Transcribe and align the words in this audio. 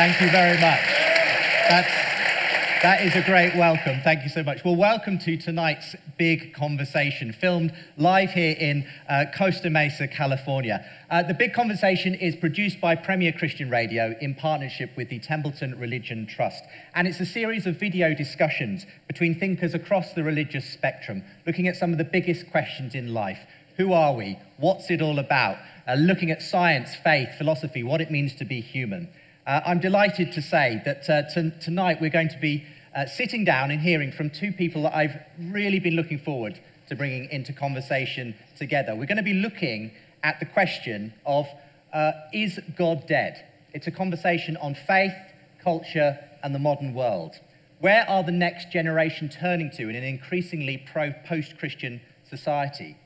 Thank 0.00 0.18
you 0.22 0.30
very 0.30 0.58
much. 0.58 0.80
That's, 1.68 2.82
that 2.82 3.02
is 3.02 3.14
a 3.16 3.20
great 3.20 3.54
welcome. 3.54 4.00
Thank 4.02 4.22
you 4.22 4.30
so 4.30 4.42
much. 4.42 4.64
Well, 4.64 4.74
welcome 4.74 5.18
to 5.18 5.36
tonight's 5.36 5.94
big 6.16 6.54
conversation, 6.54 7.34
filmed 7.34 7.74
live 7.98 8.30
here 8.30 8.56
in 8.58 8.88
uh, 9.10 9.26
Costa 9.36 9.68
Mesa, 9.68 10.08
California. 10.08 10.82
Uh, 11.10 11.22
the 11.24 11.34
big 11.34 11.52
conversation 11.52 12.14
is 12.14 12.34
produced 12.34 12.80
by 12.80 12.94
Premier 12.94 13.30
Christian 13.30 13.68
Radio 13.68 14.16
in 14.22 14.34
partnership 14.34 14.90
with 14.96 15.10
the 15.10 15.18
Templeton 15.18 15.78
Religion 15.78 16.26
Trust. 16.26 16.64
And 16.94 17.06
it's 17.06 17.20
a 17.20 17.26
series 17.26 17.66
of 17.66 17.78
video 17.78 18.14
discussions 18.14 18.86
between 19.06 19.38
thinkers 19.38 19.74
across 19.74 20.14
the 20.14 20.22
religious 20.22 20.64
spectrum, 20.64 21.22
looking 21.46 21.68
at 21.68 21.76
some 21.76 21.92
of 21.92 21.98
the 21.98 22.04
biggest 22.04 22.50
questions 22.50 22.94
in 22.94 23.12
life. 23.12 23.40
Who 23.76 23.92
are 23.92 24.14
we? 24.14 24.38
What's 24.56 24.90
it 24.90 25.02
all 25.02 25.18
about? 25.18 25.58
Uh, 25.86 25.96
looking 25.96 26.30
at 26.30 26.40
science, 26.40 26.94
faith, 26.94 27.28
philosophy, 27.36 27.82
what 27.82 28.00
it 28.00 28.10
means 28.10 28.34
to 28.36 28.46
be 28.46 28.62
human. 28.62 29.10
Uh, 29.50 29.60
I'm 29.66 29.80
delighted 29.80 30.30
to 30.34 30.42
say 30.42 30.80
that 30.84 31.10
uh, 31.10 31.22
t- 31.28 31.50
tonight 31.60 32.00
we're 32.00 32.08
going 32.08 32.28
to 32.28 32.38
be 32.38 32.64
uh, 32.94 33.06
sitting 33.06 33.42
down 33.42 33.72
and 33.72 33.80
hearing 33.80 34.12
from 34.12 34.30
two 34.30 34.52
people 34.52 34.84
that 34.84 34.94
I've 34.94 35.16
really 35.36 35.80
been 35.80 35.96
looking 35.96 36.20
forward 36.20 36.60
to 36.88 36.94
bringing 36.94 37.28
into 37.30 37.52
conversation 37.52 38.36
together. 38.56 38.94
We're 38.94 39.06
going 39.06 39.16
to 39.16 39.24
be 39.24 39.34
looking 39.34 39.90
at 40.22 40.38
the 40.38 40.46
question 40.46 41.12
of 41.26 41.48
uh, 41.92 42.12
is 42.32 42.60
God 42.78 43.08
dead? 43.08 43.44
It's 43.74 43.88
a 43.88 43.90
conversation 43.90 44.56
on 44.58 44.76
faith, 44.86 45.14
culture, 45.60 46.16
and 46.44 46.54
the 46.54 46.60
modern 46.60 46.94
world. 46.94 47.34
Where 47.80 48.08
are 48.08 48.22
the 48.22 48.30
next 48.30 48.70
generation 48.70 49.28
turning 49.28 49.72
to 49.72 49.88
in 49.88 49.96
an 49.96 50.04
increasingly 50.04 50.86
pro 50.92 51.12
post 51.26 51.58
Christian 51.58 52.00
society? 52.28 52.96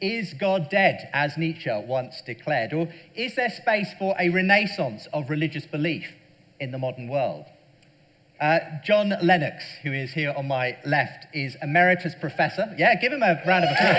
Is 0.00 0.32
God 0.34 0.70
dead, 0.70 1.10
as 1.12 1.36
Nietzsche 1.36 1.70
once 1.86 2.20
declared? 2.22 2.72
Or 2.72 2.88
is 3.16 3.34
there 3.34 3.50
space 3.50 3.92
for 3.98 4.14
a 4.18 4.28
renaissance 4.28 5.08
of 5.12 5.28
religious 5.28 5.66
belief 5.66 6.12
in 6.60 6.70
the 6.70 6.78
modern 6.78 7.08
world? 7.08 7.46
Uh, 8.40 8.60
John 8.84 9.14
Lennox, 9.20 9.64
who 9.82 9.92
is 9.92 10.12
here 10.12 10.32
on 10.36 10.46
my 10.46 10.76
left, 10.86 11.26
is 11.34 11.56
emeritus 11.60 12.14
professor. 12.14 12.72
Yeah, 12.78 12.94
give 12.94 13.12
him 13.12 13.24
a 13.24 13.42
round 13.44 13.64
of 13.64 13.72
applause. 13.72 13.96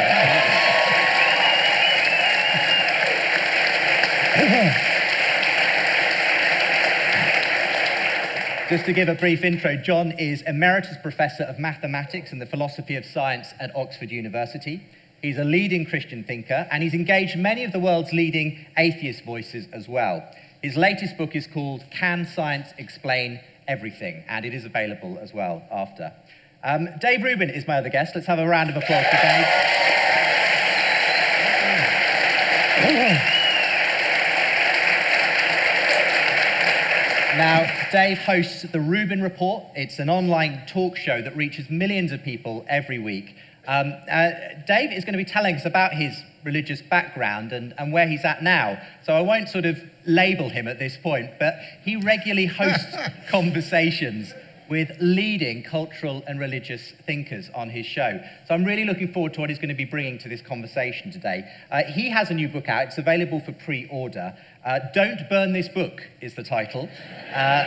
Just 8.70 8.86
to 8.86 8.94
give 8.94 9.10
a 9.10 9.16
brief 9.16 9.44
intro, 9.44 9.76
John 9.76 10.14
is 10.14 10.44
emeritus 10.44 10.96
professor 11.02 11.44
of 11.44 11.60
mathematics 11.60 12.32
and 12.32 12.40
the 12.40 12.46
philosophy 12.46 12.96
of 12.96 13.04
science 13.04 13.54
at 13.60 13.76
Oxford 13.76 14.12
University. 14.12 14.82
He's 15.22 15.38
a 15.38 15.44
leading 15.44 15.86
Christian 15.86 16.24
thinker, 16.24 16.68
and 16.72 16.82
he's 16.82 16.94
engaged 16.94 17.38
many 17.38 17.64
of 17.64 17.72
the 17.72 17.80
world's 17.80 18.14
leading 18.14 18.66
atheist 18.78 19.24
voices 19.24 19.68
as 19.74 19.88
well. 19.88 20.24
His 20.62 20.78
latest 20.78 21.18
book 21.18 21.36
is 21.36 21.48
called 21.48 21.84
Can 21.92 22.26
Science 22.26 22.70
Explain 22.78 23.40
Everything? 23.68 24.24
and 24.28 24.46
it 24.46 24.54
is 24.54 24.66
available 24.66 25.20
as 25.22 25.34
well 25.34 25.62
after. 25.72 26.12
Um, 26.64 26.90
Dave 27.00 27.24
Rubin 27.24 27.50
is 27.50 27.68
my 27.68 27.78
other 27.78 27.90
guest. 27.90 28.14
Let's 28.16 28.28
have 28.28 28.40
a 28.40 28.48
round 28.48 28.70
of 28.70 28.76
applause 28.76 29.06
for 29.06 29.18
Dave. 29.18 29.46
Now, 37.38 37.72
Dave 37.92 38.18
hosts 38.18 38.64
the 38.64 38.82
Rubin 38.82 39.22
Report. 39.22 39.64
It's 39.76 40.00
an 40.00 40.10
online 40.10 40.64
talk 40.68 40.98
show 40.98 41.22
that 41.22 41.38
reaches 41.38 41.70
millions 41.70 42.12
of 42.12 42.22
people 42.24 42.66
every 42.68 43.00
week. 43.00 43.36
Um, 43.70 43.94
uh, 44.12 44.32
Dave 44.66 44.92
is 44.92 45.06
going 45.06 45.14
to 45.14 45.24
be 45.24 45.30
telling 45.30 45.56
us 45.56 45.64
about 45.64 45.94
his 45.94 46.24
religious 46.44 46.82
background 46.82 47.52
and, 47.52 47.76
and 47.78 47.94
where 47.94 48.08
he's 48.08 48.26
at 48.26 48.42
now. 48.42 48.82
So 49.06 49.14
I 49.14 49.22
won't 49.22 49.48
sort 49.48 49.66
of 49.66 49.80
label 50.08 50.50
him 50.50 50.68
at 50.68 50.80
this 50.80 50.98
point, 50.98 51.30
but 51.38 51.54
he 51.86 51.96
regularly 51.96 52.48
hosts 52.48 52.96
conversations 53.30 54.34
with 54.72 54.90
leading 55.00 55.62
cultural 55.62 56.24
and 56.26 56.40
religious 56.40 56.94
thinkers 57.06 57.52
on 57.54 57.70
his 57.70 57.86
show. 57.86 58.20
So 58.48 58.56
I'm 58.56 58.64
really 58.64 58.86
looking 58.86 59.14
forward 59.14 59.36
to 59.36 59.42
what 59.42 59.52
he's 59.52 59.60
going 59.60 59.70
to 59.70 59.76
be 59.76 59.86
bringing 59.86 60.18
to 60.20 60.30
this 60.30 60.42
conversation 60.42 61.12
today. 61.12 61.48
Uh, 61.70 61.84
he 61.84 62.10
has 62.10 62.32
a 62.32 62.34
new 62.34 62.48
book 62.48 62.70
out, 62.70 62.88
it's 62.88 62.98
available 62.98 63.40
for 63.40 63.52
pre 63.52 63.88
order. 63.92 64.36
Uh, 64.66 64.80
Don't 64.94 65.30
Burn 65.30 65.54
This 65.54 65.70
Book 65.70 66.02
is 66.20 66.36
the 66.36 66.44
title. 66.44 66.90
Uh, 67.34 67.64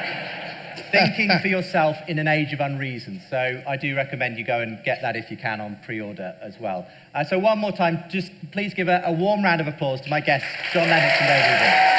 Thinking 0.90 1.30
for 1.40 1.48
yourself 1.48 1.96
in 2.06 2.18
an 2.18 2.28
age 2.28 2.52
of 2.52 2.60
unreason. 2.60 3.22
So 3.30 3.62
I 3.66 3.78
do 3.78 3.96
recommend 3.96 4.36
you 4.36 4.44
go 4.44 4.60
and 4.60 4.82
get 4.84 5.00
that 5.00 5.16
if 5.16 5.30
you 5.30 5.38
can 5.38 5.60
on 5.60 5.78
pre-order 5.84 6.36
as 6.42 6.58
well. 6.60 6.86
Uh, 7.14 7.24
so 7.24 7.38
one 7.38 7.58
more 7.58 7.72
time, 7.72 8.04
just 8.10 8.30
please 8.52 8.74
give 8.74 8.88
a, 8.88 9.02
a, 9.06 9.12
warm 9.12 9.42
round 9.42 9.62
of 9.62 9.66
applause 9.66 10.02
to 10.02 10.10
my 10.10 10.20
guests, 10.20 10.48
John 10.72 10.88
Lennox 10.88 11.14
and 11.20 11.28
Rubin. 11.30 11.92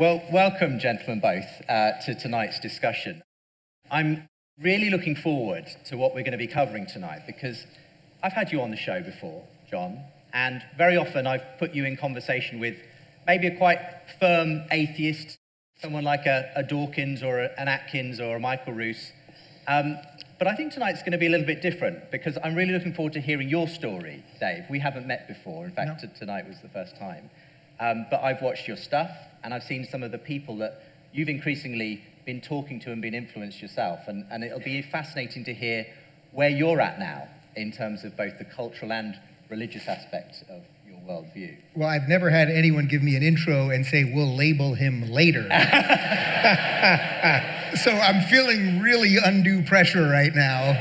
Well, 0.00 0.22
welcome, 0.32 0.78
gentlemen, 0.80 1.20
both, 1.20 1.46
uh, 1.68 1.92
to 2.06 2.14
tonight's 2.14 2.58
discussion. 2.60 3.22
I'm 3.90 4.28
really 4.60 4.90
looking 4.90 5.14
forward 5.14 5.66
to 5.86 5.96
what 5.96 6.14
we're 6.14 6.22
going 6.22 6.32
to 6.32 6.38
be 6.38 6.46
covering 6.46 6.86
tonight 6.86 7.22
because 7.26 7.64
I've 8.22 8.32
had 8.32 8.50
you 8.50 8.60
on 8.60 8.70
the 8.70 8.76
show 8.76 9.00
before, 9.00 9.44
John, 9.70 10.02
and 10.32 10.62
very 10.76 10.96
often 10.96 11.26
I've 11.26 11.44
put 11.58 11.74
you 11.74 11.84
in 11.84 11.96
conversation 11.96 12.58
with 12.58 12.76
maybe 13.26 13.46
a 13.46 13.56
quite 13.56 13.78
firm 14.18 14.62
atheist, 14.72 15.38
someone 15.80 16.02
like 16.02 16.26
a, 16.26 16.50
a 16.56 16.64
Dawkins 16.64 17.22
or 17.22 17.40
a, 17.40 17.50
an 17.60 17.68
Atkins 17.68 18.18
or 18.20 18.36
a 18.36 18.40
Michael 18.40 18.72
Ruse. 18.72 19.12
Um, 19.68 19.96
but 20.38 20.48
I 20.48 20.56
think 20.56 20.72
tonight's 20.72 21.00
going 21.00 21.12
to 21.12 21.18
be 21.18 21.26
a 21.26 21.30
little 21.30 21.46
bit 21.46 21.62
different 21.62 22.10
because 22.10 22.36
I'm 22.42 22.54
really 22.54 22.72
looking 22.72 22.94
forward 22.94 23.12
to 23.12 23.20
hearing 23.20 23.48
your 23.48 23.68
story, 23.68 24.24
Dave. 24.40 24.64
We 24.68 24.80
haven't 24.80 25.06
met 25.06 25.28
before. 25.28 25.66
In 25.66 25.72
fact, 25.72 26.02
no. 26.02 26.10
tonight 26.18 26.48
was 26.48 26.60
the 26.62 26.68
first 26.68 26.96
time. 26.96 27.30
Um, 27.78 28.06
but 28.10 28.22
I've 28.22 28.42
watched 28.42 28.66
your 28.66 28.76
stuff 28.76 29.10
and 29.44 29.54
I've 29.54 29.62
seen 29.62 29.84
some 29.84 30.02
of 30.02 30.10
the 30.10 30.18
people 30.18 30.56
that 30.58 30.82
you've 31.12 31.28
increasingly 31.28 32.02
been 32.28 32.40
talking 32.42 32.78
to 32.78 32.92
and 32.92 33.00
been 33.00 33.14
influenced 33.14 33.62
yourself. 33.62 34.00
And, 34.06 34.26
and 34.30 34.44
it'll 34.44 34.60
be 34.60 34.82
fascinating 34.82 35.44
to 35.44 35.54
hear 35.54 35.86
where 36.32 36.50
you're 36.50 36.78
at 36.78 36.98
now 36.98 37.26
in 37.56 37.72
terms 37.72 38.04
of 38.04 38.18
both 38.18 38.36
the 38.36 38.44
cultural 38.44 38.92
and 38.92 39.18
religious 39.48 39.88
aspects 39.88 40.44
of 40.50 40.60
your 40.86 40.98
worldview? 41.08 41.56
Well, 41.74 41.88
I've 41.88 42.06
never 42.06 42.28
had 42.28 42.50
anyone 42.50 42.86
give 42.86 43.02
me 43.02 43.16
an 43.16 43.22
intro 43.22 43.70
and 43.70 43.86
say, 43.86 44.04
we'll 44.04 44.36
label 44.36 44.74
him 44.74 45.10
later. 45.10 45.40
so 47.82 47.92
I'm 47.92 48.20
feeling 48.28 48.80
really 48.80 49.16
undue 49.16 49.62
pressure 49.62 50.06
right 50.06 50.34
now. 50.34 50.74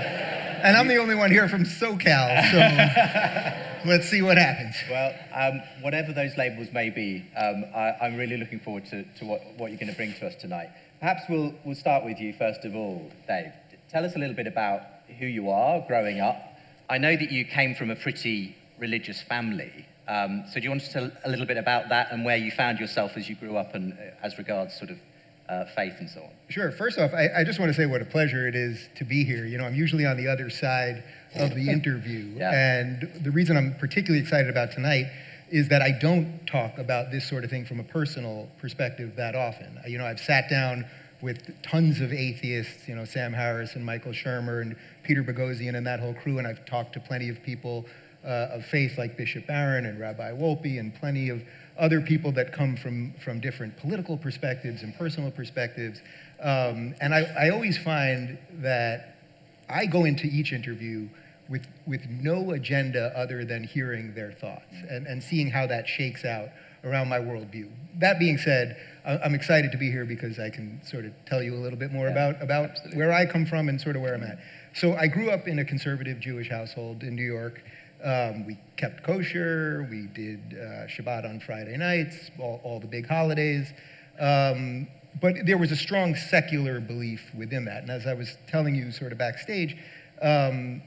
And 0.63 0.75
I'm 0.75 0.89
the 0.89 0.97
only 0.97 1.15
one 1.15 1.31
here 1.31 1.47
from 1.47 1.63
SoCal, 1.63 2.51
so 2.51 2.57
let's 3.89 4.09
see 4.09 4.21
what 4.21 4.37
happens. 4.37 4.75
Well, 4.89 5.13
um, 5.33 5.61
whatever 5.81 6.11
those 6.11 6.35
labels 6.35 6.73
may 6.73 6.89
be, 6.89 7.25
um, 7.37 7.63
I, 7.73 8.07
am 8.07 8.17
really 8.17 8.35
looking 8.35 8.59
forward 8.59 8.85
to, 8.87 9.03
to 9.03 9.25
what, 9.25 9.41
what 9.57 9.69
you're 9.69 9.79
going 9.79 9.91
to 9.91 9.95
bring 9.95 10.13
to 10.15 10.27
us 10.27 10.35
tonight. 10.35 10.71
Perhaps 10.99 11.23
we'll, 11.29 11.53
we'll 11.63 11.75
start 11.75 12.03
with 12.05 12.19
you 12.19 12.33
first 12.33 12.65
of 12.65 12.75
all, 12.75 13.11
Dave. 13.27 13.51
Tell 13.89 14.03
us 14.03 14.15
a 14.15 14.19
little 14.19 14.35
bit 14.35 14.47
about 14.47 14.81
who 15.19 15.25
you 15.25 15.49
are 15.49 15.83
growing 15.87 16.19
up, 16.19 16.35
I 16.89 16.97
know 16.97 17.15
that 17.15 17.31
you 17.31 17.45
came 17.45 17.75
from 17.75 17.89
a 17.89 17.95
pretty 17.95 18.55
religious 18.79 19.21
family. 19.21 19.85
Um, 20.07 20.45
so 20.47 20.59
do 20.59 20.63
you 20.63 20.69
want 20.69 20.81
to 20.83 20.91
tell 20.91 21.11
a 21.25 21.29
little 21.29 21.45
bit 21.45 21.57
about 21.57 21.89
that 21.89 22.11
and 22.11 22.23
where 22.23 22.37
you 22.37 22.51
found 22.51 22.79
yourself 22.79 23.17
as 23.17 23.27
you 23.27 23.35
grew 23.35 23.57
up 23.57 23.75
and 23.75 23.93
uh, 23.93 24.25
as 24.25 24.37
regards 24.37 24.77
sort 24.77 24.91
of 24.91 24.97
uh, 25.49 25.65
faith 25.75 25.95
and 25.99 26.09
so 26.09 26.21
on? 26.21 26.29
Sure. 26.49 26.71
First 26.71 26.97
off, 26.97 27.13
I, 27.13 27.29
I, 27.39 27.43
just 27.43 27.59
want 27.59 27.69
to 27.69 27.73
say 27.73 27.85
what 27.85 28.01
a 28.01 28.05
pleasure 28.05 28.47
it 28.47 28.55
is 28.55 28.87
to 28.95 29.03
be 29.03 29.25
here. 29.25 29.45
You 29.45 29.57
know, 29.57 29.65
I'm 29.65 29.75
usually 29.75 30.05
on 30.05 30.15
the 30.15 30.27
other 30.27 30.49
side 30.49 31.03
of 31.35 31.55
the 31.55 31.69
interview. 31.69 32.35
yeah. 32.37 32.51
And 32.51 33.11
the 33.21 33.31
reason 33.31 33.57
I'm 33.57 33.75
particularly 33.75 34.21
excited 34.21 34.49
about 34.49 34.71
tonight 34.71 35.07
is 35.49 35.69
that 35.69 35.81
I 35.81 35.91
don't 35.91 36.45
talk 36.45 36.77
about 36.77 37.11
this 37.11 37.27
sort 37.27 37.43
of 37.43 37.49
thing 37.49 37.65
from 37.65 37.79
a 37.79 37.83
personal 37.83 38.49
perspective 38.59 39.15
that 39.15 39.35
often. 39.35 39.79
You 39.87 39.97
know, 39.97 40.05
I've 40.05 40.19
sat 40.19 40.49
down 40.49 40.85
with 41.21 41.61
tons 41.63 42.01
of 42.01 42.13
atheists, 42.13 42.87
you 42.87 42.95
know, 42.95 43.05
Sam 43.05 43.33
Harris 43.33 43.75
and 43.75 43.85
Michael 43.85 44.11
Shermer 44.11 44.61
and 44.61 44.75
Peter 45.03 45.23
Boghossian 45.23 45.75
and 45.75 45.85
that 45.87 45.99
whole 45.99 46.13
crew, 46.13 46.37
and 46.37 46.47
I've 46.47 46.65
talked 46.65 46.93
to 46.93 46.99
plenty 46.99 47.29
of 47.29 47.41
people 47.43 47.85
uh, 48.23 48.49
of 48.51 48.65
faith 48.65 48.97
like 48.97 49.17
Bishop 49.17 49.47
Barron 49.47 49.85
and 49.85 49.99
Rabbi 49.99 50.31
Wolpe 50.31 50.79
and 50.79 50.93
plenty 50.93 51.29
of 51.29 51.41
other 51.79 52.01
people 52.01 52.31
that 52.33 52.51
come 52.51 52.75
from, 52.75 53.13
from 53.23 53.39
different 53.39 53.77
political 53.77 54.17
perspectives 54.17 54.83
and 54.83 54.95
personal 54.95 55.31
perspectives. 55.31 56.01
Um, 56.41 56.93
and 56.99 57.13
I, 57.13 57.21
I 57.39 57.49
always 57.49 57.77
find 57.77 58.37
that 58.59 59.17
I 59.69 59.85
go 59.85 60.05
into 60.05 60.27
each 60.27 60.53
interview 60.53 61.07
with, 61.49 61.67
with 61.85 62.01
no 62.09 62.51
agenda 62.51 63.13
other 63.15 63.45
than 63.45 63.63
hearing 63.63 64.13
their 64.13 64.31
thoughts 64.31 64.73
and, 64.89 65.07
and 65.07 65.23
seeing 65.23 65.49
how 65.49 65.67
that 65.67 65.87
shakes 65.87 66.25
out 66.25 66.49
around 66.83 67.07
my 67.07 67.19
worldview. 67.19 67.69
That 67.99 68.19
being 68.19 68.37
said, 68.37 68.77
I'm 69.05 69.33
excited 69.33 69.71
to 69.71 69.77
be 69.77 69.89
here 69.89 70.05
because 70.05 70.39
I 70.39 70.49
can 70.49 70.81
sort 70.83 71.05
of 71.05 71.13
tell 71.25 71.41
you 71.41 71.55
a 71.55 71.61
little 71.61 71.79
bit 71.79 71.91
more 71.91 72.07
yeah, 72.07 72.11
about, 72.11 72.41
about 72.41 72.69
where 72.93 73.11
I 73.11 73.25
come 73.25 73.45
from 73.45 73.69
and 73.69 73.79
sort 73.79 73.95
of 73.95 74.01
where 74.01 74.13
I'm 74.13 74.23
at. 74.23 74.39
So 74.73 74.95
I 74.95 75.07
grew 75.07 75.31
up 75.31 75.47
in 75.47 75.59
a 75.59 75.65
conservative 75.65 76.19
Jewish 76.19 76.49
household 76.49 77.03
in 77.03 77.15
New 77.15 77.25
York. 77.25 77.63
Um, 78.03 78.45
we 78.45 78.57
kept 78.75 79.03
kosher. 79.03 79.87
We 79.89 80.07
did 80.13 80.39
uh, 80.53 80.87
Shabbat 80.87 81.25
on 81.25 81.39
Friday 81.39 81.77
nights, 81.77 82.29
all, 82.37 82.61
all 82.63 82.79
the 82.79 82.87
big 82.87 83.07
holidays. 83.07 83.73
Um, 84.19 84.87
but 85.19 85.35
there 85.45 85.57
was 85.57 85.71
a 85.71 85.75
strong 85.75 86.15
secular 86.15 86.79
belief 86.79 87.31
within 87.35 87.65
that. 87.65 87.81
And 87.81 87.89
as 87.89 88.05
I 88.05 88.13
was 88.13 88.37
telling 88.47 88.75
you 88.75 88.91
sort 88.91 89.11
of 89.11 89.17
backstage, 89.17 89.75
um, 90.21 90.81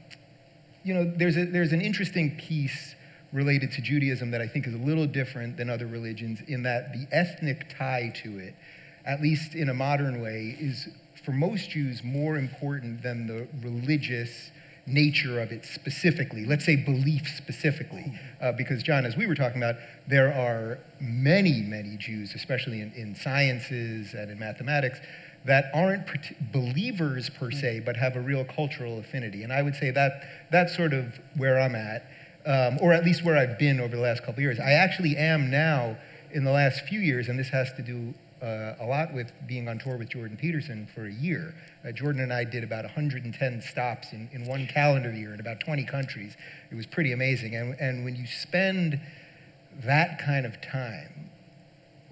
you 0.82 0.94
know, 0.94 1.04
there's, 1.16 1.36
a, 1.36 1.44
there's 1.46 1.72
an 1.72 1.80
interesting 1.80 2.36
piece 2.36 2.94
related 3.32 3.70
to 3.72 3.82
Judaism 3.82 4.30
that 4.32 4.40
I 4.40 4.48
think 4.48 4.66
is 4.66 4.74
a 4.74 4.78
little 4.78 5.06
different 5.06 5.56
than 5.56 5.70
other 5.70 5.86
religions 5.86 6.40
in 6.48 6.62
that 6.64 6.92
the 6.92 7.06
ethnic 7.12 7.72
tie 7.76 8.12
to 8.22 8.38
it, 8.38 8.54
at 9.04 9.20
least 9.20 9.54
in 9.54 9.68
a 9.68 9.74
modern 9.74 10.20
way, 10.20 10.56
is 10.58 10.88
for 11.24 11.32
most 11.32 11.70
Jews 11.70 12.02
more 12.02 12.36
important 12.36 13.02
than 13.02 13.26
the 13.26 13.46
religious 13.62 14.50
nature 14.86 15.40
of 15.40 15.52
it 15.52 15.64
specifically, 15.64 16.44
let's 16.44 16.64
say 16.64 16.74
belief 16.74 17.28
specifically. 17.36 18.12
Uh, 18.40 18.52
because, 18.52 18.82
John, 18.82 19.04
as 19.06 19.16
we 19.16 19.26
were 19.26 19.34
talking 19.34 19.58
about, 19.58 19.76
there 20.08 20.32
are 20.32 20.78
many, 21.00 21.62
many 21.62 21.96
Jews, 21.96 22.34
especially 22.34 22.80
in, 22.80 22.92
in 22.92 23.14
sciences 23.14 24.14
and 24.14 24.30
in 24.30 24.38
mathematics, 24.38 24.98
that 25.44 25.70
aren't 25.72 26.06
believers 26.52 27.30
per 27.30 27.50
se, 27.50 27.80
but 27.80 27.96
have 27.96 28.16
a 28.16 28.20
real 28.20 28.44
cultural 28.44 28.98
affinity. 28.98 29.42
And 29.42 29.52
I 29.52 29.62
would 29.62 29.74
say 29.74 29.90
that 29.90 30.22
that's 30.50 30.76
sort 30.76 30.92
of 30.92 31.18
where 31.36 31.58
I'm 31.58 31.74
at, 31.74 32.10
um, 32.44 32.78
or 32.82 32.92
at 32.92 33.04
least 33.04 33.24
where 33.24 33.36
I've 33.36 33.58
been 33.58 33.80
over 33.80 33.96
the 33.96 34.02
last 34.02 34.22
couple 34.22 34.42
years. 34.42 34.60
I 34.60 34.72
actually 34.72 35.16
am 35.16 35.50
now 35.50 35.96
in 36.32 36.44
the 36.44 36.50
last 36.50 36.82
few 36.82 37.00
years, 37.00 37.28
and 37.28 37.38
this 37.38 37.48
has 37.48 37.72
to 37.74 37.82
do 37.82 38.14
uh, 38.42 38.74
a 38.80 38.86
lot 38.86 39.12
with 39.12 39.32
being 39.46 39.68
on 39.68 39.78
tour 39.78 39.96
with 39.96 40.08
Jordan 40.08 40.36
Peterson 40.36 40.86
for 40.94 41.06
a 41.06 41.12
year. 41.12 41.54
Uh, 41.86 41.92
Jordan 41.92 42.22
and 42.22 42.32
I 42.32 42.44
did 42.44 42.64
about 42.64 42.84
110 42.84 43.62
stops 43.62 44.12
in, 44.12 44.28
in 44.32 44.46
one 44.46 44.66
calendar 44.66 45.12
year 45.12 45.34
in 45.34 45.40
about 45.40 45.60
20 45.60 45.84
countries. 45.84 46.36
It 46.70 46.74
was 46.74 46.86
pretty 46.86 47.12
amazing. 47.12 47.54
And, 47.54 47.78
and 47.80 48.04
when 48.04 48.16
you 48.16 48.26
spend 48.26 49.00
that 49.84 50.18
kind 50.18 50.46
of 50.46 50.60
time 50.60 51.29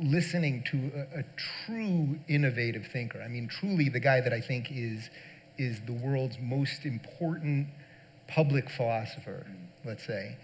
listening 0.00 0.65
to 0.71 0.91
a, 0.95 1.21
a 1.21 1.25
true 1.67 2.19
innovative 2.29 2.87
thinker, 2.87 3.21
I 3.23 3.29
mean, 3.29 3.49
truly 3.49 3.89
the 3.89 4.00
guy 4.00 4.21
that 4.21 4.33
I 4.33 4.41
think 4.41 4.71
is, 4.71 5.11
is 5.56 5.81
the 5.87 5.93
world's 5.93 6.39
most 6.41 6.85
important 6.85 7.69
public 8.29 8.71
philosopher, 8.71 9.47
let's 9.85 10.06
say 10.06 10.37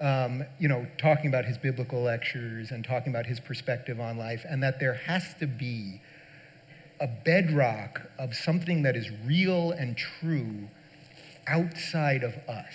um, 0.00 0.44
you 0.58 0.68
know, 0.68 0.86
talking 0.98 1.26
about 1.26 1.44
his 1.44 1.58
biblical 1.58 2.02
lectures 2.02 2.70
and 2.70 2.84
talking 2.84 3.12
about 3.12 3.26
his 3.26 3.38
perspective 3.38 4.00
on 4.00 4.16
life, 4.16 4.44
and 4.48 4.62
that 4.62 4.80
there 4.80 4.94
has 4.94 5.34
to 5.40 5.46
be 5.46 6.00
a 7.00 7.06
bedrock 7.06 8.00
of 8.18 8.34
something 8.34 8.82
that 8.82 8.96
is 8.96 9.10
real 9.26 9.72
and 9.72 9.96
true 9.96 10.68
outside 11.46 12.22
of 12.22 12.34
us. 12.48 12.74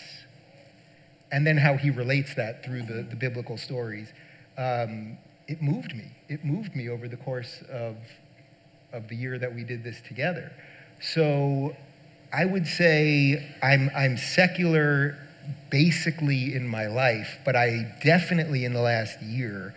And 1.31 1.45
then 1.45 1.57
how 1.57 1.77
he 1.77 1.89
relates 1.89 2.35
that 2.35 2.63
through 2.63 2.83
the, 2.83 3.05
the 3.09 3.15
biblical 3.15 3.57
stories. 3.57 4.13
Um, 4.57 5.17
it 5.47 5.61
moved 5.61 5.95
me. 5.95 6.14
It 6.27 6.43
moved 6.43 6.75
me 6.75 6.89
over 6.89 7.07
the 7.07 7.17
course 7.17 7.61
of, 7.69 7.95
of 8.91 9.07
the 9.07 9.15
year 9.15 9.37
that 9.37 9.53
we 9.53 9.63
did 9.63 9.83
this 9.83 10.01
together. 10.01 10.51
So 11.01 11.75
I 12.33 12.45
would 12.45 12.67
say 12.67 13.55
I'm, 13.61 13.89
I'm 13.95 14.17
secular 14.17 15.17
basically 15.69 16.55
in 16.55 16.67
my 16.67 16.87
life, 16.87 17.37
but 17.45 17.55
I 17.55 17.95
definitely 18.03 18.65
in 18.65 18.73
the 18.73 18.81
last 18.81 19.21
year 19.21 19.75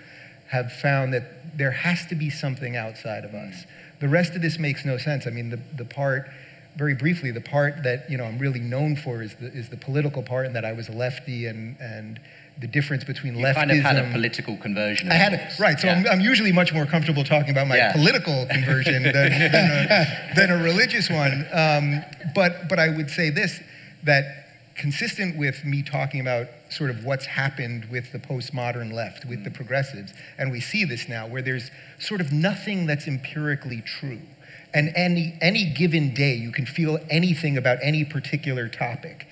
have 0.48 0.72
found 0.72 1.12
that 1.12 1.56
there 1.58 1.70
has 1.70 2.06
to 2.06 2.14
be 2.14 2.30
something 2.30 2.76
outside 2.76 3.24
of 3.24 3.34
us. 3.34 3.64
The 4.00 4.08
rest 4.08 4.34
of 4.34 4.42
this 4.42 4.58
makes 4.58 4.84
no 4.84 4.96
sense. 4.96 5.26
I 5.26 5.30
mean, 5.30 5.50
the, 5.50 5.60
the 5.76 5.84
part, 5.84 6.30
very 6.76 6.94
briefly, 6.94 7.30
the 7.30 7.40
part 7.40 7.82
that 7.82 8.08
you 8.08 8.16
know 8.16 8.24
I'm 8.24 8.38
really 8.38 8.60
known 8.60 8.96
for 8.96 9.22
is 9.22 9.34
the, 9.34 9.46
is 9.46 9.68
the 9.68 9.76
political 9.76 10.22
part, 10.22 10.46
and 10.46 10.54
that 10.54 10.64
I 10.64 10.72
was 10.72 10.88
a 10.88 10.92
lefty, 10.92 11.46
and 11.46 11.76
and 11.80 12.20
the 12.60 12.66
difference 12.66 13.04
between 13.04 13.36
you 13.36 13.44
leftism. 13.44 13.54
kind 13.54 13.70
of 13.70 13.78
had 13.78 13.96
a 13.96 14.10
political 14.12 14.56
conversion. 14.56 15.10
I 15.10 15.14
had 15.14 15.32
it 15.32 15.58
right, 15.58 15.78
so 15.78 15.86
yeah. 15.86 15.94
I'm, 15.94 16.06
I'm, 16.06 16.20
usually 16.20 16.50
much 16.50 16.72
more 16.72 16.86
comfortable 16.86 17.22
talking 17.22 17.50
about 17.50 17.68
my 17.68 17.76
yeah. 17.76 17.92
political 17.92 18.46
conversion 18.50 19.04
than, 19.04 19.12
than, 19.12 19.70
a, 19.70 20.32
than, 20.34 20.50
a, 20.50 20.62
religious 20.62 21.08
one. 21.08 21.46
Um, 21.52 22.02
but 22.34 22.68
but 22.68 22.78
I 22.78 22.88
would 22.88 23.10
say 23.10 23.30
this 23.30 23.60
that 24.04 24.48
consistent 24.78 25.36
with 25.36 25.64
me 25.64 25.82
talking 25.82 26.20
about 26.20 26.46
sort 26.70 26.90
of 26.90 27.04
what's 27.04 27.26
happened 27.26 27.84
with 27.90 28.12
the 28.12 28.18
postmodern 28.18 28.92
left, 28.92 29.24
with 29.24 29.44
the 29.44 29.50
progressives. 29.50 30.14
And 30.38 30.50
we 30.50 30.60
see 30.60 30.84
this 30.84 31.08
now 31.08 31.26
where 31.26 31.42
there's 31.42 31.70
sort 31.98 32.20
of 32.20 32.32
nothing 32.32 32.86
that's 32.86 33.06
empirically 33.06 33.82
true. 33.82 34.20
And 34.72 34.92
any, 34.94 35.36
any 35.40 35.64
given 35.64 36.14
day, 36.14 36.34
you 36.34 36.52
can 36.52 36.64
feel 36.64 36.98
anything 37.10 37.56
about 37.56 37.78
any 37.82 38.04
particular 38.04 38.68
topic. 38.68 39.26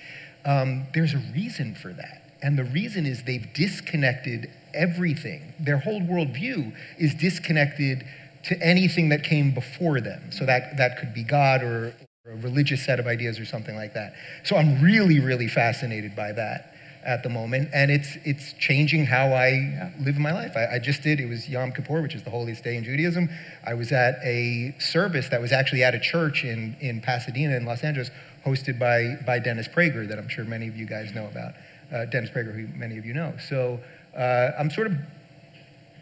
Um, 0.45 0.87
there's 0.93 1.13
a 1.13 1.21
reason 1.33 1.75
for 1.75 1.93
that. 1.93 2.26
And 2.41 2.57
the 2.57 2.63
reason 2.65 3.05
is 3.05 3.23
they've 3.23 3.47
disconnected 3.53 4.49
everything. 4.73 5.53
Their 5.59 5.79
whole 5.79 6.01
worldview 6.01 6.75
is 6.99 7.15
disconnected 7.15 8.05
to 8.45 8.61
anything 8.61 9.09
that 9.09 9.23
came 9.23 9.53
before 9.53 9.99
them. 9.99 10.31
So 10.31 10.45
that, 10.45 10.77
that 10.77 10.99
could 10.99 11.13
be 11.13 11.23
God 11.23 11.63
or, 11.63 11.93
a 12.29 12.35
religious 12.35 12.85
set 12.85 12.99
of 12.99 13.07
ideas 13.07 13.39
or 13.39 13.45
something 13.45 13.75
like 13.75 13.93
that. 13.93 14.13
So 14.43 14.57
I'm 14.57 14.81
really, 14.81 15.19
really 15.19 15.47
fascinated 15.47 16.15
by 16.15 16.33
that 16.33 16.73
at 17.05 17.23
the 17.23 17.29
moment, 17.29 17.69
and 17.73 17.89
it's 17.89 18.17
it's 18.25 18.51
changing 18.53 19.05
how 19.05 19.27
I 19.27 19.47
yeah. 19.47 19.91
live 20.01 20.17
my 20.17 20.33
life. 20.33 20.57
I, 20.57 20.75
I, 20.75 20.79
just 20.79 21.03
did. 21.03 21.21
It 21.21 21.27
was 21.27 21.47
Yom 21.47 21.71
Kippur, 21.71 22.01
which 22.01 22.15
is 22.15 22.23
the 22.23 22.29
holiest 22.29 22.65
day 22.65 22.75
in 22.75 22.83
Judaism. 22.83 23.29
I 23.65 23.75
was 23.75 23.93
at 23.93 24.15
a 24.23 24.75
service 24.79 25.29
that 25.29 25.39
was 25.39 25.53
actually 25.53 25.83
at 25.83 25.95
a 25.95 25.99
church 25.99 26.43
in 26.43 26.75
in 26.81 26.99
Pasadena 26.99 27.55
in 27.55 27.65
Los 27.65 27.81
Angeles, 27.83 28.11
hosted 28.45 28.77
by 28.77 29.15
by 29.25 29.39
Dennis 29.39 29.69
Prager, 29.69 30.05
that 30.05 30.19
I'm 30.19 30.27
sure 30.27 30.43
many 30.43 30.67
of 30.67 30.75
you 30.75 30.85
guys 30.85 31.13
know 31.13 31.27
about. 31.27 31.53
Uh, 31.91 32.05
Dennis 32.05 32.29
Prager, 32.29 32.53
who 32.53 32.67
many 32.77 32.97
of 32.97 33.05
you 33.05 33.13
know. 33.13 33.33
So 33.47 33.79
uh, 34.17 34.51
I'm 34.59 34.69
sort 34.69 34.87
of 34.87 34.97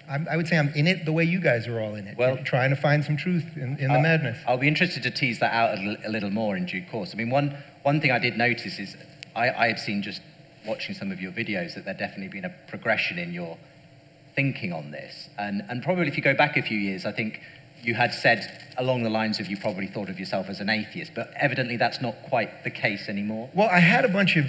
I'm, 0.09 0.27
i 0.29 0.37
would 0.37 0.47
say 0.47 0.57
I'm 0.57 0.69
in 0.75 0.87
it 0.87 1.05
the 1.05 1.11
way 1.11 1.23
you 1.23 1.39
guys 1.39 1.67
are 1.67 1.79
all 1.79 1.95
in 1.95 2.07
it. 2.07 2.17
Well, 2.17 2.37
trying 2.37 2.69
to 2.69 2.75
find 2.75 3.03
some 3.03 3.17
truth 3.17 3.45
in, 3.55 3.77
in 3.77 3.91
the 3.91 3.99
madness. 3.99 4.37
I'll 4.47 4.57
be 4.57 4.67
interested 4.67 5.03
to 5.03 5.11
tease 5.11 5.39
that 5.39 5.53
out 5.53 5.77
a, 5.77 6.07
a, 6.07 6.09
little 6.09 6.29
more 6.29 6.55
in 6.55 6.65
due 6.65 6.83
course. 6.91 7.11
I 7.13 7.17
mean, 7.17 7.29
one, 7.29 7.57
one 7.83 8.01
thing 8.01 8.11
I 8.11 8.19
did 8.19 8.37
notice 8.37 8.77
is 8.79 8.95
I, 9.35 9.49
I 9.49 9.67
had 9.67 9.79
seen 9.79 10.01
just 10.01 10.21
watching 10.65 10.95
some 10.95 11.11
of 11.11 11.21
your 11.21 11.31
videos 11.31 11.75
that 11.75 11.85
there 11.85 11.93
definitely 11.93 12.27
been 12.27 12.45
a 12.45 12.53
progression 12.67 13.17
in 13.17 13.33
your 13.33 13.57
thinking 14.35 14.73
on 14.73 14.91
this. 14.91 15.29
And, 15.37 15.63
and 15.69 15.81
probably 15.81 16.07
if 16.07 16.17
you 16.17 16.23
go 16.23 16.35
back 16.35 16.57
a 16.57 16.61
few 16.61 16.77
years, 16.77 17.05
I 17.05 17.11
think 17.11 17.39
you 17.81 17.93
had 17.93 18.13
said 18.13 18.73
along 18.77 19.03
the 19.03 19.09
lines 19.09 19.39
of 19.39 19.47
you 19.47 19.57
probably 19.57 19.87
thought 19.87 20.09
of 20.09 20.19
yourself 20.19 20.49
as 20.49 20.59
an 20.59 20.69
atheist, 20.69 21.13
but 21.15 21.31
evidently 21.35 21.77
that's 21.77 22.01
not 22.01 22.15
quite 22.23 22.63
the 22.63 22.71
case 22.71 23.07
anymore. 23.07 23.49
Well, 23.53 23.69
I 23.69 23.79
had 23.79 24.05
a 24.05 24.09
bunch 24.09 24.37
of 24.37 24.45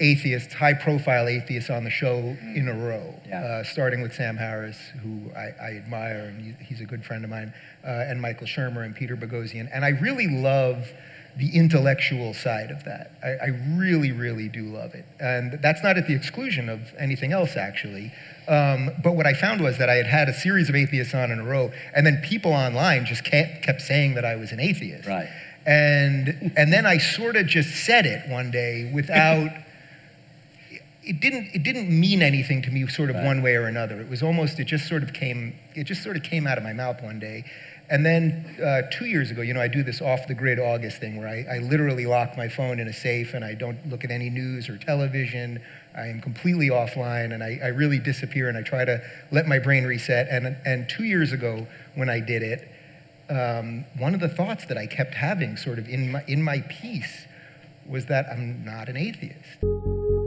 atheists, 0.00 0.52
high 0.54 0.74
profile 0.74 1.28
atheists 1.28 1.70
on 1.70 1.84
the 1.84 1.90
show 1.90 2.16
in 2.54 2.68
a 2.68 2.74
row, 2.74 3.14
yeah. 3.28 3.42
uh, 3.42 3.64
starting 3.64 4.00
with 4.00 4.14
Sam 4.14 4.36
Harris, 4.36 4.78
who 5.02 5.30
I, 5.36 5.50
I 5.62 5.76
admire, 5.76 6.32
and 6.34 6.56
he's 6.56 6.80
a 6.80 6.86
good 6.86 7.04
friend 7.04 7.22
of 7.22 7.30
mine, 7.30 7.52
uh, 7.84 8.06
and 8.08 8.20
Michael 8.20 8.46
Shermer 8.46 8.84
and 8.84 8.96
Peter 8.96 9.16
Boghossian. 9.16 9.68
And 9.72 9.84
I 9.84 9.90
really 9.90 10.26
love 10.26 10.88
the 11.36 11.54
intellectual 11.56 12.34
side 12.34 12.70
of 12.70 12.84
that. 12.84 13.12
I, 13.22 13.28
I, 13.28 13.46
really, 13.76 14.10
really 14.10 14.48
do 14.48 14.64
love 14.64 14.94
it. 14.94 15.04
And 15.20 15.60
that's 15.62 15.82
not 15.82 15.96
at 15.96 16.08
the 16.08 16.14
exclusion 16.14 16.68
of 16.68 16.92
anything 16.98 17.32
else, 17.32 17.56
actually. 17.56 18.12
Um, 18.48 18.90
but 19.04 19.12
what 19.12 19.26
I 19.26 19.34
found 19.34 19.60
was 19.60 19.78
that 19.78 19.88
I 19.88 19.94
had 19.94 20.06
had 20.06 20.28
a 20.28 20.34
series 20.34 20.68
of 20.68 20.74
atheists 20.74 21.14
on 21.14 21.30
in 21.30 21.38
a 21.38 21.44
row, 21.44 21.70
and 21.94 22.04
then 22.04 22.20
people 22.24 22.52
online 22.52 23.06
just 23.06 23.22
kept 23.24 23.80
saying 23.80 24.14
that 24.14 24.24
I 24.24 24.36
was 24.36 24.50
an 24.50 24.58
atheist. 24.58 25.06
Right. 25.06 25.28
And, 25.66 26.52
and 26.56 26.72
then 26.72 26.84
I 26.84 26.98
sort 26.98 27.36
of 27.36 27.46
just 27.46 27.84
said 27.84 28.06
it 28.06 28.28
one 28.28 28.50
day 28.50 28.90
without 28.92 29.50
it 31.10 31.18
didn't 31.18 31.50
it 31.52 31.64
didn't 31.64 31.90
mean 31.90 32.22
anything 32.22 32.62
to 32.62 32.70
me 32.70 32.86
sort 32.86 33.10
of 33.10 33.16
right. 33.16 33.24
one 33.24 33.42
way 33.42 33.56
or 33.56 33.66
another. 33.66 34.00
It 34.00 34.08
was 34.08 34.22
almost 34.22 34.60
it 34.60 34.66
just 34.66 34.86
sort 34.86 35.02
of 35.02 35.12
came 35.12 35.58
it 35.74 35.82
just 35.82 36.04
sort 36.04 36.16
of 36.16 36.22
came 36.22 36.46
out 36.46 36.56
of 36.56 36.62
my 36.62 36.72
mouth 36.72 37.02
one 37.02 37.18
day. 37.18 37.44
And 37.88 38.06
then 38.06 38.56
uh, 38.64 38.82
two 38.92 39.06
years 39.06 39.32
ago, 39.32 39.42
you 39.42 39.52
know, 39.52 39.60
I 39.60 39.66
do 39.66 39.82
this 39.82 40.00
off 40.00 40.28
the 40.28 40.34
grid 40.34 40.60
August 40.60 40.98
thing 40.98 41.16
where 41.16 41.26
I, 41.26 41.56
I 41.56 41.58
literally 41.58 42.06
lock 42.06 42.36
my 42.36 42.48
phone 42.48 42.78
in 42.78 42.86
a 42.86 42.92
safe 42.92 43.34
and 43.34 43.44
I 43.44 43.54
don't 43.54 43.84
look 43.90 44.04
at 44.04 44.12
any 44.12 44.30
news 44.30 44.68
or 44.68 44.78
television. 44.78 45.60
I 45.96 46.06
am 46.06 46.20
completely 46.20 46.68
offline 46.68 47.34
and 47.34 47.42
I, 47.42 47.58
I 47.60 47.68
really 47.68 47.98
disappear 47.98 48.48
and 48.48 48.56
I 48.56 48.62
try 48.62 48.84
to 48.84 49.02
let 49.32 49.48
my 49.48 49.58
brain 49.58 49.82
reset. 49.82 50.28
And, 50.28 50.56
and 50.64 50.88
two 50.88 51.02
years 51.02 51.32
ago, 51.32 51.66
when 51.96 52.08
I 52.08 52.20
did 52.20 52.44
it, 52.44 52.68
um, 53.28 53.84
one 53.98 54.14
of 54.14 54.20
the 54.20 54.28
thoughts 54.28 54.66
that 54.66 54.78
I 54.78 54.86
kept 54.86 55.14
having 55.14 55.56
sort 55.56 55.80
of 55.80 55.88
in 55.88 56.12
my, 56.12 56.22
in 56.28 56.44
my 56.44 56.60
piece 56.60 57.26
was 57.88 58.06
that 58.06 58.26
I'm 58.30 58.64
not 58.64 58.88
an 58.88 58.96
atheist. 58.96 60.19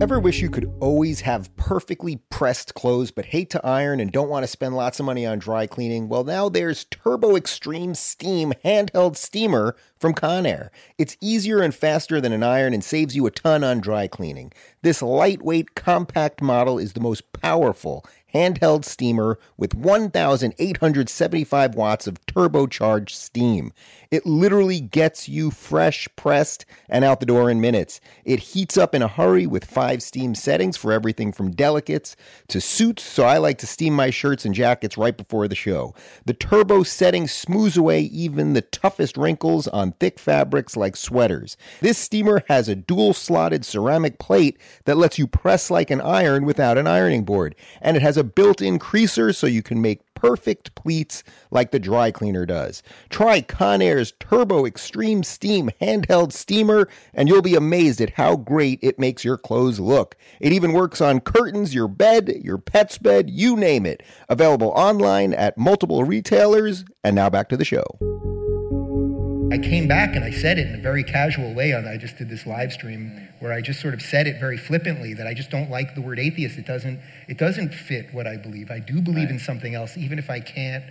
Ever 0.00 0.18
wish 0.18 0.40
you 0.40 0.48
could 0.48 0.72
always 0.80 1.20
have 1.20 1.54
perfectly 1.56 2.16
pressed 2.30 2.72
clothes 2.72 3.10
but 3.10 3.26
hate 3.26 3.50
to 3.50 3.66
iron 3.66 4.00
and 4.00 4.10
don't 4.10 4.30
want 4.30 4.44
to 4.44 4.46
spend 4.46 4.74
lots 4.74 4.98
of 4.98 5.04
money 5.04 5.26
on 5.26 5.38
dry 5.38 5.66
cleaning? 5.66 6.08
Well, 6.08 6.24
now 6.24 6.48
there's 6.48 6.84
Turbo 6.84 7.36
Extreme 7.36 7.96
Steam 7.96 8.54
handheld 8.64 9.18
steamer 9.18 9.76
from 9.98 10.14
Conair. 10.14 10.70
It's 10.96 11.18
easier 11.20 11.60
and 11.60 11.74
faster 11.74 12.18
than 12.18 12.32
an 12.32 12.42
iron 12.42 12.72
and 12.72 12.82
saves 12.82 13.14
you 13.14 13.26
a 13.26 13.30
ton 13.30 13.62
on 13.62 13.80
dry 13.80 14.06
cleaning. 14.06 14.52
This 14.80 15.02
lightweight, 15.02 15.74
compact 15.74 16.40
model 16.40 16.78
is 16.78 16.94
the 16.94 17.00
most 17.00 17.30
powerful 17.34 18.02
handheld 18.34 18.86
steamer 18.86 19.38
with 19.58 19.74
1,875 19.74 21.74
watts 21.74 22.06
of 22.06 22.24
turbocharged 22.24 23.10
steam. 23.10 23.70
It 24.10 24.26
literally 24.26 24.80
gets 24.80 25.28
you 25.28 25.52
fresh, 25.52 26.08
pressed, 26.16 26.66
and 26.88 27.04
out 27.04 27.20
the 27.20 27.26
door 27.26 27.48
in 27.48 27.60
minutes. 27.60 28.00
It 28.24 28.40
heats 28.40 28.76
up 28.76 28.92
in 28.92 29.02
a 29.02 29.08
hurry 29.08 29.46
with 29.46 29.64
five 29.64 30.02
steam 30.02 30.34
settings 30.34 30.76
for 30.76 30.92
everything 30.92 31.32
from 31.32 31.52
delicates 31.52 32.16
to 32.48 32.60
suits, 32.60 33.04
so 33.04 33.22
I 33.22 33.38
like 33.38 33.58
to 33.58 33.68
steam 33.68 33.94
my 33.94 34.10
shirts 34.10 34.44
and 34.44 34.52
jackets 34.52 34.98
right 34.98 35.16
before 35.16 35.46
the 35.46 35.54
show. 35.54 35.94
The 36.24 36.34
turbo 36.34 36.82
setting 36.82 37.28
smooths 37.28 37.76
away 37.76 38.00
even 38.00 38.52
the 38.52 38.62
toughest 38.62 39.16
wrinkles 39.16 39.68
on 39.68 39.92
thick 39.92 40.18
fabrics 40.18 40.76
like 40.76 40.96
sweaters. 40.96 41.56
This 41.80 41.96
steamer 41.96 42.42
has 42.48 42.68
a 42.68 42.74
dual 42.74 43.14
slotted 43.14 43.64
ceramic 43.64 44.18
plate 44.18 44.58
that 44.86 44.96
lets 44.96 45.20
you 45.20 45.28
press 45.28 45.70
like 45.70 45.90
an 45.90 46.00
iron 46.00 46.44
without 46.44 46.78
an 46.78 46.88
ironing 46.88 47.22
board, 47.24 47.54
and 47.80 47.96
it 47.96 48.02
has 48.02 48.16
a 48.16 48.24
built 48.24 48.60
in 48.60 48.80
creaser 48.80 49.32
so 49.32 49.46
you 49.46 49.62
can 49.62 49.80
make 49.80 50.00
perfect 50.20 50.74
pleats 50.74 51.24
like 51.50 51.70
the 51.70 51.78
dry 51.78 52.10
cleaner 52.10 52.44
does. 52.44 52.82
Try 53.08 53.40
Conair's 53.40 54.12
Turbo 54.20 54.66
Extreme 54.66 55.22
Steam 55.22 55.70
handheld 55.80 56.32
steamer, 56.32 56.88
and 57.14 57.26
you'll 57.26 57.40
be 57.40 57.54
amazed 57.54 58.02
at 58.02 58.10
how 58.10 58.36
great 58.36 58.78
it 58.82 58.98
makes 58.98 59.24
your 59.24 59.38
clothes 59.38 59.80
look. 59.80 60.16
It 60.38 60.52
even 60.52 60.74
works 60.74 61.00
on 61.00 61.20
curtains, 61.20 61.74
your 61.74 61.88
bed, 61.88 62.40
your 62.44 62.58
pet's 62.58 62.98
bed, 62.98 63.30
you 63.30 63.56
name 63.56 63.86
it. 63.86 64.02
Available 64.28 64.68
online 64.76 65.32
at 65.32 65.56
multiple 65.56 66.04
retailers. 66.04 66.84
And 67.02 67.16
now 67.16 67.30
back 67.30 67.48
to 67.48 67.56
the 67.56 67.64
show. 67.64 67.84
I 69.50 69.58
came 69.58 69.88
back 69.88 70.14
and 70.14 70.24
I 70.24 70.30
said 70.30 70.58
it 70.58 70.68
in 70.68 70.74
a 70.74 70.82
very 70.82 71.02
casual 71.02 71.54
way. 71.54 71.72
I 71.74 71.96
just 71.96 72.18
did 72.18 72.28
this 72.28 72.46
live 72.46 72.72
stream 72.72 73.29
where 73.40 73.52
I 73.52 73.60
just 73.60 73.80
sort 73.80 73.94
of 73.94 74.02
said 74.02 74.26
it 74.26 74.38
very 74.38 74.56
flippantly 74.56 75.14
that 75.14 75.26
I 75.26 75.34
just 75.34 75.50
don't 75.50 75.70
like 75.70 75.94
the 75.94 76.00
word 76.00 76.18
atheist. 76.18 76.58
It 76.58 76.66
doesn't 76.66 77.00
it 77.28 77.38
doesn't 77.38 77.74
fit 77.74 78.12
what 78.12 78.26
I 78.26 78.36
believe. 78.36 78.70
I 78.70 78.78
do 78.78 79.00
believe 79.00 79.24
right. 79.24 79.30
in 79.30 79.38
something 79.38 79.74
else, 79.74 79.96
even 79.96 80.18
if 80.18 80.30
I 80.30 80.40
can't 80.40 80.84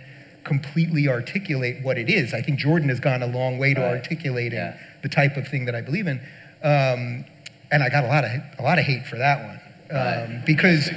completely 0.44 1.08
articulate 1.08 1.82
what 1.82 1.96
it 1.96 2.08
is. 2.08 2.34
I 2.34 2.42
think 2.42 2.58
Jordan 2.58 2.88
has 2.88 3.00
gone 3.00 3.22
a 3.22 3.26
long 3.26 3.58
way 3.58 3.74
to 3.74 3.80
right. 3.80 3.90
articulating 3.90 4.58
yeah. 4.58 4.78
the 5.02 5.08
type 5.08 5.36
of 5.36 5.46
thing 5.48 5.66
that 5.66 5.74
I 5.74 5.80
believe 5.80 6.06
in, 6.06 6.18
um, 6.62 7.24
and 7.70 7.82
I 7.82 7.88
got 7.88 8.04
a 8.04 8.08
lot 8.08 8.24
of 8.24 8.30
a 8.58 8.62
lot 8.62 8.78
of 8.78 8.84
hate 8.84 9.06
for 9.06 9.16
that 9.16 9.44
one 9.46 9.60
um, 9.90 9.96
right. 9.96 10.42
because 10.44 10.90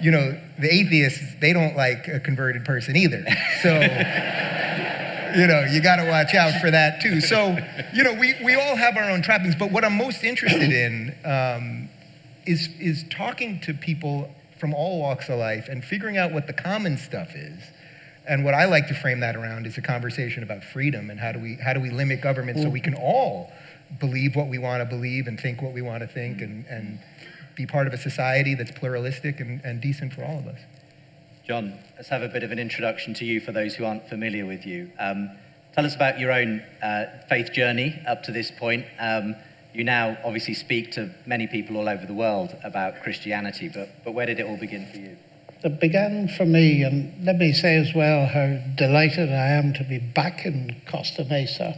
you 0.00 0.10
know 0.10 0.40
the 0.58 0.72
atheists 0.72 1.34
they 1.40 1.52
don't 1.52 1.76
like 1.76 2.08
a 2.08 2.20
converted 2.20 2.64
person 2.64 2.96
either. 2.96 3.24
So 3.62 3.70
you 5.36 5.46
know, 5.46 5.64
you 5.70 5.80
got 5.80 5.96
to 5.96 6.08
watch 6.08 6.34
out 6.34 6.60
for 6.60 6.70
that 6.70 7.00
too. 7.00 7.20
So, 7.20 7.56
you 7.92 8.02
know, 8.02 8.14
we, 8.14 8.34
we 8.44 8.54
all 8.54 8.76
have 8.76 8.96
our 8.96 9.10
own 9.10 9.22
trappings, 9.22 9.54
but 9.54 9.70
what 9.70 9.84
I'm 9.84 9.96
most 9.96 10.24
interested 10.24 10.72
in 10.72 11.14
um, 11.24 11.88
is, 12.46 12.68
is 12.78 13.04
talking 13.10 13.60
to 13.60 13.74
people 13.74 14.30
from 14.58 14.74
all 14.74 15.00
walks 15.00 15.28
of 15.28 15.38
life 15.38 15.68
and 15.68 15.84
figuring 15.84 16.18
out 16.18 16.32
what 16.32 16.46
the 16.46 16.52
common 16.52 16.98
stuff 16.98 17.34
is. 17.34 17.58
And 18.28 18.44
what 18.44 18.54
I 18.54 18.66
like 18.66 18.86
to 18.88 18.94
frame 18.94 19.20
that 19.20 19.34
around 19.34 19.66
is 19.66 19.78
a 19.78 19.82
conversation 19.82 20.42
about 20.42 20.62
freedom 20.62 21.10
and 21.10 21.18
how 21.18 21.32
do 21.32 21.38
we, 21.38 21.56
how 21.56 21.72
do 21.72 21.80
we 21.80 21.90
limit 21.90 22.20
government 22.20 22.58
so 22.58 22.68
we 22.68 22.80
can 22.80 22.94
all 22.94 23.50
believe 23.98 24.36
what 24.36 24.48
we 24.48 24.58
want 24.58 24.82
to 24.82 24.84
believe 24.84 25.26
and 25.26 25.40
think 25.40 25.62
what 25.62 25.72
we 25.72 25.82
want 25.82 26.02
to 26.02 26.06
think 26.06 26.40
and, 26.40 26.64
and 26.66 27.00
be 27.56 27.66
part 27.66 27.86
of 27.86 27.92
a 27.92 27.98
society 27.98 28.54
that's 28.54 28.70
pluralistic 28.70 29.40
and, 29.40 29.60
and 29.64 29.80
decent 29.80 30.12
for 30.12 30.24
all 30.24 30.38
of 30.38 30.46
us. 30.46 30.60
John, 31.50 31.76
let's 31.96 32.08
have 32.10 32.22
a 32.22 32.28
bit 32.28 32.44
of 32.44 32.52
an 32.52 32.60
introduction 32.60 33.12
to 33.14 33.24
you 33.24 33.40
for 33.40 33.50
those 33.50 33.74
who 33.74 33.84
aren't 33.84 34.08
familiar 34.08 34.46
with 34.46 34.64
you. 34.64 34.88
Um, 35.00 35.36
tell 35.74 35.84
us 35.84 35.96
about 35.96 36.20
your 36.20 36.30
own 36.30 36.62
uh, 36.80 37.06
faith 37.28 37.52
journey 37.52 38.00
up 38.06 38.22
to 38.22 38.30
this 38.30 38.52
point. 38.52 38.86
Um, 39.00 39.34
you 39.74 39.82
now 39.82 40.16
obviously 40.22 40.54
speak 40.54 40.92
to 40.92 41.12
many 41.26 41.48
people 41.48 41.76
all 41.76 41.88
over 41.88 42.06
the 42.06 42.14
world 42.14 42.56
about 42.62 43.02
Christianity, 43.02 43.68
but, 43.68 43.88
but 44.04 44.12
where 44.12 44.26
did 44.26 44.38
it 44.38 44.46
all 44.46 44.58
begin 44.58 44.86
for 44.92 44.98
you? 44.98 45.16
It 45.64 45.80
began 45.80 46.28
for 46.28 46.46
me, 46.46 46.84
and 46.84 47.24
let 47.24 47.36
me 47.36 47.52
say 47.52 47.74
as 47.78 47.92
well 47.96 48.26
how 48.26 48.62
delighted 48.76 49.30
I 49.30 49.48
am 49.48 49.72
to 49.72 49.82
be 49.82 49.98
back 49.98 50.46
in 50.46 50.80
Costa 50.86 51.24
Mesa. 51.24 51.76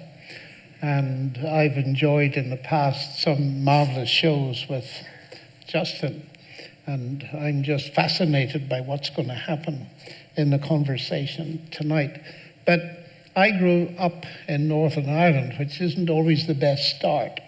And 0.82 1.38
I've 1.38 1.78
enjoyed 1.78 2.34
in 2.34 2.50
the 2.50 2.58
past 2.58 3.22
some 3.22 3.64
marvelous 3.64 4.10
shows 4.10 4.66
with 4.68 4.84
Justin. 5.66 6.28
And 6.86 7.28
I'm 7.32 7.62
just 7.62 7.94
fascinated 7.94 8.68
by 8.68 8.80
what's 8.80 9.10
going 9.10 9.28
to 9.28 9.34
happen 9.34 9.86
in 10.36 10.50
the 10.50 10.58
conversation 10.58 11.68
tonight. 11.70 12.20
But 12.66 12.80
I 13.36 13.50
grew 13.50 13.94
up 13.98 14.24
in 14.48 14.68
Northern 14.68 15.08
Ireland, 15.08 15.54
which 15.58 15.80
isn't 15.80 16.10
always 16.10 16.46
the 16.46 16.54
best 16.54 16.96
start 16.96 17.40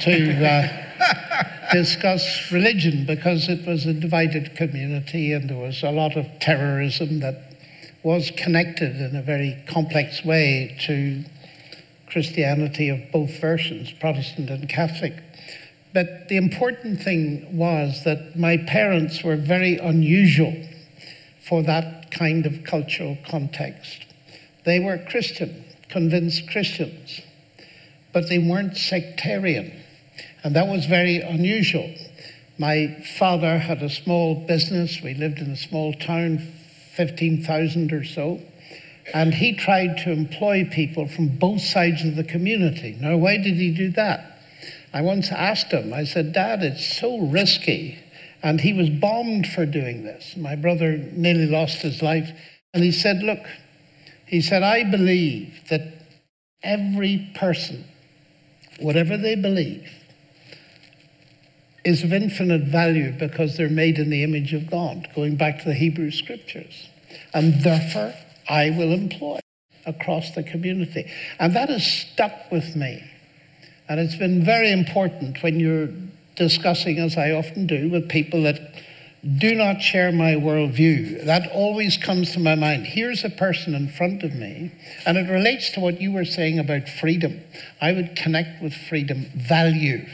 to 0.00 0.44
uh, 0.44 1.72
discuss 1.72 2.50
religion 2.50 3.04
because 3.06 3.48
it 3.48 3.66
was 3.66 3.86
a 3.86 3.92
divided 3.92 4.56
community 4.56 5.32
and 5.32 5.48
there 5.50 5.56
was 5.56 5.82
a 5.82 5.90
lot 5.90 6.16
of 6.16 6.26
terrorism 6.40 7.20
that 7.20 7.54
was 8.02 8.30
connected 8.36 8.96
in 8.96 9.16
a 9.16 9.22
very 9.22 9.62
complex 9.66 10.24
way 10.24 10.76
to 10.86 11.24
Christianity 12.08 12.90
of 12.90 13.00
both 13.12 13.40
versions, 13.40 13.92
Protestant 13.92 14.50
and 14.50 14.68
Catholic. 14.68 15.14
But 15.94 16.28
the 16.28 16.36
important 16.36 17.00
thing 17.00 17.56
was 17.56 18.02
that 18.02 18.36
my 18.36 18.56
parents 18.56 19.22
were 19.22 19.36
very 19.36 19.78
unusual 19.78 20.52
for 21.48 21.62
that 21.62 22.10
kind 22.10 22.46
of 22.46 22.64
cultural 22.64 23.16
context. 23.24 24.04
They 24.64 24.80
were 24.80 24.98
Christian, 24.98 25.64
convinced 25.88 26.50
Christians, 26.50 27.20
but 28.12 28.28
they 28.28 28.38
weren't 28.38 28.76
sectarian. 28.76 29.72
And 30.42 30.56
that 30.56 30.66
was 30.66 30.86
very 30.86 31.20
unusual. 31.20 31.94
My 32.58 33.00
father 33.18 33.58
had 33.58 33.80
a 33.80 33.88
small 33.88 34.34
business. 34.46 35.00
We 35.00 35.14
lived 35.14 35.38
in 35.38 35.50
a 35.50 35.56
small 35.56 35.92
town, 35.94 36.38
15,000 36.96 37.92
or 37.92 38.04
so. 38.04 38.40
And 39.12 39.34
he 39.34 39.54
tried 39.54 39.98
to 39.98 40.10
employ 40.10 40.68
people 40.72 41.06
from 41.06 41.28
both 41.28 41.60
sides 41.60 42.04
of 42.04 42.16
the 42.16 42.24
community. 42.24 42.96
Now, 43.00 43.16
why 43.16 43.36
did 43.36 43.54
he 43.54 43.72
do 43.72 43.90
that? 43.90 44.33
I 44.94 45.00
once 45.00 45.32
asked 45.32 45.72
him, 45.72 45.92
I 45.92 46.04
said, 46.04 46.32
Dad, 46.32 46.62
it's 46.62 46.96
so 46.98 47.18
risky. 47.18 47.98
And 48.44 48.60
he 48.60 48.72
was 48.72 48.88
bombed 48.88 49.48
for 49.48 49.66
doing 49.66 50.04
this. 50.04 50.36
My 50.36 50.54
brother 50.54 50.96
nearly 50.96 51.46
lost 51.46 51.82
his 51.82 52.00
life. 52.00 52.30
And 52.72 52.84
he 52.84 52.92
said, 52.92 53.20
Look, 53.22 53.40
he 54.26 54.40
said, 54.40 54.62
I 54.62 54.88
believe 54.88 55.52
that 55.68 55.80
every 56.62 57.28
person, 57.34 57.84
whatever 58.78 59.16
they 59.16 59.34
believe, 59.34 59.90
is 61.84 62.04
of 62.04 62.12
infinite 62.12 62.62
value 62.62 63.12
because 63.18 63.56
they're 63.56 63.68
made 63.68 63.98
in 63.98 64.10
the 64.10 64.22
image 64.22 64.54
of 64.54 64.70
God, 64.70 65.08
going 65.16 65.34
back 65.36 65.58
to 65.60 65.64
the 65.64 65.74
Hebrew 65.74 66.12
scriptures. 66.12 66.88
And 67.34 67.62
therefore, 67.64 68.14
I 68.48 68.70
will 68.70 68.92
employ 68.92 69.40
across 69.86 70.30
the 70.36 70.44
community. 70.44 71.10
And 71.40 71.56
that 71.56 71.68
has 71.68 71.84
stuck 71.84 72.52
with 72.52 72.76
me. 72.76 73.02
And 73.88 74.00
it's 74.00 74.16
been 74.16 74.44
very 74.44 74.70
important 74.70 75.42
when 75.42 75.60
you're 75.60 75.88
discussing, 76.36 76.98
as 76.98 77.16
I 77.16 77.32
often 77.32 77.66
do, 77.66 77.90
with 77.90 78.08
people 78.08 78.42
that 78.44 78.60
do 79.38 79.54
not 79.54 79.80
share 79.80 80.12
my 80.12 80.32
worldview. 80.32 81.24
That 81.24 81.50
always 81.52 81.96
comes 81.96 82.32
to 82.32 82.40
my 82.40 82.54
mind. 82.54 82.86
Here's 82.86 83.24
a 83.24 83.30
person 83.30 83.74
in 83.74 83.88
front 83.88 84.22
of 84.22 84.34
me, 84.34 84.72
and 85.06 85.16
it 85.16 85.30
relates 85.30 85.70
to 85.72 85.80
what 85.80 86.00
you 86.00 86.12
were 86.12 86.24
saying 86.24 86.58
about 86.58 86.88
freedom. 86.88 87.40
I 87.80 87.92
would 87.92 88.16
connect 88.16 88.62
with 88.62 88.74
freedom, 88.74 89.26
value. 89.34 90.06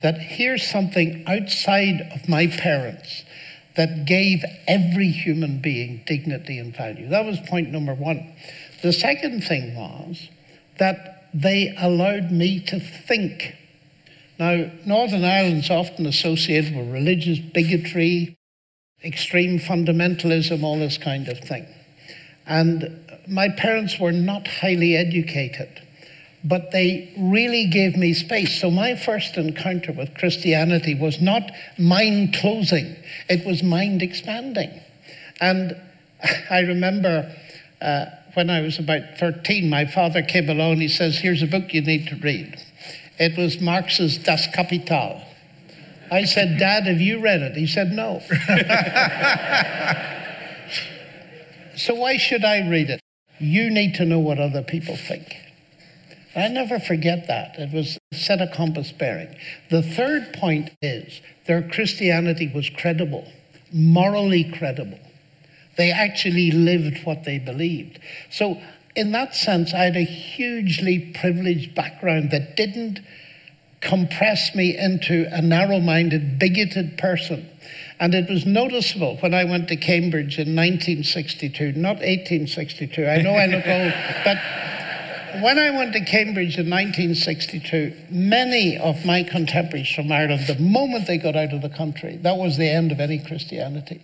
That 0.00 0.18
here's 0.18 0.68
something 0.68 1.24
outside 1.28 2.08
of 2.12 2.28
my 2.28 2.48
parents 2.48 3.24
that 3.76 4.04
gave 4.06 4.44
every 4.66 5.08
human 5.08 5.60
being 5.60 6.02
dignity 6.06 6.58
and 6.58 6.76
value. 6.76 7.08
That 7.08 7.24
was 7.24 7.38
point 7.48 7.70
number 7.70 7.94
one. 7.94 8.34
The 8.82 8.92
second 8.92 9.44
thing 9.44 9.76
was 9.76 10.28
that 10.78 11.21
they 11.34 11.74
allowed 11.78 12.30
me 12.30 12.60
to 12.60 12.78
think. 12.80 13.54
Now, 14.38 14.70
Northern 14.86 15.24
Ireland's 15.24 15.70
often 15.70 16.06
associated 16.06 16.74
with 16.76 16.92
religious 16.92 17.38
bigotry, 17.38 18.36
extreme 19.04 19.58
fundamentalism, 19.58 20.62
all 20.62 20.78
this 20.78 20.98
kind 20.98 21.28
of 21.28 21.38
thing. 21.38 21.66
And 22.46 22.98
my 23.28 23.48
parents 23.48 23.98
were 23.98 24.12
not 24.12 24.46
highly 24.48 24.96
educated, 24.96 25.80
but 26.44 26.72
they 26.72 27.14
really 27.16 27.66
gave 27.66 27.96
me 27.96 28.14
space. 28.14 28.60
So 28.60 28.70
my 28.70 28.96
first 28.96 29.36
encounter 29.36 29.92
with 29.92 30.14
Christianity 30.14 30.94
was 30.94 31.20
not 31.20 31.50
mind 31.78 32.34
closing, 32.34 32.96
it 33.28 33.46
was 33.46 33.62
mind 33.62 34.02
expanding. 34.02 34.70
And 35.40 35.76
I 36.50 36.60
remember. 36.60 37.34
Uh, 37.80 38.06
when 38.34 38.50
I 38.50 38.60
was 38.60 38.78
about 38.78 39.18
13, 39.18 39.68
my 39.68 39.86
father 39.86 40.22
came 40.22 40.48
along. 40.48 40.76
He 40.76 40.88
says, 40.88 41.18
Here's 41.18 41.42
a 41.42 41.46
book 41.46 41.74
you 41.74 41.82
need 41.82 42.06
to 42.08 42.16
read. 42.16 42.56
It 43.18 43.36
was 43.36 43.60
Marx's 43.60 44.18
Das 44.18 44.46
Kapital. 44.54 45.22
I 46.10 46.24
said, 46.24 46.58
Dad, 46.58 46.86
have 46.86 47.00
you 47.00 47.20
read 47.20 47.42
it? 47.42 47.56
He 47.56 47.66
said, 47.66 47.92
No. 47.92 48.20
so 51.76 51.94
why 51.94 52.16
should 52.16 52.44
I 52.44 52.68
read 52.68 52.90
it? 52.90 53.00
You 53.38 53.70
need 53.70 53.94
to 53.96 54.04
know 54.04 54.18
what 54.18 54.38
other 54.38 54.62
people 54.62 54.96
think. 54.96 55.36
I 56.34 56.48
never 56.48 56.78
forget 56.78 57.26
that. 57.26 57.58
It 57.58 57.72
was 57.72 57.98
set 58.12 58.40
a 58.40 58.46
compass 58.46 58.92
bearing. 58.92 59.34
The 59.70 59.82
third 59.82 60.32
point 60.32 60.70
is 60.80 61.20
their 61.46 61.68
Christianity 61.68 62.50
was 62.54 62.70
credible, 62.70 63.30
morally 63.72 64.44
credible. 64.44 64.98
They 65.76 65.90
actually 65.90 66.50
lived 66.50 67.04
what 67.04 67.24
they 67.24 67.38
believed. 67.38 67.98
So, 68.30 68.60
in 68.94 69.12
that 69.12 69.34
sense, 69.34 69.72
I 69.72 69.84
had 69.84 69.96
a 69.96 70.04
hugely 70.04 71.12
privileged 71.18 71.74
background 71.74 72.30
that 72.30 72.56
didn't 72.56 73.00
compress 73.80 74.54
me 74.54 74.76
into 74.76 75.26
a 75.30 75.42
narrow 75.42 75.80
minded, 75.80 76.38
bigoted 76.38 76.98
person. 76.98 77.48
And 77.98 78.14
it 78.14 78.28
was 78.28 78.46
noticeable 78.46 79.16
when 79.18 79.34
I 79.34 79.44
went 79.44 79.68
to 79.68 79.76
Cambridge 79.76 80.38
in 80.38 80.54
1962, 80.56 81.72
not 81.72 81.96
1862. 81.96 83.06
I 83.06 83.22
know 83.22 83.32
I 83.32 83.46
look 83.46 83.66
old, 83.66 83.92
but 84.24 84.38
when 85.40 85.58
I 85.58 85.70
went 85.70 85.92
to 85.94 86.04
Cambridge 86.04 86.58
in 86.58 86.68
1962, 86.68 87.94
many 88.10 88.76
of 88.76 89.04
my 89.06 89.22
contemporaries 89.22 89.90
from 89.90 90.12
Ireland, 90.12 90.46
the 90.46 90.58
moment 90.58 91.06
they 91.06 91.18
got 91.18 91.36
out 91.36 91.52
of 91.52 91.62
the 91.62 91.70
country, 91.70 92.18
that 92.18 92.36
was 92.36 92.56
the 92.56 92.68
end 92.68 92.92
of 92.92 93.00
any 93.00 93.18
Christianity. 93.18 94.02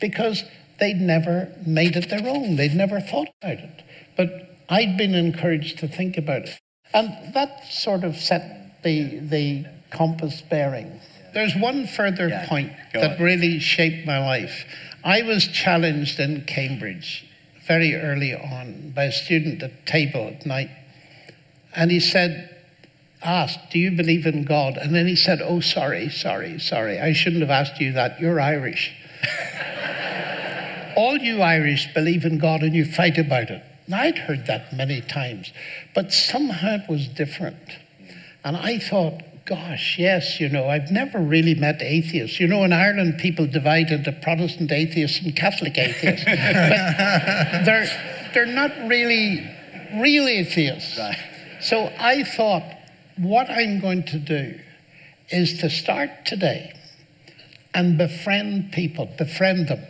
Because 0.00 0.42
they'd 0.80 1.00
never 1.00 1.52
made 1.66 1.96
it 1.96 2.08
their 2.08 2.26
own, 2.26 2.56
they'd 2.56 2.74
never 2.74 3.00
thought 3.00 3.28
about 3.42 3.58
it. 3.58 3.82
But 4.16 4.56
I'd 4.68 4.96
been 4.96 5.14
encouraged 5.14 5.78
to 5.78 5.88
think 5.88 6.16
about 6.16 6.42
it. 6.42 6.58
And 6.92 7.34
that 7.34 7.64
sort 7.70 8.02
of 8.02 8.16
set 8.16 8.82
the, 8.82 9.18
the 9.20 9.66
compass 9.90 10.40
bearing. 10.42 11.00
There's 11.32 11.54
one 11.54 11.86
further 11.86 12.28
yeah, 12.28 12.48
point 12.48 12.72
that 12.94 13.18
on. 13.18 13.22
really 13.22 13.60
shaped 13.60 14.06
my 14.06 14.18
life. 14.18 14.64
I 15.04 15.22
was 15.22 15.46
challenged 15.46 16.18
in 16.18 16.44
Cambridge 16.46 17.26
very 17.66 17.94
early 17.94 18.34
on 18.34 18.92
by 18.94 19.04
a 19.04 19.12
student 19.12 19.62
at 19.62 19.86
table 19.86 20.26
at 20.26 20.44
night. 20.44 20.70
And 21.74 21.90
he 21.90 22.00
said, 22.00 22.50
asked, 23.22 23.70
Do 23.70 23.78
you 23.78 23.92
believe 23.92 24.26
in 24.26 24.44
God? 24.44 24.76
And 24.76 24.94
then 24.94 25.06
he 25.06 25.16
said, 25.16 25.40
Oh, 25.42 25.60
sorry, 25.60 26.08
sorry, 26.08 26.58
sorry. 26.58 26.98
I 26.98 27.12
shouldn't 27.12 27.42
have 27.42 27.50
asked 27.50 27.80
you 27.80 27.92
that. 27.92 28.20
You're 28.20 28.40
Irish. 28.40 28.92
All 31.00 31.16
you 31.16 31.40
Irish 31.40 31.94
believe 31.94 32.26
in 32.26 32.36
God 32.36 32.60
and 32.62 32.74
you 32.74 32.84
fight 32.84 33.16
about 33.16 33.48
it. 33.48 33.62
Now, 33.88 34.02
I'd 34.02 34.18
heard 34.18 34.44
that 34.48 34.74
many 34.74 35.00
times, 35.00 35.50
but 35.94 36.12
somehow 36.12 36.74
it 36.74 36.90
was 36.90 37.08
different. 37.08 37.56
And 38.44 38.54
I 38.54 38.78
thought, 38.78 39.22
gosh, 39.46 39.96
yes, 39.98 40.38
you 40.38 40.50
know, 40.50 40.68
I've 40.68 40.90
never 40.90 41.18
really 41.18 41.54
met 41.54 41.80
atheists. 41.80 42.38
You 42.38 42.48
know, 42.48 42.64
in 42.64 42.74
Ireland, 42.74 43.16
people 43.16 43.46
divide 43.46 43.90
into 43.90 44.12
Protestant 44.12 44.70
atheists 44.72 45.22
and 45.22 45.34
Catholic 45.34 45.78
atheists, 45.78 46.26
but 46.26 46.34
they're, 47.64 48.30
they're 48.34 48.44
not 48.44 48.70
really 48.86 49.48
real 50.02 50.28
atheists. 50.28 50.98
Right. 50.98 51.16
So 51.62 51.90
I 51.98 52.24
thought, 52.24 52.76
what 53.16 53.48
I'm 53.48 53.80
going 53.80 54.02
to 54.04 54.18
do 54.18 54.60
is 55.30 55.60
to 55.60 55.70
start 55.70 56.26
today 56.26 56.74
and 57.72 57.96
befriend 57.96 58.72
people, 58.72 59.08
befriend 59.16 59.68
them. 59.68 59.82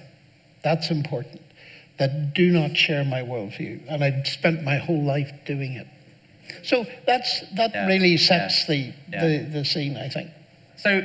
That's 0.63 0.91
important. 0.91 1.43
That 1.99 2.35
do 2.35 2.51
not 2.51 2.77
share 2.77 3.05
my 3.05 3.21
worldview. 3.23 3.83
And 3.89 4.03
I've 4.03 4.27
spent 4.27 4.63
my 4.63 4.79
whole 4.79 5.03
life 5.03 5.31
doing 5.45 5.73
it. 5.73 5.87
So 6.63 6.85
that's 7.07 7.43
that 7.55 7.73
yeah. 7.73 7.87
really 7.87 8.17
sets 8.17 8.69
yeah. 8.69 8.75
The, 8.75 8.95
yeah. 9.13 9.39
the, 9.45 9.51
the 9.59 9.65
scene, 9.65 9.97
I 9.97 10.09
think. 10.09 10.31
So 10.77 11.03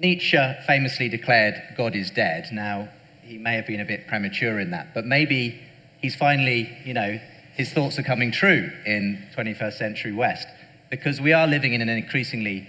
Nietzsche 0.00 0.38
famously 0.66 1.08
declared 1.08 1.62
God 1.76 1.94
is 1.94 2.10
dead. 2.10 2.48
Now, 2.52 2.88
he 3.22 3.38
may 3.38 3.54
have 3.54 3.66
been 3.66 3.80
a 3.80 3.84
bit 3.84 4.06
premature 4.06 4.60
in 4.60 4.70
that, 4.70 4.94
but 4.94 5.04
maybe 5.04 5.60
he's 6.00 6.14
finally, 6.14 6.70
you 6.84 6.94
know, 6.94 7.18
his 7.54 7.72
thoughts 7.72 7.98
are 7.98 8.02
coming 8.02 8.30
true 8.30 8.70
in 8.84 9.26
21st 9.36 9.72
century 9.74 10.12
West 10.12 10.46
because 10.90 11.20
we 11.20 11.32
are 11.32 11.46
living 11.46 11.72
in 11.72 11.80
an 11.80 11.88
increasingly 11.88 12.68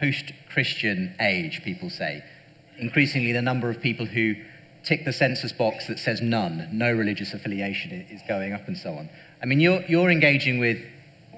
post 0.00 0.32
Christian 0.52 1.14
age, 1.20 1.62
people 1.62 1.88
say. 1.88 2.22
Increasingly, 2.78 3.32
the 3.32 3.42
number 3.42 3.70
of 3.70 3.80
people 3.80 4.04
who 4.04 4.34
tick 4.86 5.04
the 5.04 5.12
census 5.12 5.52
box 5.52 5.88
that 5.88 5.98
says 5.98 6.22
none, 6.22 6.68
no 6.72 6.92
religious 6.92 7.34
affiliation 7.34 8.06
is 8.08 8.22
going 8.28 8.52
up 8.52 8.68
and 8.68 8.78
so 8.78 8.94
on. 8.94 9.10
I 9.42 9.46
mean, 9.46 9.58
you're, 9.58 9.82
you're 9.82 10.10
engaging 10.10 10.58
with 10.58 10.78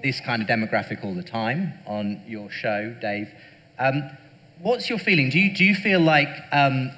this 0.02 0.20
kind 0.20 0.42
of 0.42 0.48
demographic 0.48 1.02
all 1.02 1.14
the 1.14 1.22
time 1.22 1.72
on 1.86 2.22
your 2.28 2.50
show, 2.50 2.94
Dave. 3.00 3.28
Um, 3.78 4.10
what's 4.60 4.90
your 4.90 4.98
feeling? 4.98 5.30
Do 5.30 5.38
you, 5.38 5.54
do 5.54 5.64
you 5.64 5.74
feel 5.74 5.98
like 5.98 6.28
um, 6.52 6.90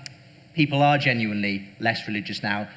people 0.54 0.83
are 0.83 0.99
genuinely 0.99 1.69
less 1.78 2.07
religious 2.09 2.42
now? 2.42 2.69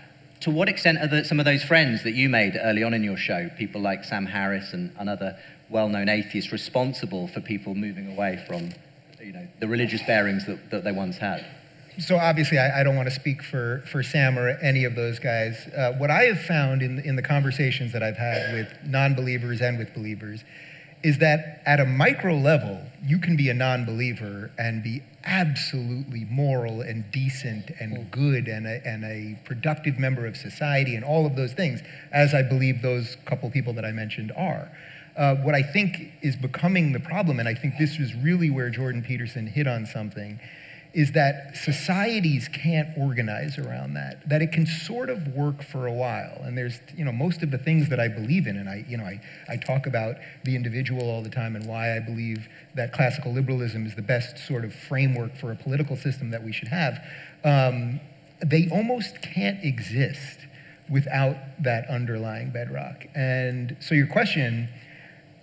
To 0.42 0.52
what 0.52 0.70
extent 0.70 1.00
are 1.00 1.08
the, 1.08 1.26
some 1.26 1.40
of 1.40 1.46
those 1.46 1.64
friends 1.64 2.04
that 2.04 2.14
you 2.14 2.30
made 2.30 2.60
early 2.62 2.84
on 2.84 2.94
in 2.94 3.04
your 3.04 3.18
show, 3.18 3.50
people 3.58 3.82
like 3.82 4.04
Sam 4.04 4.28
Harris 4.28 4.74
and, 4.74 4.94
and 5.00 5.10
other 5.10 5.38
well-known 5.70 6.10
atheists, 6.10 6.52
responsible 6.52 7.28
for 7.30 7.42
people 7.42 7.74
moving 7.74 8.12
away 8.12 8.44
from 8.48 8.70
you 9.20 9.34
know, 9.34 9.48
the 9.60 9.68
religious 9.68 10.04
bearings 10.04 10.46
that, 10.46 10.70
that 10.70 10.84
they 10.84 10.92
once 10.92 11.18
had? 11.18 11.44
So 12.00 12.18
obviously 12.18 12.58
I, 12.58 12.82
I, 12.82 12.84
don't 12.84 12.96
want 12.96 13.08
to 13.08 13.14
speak 13.14 13.44
for, 13.44 13.84
for 13.92 14.04
Sam 14.04 14.38
or 14.38 14.50
any 14.50 14.84
of 14.84 14.96
those 14.96 15.20
guys. 15.20 15.68
Uh, 15.68 15.94
what 15.94 16.10
I 16.10 16.24
have 16.24 16.42
found 16.42 16.82
in, 16.82 17.00
in 17.00 17.16
the 17.16 17.22
conversations 17.22 17.94
that 17.94 18.04
I've 18.04 18.18
had 18.18 18.54
with 18.54 18.68
non-believers 18.86 19.62
and 19.62 19.78
with 19.78 19.94
believers 19.94 20.44
is 21.04 21.18
that 21.18 21.62
at 21.66 21.80
a 21.80 21.86
micro 21.86 22.36
level, 22.36 22.82
you 23.06 23.20
can 23.20 23.36
be 23.36 23.50
a 23.50 23.54
non-believer 23.54 24.52
and 24.58 24.82
be 24.82 25.04
absolutely 25.26 26.26
moral 26.30 26.82
and 26.82 27.10
decent 27.12 27.72
and 27.80 27.98
hmm. 27.98 28.04
good 28.10 28.48
and 28.48 28.66
a, 28.66 28.86
and 28.88 29.04
a 29.04 29.38
productive 29.46 30.00
member 30.00 30.26
of 30.26 30.36
society 30.36 30.96
and 30.96 31.04
all 31.04 31.26
of 31.26 31.36
those 31.36 31.54
things, 31.54 31.82
as 32.12 32.34
I 32.34 32.42
believe 32.42 32.82
those 32.82 33.18
couple 33.26 33.50
people 33.52 33.74
that 33.74 33.86
I 33.86 33.92
mentioned 33.92 34.32
are. 34.36 34.72
Uh, 35.16 35.36
what 35.36 35.54
I 35.54 35.62
think 35.62 36.12
is 36.22 36.36
becoming 36.36 36.92
the 36.92 37.00
problem, 37.00 37.40
and 37.40 37.48
I 37.48 37.54
think 37.54 37.76
this 37.78 38.00
is 38.00 38.16
really 38.16 38.50
where 38.50 38.70
Jordan 38.70 39.04
Peterson 39.04 39.46
hit 39.46 39.68
on 39.68 39.86
something, 39.86 40.40
is 40.94 41.12
that 41.14 41.58
societies 41.58 42.48
can't 42.48 42.96
organize 42.98 43.58
around 43.58 43.96
that, 43.96 44.28
that 44.30 44.44
it 44.44 44.52
can 44.52 44.66
sort 44.66 45.10
of 45.10 45.28
work 45.30 45.64
for 45.64 45.88
a 45.88 45.92
while. 45.92 46.38
And 46.44 46.56
there's, 46.56 46.80
you 46.96 47.04
know, 47.04 47.12
most 47.12 47.42
of 47.42 47.50
the 47.50 47.58
things 47.58 47.90
that 47.90 48.00
I 48.00 48.08
believe 48.08 48.46
in, 48.46 48.58
and 48.58 48.70
I, 48.70 48.86
you 48.88 48.98
know, 48.98 49.04
I, 49.04 49.20
I 49.50 49.58
talk 49.58 49.88
about 49.88 50.18
the 50.44 50.56
individual 50.56 51.10
all 51.10 51.24
the 51.24 51.32
time 51.32 51.56
and 51.56 51.66
why 51.66 51.96
I 51.96 52.00
believe 52.00 52.48
that 52.76 52.94
classical 52.94 53.34
liberalism 53.34 53.88
is 53.88 53.96
the 53.96 54.04
best 54.04 54.38
sort 54.48 54.64
of 54.64 54.74
framework 54.74 55.36
for 55.36 55.52
a 55.52 55.56
political 55.56 55.98
system 55.98 56.30
that 56.30 56.44
we 56.44 56.54
should 56.54 56.68
have, 56.68 57.00
um, 57.44 58.00
they 58.46 58.70
almost 58.72 59.22
can't 59.22 59.64
exist 59.64 60.40
without 60.90 61.38
that 61.64 61.88
underlying 61.90 62.52
bedrock. 62.52 63.08
And 63.16 63.76
so 63.80 63.96
your 63.96 64.08
question, 64.08 64.70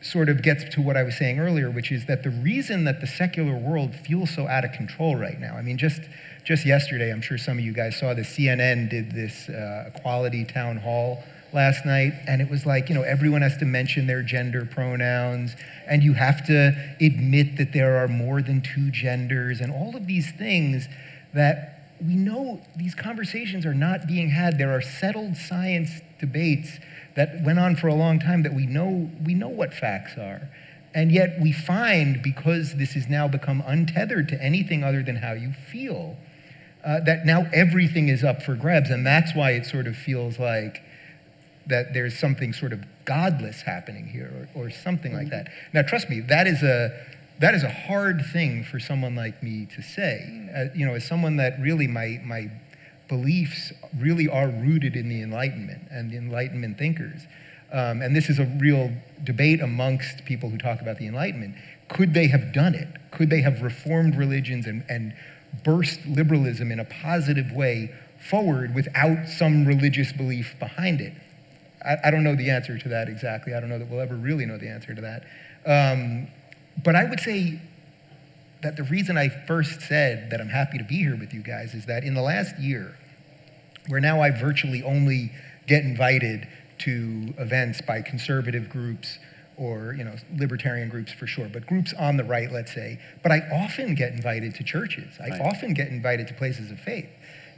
sort 0.02 0.28
of 0.28 0.42
gets 0.42 0.64
to 0.74 0.80
what 0.80 0.96
I 0.96 1.02
was 1.02 1.16
saying 1.16 1.38
earlier, 1.38 1.70
which 1.70 1.92
is 1.92 2.06
that 2.06 2.22
the 2.22 2.30
reason 2.30 2.84
that 2.84 3.00
the 3.00 3.06
secular 3.06 3.56
world 3.56 3.94
feels 3.94 4.30
so 4.30 4.46
out 4.48 4.64
of 4.64 4.72
control 4.72 5.16
right 5.16 5.38
now, 5.38 5.56
I 5.56 5.62
mean, 5.62 5.78
just, 5.78 6.00
just 6.44 6.64
yesterday, 6.64 7.12
I'm 7.12 7.20
sure 7.20 7.38
some 7.38 7.58
of 7.58 7.64
you 7.64 7.72
guys 7.72 7.98
saw 7.98 8.14
this, 8.14 8.28
CNN 8.28 8.88
did 8.88 9.12
this 9.12 9.48
uh, 9.48 9.90
equality 9.94 10.44
town 10.44 10.78
hall 10.78 11.22
last 11.52 11.84
night, 11.84 12.12
and 12.26 12.40
it 12.40 12.48
was 12.48 12.64
like, 12.64 12.88
you 12.88 12.94
know, 12.94 13.02
everyone 13.02 13.42
has 13.42 13.56
to 13.58 13.64
mention 13.64 14.06
their 14.06 14.22
gender 14.22 14.64
pronouns, 14.64 15.54
and 15.86 16.02
you 16.02 16.14
have 16.14 16.46
to 16.46 16.94
admit 17.00 17.56
that 17.58 17.72
there 17.72 17.96
are 17.98 18.08
more 18.08 18.40
than 18.40 18.62
two 18.62 18.90
genders, 18.90 19.60
and 19.60 19.72
all 19.72 19.96
of 19.96 20.06
these 20.06 20.30
things 20.32 20.88
that 21.34 21.96
we 22.04 22.14
know 22.14 22.60
these 22.76 22.94
conversations 22.94 23.66
are 23.66 23.74
not 23.74 24.06
being 24.06 24.30
had. 24.30 24.56
There 24.56 24.74
are 24.74 24.80
settled 24.80 25.36
science 25.36 25.90
debates 26.18 26.78
that 27.16 27.42
went 27.44 27.58
on 27.58 27.76
for 27.76 27.88
a 27.88 27.94
long 27.94 28.18
time 28.20 28.42
that 28.42 28.54
we 28.54 28.66
know, 28.66 29.10
we 29.24 29.34
know 29.34 29.48
what 29.48 29.74
facts 29.74 30.16
are. 30.16 30.48
And 30.94 31.12
yet 31.12 31.38
we 31.40 31.52
find, 31.52 32.22
because 32.22 32.74
this 32.74 32.92
has 32.92 33.08
now 33.08 33.28
become 33.28 33.62
untethered 33.66 34.28
to 34.30 34.42
anything 34.42 34.82
other 34.82 35.02
than 35.02 35.16
how 35.16 35.32
you 35.32 35.52
feel, 35.52 36.16
uh, 36.84 37.00
that 37.00 37.26
now 37.26 37.48
everything 37.52 38.08
is 38.08 38.24
up 38.24 38.42
for 38.42 38.54
grabs. 38.54 38.90
And 38.90 39.06
that's 39.06 39.34
why 39.34 39.52
it 39.52 39.66
sort 39.66 39.86
of 39.86 39.96
feels 39.96 40.38
like 40.38 40.82
that 41.66 41.94
there's 41.94 42.18
something 42.18 42.52
sort 42.52 42.72
of 42.72 42.84
godless 43.04 43.62
happening 43.62 44.06
here 44.06 44.48
or, 44.54 44.64
or 44.64 44.70
something 44.70 45.14
like 45.14 45.30
that. 45.30 45.48
Now, 45.72 45.82
trust 45.82 46.10
me, 46.10 46.20
that 46.20 46.46
is 46.46 46.62
a, 46.62 47.06
that 47.38 47.54
is 47.54 47.62
a 47.62 47.70
hard 47.70 48.22
thing 48.32 48.64
for 48.64 48.80
someone 48.80 49.14
like 49.14 49.42
me 49.42 49.66
to 49.76 49.82
say. 49.82 50.48
Uh, 50.54 50.64
you 50.74 50.84
know, 50.84 50.94
as 50.94 51.06
someone 51.06 51.36
that 51.36 51.60
really 51.60 51.86
my, 51.86 52.20
my 52.24 52.50
beliefs 53.10 53.72
really 53.98 54.28
are 54.28 54.48
rooted 54.48 54.96
in 54.96 55.10
the 55.10 55.20
Enlightenment 55.20 55.88
and 55.90 56.10
the 56.10 56.16
Enlightenment 56.16 56.78
thinkers. 56.78 57.26
Um, 57.72 58.00
and 58.00 58.16
this 58.16 58.30
is 58.30 58.38
a 58.38 58.46
real 58.58 58.90
debate 59.24 59.60
amongst 59.60 60.24
people 60.24 60.48
who 60.48 60.56
talk 60.56 60.80
about 60.80 60.96
the 60.96 61.06
Enlightenment. 61.06 61.56
Could 61.88 62.14
they 62.14 62.28
have 62.28 62.54
done 62.54 62.74
it? 62.74 62.88
Could 63.10 63.28
they 63.28 63.42
have 63.42 63.60
reformed 63.60 64.16
religions 64.16 64.66
and, 64.66 64.84
and 64.88 65.12
burst 65.64 66.00
liberalism 66.06 66.72
in 66.72 66.80
a 66.80 66.84
positive 66.84 67.52
way 67.52 67.92
forward 68.18 68.74
without 68.74 69.28
some 69.28 69.66
religious 69.66 70.12
belief 70.12 70.54
behind 70.58 71.00
it? 71.00 71.12
I, 71.84 71.96
I, 72.04 72.10
don't 72.10 72.24
know 72.24 72.36
the 72.36 72.50
answer 72.50 72.78
to 72.78 72.88
that 72.90 73.08
exactly. 73.08 73.54
I 73.54 73.60
don't 73.60 73.68
know 73.68 73.78
that 73.78 73.88
we'll 73.88 74.00
ever 74.00 74.14
really 74.14 74.46
know 74.46 74.58
the 74.58 74.68
answer 74.68 74.94
to 74.94 75.00
that. 75.00 75.24
Um, 75.66 76.28
but 76.82 76.94
I 76.94 77.04
would 77.04 77.20
say 77.20 77.60
that 78.62 78.76
the 78.76 78.84
reason 78.84 79.16
I 79.16 79.28
first 79.28 79.80
said 79.82 80.30
that 80.30 80.40
I'm 80.40 80.48
happy 80.48 80.78
to 80.78 80.84
be 80.84 80.96
here 80.96 81.16
with 81.16 81.32
you 81.32 81.40
guys 81.40 81.74
is 81.74 81.86
that 81.86 82.04
in 82.04 82.14
the 82.14 82.22
last 82.22 82.58
year, 82.58 82.96
where 83.88 84.00
now 84.00 84.20
I 84.20 84.30
virtually 84.30 84.82
only 84.82 85.32
get 85.66 85.84
invited 85.84 86.46
to 86.78 87.34
events 87.38 87.80
by 87.80 88.02
conservative 88.02 88.68
groups 88.68 89.18
or 89.56 89.94
you 89.96 90.04
know 90.04 90.14
libertarian 90.36 90.88
groups 90.88 91.12
for 91.12 91.26
sure, 91.26 91.48
but 91.52 91.66
groups 91.66 91.92
on 91.98 92.16
the 92.16 92.24
right, 92.24 92.50
let's 92.50 92.72
say. 92.72 92.98
But 93.22 93.30
I 93.30 93.40
often 93.52 93.94
get 93.94 94.12
invited 94.12 94.54
to 94.56 94.64
churches. 94.64 95.18
I 95.20 95.28
right. 95.28 95.40
often 95.42 95.74
get 95.74 95.88
invited 95.88 96.28
to 96.28 96.34
places 96.34 96.70
of 96.70 96.80
faith. 96.80 97.08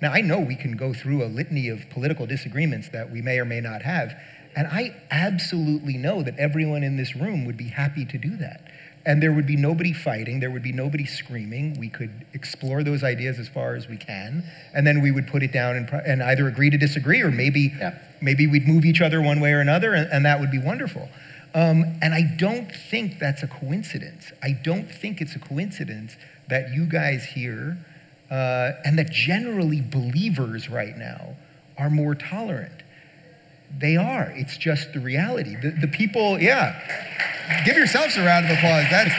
Now, 0.01 0.13
I 0.13 0.21
know 0.21 0.41
we 0.41 0.57
can 0.57 0.77
go 0.77 0.93
through 0.93 1.23
a 1.23 1.27
litany 1.27 1.69
of 1.69 1.89
political 1.91 2.27
disagreements 2.27 2.89
that 2.89 3.13
we 3.13 3.23
may 3.23 3.39
or 3.39 3.45
may 3.45 3.61
not 3.61 3.83
have, 3.83 4.13
and 4.57 4.67
I 4.67 4.97
absolutely 5.13 5.97
know 5.97 6.23
that 6.25 6.37
everyone 6.39 6.83
in 6.83 6.97
this 6.97 7.15
room 7.15 7.45
would 7.45 7.57
be 7.57 7.69
happy 7.69 8.05
to 8.07 8.19
do 8.19 8.37
that. 8.39 8.63
And 9.05 9.21
there 9.21 9.33
would 9.33 9.47
be 9.47 9.57
nobody 9.57 9.93
fighting, 9.93 10.39
there 10.39 10.51
would 10.51 10.63
be 10.63 10.73
nobody 10.73 11.07
screaming. 11.07 11.77
We 11.79 11.89
could 11.89 12.25
explore 12.35 12.85
those 12.85 13.03
ideas 13.03 13.39
as 13.41 13.49
far 13.49 13.75
as 13.75 13.89
we 13.89 13.97
can, 13.97 14.45
and 14.75 14.87
then 14.87 15.03
we 15.03 15.11
would 15.11 15.27
put 15.27 15.43
it 15.43 15.53
down 15.53 15.77
and, 15.77 15.89
and 16.07 16.23
either 16.23 16.47
agree 16.47 16.71
to 16.71 16.79
disagree, 16.79 17.21
or 17.21 17.31
maybe, 17.31 17.73
yeah. 17.79 17.99
maybe 18.21 18.47
we'd 18.47 18.69
move 18.69 18.85
each 18.85 19.01
other 19.01 19.21
one 19.21 19.41
way 19.41 19.53
or 19.53 19.61
another, 19.61 19.95
and, 19.95 20.09
and 20.13 20.25
that 20.25 20.39
would 20.39 20.53
be 20.53 20.59
wonderful. 20.61 21.09
Um, 21.55 21.99
and 22.01 22.15
I 22.15 22.23
don't 22.37 22.71
think 22.91 23.19
that's 23.19 23.43
a 23.43 23.49
coincidence. 23.49 24.33
I 24.43 24.53
don't 24.53 24.91
think 24.91 25.21
it's 25.21 25.35
a 25.35 25.41
coincidence 25.41 26.17
that 26.49 26.73
you 26.73 26.87
guys 26.87 27.25
here, 27.25 27.77
uh, 28.31 28.73
and 28.85 28.99
that 28.99 29.11
generally 29.11 29.81
believers 29.81 30.71
right 30.71 30.97
now, 30.97 31.37
are 31.77 31.91
more 31.91 32.15
tolerant. 32.15 32.83
They 33.79 33.97
are. 33.97 34.33
It's 34.37 34.57
just 34.57 34.93
the 34.93 35.01
reality. 35.01 35.57
The, 35.57 35.71
the 35.71 35.89
people, 35.89 36.39
yeah. 36.39 36.79
Give 37.65 37.77
yourselves 37.77 38.17
a 38.17 38.25
round 38.25 38.47
of 38.47 38.53
applause. 38.53 38.87
That's, 38.91 39.15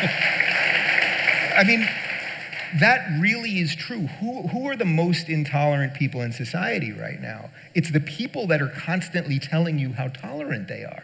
I 1.58 1.64
mean, 1.66 1.88
that 2.80 3.20
really 3.20 3.60
is 3.60 3.76
true. 3.76 4.08
Who, 4.20 4.48
who 4.48 4.68
are 4.68 4.76
the 4.76 4.86
most 4.86 5.30
intolerant 5.30 5.94
people 5.94 6.22
in 6.22 6.32
society 6.32 6.92
right 6.92 7.22
now? 7.22 7.50
It's 7.76 7.92
the 7.92 8.00
people 8.00 8.48
that 8.48 8.62
are 8.62 8.70
constantly 8.70 9.40
telling 9.40 9.78
you 9.78 9.94
how 9.94 10.08
tolerant 10.08 10.68
they 10.68 10.84
are. 10.84 11.04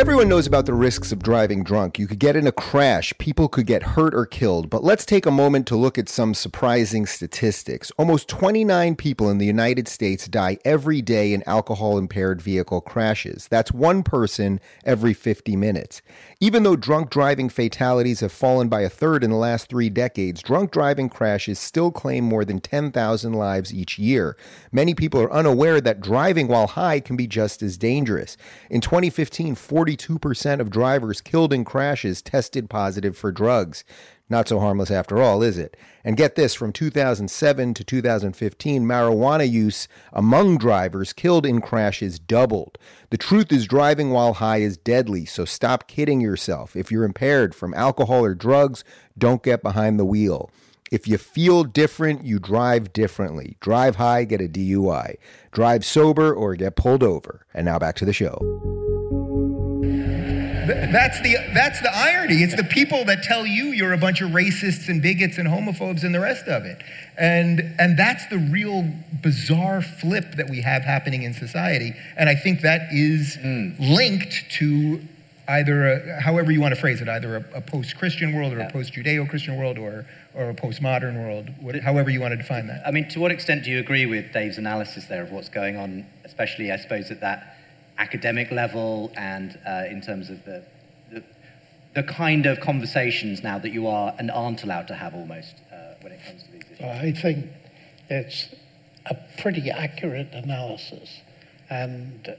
Everyone 0.00 0.30
knows 0.30 0.46
about 0.46 0.64
the 0.64 0.72
risks 0.72 1.12
of 1.12 1.22
driving 1.22 1.62
drunk. 1.62 1.98
You 1.98 2.06
could 2.06 2.18
get 2.18 2.34
in 2.34 2.46
a 2.46 2.52
crash, 2.52 3.12
people 3.18 3.48
could 3.48 3.66
get 3.66 3.82
hurt 3.82 4.14
or 4.14 4.24
killed. 4.24 4.70
But 4.70 4.82
let's 4.82 5.04
take 5.04 5.26
a 5.26 5.30
moment 5.30 5.66
to 5.66 5.76
look 5.76 5.98
at 5.98 6.08
some 6.08 6.32
surprising 6.32 7.04
statistics. 7.04 7.92
Almost 7.98 8.26
29 8.26 8.96
people 8.96 9.28
in 9.28 9.36
the 9.36 9.44
United 9.44 9.88
States 9.88 10.26
die 10.26 10.56
every 10.64 11.02
day 11.02 11.34
in 11.34 11.46
alcohol 11.46 11.98
impaired 11.98 12.40
vehicle 12.40 12.80
crashes. 12.80 13.46
That's 13.50 13.72
one 13.72 14.02
person 14.02 14.58
every 14.86 15.12
50 15.12 15.54
minutes. 15.54 16.00
Even 16.40 16.62
though 16.62 16.76
drunk 16.76 17.10
driving 17.10 17.50
fatalities 17.50 18.20
have 18.20 18.32
fallen 18.32 18.70
by 18.70 18.80
a 18.80 18.88
third 18.88 19.22
in 19.22 19.28
the 19.28 19.36
last 19.36 19.68
three 19.68 19.90
decades, 19.90 20.40
drunk 20.40 20.70
driving 20.70 21.10
crashes 21.10 21.58
still 21.58 21.90
claim 21.90 22.24
more 22.24 22.46
than 22.46 22.58
10,000 22.58 23.34
lives 23.34 23.74
each 23.74 23.98
year. 23.98 24.34
Many 24.72 24.94
people 24.94 25.20
are 25.20 25.30
unaware 25.30 25.78
that 25.82 26.00
driving 26.00 26.48
while 26.48 26.68
high 26.68 27.00
can 27.00 27.16
be 27.16 27.26
just 27.26 27.62
as 27.62 27.76
dangerous. 27.76 28.38
In 28.70 28.80
2015, 28.80 29.56
42% 29.96 30.60
of 30.60 30.70
drivers 30.70 31.20
killed 31.20 31.52
in 31.52 31.64
crashes 31.64 32.22
tested 32.22 32.70
positive 32.70 33.16
for 33.16 33.32
drugs. 33.32 33.84
Not 34.28 34.46
so 34.46 34.60
harmless 34.60 34.92
after 34.92 35.20
all, 35.20 35.42
is 35.42 35.58
it? 35.58 35.76
And 36.04 36.16
get 36.16 36.36
this 36.36 36.54
from 36.54 36.72
2007 36.72 37.74
to 37.74 37.84
2015, 37.84 38.84
marijuana 38.84 39.50
use 39.50 39.88
among 40.12 40.58
drivers 40.58 41.12
killed 41.12 41.44
in 41.44 41.60
crashes 41.60 42.20
doubled. 42.20 42.78
The 43.10 43.18
truth 43.18 43.50
is, 43.50 43.66
driving 43.66 44.10
while 44.10 44.34
high 44.34 44.58
is 44.58 44.76
deadly, 44.76 45.24
so 45.24 45.44
stop 45.44 45.88
kidding 45.88 46.20
yourself. 46.20 46.76
If 46.76 46.92
you're 46.92 47.04
impaired 47.04 47.54
from 47.54 47.74
alcohol 47.74 48.24
or 48.24 48.36
drugs, 48.36 48.84
don't 49.18 49.42
get 49.42 49.62
behind 49.62 49.98
the 49.98 50.04
wheel. 50.04 50.50
If 50.92 51.08
you 51.08 51.18
feel 51.18 51.64
different, 51.64 52.24
you 52.24 52.38
drive 52.38 52.92
differently. 52.92 53.56
Drive 53.60 53.96
high, 53.96 54.24
get 54.24 54.40
a 54.40 54.48
DUI. 54.48 55.16
Drive 55.50 55.84
sober, 55.84 56.32
or 56.32 56.54
get 56.54 56.76
pulled 56.76 57.02
over. 57.02 57.46
And 57.52 57.64
now 57.64 57.80
back 57.80 57.96
to 57.96 58.04
the 58.04 58.12
show. 58.12 58.79
That's 60.90 61.20
the, 61.20 61.36
that's 61.54 61.80
the 61.80 61.90
irony. 61.94 62.42
It's 62.42 62.56
the 62.56 62.64
people 62.64 63.04
that 63.04 63.22
tell 63.22 63.46
you 63.46 63.66
you're 63.66 63.92
a 63.92 63.98
bunch 63.98 64.20
of 64.20 64.30
racists 64.30 64.88
and 64.88 65.00
bigots 65.00 65.38
and 65.38 65.48
homophobes 65.48 66.02
and 66.02 66.14
the 66.14 66.20
rest 66.20 66.48
of 66.48 66.64
it. 66.64 66.82
And, 67.16 67.74
and 67.78 67.98
that's 67.98 68.26
the 68.26 68.38
real 68.38 68.90
bizarre 69.22 69.82
flip 69.82 70.36
that 70.36 70.50
we 70.50 70.60
have 70.62 70.82
happening 70.82 71.22
in 71.22 71.32
society. 71.32 71.94
And 72.16 72.28
I 72.28 72.34
think 72.34 72.62
that 72.62 72.92
is 72.92 73.36
mm. 73.36 73.78
linked 73.78 74.50
to 74.58 75.00
either, 75.48 75.92
a, 75.92 76.20
however 76.20 76.50
you 76.50 76.60
want 76.60 76.74
to 76.74 76.80
phrase 76.80 77.00
it, 77.00 77.08
either 77.08 77.36
a, 77.36 77.58
a 77.58 77.60
post 77.60 77.96
Christian 77.96 78.34
world 78.34 78.52
or 78.52 78.58
yeah. 78.58 78.68
a 78.68 78.72
post 78.72 78.92
Judeo 78.92 79.28
Christian 79.28 79.56
world 79.56 79.78
or, 79.78 80.06
or 80.34 80.50
a 80.50 80.54
postmodern 80.54 81.16
world, 81.22 81.50
what, 81.60 81.76
however 81.76 82.10
you 82.10 82.20
want 82.20 82.32
to 82.32 82.36
define 82.36 82.66
that. 82.68 82.86
I 82.86 82.90
mean, 82.90 83.08
to 83.10 83.20
what 83.20 83.30
extent 83.30 83.64
do 83.64 83.70
you 83.70 83.80
agree 83.80 84.06
with 84.06 84.32
Dave's 84.32 84.58
analysis 84.58 85.06
there 85.06 85.22
of 85.22 85.30
what's 85.30 85.48
going 85.48 85.76
on, 85.76 86.06
especially, 86.24 86.72
I 86.72 86.76
suppose, 86.76 87.10
at 87.10 87.20
that 87.20 87.56
academic 87.98 88.50
level 88.50 89.12
and 89.16 89.58
uh, 89.66 89.84
in 89.88 90.00
terms 90.00 90.30
of 90.30 90.44
the, 90.44 90.64
the, 91.94 92.02
kind 92.02 92.46
of 92.46 92.60
conversations 92.60 93.42
now 93.42 93.58
that 93.58 93.72
you 93.72 93.86
are 93.86 94.14
and 94.18 94.30
aren't 94.30 94.62
allowed 94.62 94.88
to 94.88 94.94
have 94.94 95.14
almost 95.14 95.54
uh, 95.72 95.94
when 96.00 96.12
it 96.12 96.20
comes 96.26 96.42
to 96.44 96.52
these 96.52 96.62
issues? 96.72 96.80
I 96.80 97.12
think 97.12 97.46
it's 98.08 98.48
a 99.06 99.16
pretty 99.38 99.70
accurate 99.70 100.28
analysis. 100.32 101.20
And 101.68 102.36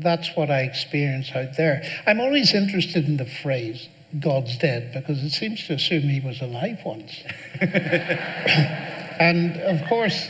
that's 0.00 0.34
what 0.36 0.50
I 0.50 0.62
experience 0.62 1.30
out 1.32 1.56
there. 1.56 1.82
I'm 2.06 2.20
always 2.20 2.54
interested 2.54 3.06
in 3.06 3.16
the 3.16 3.26
phrase, 3.26 3.88
God's 4.20 4.56
dead, 4.58 4.92
because 4.92 5.22
it 5.22 5.30
seems 5.30 5.66
to 5.66 5.74
assume 5.74 6.02
he 6.02 6.20
was 6.20 6.40
alive 6.40 6.78
once. 6.84 7.22
and 7.60 9.56
of 9.58 9.86
course, 9.88 10.28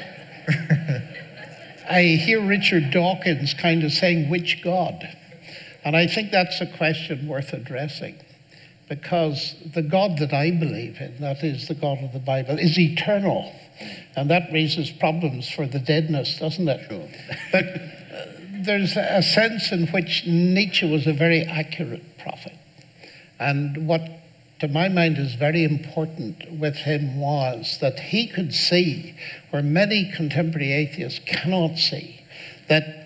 I 1.88 2.02
hear 2.02 2.46
Richard 2.46 2.90
Dawkins 2.90 3.54
kind 3.54 3.84
of 3.84 3.92
saying, 3.92 4.28
which 4.28 4.62
God? 4.62 5.15
And 5.86 5.96
I 5.96 6.08
think 6.08 6.32
that's 6.32 6.60
a 6.60 6.66
question 6.66 7.28
worth 7.28 7.52
addressing 7.52 8.16
because 8.88 9.54
the 9.72 9.82
God 9.82 10.18
that 10.18 10.32
I 10.32 10.50
believe 10.50 11.00
in, 11.00 11.20
that 11.20 11.44
is 11.44 11.68
the 11.68 11.74
God 11.74 12.02
of 12.02 12.12
the 12.12 12.18
Bible, 12.18 12.58
is 12.58 12.76
eternal. 12.76 13.54
And 14.16 14.28
that 14.28 14.52
raises 14.52 14.90
problems 14.90 15.48
for 15.48 15.64
the 15.64 15.78
deadness, 15.78 16.40
doesn't 16.40 16.66
it? 16.66 16.88
Sure. 16.88 17.08
but 17.52 17.64
uh, 17.66 18.26
there's 18.64 18.96
a 18.96 19.22
sense 19.22 19.70
in 19.70 19.86
which 19.86 20.26
Nietzsche 20.26 20.90
was 20.90 21.06
a 21.06 21.12
very 21.12 21.42
accurate 21.42 22.18
prophet. 22.18 22.58
And 23.38 23.86
what 23.86 24.02
to 24.58 24.66
my 24.66 24.88
mind, 24.88 25.18
is 25.18 25.34
very 25.34 25.62
important 25.62 26.50
with 26.50 26.74
him 26.76 27.20
was 27.20 27.78
that 27.80 28.00
he 28.00 28.26
could 28.26 28.52
see 28.54 29.14
where 29.50 29.62
many 29.62 30.10
contemporary 30.16 30.72
atheists 30.72 31.20
cannot 31.26 31.76
see 31.78 32.24
that 32.68 33.05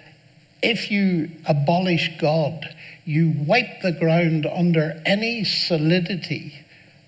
if 0.62 0.90
you 0.90 1.30
abolish 1.46 2.10
God, 2.18 2.74
you 3.04 3.34
wipe 3.46 3.82
the 3.82 3.92
ground 3.92 4.46
under 4.46 5.00
any 5.06 5.44
solidity 5.44 6.54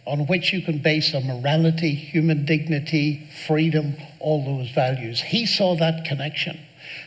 on 0.04 0.26
which 0.26 0.52
you 0.52 0.62
can 0.62 0.78
base 0.78 1.14
a 1.14 1.20
morality, 1.20 1.94
human 1.94 2.44
dignity, 2.44 3.28
freedom, 3.46 3.94
all 4.18 4.44
those 4.44 4.70
values. 4.70 5.20
He 5.20 5.46
saw 5.46 5.76
that 5.76 6.04
connection. 6.04 6.58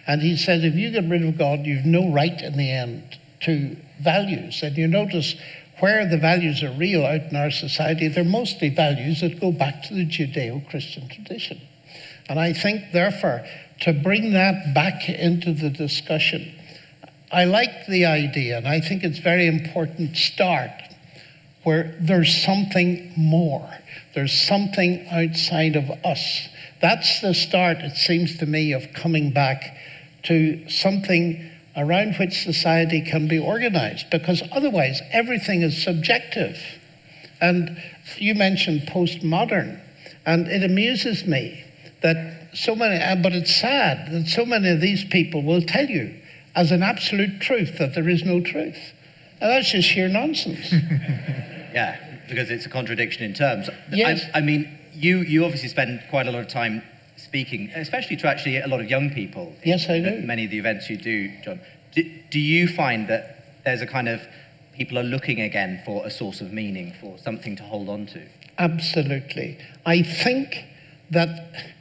And 0.07 0.21
he 0.21 0.37
said, 0.37 0.63
if 0.63 0.75
you 0.75 0.91
get 0.91 1.09
rid 1.09 1.23
of 1.23 1.37
God, 1.37 1.65
you've 1.65 1.85
no 1.85 2.11
right 2.11 2.41
in 2.41 2.57
the 2.57 2.71
end 2.71 3.17
to 3.41 3.75
values. 4.01 4.61
And 4.63 4.77
you 4.77 4.87
notice 4.87 5.35
where 5.79 6.07
the 6.07 6.17
values 6.17 6.63
are 6.63 6.71
real 6.71 7.05
out 7.05 7.21
in 7.21 7.35
our 7.35 7.51
society, 7.51 8.07
they're 8.07 8.23
mostly 8.23 8.69
values 8.69 9.21
that 9.21 9.41
go 9.41 9.51
back 9.51 9.83
to 9.83 9.93
the 9.93 10.05
Judeo 10.05 10.67
Christian 10.69 11.07
tradition. 11.09 11.59
And 12.29 12.39
I 12.39 12.53
think, 12.53 12.91
therefore, 12.93 13.45
to 13.81 13.93
bring 13.93 14.33
that 14.33 14.73
back 14.73 15.09
into 15.09 15.53
the 15.53 15.69
discussion, 15.69 16.53
I 17.31 17.45
like 17.45 17.87
the 17.87 18.05
idea, 18.05 18.57
and 18.57 18.67
I 18.67 18.79
think 18.79 19.03
it's 19.03 19.19
very 19.19 19.47
important 19.47 20.15
start 20.15 20.71
where 21.63 21.95
there's 21.99 22.43
something 22.43 23.11
more. 23.17 23.67
There's 24.13 24.47
something 24.47 25.05
outside 25.09 25.75
of 25.75 25.89
us. 26.05 26.47
That's 26.81 27.21
the 27.21 27.33
start, 27.33 27.79
it 27.79 27.97
seems 27.97 28.37
to 28.37 28.45
me, 28.45 28.73
of 28.73 28.93
coming 28.93 29.31
back 29.31 29.75
to 30.23 30.69
something 30.69 31.51
around 31.75 32.15
which 32.15 32.43
society 32.43 33.01
can 33.01 33.27
be 33.27 33.39
organized, 33.39 34.09
because 34.11 34.43
otherwise 34.51 35.01
everything 35.11 35.61
is 35.61 35.83
subjective. 35.83 36.57
And 37.41 37.81
you 38.17 38.35
mentioned 38.35 38.83
postmodern, 38.83 39.81
and 40.25 40.47
it 40.47 40.63
amuses 40.63 41.25
me 41.25 41.63
that 42.01 42.44
so 42.57 42.75
many, 42.75 43.03
uh, 43.03 43.15
but 43.15 43.33
it's 43.33 43.55
sad 43.55 44.11
that 44.11 44.27
so 44.27 44.45
many 44.45 44.69
of 44.69 44.81
these 44.81 45.03
people 45.05 45.43
will 45.43 45.61
tell 45.61 45.85
you 45.85 46.15
as 46.55 46.71
an 46.71 46.83
absolute 46.83 47.41
truth 47.41 47.77
that 47.77 47.93
there 47.95 48.07
is 48.07 48.23
no 48.23 48.41
truth. 48.41 48.93
And 49.41 49.51
that's 49.51 49.71
just 49.71 49.87
sheer 49.87 50.07
nonsense. 50.07 50.71
yeah, 50.71 52.19
because 52.29 52.49
it's 52.49 52.65
a 52.65 52.69
contradiction 52.69 53.23
in 53.23 53.33
terms. 53.33 53.69
Yes. 53.91 54.23
I, 54.33 54.39
I 54.39 54.41
mean, 54.41 54.79
you, 54.93 55.19
you 55.19 55.43
obviously 55.43 55.69
spend 55.69 56.01
quite 56.09 56.27
a 56.27 56.31
lot 56.31 56.41
of 56.41 56.47
time 56.47 56.81
speaking, 57.17 57.69
especially 57.75 58.15
to 58.17 58.27
actually 58.27 58.57
a 58.57 58.67
lot 58.67 58.79
of 58.79 58.89
young 58.89 59.09
people. 59.09 59.53
Yes, 59.63 59.89
I 59.89 59.99
do. 59.99 60.21
Many 60.21 60.45
of 60.45 60.51
the 60.51 60.59
events 60.59 60.89
you 60.89 60.97
do, 60.97 61.31
John. 61.43 61.59
Do, 61.93 62.03
do 62.29 62.39
you 62.39 62.67
find 62.67 63.07
that 63.09 63.63
there's 63.65 63.81
a 63.81 63.87
kind 63.87 64.07
of 64.07 64.21
people 64.73 64.97
are 64.99 65.03
looking 65.03 65.41
again 65.41 65.81
for 65.85 66.05
a 66.05 66.11
source 66.11 66.41
of 66.41 66.51
meaning, 66.51 66.93
for 66.99 67.17
something 67.17 67.55
to 67.57 67.63
hold 67.63 67.89
on 67.89 68.05
to? 68.07 68.21
Absolutely. 68.57 69.57
I 69.85 70.01
think 70.01 70.63
that, 71.11 71.73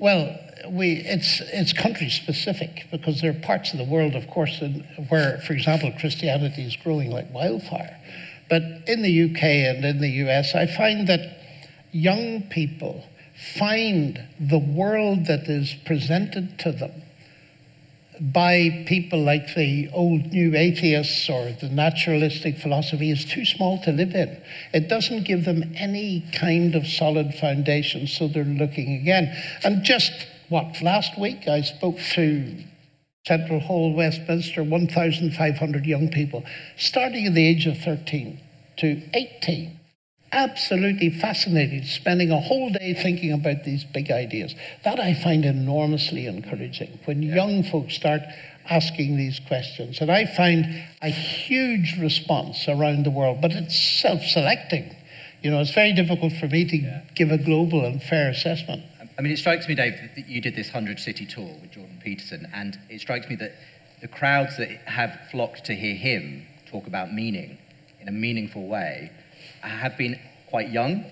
well, 0.00 0.34
we, 0.68 0.92
it's, 0.92 1.40
it's 1.52 1.72
country 1.72 2.08
specific 2.08 2.86
because 2.90 3.20
there 3.20 3.30
are 3.30 3.40
parts 3.40 3.72
of 3.72 3.78
the 3.78 3.84
world, 3.84 4.14
of 4.14 4.26
course, 4.28 4.60
in, 4.62 4.80
where, 5.08 5.38
for 5.46 5.52
example, 5.52 5.92
Christianity 6.00 6.62
is 6.62 6.74
growing 6.76 7.10
like 7.10 7.32
wildfire. 7.32 7.96
But 8.48 8.62
in 8.86 9.02
the 9.02 9.30
UK 9.30 9.42
and 9.42 9.84
in 9.84 10.00
the 10.00 10.08
US, 10.26 10.54
I 10.54 10.66
find 10.66 11.06
that 11.08 11.38
young 11.92 12.42
people 12.44 13.04
find 13.58 14.22
the 14.40 14.58
world 14.58 15.26
that 15.26 15.48
is 15.48 15.74
presented 15.84 16.58
to 16.60 16.72
them 16.72 17.02
by 18.20 18.84
people 18.86 19.22
like 19.22 19.54
the 19.54 19.88
old 19.92 20.26
new 20.26 20.54
atheists 20.54 21.28
or 21.30 21.52
the 21.60 21.68
naturalistic 21.70 22.58
philosophy 22.58 23.10
is 23.10 23.24
too 23.24 23.44
small 23.44 23.80
to 23.82 23.92
live 23.92 24.14
in. 24.14 24.40
It 24.74 24.88
doesn't 24.88 25.24
give 25.24 25.44
them 25.46 25.74
any 25.76 26.24
kind 26.34 26.74
of 26.74 26.86
solid 26.86 27.34
foundation, 27.34 28.06
so 28.06 28.28
they're 28.28 28.44
looking 28.44 29.00
again. 29.00 29.34
And 29.64 29.82
just 29.82 30.12
what, 30.50 30.82
last 30.82 31.18
week 31.18 31.48
I 31.48 31.62
spoke 31.62 31.98
to 32.14 32.56
Central 33.26 33.60
Hall, 33.60 33.94
Westminster, 33.94 34.62
1,500 34.62 35.86
young 35.86 36.10
people, 36.10 36.44
starting 36.76 37.26
at 37.26 37.34
the 37.34 37.46
age 37.46 37.66
of 37.66 37.78
13 37.78 38.38
to 38.78 39.02
18 39.14 39.79
absolutely 40.32 41.10
fascinated, 41.10 41.86
spending 41.86 42.30
a 42.30 42.40
whole 42.40 42.70
day 42.70 42.94
thinking 42.94 43.32
about 43.32 43.64
these 43.64 43.84
big 43.84 44.10
ideas. 44.10 44.54
That 44.84 45.00
I 45.00 45.14
find 45.14 45.44
enormously 45.44 46.26
encouraging 46.26 46.98
when 47.04 47.22
yeah. 47.22 47.34
young 47.34 47.62
folks 47.64 47.94
start 47.94 48.22
asking 48.68 49.16
these 49.16 49.40
questions. 49.48 50.00
And 50.00 50.10
I 50.10 50.26
find 50.26 50.84
a 51.02 51.08
huge 51.08 51.96
response 52.00 52.68
around 52.68 53.04
the 53.04 53.10
world, 53.10 53.40
but 53.40 53.52
it's 53.52 54.00
self 54.00 54.22
selecting. 54.22 54.94
You 55.42 55.50
know, 55.50 55.60
it's 55.60 55.72
very 55.72 55.92
difficult 55.92 56.34
for 56.34 56.46
me 56.46 56.64
to 56.66 56.76
yeah. 56.76 57.02
give 57.14 57.30
a 57.30 57.38
global 57.38 57.84
and 57.84 58.02
fair 58.02 58.30
assessment. 58.30 58.84
I 59.18 59.22
mean, 59.22 59.32
it 59.32 59.38
strikes 59.38 59.68
me, 59.68 59.74
Dave, 59.74 59.94
that 60.16 60.28
you 60.28 60.40
did 60.40 60.54
this 60.54 60.68
100 60.68 60.98
city 60.98 61.26
tour 61.26 61.50
with 61.60 61.72
Jordan 61.72 62.00
Peterson, 62.02 62.48
and 62.54 62.78
it 62.88 63.00
strikes 63.00 63.28
me 63.28 63.36
that 63.36 63.52
the 64.00 64.08
crowds 64.08 64.56
that 64.56 64.68
have 64.86 65.18
flocked 65.30 65.64
to 65.66 65.74
hear 65.74 65.94
him 65.94 66.46
talk 66.70 66.86
about 66.86 67.12
meaning 67.12 67.58
in 68.00 68.08
a 68.08 68.12
meaningful 68.12 68.66
way 68.66 69.10
have 69.68 69.96
been 69.96 70.18
quite 70.48 70.70
young. 70.70 71.04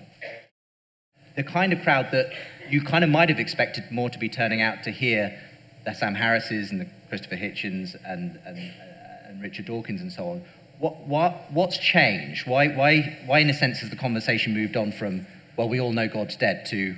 The 1.35 1.43
kind 1.43 1.71
of 1.73 1.81
crowd 1.81 2.07
that 2.11 2.31
you 2.69 2.81
kind 2.81 3.03
of 3.03 3.09
might 3.09 3.29
have 3.29 3.39
expected 3.39 3.85
more 3.91 4.09
to 4.09 4.19
be 4.19 4.29
turning 4.29 4.61
out 4.61 4.83
to 4.83 4.91
hear 4.91 5.39
the 5.85 5.93
Sam 5.93 6.15
Harrises 6.15 6.71
and 6.71 6.81
the 6.81 6.87
Christopher 7.07 7.35
Hitchens 7.35 7.95
and, 8.05 8.39
and, 8.45 8.57
uh, 8.57 9.29
and 9.29 9.41
Richard 9.41 9.65
Dawkins 9.65 10.01
and 10.01 10.11
so 10.11 10.29
on. 10.29 10.43
What, 10.79 11.07
what, 11.07 11.51
what's 11.51 11.77
changed? 11.77 12.47
Why, 12.47 12.67
why, 12.67 13.17
why, 13.25 13.39
in 13.39 13.49
a 13.49 13.53
sense, 13.53 13.79
has 13.79 13.89
the 13.89 13.95
conversation 13.95 14.53
moved 14.53 14.77
on 14.77 14.91
from, 14.91 15.25
well, 15.57 15.67
we 15.67 15.79
all 15.79 15.91
know 15.91 16.07
God's 16.07 16.35
dead 16.35 16.65
to, 16.67 16.95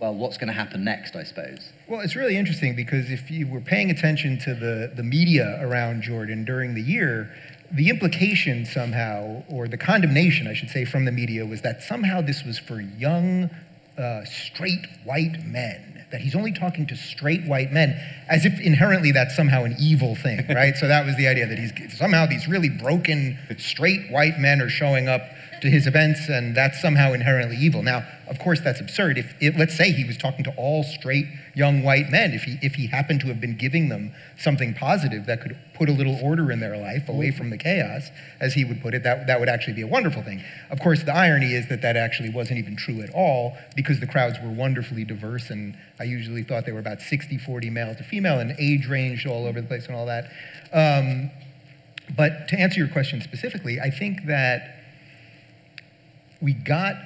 well, 0.00 0.14
what's 0.14 0.38
going 0.38 0.48
to 0.48 0.54
happen 0.54 0.84
next, 0.84 1.14
I 1.14 1.24
suppose? 1.24 1.72
Well, 1.88 2.00
it's 2.00 2.16
really 2.16 2.36
interesting 2.36 2.74
because 2.74 3.10
if 3.10 3.30
you 3.30 3.46
were 3.46 3.60
paying 3.60 3.90
attention 3.90 4.38
to 4.40 4.54
the, 4.54 4.92
the 4.94 5.02
media 5.02 5.58
around 5.60 6.02
Jordan 6.02 6.44
during 6.44 6.74
the 6.74 6.82
year, 6.82 7.30
the 7.72 7.88
implication 7.88 8.66
somehow, 8.66 9.42
or 9.48 9.66
the 9.66 9.78
condemnation, 9.78 10.46
I 10.46 10.54
should 10.54 10.70
say, 10.70 10.84
from 10.84 11.04
the 11.04 11.12
media 11.12 11.46
was 11.46 11.62
that 11.62 11.82
somehow 11.82 12.20
this 12.20 12.44
was 12.44 12.58
for 12.58 12.80
young, 12.80 13.50
uh, 13.96 14.24
straight 14.24 14.86
white 15.04 15.44
men, 15.44 16.04
that 16.10 16.20
he's 16.20 16.34
only 16.34 16.52
talking 16.52 16.86
to 16.88 16.96
straight 16.96 17.46
white 17.46 17.72
men, 17.72 17.98
as 18.28 18.44
if 18.44 18.60
inherently 18.60 19.10
that's 19.10 19.34
somehow 19.34 19.64
an 19.64 19.74
evil 19.80 20.14
thing, 20.14 20.46
right? 20.54 20.76
so 20.76 20.86
that 20.86 21.06
was 21.06 21.16
the 21.16 21.26
idea 21.26 21.46
that 21.46 21.58
he's 21.58 21.72
somehow 21.96 22.26
these 22.26 22.46
really 22.46 22.68
broken, 22.68 23.38
straight 23.58 24.10
white 24.10 24.38
men 24.38 24.60
are 24.60 24.68
showing 24.68 25.08
up 25.08 25.22
to 25.62 25.70
his 25.70 25.86
events, 25.86 26.28
and 26.28 26.54
that's 26.54 26.82
somehow 26.82 27.12
inherently 27.12 27.56
evil. 27.56 27.82
Now, 27.82 28.04
of 28.32 28.38
course, 28.38 28.62
that's 28.62 28.80
absurd. 28.80 29.18
If, 29.18 29.34
if, 29.42 29.58
let's 29.58 29.76
say 29.76 29.92
he 29.92 30.06
was 30.06 30.16
talking 30.16 30.42
to 30.44 30.54
all 30.56 30.84
straight 30.84 31.26
young 31.54 31.82
white 31.82 32.08
men, 32.08 32.32
if 32.32 32.44
he 32.44 32.58
if 32.62 32.76
he 32.76 32.86
happened 32.86 33.20
to 33.20 33.26
have 33.26 33.42
been 33.42 33.58
giving 33.58 33.90
them 33.90 34.14
something 34.38 34.72
positive 34.72 35.26
that 35.26 35.42
could 35.42 35.54
put 35.74 35.90
a 35.90 35.92
little 35.92 36.18
order 36.22 36.50
in 36.50 36.58
their 36.58 36.78
life 36.78 37.10
away 37.10 37.30
from 37.30 37.50
the 37.50 37.58
chaos, 37.58 38.08
as 38.40 38.54
he 38.54 38.64
would 38.64 38.80
put 38.80 38.94
it, 38.94 39.02
that 39.02 39.26
that 39.26 39.38
would 39.38 39.50
actually 39.50 39.74
be 39.74 39.82
a 39.82 39.86
wonderful 39.86 40.22
thing. 40.22 40.42
Of 40.70 40.80
course, 40.80 41.02
the 41.02 41.14
irony 41.14 41.52
is 41.52 41.68
that 41.68 41.82
that 41.82 41.94
actually 41.94 42.30
wasn't 42.30 42.58
even 42.58 42.74
true 42.74 43.02
at 43.02 43.10
all 43.10 43.54
because 43.76 44.00
the 44.00 44.06
crowds 44.06 44.38
were 44.42 44.50
wonderfully 44.50 45.04
diverse, 45.04 45.50
and 45.50 45.76
I 46.00 46.04
usually 46.04 46.42
thought 46.42 46.64
they 46.64 46.72
were 46.72 46.78
about 46.78 47.00
60-40 47.00 47.70
male 47.70 47.94
to 47.94 48.02
female, 48.02 48.38
and 48.38 48.56
age 48.58 48.86
ranged 48.86 49.26
all 49.26 49.46
over 49.46 49.60
the 49.60 49.68
place 49.68 49.88
and 49.88 49.94
all 49.94 50.06
that. 50.06 50.32
Um, 50.72 51.30
but 52.16 52.48
to 52.48 52.58
answer 52.58 52.80
your 52.80 52.88
question 52.88 53.20
specifically, 53.20 53.78
I 53.78 53.90
think 53.90 54.24
that 54.24 54.78
we 56.40 56.54
got 56.54 56.96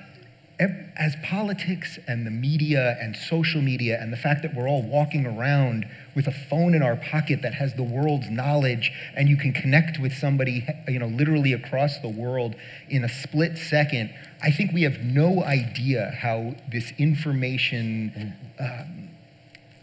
as 0.59 1.14
politics 1.23 1.99
and 2.09 2.27
the 2.27 2.31
media 2.31 2.97
and 3.01 3.14
social 3.14 3.61
media 3.61 4.01
and 4.01 4.12
the 4.12 4.16
fact 4.16 4.42
that 4.42 4.55
we're 4.55 4.69
all 4.69 4.83
walking 4.83 5.27
around 5.27 5.87
with 6.14 6.27
a 6.27 6.33
phone 6.33 6.75
in 6.75 6.83
our 6.83 6.97
pocket 6.97 7.42
that 7.42 7.53
has 7.53 7.75
the 7.75 7.83
world's 7.83 8.31
knowledge 8.31 8.90
and 9.14 9.29
you 9.29 9.37
can 9.37 9.53
connect 9.53 10.01
with 10.01 10.14
somebody 10.14 10.66
you 10.88 10.99
know 10.99 11.09
literally 11.09 11.53
across 11.53 11.99
the 11.99 12.09
world 12.09 12.55
in 12.88 13.05
a 13.05 13.09
split 13.09 13.59
second 13.59 14.12
i 14.42 14.51
think 14.51 14.73
we 14.73 14.83
have 14.83 14.99
no 15.01 15.42
idea 15.45 16.11
how 16.19 16.55
this 16.73 16.90
information 16.99 18.35
um, 18.59 19.06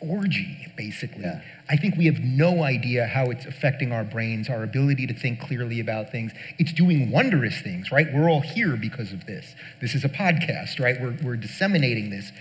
orgy, 0.10 0.72
basically. 0.76 1.24
Yeah. 1.24 1.42
I 1.70 1.78
think 1.78 1.96
we 1.96 2.06
have 2.06 2.20
no 2.20 2.63
idea 2.63 3.08
how 3.08 3.26
it's 3.32 3.46
affecting 3.46 3.92
our 3.92 4.04
brains, 4.04 4.50
our 4.50 4.63
ability 4.63 5.08
to 5.08 5.13
think 5.13 5.39
clearly 5.39 5.80
about 5.80 6.12
things. 6.12 6.32
It's 6.60 6.74
doing 6.74 7.10
wondrous 7.10 7.62
things, 7.62 7.92
right? 7.92 8.08
We're 8.13 8.30
all 8.30 8.42
here 8.42 8.76
because 8.76 9.13
of 9.13 9.26
this. 9.26 9.56
This 9.82 9.96
is 9.96 10.04
a 10.04 10.10
podcast, 10.10 10.80
right? 10.80 11.00
We're, 11.00 11.18
we're 11.24 11.38
disseminating 11.38 12.10
this 12.10 12.32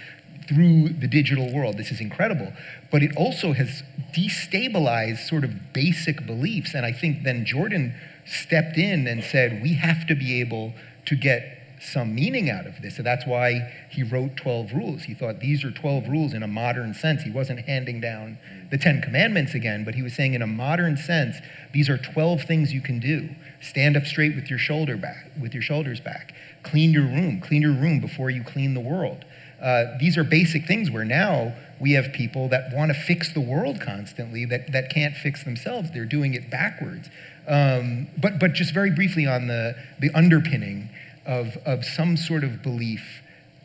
through 0.49 0.91
the 0.91 1.07
digital 1.07 1.53
world. 1.55 1.79
This 1.79 1.93
is 1.93 2.01
incredible. 2.01 2.53
But 2.91 3.03
it 3.03 3.17
also 3.17 3.53
has 3.53 3.83
destabilized 4.13 5.29
sort 5.29 5.45
of 5.45 5.73
basic 5.73 6.27
beliefs. 6.27 6.75
And 6.75 6.85
I 6.85 6.93
think 6.93 7.23
then 7.23 7.45
Jordan 7.45 7.95
stepped 8.27 8.77
in 8.77 9.07
and 9.07 9.23
said, 9.23 9.63
we 9.63 9.75
have 9.75 10.07
to 10.09 10.15
be 10.15 10.41
able 10.41 10.75
to 11.07 11.17
get 11.17 11.62
some 11.83 12.15
meaning 12.15 12.49
out 12.49 12.67
of 12.67 12.81
this. 12.81 12.97
So 12.97 13.03
that's 13.03 13.27
why 13.27 13.73
he 13.91 14.03
wrote 14.03 14.37
12 14.37 14.73
rules. 14.73 15.03
He 15.03 15.15
thought 15.15 15.41
these 15.41 15.65
are 15.65 15.71
12 15.71 16.09
rules 16.09 16.33
in 16.33 16.43
a 16.43 16.47
modern 16.47 16.95
sense. 16.95 17.23
He 17.23 17.31
wasn't 17.31 17.61
handing 17.61 18.01
down 18.01 18.39
the 18.71 18.79
10 18.79 19.03
commandments 19.03 19.55
again, 19.55 19.85
but 19.85 19.95
he 19.95 20.03
was 20.03 20.15
saying 20.15 20.35
in 20.35 20.43
a 20.43 20.47
modern 20.47 20.97
sense, 20.97 21.37
these 21.73 21.89
are 21.89 21.99
12 21.99 22.43
things 22.43 22.73
you 22.73 22.81
can 22.81 23.01
do. 23.01 23.29
Stand 23.61 23.97
up 23.97 24.07
straight 24.07 24.35
with 24.35 24.49
your 24.49 24.59
shoulder 24.59 24.97
back, 24.97 25.31
with 25.41 25.55
your 25.55 25.63
shoulders 25.63 26.01
back. 26.01 26.35
Clean 26.63 26.93
your 26.93 27.05
room, 27.05 27.41
clean 27.41 27.63
your 27.63 27.75
room 27.75 28.01
before 28.01 28.31
you 28.31 28.45
clean 28.45 28.75
the 28.75 28.81
world. 28.81 29.25
Uh, 29.61 29.97
these 29.99 30.17
are 30.17 30.25
basic 30.25 30.67
things 30.67 30.91
where 30.91 31.05
now 31.05 31.55
we 31.81 31.93
have 31.93 32.13
people 32.13 32.49
that 32.49 32.73
want 32.75 32.93
to 32.93 32.99
fix 32.99 33.33
the 33.33 33.41
world 33.41 33.81
constantly 33.81 34.45
that, 34.45 34.73
that 34.73 34.91
can't 34.91 35.17
fix 35.17 35.45
themselves. 35.45 35.91
They're 35.93 36.05
doing 36.05 36.35
it 36.35 36.51
backwards. 36.51 37.09
Um, 37.47 38.09
but, 38.21 38.39
but 38.39 38.53
just 38.53 38.73
very 38.73 38.91
briefly 38.91 39.27
on 39.27 39.47
the, 39.49 39.75
the 40.01 40.11
underpinning, 40.15 40.91
of, 41.27 41.57
of 41.65 41.85
some 41.85 42.17
sort 42.17 42.45
of 42.45 42.63
belief 42.63 43.23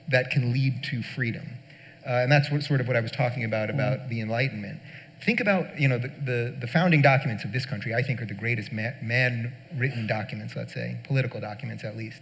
that 0.10 0.32
can 0.32 0.54
lead 0.54 0.84
to 0.86 1.02
freedom. 1.02 1.58
Uh, 2.06 2.22
and 2.22 2.32
that's 2.32 2.50
what, 2.50 2.64
sort 2.64 2.80
of 2.80 2.88
what 2.88 2.96
I 2.96 3.02
was 3.02 3.12
talking 3.12 3.44
about, 3.44 3.70
about 3.70 4.10
the 4.10 4.22
Enlightenment. 4.22 4.80
Think 5.26 5.40
about, 5.40 5.80
you 5.80 5.88
know, 5.88 5.98
the, 5.98 6.08
the, 6.08 6.56
the, 6.62 6.68
founding 6.68 7.02
documents 7.02 7.44
of 7.44 7.52
this 7.52 7.66
country, 7.66 7.94
I 7.94 8.04
think, 8.04 8.22
are 8.22 8.26
the 8.26 8.34
greatest 8.34 8.72
man-written 8.72 10.08
documents, 10.08 10.56
let's 10.56 10.74
say, 10.74 10.98
political 11.04 11.42
documents 11.42 11.84
at 11.84 11.98
least. 11.98 12.22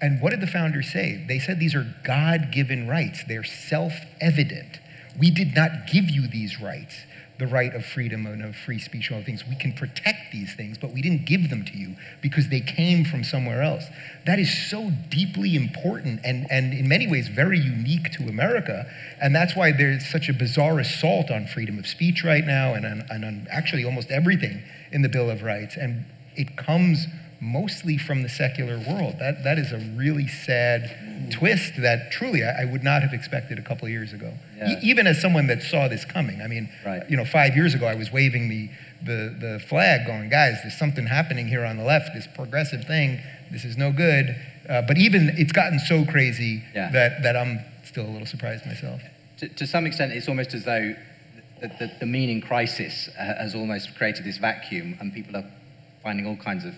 And 0.00 0.20
what 0.20 0.30
did 0.30 0.40
the 0.40 0.46
founders 0.46 0.92
say? 0.92 1.24
They 1.26 1.38
said 1.38 1.58
these 1.58 1.74
are 1.74 1.86
God-given 2.04 2.86
rights. 2.86 3.24
They're 3.26 3.42
self-evident. 3.42 4.80
We 5.18 5.30
did 5.30 5.54
not 5.54 5.86
give 5.90 6.10
you 6.10 6.28
these 6.28 6.60
rights 6.60 6.94
the 7.38 7.46
right 7.46 7.74
of 7.74 7.84
freedom 7.84 8.26
and 8.26 8.42
of 8.42 8.56
free 8.56 8.78
speech 8.78 9.10
and 9.10 9.18
all 9.18 9.24
things. 9.24 9.46
We 9.46 9.56
can 9.56 9.72
protect 9.72 10.32
these 10.32 10.54
things, 10.54 10.78
but 10.78 10.92
we 10.92 11.02
didn't 11.02 11.26
give 11.26 11.50
them 11.50 11.64
to 11.66 11.76
you 11.76 11.96
because 12.22 12.48
they 12.48 12.60
came 12.60 13.04
from 13.04 13.24
somewhere 13.24 13.62
else. 13.62 13.84
That 14.24 14.38
is 14.38 14.70
so 14.70 14.90
deeply 15.10 15.54
important 15.54 16.20
and, 16.24 16.46
and 16.50 16.72
in 16.72 16.88
many 16.88 17.06
ways 17.06 17.28
very 17.28 17.58
unique 17.58 18.10
to 18.12 18.24
America. 18.24 18.86
And 19.20 19.34
that's 19.34 19.54
why 19.54 19.72
there's 19.72 20.06
such 20.08 20.28
a 20.28 20.32
bizarre 20.32 20.78
assault 20.80 21.30
on 21.30 21.46
freedom 21.46 21.78
of 21.78 21.86
speech 21.86 22.24
right 22.24 22.44
now 22.44 22.74
and 22.74 22.86
and 22.86 23.24
on 23.24 23.46
actually 23.50 23.84
almost 23.84 24.10
everything 24.10 24.62
in 24.92 25.02
the 25.02 25.08
Bill 25.08 25.30
of 25.30 25.42
Rights. 25.42 25.76
And 25.76 26.04
it 26.36 26.56
comes 26.56 27.06
mostly 27.40 27.98
from 27.98 28.22
the 28.22 28.28
secular 28.28 28.78
world. 28.78 29.16
That, 29.18 29.44
that 29.44 29.58
is 29.58 29.72
a 29.72 29.78
really 29.96 30.26
sad 30.26 31.30
twist 31.30 31.74
that 31.78 32.10
truly 32.10 32.42
I, 32.42 32.62
I 32.62 32.64
would 32.64 32.82
not 32.82 33.02
have 33.02 33.12
expected 33.12 33.58
a 33.58 33.62
couple 33.62 33.86
of 33.86 33.90
years 33.90 34.12
ago. 34.12 34.32
Yeah. 34.56 34.70
E- 34.70 34.78
even 34.82 35.06
as 35.06 35.20
someone 35.20 35.46
that 35.48 35.62
saw 35.62 35.88
this 35.88 36.04
coming. 36.04 36.40
I 36.40 36.46
mean, 36.46 36.68
right. 36.84 37.08
you 37.10 37.16
know, 37.16 37.24
five 37.24 37.56
years 37.56 37.74
ago 37.74 37.86
I 37.86 37.94
was 37.94 38.10
waving 38.10 38.48
the, 38.48 38.70
the, 39.02 39.36
the 39.38 39.64
flag 39.68 40.06
going, 40.06 40.28
guys, 40.28 40.58
there's 40.62 40.78
something 40.78 41.06
happening 41.06 41.46
here 41.46 41.64
on 41.64 41.76
the 41.76 41.84
left, 41.84 42.10
this 42.14 42.26
progressive 42.34 42.84
thing, 42.84 43.20
this 43.50 43.64
is 43.64 43.76
no 43.76 43.92
good. 43.92 44.34
Uh, 44.68 44.82
but 44.82 44.98
even 44.98 45.30
it's 45.36 45.52
gotten 45.52 45.78
so 45.78 46.04
crazy 46.04 46.62
yeah. 46.74 46.90
that, 46.90 47.22
that 47.22 47.36
I'm 47.36 47.60
still 47.84 48.06
a 48.06 48.10
little 48.10 48.26
surprised 48.26 48.66
myself. 48.66 49.00
To, 49.38 49.48
to 49.48 49.66
some 49.66 49.86
extent, 49.86 50.12
it's 50.12 50.28
almost 50.28 50.54
as 50.54 50.64
though 50.64 50.94
the, 51.60 51.68
the, 51.78 51.92
the 52.00 52.06
meaning 52.06 52.40
crisis 52.40 53.08
uh, 53.18 53.22
has 53.22 53.54
almost 53.54 53.94
created 53.96 54.24
this 54.24 54.38
vacuum 54.38 54.96
and 55.00 55.12
people 55.12 55.36
are 55.36 55.44
finding 56.02 56.26
all 56.26 56.36
kinds 56.36 56.64
of 56.64 56.74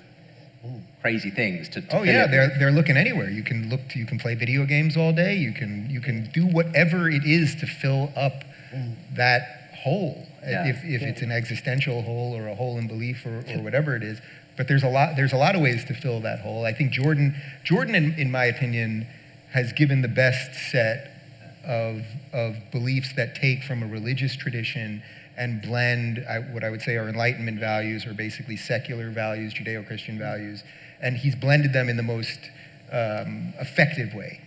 crazy 1.01 1.31
things 1.31 1.69
to, 1.69 1.81
to 1.81 1.99
oh 1.99 2.03
yeah 2.03 2.27
they're, 2.27 2.51
they're 2.59 2.71
looking 2.71 2.97
anywhere. 2.97 3.31
You 3.31 3.43
can 3.43 3.69
look 3.69 3.89
to, 3.91 3.99
you 3.99 4.07
can 4.07 4.19
play 4.19 4.35
video 4.35 4.67
games 4.67 4.97
all 4.97 5.13
day. 5.13 5.37
You 5.37 5.53
can 5.53 5.89
you 5.91 6.01
can 6.01 6.31
do 6.33 6.47
whatever 6.47 7.09
it 7.09 7.25
is 7.25 7.55
to 7.57 7.67
fill 7.67 8.13
up 8.17 8.45
that 9.15 9.73
hole. 9.83 10.27
Yeah. 10.43 10.69
if, 10.69 10.85
if 10.85 11.03
yeah. 11.03 11.09
it's 11.09 11.21
an 11.23 11.33
existential 11.33 12.03
hole 12.03 12.35
or 12.35 12.47
a 12.47 12.55
hole 12.55 12.79
in 12.79 12.87
belief 12.87 13.27
or, 13.27 13.45
or 13.49 13.63
whatever 13.63 13.97
it 13.97 14.03
is. 14.03 14.21
But 14.57 14.69
there's 14.69 14.85
a 14.85 14.89
lot 14.89 15.17
there's 15.17 15.33
a 15.33 15.37
lot 15.37 15.55
of 15.55 15.61
ways 15.61 15.85
to 15.87 15.95
fill 15.95 16.21
that 16.21 16.41
hole. 16.41 16.65
I 16.65 16.73
think 16.73 16.93
jordan 16.93 17.35
jordan 17.65 17.95
in, 17.95 18.15
in 18.15 18.31
my 18.31 18.45
opinion 18.45 19.07
has 19.53 19.73
given 19.73 20.03
the 20.03 20.09
best 20.09 20.71
set 20.71 21.19
of, 21.65 22.03
of 22.33 22.57
beliefs 22.71 23.15
that 23.15 23.35
take 23.35 23.63
from 23.63 23.83
a 23.83 23.87
religious 23.87 24.37
tradition 24.37 25.03
and 25.39 25.63
blend 25.63 26.25
I, 26.29 26.41
what 26.41 26.65
I 26.65 26.71
would 26.71 26.83
say 26.83 26.97
are 26.97 27.09
Enlightenment 27.09 27.61
values, 27.61 28.05
or 28.05 28.13
basically 28.13 28.57
secular 28.57 29.11
values, 29.11 29.55
Judeo 29.55 29.87
Christian 29.87 30.19
values, 30.19 30.65
and 31.01 31.17
he's 31.17 31.37
blended 31.37 31.73
them 31.73 31.89
in 31.89 31.97
the 31.97 32.03
most 32.03 32.39
um, 32.93 33.55
effective 33.61 34.13
way. 34.15 34.41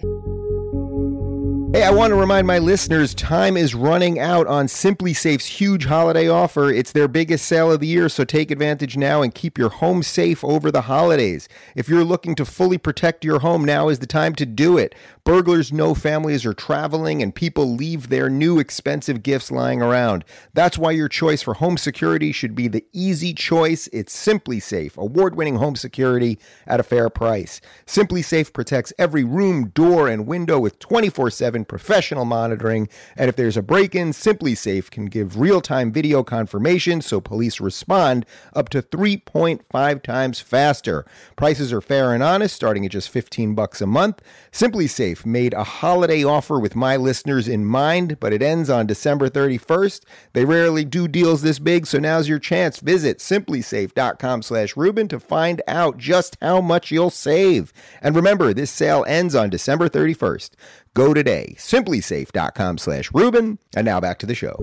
Hey, 1.73 1.84
I 1.84 1.91
want 1.91 2.12
to 2.12 2.15
remind 2.15 2.45
my 2.47 2.60
listeners 2.60 3.15
time 3.15 3.56
is 3.56 3.73
running 3.73 4.19
out 4.19 4.45
on 4.45 4.65
SimpliSafe's 4.65 5.45
huge 5.45 5.86
holiday 5.86 6.27
offer. 6.27 6.69
It's 6.69 6.91
their 6.91 7.08
biggest 7.08 7.45
sale 7.45 7.71
of 7.71 7.80
the 7.80 7.88
year, 7.88 8.10
so 8.10 8.25
take 8.25 8.51
advantage 8.51 8.97
now 8.97 9.21
and 9.21 9.34
keep 9.34 9.58
your 9.58 9.69
home 9.69 10.04
safe 10.04 10.43
over 10.43 10.69
the 10.69 10.82
holidays. 10.82 11.47
If 11.73 11.88
you're 11.88 12.04
looking 12.04 12.36
to 12.36 12.43
fully 12.43 12.77
protect 12.77 13.23
your 13.23 13.39
home, 13.39 13.63
now 13.63 13.88
is 13.88 13.99
the 13.99 14.06
time 14.06 14.36
to 14.36 14.45
do 14.45 14.77
it. 14.77 14.93
Burglars 15.23 15.71
know 15.71 15.93
families 15.93 16.47
are 16.47 16.53
traveling 16.53 17.21
and 17.21 17.34
people 17.34 17.75
leave 17.75 18.10
their 18.10 18.27
new 18.27 18.57
expensive 18.57 19.21
gifts 19.21 19.51
lying 19.51 19.79
around. 19.79 20.25
That's 20.53 20.79
why 20.79 20.91
your 20.91 21.07
choice 21.07 21.43
for 21.43 21.53
home 21.53 21.77
security 21.77 22.31
should 22.31 22.55
be 22.55 22.67
the 22.67 22.84
easy 22.91 23.34
choice. 23.34 23.88
It's 23.93 24.15
SimpliSafe, 24.15 24.97
award-winning 24.97 25.57
home 25.57 25.75
security 25.75 26.39
at 26.65 26.79
a 26.79 26.84
fair 26.84 27.10
price. 27.10 27.62
SimpliSafe 27.86 28.51
protects 28.51 28.93
every 28.97 29.23
room, 29.23 29.69
door, 29.69 30.07
and 30.07 30.25
window 30.25 30.60
with 30.60 30.79
24/7 30.79 31.65
professional 31.65 32.25
monitoring, 32.25 32.89
and 33.15 33.29
if 33.29 33.36
there's 33.36 33.57
a 33.57 33.62
break-in, 33.62 34.13
SimpliSafe 34.13 34.89
can 34.89 35.05
give 35.05 35.39
real-time 35.39 35.91
video 35.91 36.23
confirmation 36.23 36.99
so 36.99 37.21
police 37.21 37.62
respond 37.62 38.25
up 38.55 38.69
to 38.69 38.81
3.5 38.81 40.01
times 40.01 40.39
faster. 40.39 41.05
Prices 41.36 41.71
are 41.71 41.81
fair 41.81 42.12
and 42.12 42.23
honest, 42.23 42.55
starting 42.55 42.86
at 42.86 42.91
just 42.91 43.10
15 43.10 43.53
bucks 43.53 43.81
a 43.81 43.88
month. 43.88 44.19
SimpliSafe 44.51 45.11
Made 45.26 45.54
a 45.54 45.63
holiday 45.63 46.24
offer 46.24 46.60
with 46.60 46.76
my 46.76 46.95
listeners 46.95 47.47
in 47.47 47.65
mind, 47.65 48.19
but 48.19 48.34
it 48.34 48.41
ends 48.41 48.69
on 48.69 48.88
December 48.88 49.30
31st. 49.30 50.04
They 50.34 50.45
rarely 50.45 50.86
do 50.86 51.08
deals 51.08 51.41
this 51.41 51.60
big, 51.60 51.86
so 51.86 52.00
now's 52.00 52.30
your 52.30 52.39
chance. 52.39 52.80
Visit 52.80 53.19
simplisafe.com 53.19 54.41
slash 54.41 54.78
Rubin 54.78 55.08
to 55.10 55.19
find 55.19 55.62
out 55.67 55.97
just 55.97 56.38
how 56.41 56.62
much 56.62 56.91
you'll 56.91 57.10
save. 57.10 57.74
And 58.02 58.15
remember, 58.15 58.54
this 58.54 58.71
sale 58.71 59.06
ends 59.08 59.36
on 59.36 59.50
December 59.50 59.89
31st. 59.89 60.52
Go 60.93 61.13
today, 61.13 61.56
simplisafe.com 61.58 62.78
slash 62.78 63.12
Rubin. 63.13 63.60
And 63.76 63.86
now 63.86 64.00
back 64.00 64.19
to 64.19 64.26
the 64.26 64.36
show. 64.36 64.56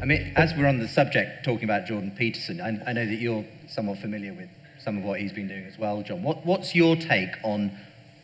I 0.00 0.04
mean, 0.04 0.32
as 0.36 0.52
we're 0.54 0.66
on 0.66 0.78
the 0.78 0.88
subject 0.88 1.44
talking 1.44 1.64
about 1.64 1.86
Jordan 1.86 2.12
Peterson, 2.16 2.60
I, 2.60 2.90
I 2.90 2.92
know 2.92 3.06
that 3.06 3.20
you're 3.20 3.44
somewhat 3.68 3.98
familiar 3.98 4.32
with 4.32 4.48
some 4.84 4.98
of 4.98 5.04
what 5.04 5.20
he's 5.20 5.32
been 5.32 5.48
doing 5.48 5.64
as 5.64 5.78
well, 5.78 6.02
John. 6.02 6.22
What, 6.22 6.44
what's 6.44 6.74
your 6.74 6.96
take 6.96 7.30
on 7.42 7.76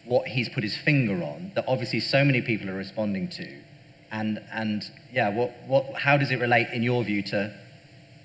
what 0.04 0.26
he's 0.26 0.48
put 0.48 0.62
his 0.62 0.76
finger 0.76 1.22
on 1.22 1.52
that 1.54 1.64
obviously 1.68 2.00
so 2.00 2.24
many 2.24 2.40
people 2.42 2.68
are 2.68 2.74
responding 2.74 3.28
to? 3.28 3.48
And, 4.10 4.42
and 4.52 4.90
yeah, 5.12 5.28
what, 5.28 5.54
what, 5.66 5.94
how 5.94 6.16
does 6.16 6.30
it 6.30 6.40
relate, 6.40 6.68
in 6.72 6.82
your 6.82 7.04
view, 7.04 7.22
to, 7.22 7.54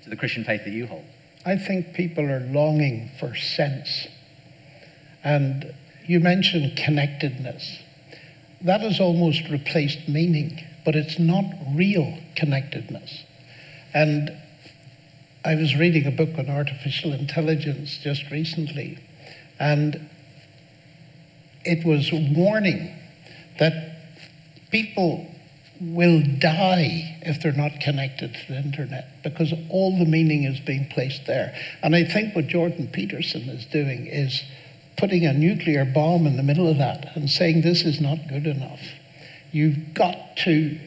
to 0.02 0.10
the 0.10 0.16
Christian 0.16 0.44
faith 0.44 0.64
that 0.64 0.70
you 0.70 0.86
hold? 0.86 1.04
I 1.46 1.56
think 1.56 1.94
people 1.94 2.24
are 2.24 2.40
longing 2.40 3.10
for 3.20 3.34
sense. 3.34 4.08
And 5.22 5.74
you 6.06 6.20
mentioned 6.20 6.76
connectedness. 6.76 7.78
That 8.62 8.80
has 8.80 8.98
almost 8.98 9.42
replaced 9.50 10.08
meaning, 10.08 10.64
but 10.84 10.96
it's 10.96 11.18
not 11.18 11.44
real 11.74 12.18
connectedness. 12.34 13.24
And 13.92 14.30
I 15.44 15.56
was 15.56 15.76
reading 15.76 16.06
a 16.06 16.10
book 16.10 16.38
on 16.38 16.48
artificial 16.48 17.12
intelligence 17.12 17.98
just 17.98 18.30
recently, 18.30 18.98
and 19.60 20.08
it 21.64 21.84
was 21.84 22.10
warning 22.12 22.94
that 23.58 23.96
people 24.70 25.26
will 25.80 26.22
die 26.38 27.18
if 27.22 27.42
they're 27.42 27.52
not 27.52 27.78
connected 27.80 28.32
to 28.32 28.52
the 28.52 28.58
internet 28.58 29.22
because 29.22 29.52
all 29.68 29.98
the 29.98 30.06
meaning 30.06 30.44
is 30.44 30.60
being 30.60 30.86
placed 30.86 31.26
there. 31.26 31.54
And 31.82 31.94
I 31.94 32.04
think 32.04 32.34
what 32.34 32.46
Jordan 32.46 32.88
Peterson 32.88 33.42
is 33.50 33.66
doing 33.66 34.06
is 34.06 34.42
putting 34.96 35.26
a 35.26 35.34
nuclear 35.34 35.84
bomb 35.84 36.26
in 36.26 36.38
the 36.38 36.42
middle 36.42 36.68
of 36.68 36.78
that 36.78 37.14
and 37.16 37.28
saying 37.28 37.60
this 37.60 37.82
is 37.82 38.00
not 38.00 38.28
good 38.28 38.46
enough. 38.46 38.80
You've 39.52 39.92
got 39.92 40.38
to 40.38 40.78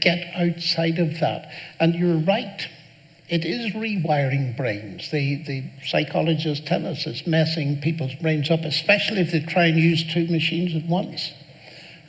get 0.00 0.32
outside 0.36 0.98
of 1.00 1.18
that. 1.18 1.50
And 1.80 1.94
you're 1.94 2.18
right 2.18 2.68
it 3.34 3.44
is 3.44 3.72
rewiring 3.72 4.56
brains. 4.56 5.10
The, 5.10 5.42
the 5.42 5.64
psychologists 5.84 6.64
tell 6.68 6.86
us 6.86 7.04
it's 7.04 7.26
messing 7.26 7.80
people's 7.80 8.14
brains 8.14 8.48
up, 8.48 8.60
especially 8.60 9.22
if 9.22 9.32
they 9.32 9.40
try 9.40 9.66
and 9.66 9.76
use 9.76 10.04
two 10.14 10.28
machines 10.28 10.72
at 10.76 10.88
once. 10.88 11.32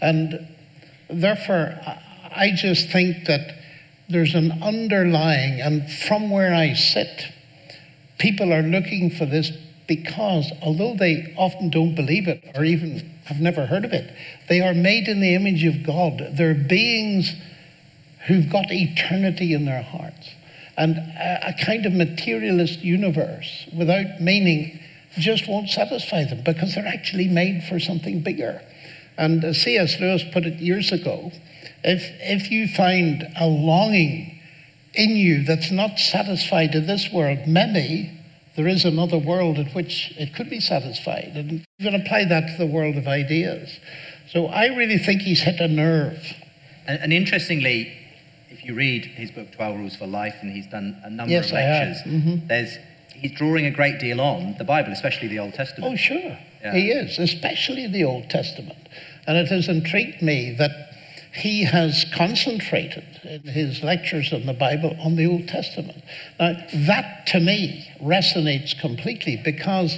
And 0.01 0.47
therefore, 1.09 1.81
I 2.31 2.51
just 2.55 2.89
think 2.89 3.25
that 3.25 3.55
there's 4.07 4.35
an 4.35 4.61
underlying, 4.61 5.61
and 5.61 5.91
from 5.91 6.29
where 6.29 6.53
I 6.53 6.73
sit, 6.73 7.25
people 8.19 8.53
are 8.53 8.61
looking 8.61 9.09
for 9.09 9.25
this 9.25 9.49
because 9.87 10.51
although 10.61 10.95
they 10.95 11.33
often 11.39 11.71
don't 11.71 11.95
believe 11.95 12.27
it 12.27 12.43
or 12.53 12.63
even 12.63 12.99
have 13.25 13.41
never 13.41 13.65
heard 13.65 13.83
of 13.83 13.93
it, 13.93 14.13
they 14.47 14.61
are 14.61 14.75
made 14.75 15.07
in 15.07 15.21
the 15.21 15.33
image 15.33 15.63
of 15.63 15.83
God. 15.83 16.21
They're 16.33 16.53
beings 16.53 17.33
who've 18.27 18.47
got 18.47 18.65
eternity 18.69 19.55
in 19.55 19.65
their 19.65 19.81
hearts. 19.81 20.34
And 20.77 20.97
a, 20.97 21.49
a 21.49 21.65
kind 21.65 21.85
of 21.85 21.93
materialist 21.93 22.79
universe 22.79 23.67
without 23.75 24.21
meaning 24.21 24.79
just 25.17 25.47
won't 25.47 25.69
satisfy 25.69 26.25
them 26.25 26.43
because 26.43 26.75
they're 26.75 26.87
actually 26.87 27.27
made 27.27 27.63
for 27.63 27.79
something 27.79 28.21
bigger. 28.21 28.61
And 29.17 29.43
as 29.43 29.61
C.S. 29.61 29.99
Lewis 29.99 30.23
put 30.33 30.45
it 30.45 30.55
years 30.55 30.91
ago, 30.91 31.31
if, 31.83 32.03
if 32.19 32.51
you 32.51 32.67
find 32.67 33.27
a 33.39 33.47
longing 33.47 34.41
in 34.93 35.11
you 35.11 35.43
that's 35.43 35.71
not 35.71 35.99
satisfied 35.99 36.75
in 36.75 36.87
this 36.87 37.11
world, 37.11 37.47
maybe 37.47 38.11
there 38.55 38.67
is 38.67 38.85
another 38.85 39.17
world 39.17 39.57
in 39.57 39.67
which 39.67 40.13
it 40.17 40.33
could 40.33 40.49
be 40.49 40.59
satisfied. 40.59 41.31
And 41.35 41.51
you 41.51 41.91
can 41.91 41.95
apply 41.95 42.25
that 42.25 42.47
to 42.47 42.57
the 42.57 42.65
world 42.65 42.95
of 42.95 43.07
ideas. 43.07 43.79
So 44.31 44.47
I 44.47 44.67
really 44.75 44.97
think 44.97 45.21
he's 45.21 45.41
hit 45.41 45.59
a 45.59 45.67
nerve. 45.67 46.33
And, 46.87 46.99
and 47.01 47.13
interestingly, 47.13 47.93
you 48.63 48.75
read 48.75 49.05
his 49.05 49.31
book 49.31 49.51
12 49.51 49.77
Rules 49.77 49.95
for 49.95 50.07
Life, 50.07 50.35
and 50.41 50.51
he's 50.51 50.67
done 50.67 50.99
a 51.03 51.09
number 51.09 51.31
yes, 51.31 51.47
of 51.47 51.53
lectures, 51.53 52.01
mm-hmm. 52.05 52.47
there's 52.47 52.77
he's 53.15 53.31
drawing 53.31 53.65
a 53.65 53.71
great 53.71 53.99
deal 53.99 54.21
on 54.21 54.55
the 54.57 54.63
Bible, 54.63 54.91
especially 54.91 55.27
the 55.27 55.39
Old 55.39 55.53
Testament. 55.53 55.93
Oh, 55.93 55.95
sure. 55.95 56.37
Yeah. 56.61 56.73
He 56.73 56.91
is, 56.91 57.19
especially 57.19 57.87
the 57.87 58.03
Old 58.03 58.29
Testament. 58.29 58.89
And 59.27 59.37
it 59.37 59.47
has 59.47 59.67
intrigued 59.67 60.21
me 60.21 60.55
that 60.57 60.71
he 61.33 61.63
has 61.65 62.05
concentrated 62.13 63.03
in 63.23 63.41
his 63.43 63.83
lectures 63.83 64.31
on 64.31 64.45
the 64.45 64.53
Bible 64.53 64.95
on 64.99 65.15
the 65.15 65.25
Old 65.25 65.47
Testament. 65.47 66.01
Now, 66.39 66.55
that 66.73 67.27
to 67.27 67.39
me 67.39 67.89
resonates 68.01 68.79
completely 68.79 69.41
because 69.43 69.97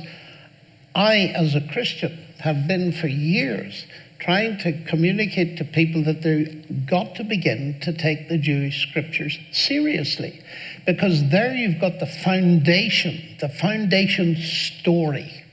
I, 0.95 1.33
as 1.35 1.53
a 1.53 1.61
Christian, 1.61 2.17
have 2.39 2.67
been 2.67 2.91
for 2.91 3.07
years 3.07 3.85
trying 4.19 4.57
to 4.59 4.83
communicate 4.85 5.57
to 5.57 5.63
people 5.63 6.03
that 6.03 6.21
they've 6.21 6.85
got 6.87 7.15
to 7.15 7.23
begin 7.23 7.79
to 7.81 7.93
take 7.93 8.29
the 8.29 8.37
Jewish 8.37 8.87
scriptures 8.89 9.37
seriously. 9.51 10.41
Because 10.85 11.29
there 11.29 11.53
you've 11.53 11.79
got 11.79 11.99
the 11.99 12.07
foundation, 12.07 13.37
the 13.39 13.49
foundation 13.49 14.35
story. 14.37 15.43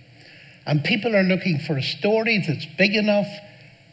And 0.67 0.83
people 0.83 1.15
are 1.15 1.23
looking 1.23 1.59
for 1.59 1.77
a 1.77 1.83
story 1.83 2.43
that's 2.47 2.67
big 2.79 2.95
enough 2.95 3.29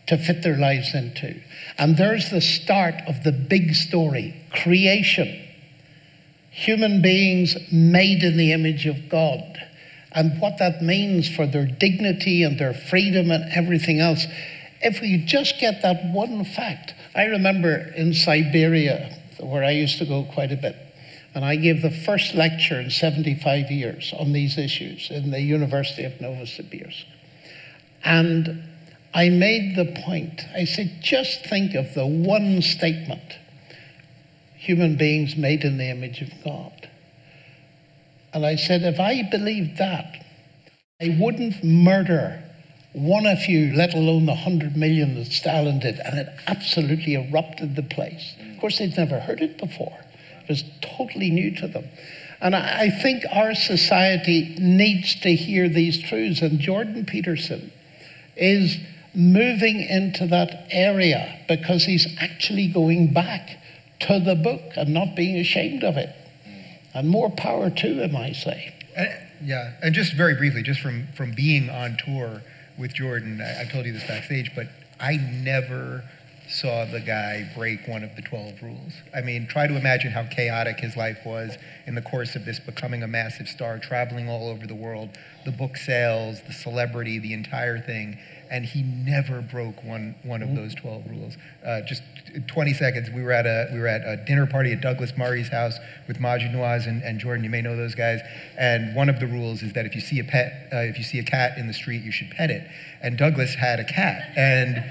to 0.08 0.18
fit 0.18 0.42
their 0.42 0.58
lives 0.58 0.94
into. 0.94 1.40
And 1.78 1.98
there's 1.98 2.30
the 2.30 2.42
start 2.42 2.96
of 3.08 3.24
the 3.24 3.32
big 3.32 3.76
story 3.76 4.36
creation. 4.52 5.48
Human 6.52 7.02
beings 7.02 7.56
made 7.72 8.24
in 8.24 8.38
the 8.38 8.52
image 8.54 8.86
of 8.86 9.10
God. 9.10 9.58
And 10.14 10.40
what 10.42 10.58
that 10.60 10.82
means 10.82 11.34
for 11.34 11.48
their 11.48 11.66
dignity 11.66 12.44
and 12.44 12.60
their 12.60 12.74
freedom 12.74 13.32
and 13.32 13.52
everything 13.54 14.00
else 14.00 14.26
if 14.84 15.02
we 15.02 15.24
just 15.26 15.60
get 15.60 15.82
that 15.82 16.06
one 16.14 16.44
fact, 16.46 16.94
I 17.16 17.26
remember 17.26 17.76
in 17.96 18.14
Siberia, 18.14 19.18
where 19.40 19.64
I 19.64 19.72
used 19.72 19.98
to 20.00 20.06
go 20.06 20.24
quite 20.34 20.52
a 20.52 20.56
bit, 20.56 20.76
and 21.34 21.46
I 21.46 21.56
gave 21.56 21.82
the 21.82 21.92
first 21.92 22.36
lecture 22.36 22.80
in 22.80 22.90
75 22.90 23.72
years 23.72 24.14
on 24.18 24.34
these 24.34 24.58
issues 24.58 25.10
in 25.10 25.32
the 25.32 25.40
University 25.40 26.04
of 26.04 26.14
Novosibirsk. 26.14 27.06
And 28.04 28.64
I 29.14 29.30
made 29.30 29.76
the 29.76 30.02
point, 30.06 30.42
I 30.56 30.66
said, 30.66 31.00
just 31.02 31.46
think 31.46 31.76
of 31.76 31.94
the 31.94 32.06
one 32.06 32.62
statement 32.62 33.22
human 34.56 34.96
beings 34.96 35.36
made 35.36 35.64
in 35.64 35.78
the 35.78 35.90
image 35.90 36.22
of 36.22 36.30
God. 36.44 36.90
And 38.34 38.46
I 38.46 38.56
said, 38.56 38.84
if 38.84 39.00
I 39.00 39.28
believed 39.30 39.78
that, 39.78 40.24
I 41.02 41.18
wouldn't 41.20 41.64
murder 41.64 42.44
one 42.94 43.26
of 43.26 43.46
you, 43.46 43.74
let 43.74 43.94
alone 43.94 44.26
the 44.26 44.36
hundred 44.36 44.76
million 44.76 45.16
that 45.16 45.32
Stalin 45.32 45.80
did, 45.80 46.00
and 46.00 46.20
it 46.20 46.28
absolutely 46.48 47.16
erupted 47.16 47.76
the 47.76 47.84
place. 47.84 48.36
Of 48.54 48.60
course, 48.60 48.80
they'd 48.80 48.98
never 48.98 49.20
heard 49.20 49.42
it 49.42 49.58
before. 49.58 49.98
It 50.44 50.50
was 50.50 50.64
totally 50.82 51.30
new 51.30 51.56
to 51.58 51.68
them. 51.68 51.86
And 52.42 52.56
I, 52.56 52.90
think 52.90 53.24
our 53.32 53.54
society 53.54 54.56
needs 54.60 55.20
to 55.22 55.36
hear 55.36 55.70
these 55.70 56.02
truths. 56.02 56.42
And 56.42 56.60
Jordan 56.60 57.06
Peterson 57.06 57.72
is 58.36 58.78
moving 59.14 59.80
into 59.82 60.26
that 60.28 60.66
area 60.72 61.40
because 61.48 61.86
he's 61.86 62.08
actually 62.20 62.68
going 62.68 63.14
back 63.14 63.62
to 64.02 64.20
the 64.20 64.34
book 64.34 64.62
and 64.76 64.92
not 64.92 65.16
being 65.16 65.38
ashamed 65.38 65.84
of 65.84 65.98
it. 65.98 66.14
And 66.96 67.08
more 67.08 67.30
power 67.30 67.70
to 67.70 68.04
him, 68.04 68.16
I 68.16 68.32
say. 68.32 68.74
And, 68.98 69.10
yeah, 69.44 69.74
and 69.84 69.94
just 69.94 70.14
very 70.14 70.34
briefly, 70.34 70.64
just 70.64 70.82
from, 70.82 71.08
from 71.16 71.34
being 71.34 71.70
on 71.70 71.98
tour 72.04 72.42
with 72.82 72.94
Jordan, 72.94 73.40
I, 73.40 73.62
I 73.62 73.66
told 73.66 73.86
you 73.86 73.94
this 73.94 74.06
backstage, 74.08 74.52
but 74.56 74.68
I 75.00 75.16
never 75.16 76.04
saw 76.50 76.84
the 76.84 77.00
guy 77.00 77.50
break 77.56 77.88
one 77.88 78.04
of 78.04 78.14
the 78.16 78.22
12 78.24 78.62
rules. 78.62 78.94
I 79.16 79.22
mean, 79.22 79.48
try 79.48 79.68
to 79.68 79.78
imagine 79.78 80.12
how 80.12 80.24
chaotic 80.26 80.80
his 80.80 80.98
life 80.98 81.20
was 81.26 81.58
in 81.86 81.96
the 81.96 82.02
course 82.02 82.36
of 82.36 82.44
this 82.44 82.60
becoming 82.60 83.04
a 83.04 83.08
massive 83.08 83.48
star, 83.48 83.80
traveling 83.80 84.28
all 84.28 84.50
over 84.50 84.68
the 84.68 84.76
world, 84.76 85.10
the 85.46 85.52
book 85.52 85.78
sales, 85.78 86.42
the 86.48 86.54
celebrity, 86.54 87.20
the 87.20 87.34
entire 87.34 87.80
thing. 87.80 88.18
And 88.52 88.66
he 88.66 88.84
never 88.84 89.42
broke 89.42 89.82
one, 89.84 90.14
one 90.24 90.42
of 90.42 90.50
mm. 90.50 90.56
those 90.58 90.76
12 90.76 91.10
rules. 91.10 91.38
Uh, 91.66 91.82
just 91.82 92.04
20 92.48 92.74
seconds, 92.74 93.10
we 93.10 93.24
were, 93.24 93.32
at 93.32 93.46
a, 93.46 93.70
we 93.74 93.80
were 93.80 93.88
at 93.88 94.02
a 94.02 94.24
dinner 94.26 94.46
party 94.46 94.74
at 94.74 94.82
Douglas 94.82 95.14
Murray's 95.18 95.48
house 95.48 95.78
with 96.08 96.18
Maajid 96.18 96.54
Nawaz 96.54 96.86
and, 96.86 97.02
and 97.02 97.18
Jordan. 97.18 97.44
You 97.44 97.50
may 97.50 97.62
know 97.62 97.78
those 97.78 97.96
guys. 97.96 98.20
And 98.58 98.94
one 98.96 99.10
of 99.10 99.20
the 99.20 99.28
rules 99.28 99.64
is 99.64 99.74
that 99.74 99.86
if 99.86 99.96
you 99.96 100.02
see 100.02 100.20
a 100.20 100.24
pet, 100.24 100.68
uh, 100.74 100.78
if 100.80 100.98
you 100.98 101.04
see 101.04 101.20
a 101.20 101.24
cat 101.24 101.58
in 101.58 101.68
the 101.68 101.74
street, 101.74 102.04
you 102.04 102.12
should 102.12 102.30
pet 102.32 102.52
it. 102.52 102.68
And 103.02 103.18
Douglas 103.18 103.56
had 103.56 103.80
a 103.80 103.86
cat. 103.86 104.34
And 104.36 104.84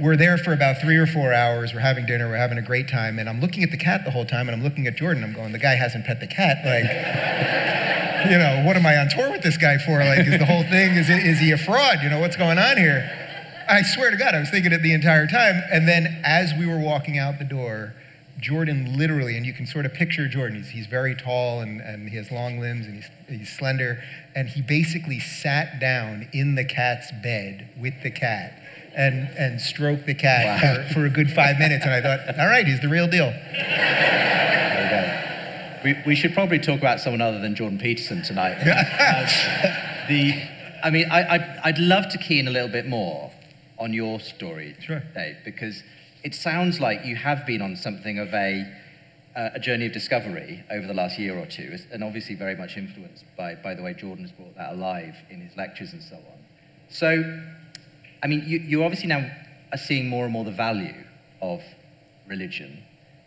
we're 0.00 0.16
there 0.16 0.38
for 0.38 0.52
about 0.52 0.80
three 0.80 0.96
or 0.96 1.06
four 1.06 1.32
hours. 1.32 1.74
We're 1.74 1.80
having 1.80 2.06
dinner. 2.06 2.28
We're 2.28 2.36
having 2.36 2.58
a 2.58 2.62
great 2.62 2.88
time. 2.88 3.18
And 3.18 3.28
I'm 3.28 3.40
looking 3.40 3.62
at 3.62 3.70
the 3.70 3.76
cat 3.76 4.04
the 4.04 4.10
whole 4.10 4.24
time, 4.24 4.48
and 4.48 4.56
I'm 4.56 4.62
looking 4.62 4.86
at 4.86 4.96
Jordan. 4.96 5.24
I'm 5.24 5.32
going, 5.32 5.52
the 5.52 5.58
guy 5.58 5.74
hasn't 5.74 6.04
pet 6.04 6.20
the 6.20 6.26
cat. 6.26 6.58
Like, 6.64 6.84
you 8.30 8.38
know, 8.38 8.64
what 8.66 8.76
am 8.76 8.86
I 8.86 8.96
on 8.96 9.08
tour 9.08 9.30
with 9.30 9.42
this 9.42 9.56
guy 9.56 9.78
for? 9.78 9.98
Like, 9.98 10.26
is 10.26 10.38
the 10.38 10.46
whole 10.46 10.64
thing, 10.64 10.96
is, 10.96 11.08
it, 11.10 11.24
is 11.24 11.38
he 11.38 11.52
a 11.52 11.58
fraud? 11.58 11.98
You 12.02 12.10
know, 12.10 12.20
what's 12.20 12.36
going 12.36 12.58
on 12.58 12.76
here? 12.76 13.08
I 13.68 13.82
swear 13.82 14.10
to 14.10 14.16
God, 14.16 14.34
I 14.34 14.40
was 14.40 14.50
thinking 14.50 14.72
it 14.72 14.82
the 14.82 14.94
entire 14.94 15.26
time. 15.26 15.62
And 15.70 15.86
then 15.86 16.20
as 16.24 16.52
we 16.58 16.66
were 16.66 16.78
walking 16.78 17.18
out 17.18 17.38
the 17.38 17.44
door, 17.44 17.94
Jordan 18.40 18.96
literally, 18.96 19.36
and 19.36 19.44
you 19.44 19.52
can 19.52 19.66
sort 19.66 19.84
of 19.84 19.92
picture 19.92 20.28
Jordan, 20.28 20.58
he's, 20.58 20.70
he's 20.70 20.86
very 20.86 21.14
tall 21.14 21.60
and, 21.60 21.80
and 21.80 22.08
he 22.08 22.16
has 22.16 22.30
long 22.30 22.60
limbs 22.60 22.86
and 22.86 22.94
he's, 22.94 23.10
he's 23.28 23.56
slender. 23.56 24.02
And 24.34 24.48
he 24.48 24.62
basically 24.62 25.20
sat 25.20 25.80
down 25.80 26.28
in 26.32 26.54
the 26.54 26.64
cat's 26.64 27.10
bed 27.22 27.68
with 27.78 27.94
the 28.02 28.10
cat 28.10 28.62
and, 28.98 29.28
and 29.38 29.60
stroke 29.60 30.04
the 30.06 30.14
cat 30.14 30.60
wow. 30.60 30.82
for, 30.88 30.94
for, 30.94 31.06
a 31.06 31.10
good 31.10 31.30
five 31.30 31.56
minutes. 31.58 31.84
And 31.84 31.94
I 31.94 32.02
thought, 32.02 32.20
all 32.38 32.48
right, 32.48 32.66
he's 32.66 32.80
the 32.80 32.88
real 32.88 33.06
deal. 33.06 33.32
We, 35.84 35.96
we 36.04 36.16
should 36.16 36.34
probably 36.34 36.58
talk 36.58 36.80
about 36.80 36.98
someone 36.98 37.20
other 37.20 37.38
than 37.38 37.54
Jordan 37.54 37.78
Peterson 37.78 38.22
tonight. 38.24 38.56
uh, 38.60 40.06
the, 40.08 40.34
I 40.82 40.90
mean, 40.90 41.08
I, 41.10 41.36
I, 41.36 41.60
I'd 41.64 41.78
love 41.78 42.08
to 42.10 42.18
key 42.18 42.40
in 42.40 42.48
a 42.48 42.50
little 42.50 42.68
bit 42.68 42.86
more 42.86 43.30
on 43.78 43.92
your 43.92 44.18
story, 44.18 44.74
sure. 44.80 45.04
Dave, 45.14 45.36
because 45.44 45.84
it 46.24 46.34
sounds 46.34 46.80
like 46.80 47.04
you 47.04 47.14
have 47.14 47.46
been 47.46 47.62
on 47.62 47.76
something 47.76 48.18
of 48.18 48.34
a, 48.34 48.66
uh, 49.36 49.50
a 49.54 49.60
journey 49.60 49.86
of 49.86 49.92
discovery 49.92 50.64
over 50.72 50.88
the 50.88 50.94
last 50.94 51.16
year 51.16 51.38
or 51.38 51.46
two, 51.46 51.76
and 51.92 52.02
obviously 52.02 52.34
very 52.34 52.56
much 52.56 52.76
influenced 52.76 53.24
by, 53.36 53.54
by 53.54 53.74
the 53.74 53.82
way 53.82 53.94
Jordan 53.94 54.24
has 54.24 54.32
brought 54.32 54.56
that 54.56 54.72
alive 54.72 55.14
in 55.30 55.40
his 55.40 55.56
lectures 55.56 55.92
and 55.92 56.02
so 56.02 56.16
on. 56.16 56.38
So, 56.88 57.40
I 58.22 58.26
mean, 58.26 58.44
you, 58.46 58.58
you 58.58 58.84
obviously 58.84 59.08
now 59.08 59.30
are 59.72 59.78
seeing 59.78 60.08
more 60.08 60.24
and 60.24 60.32
more 60.32 60.44
the 60.44 60.50
value 60.50 60.94
of 61.40 61.62
religion. 62.26 62.82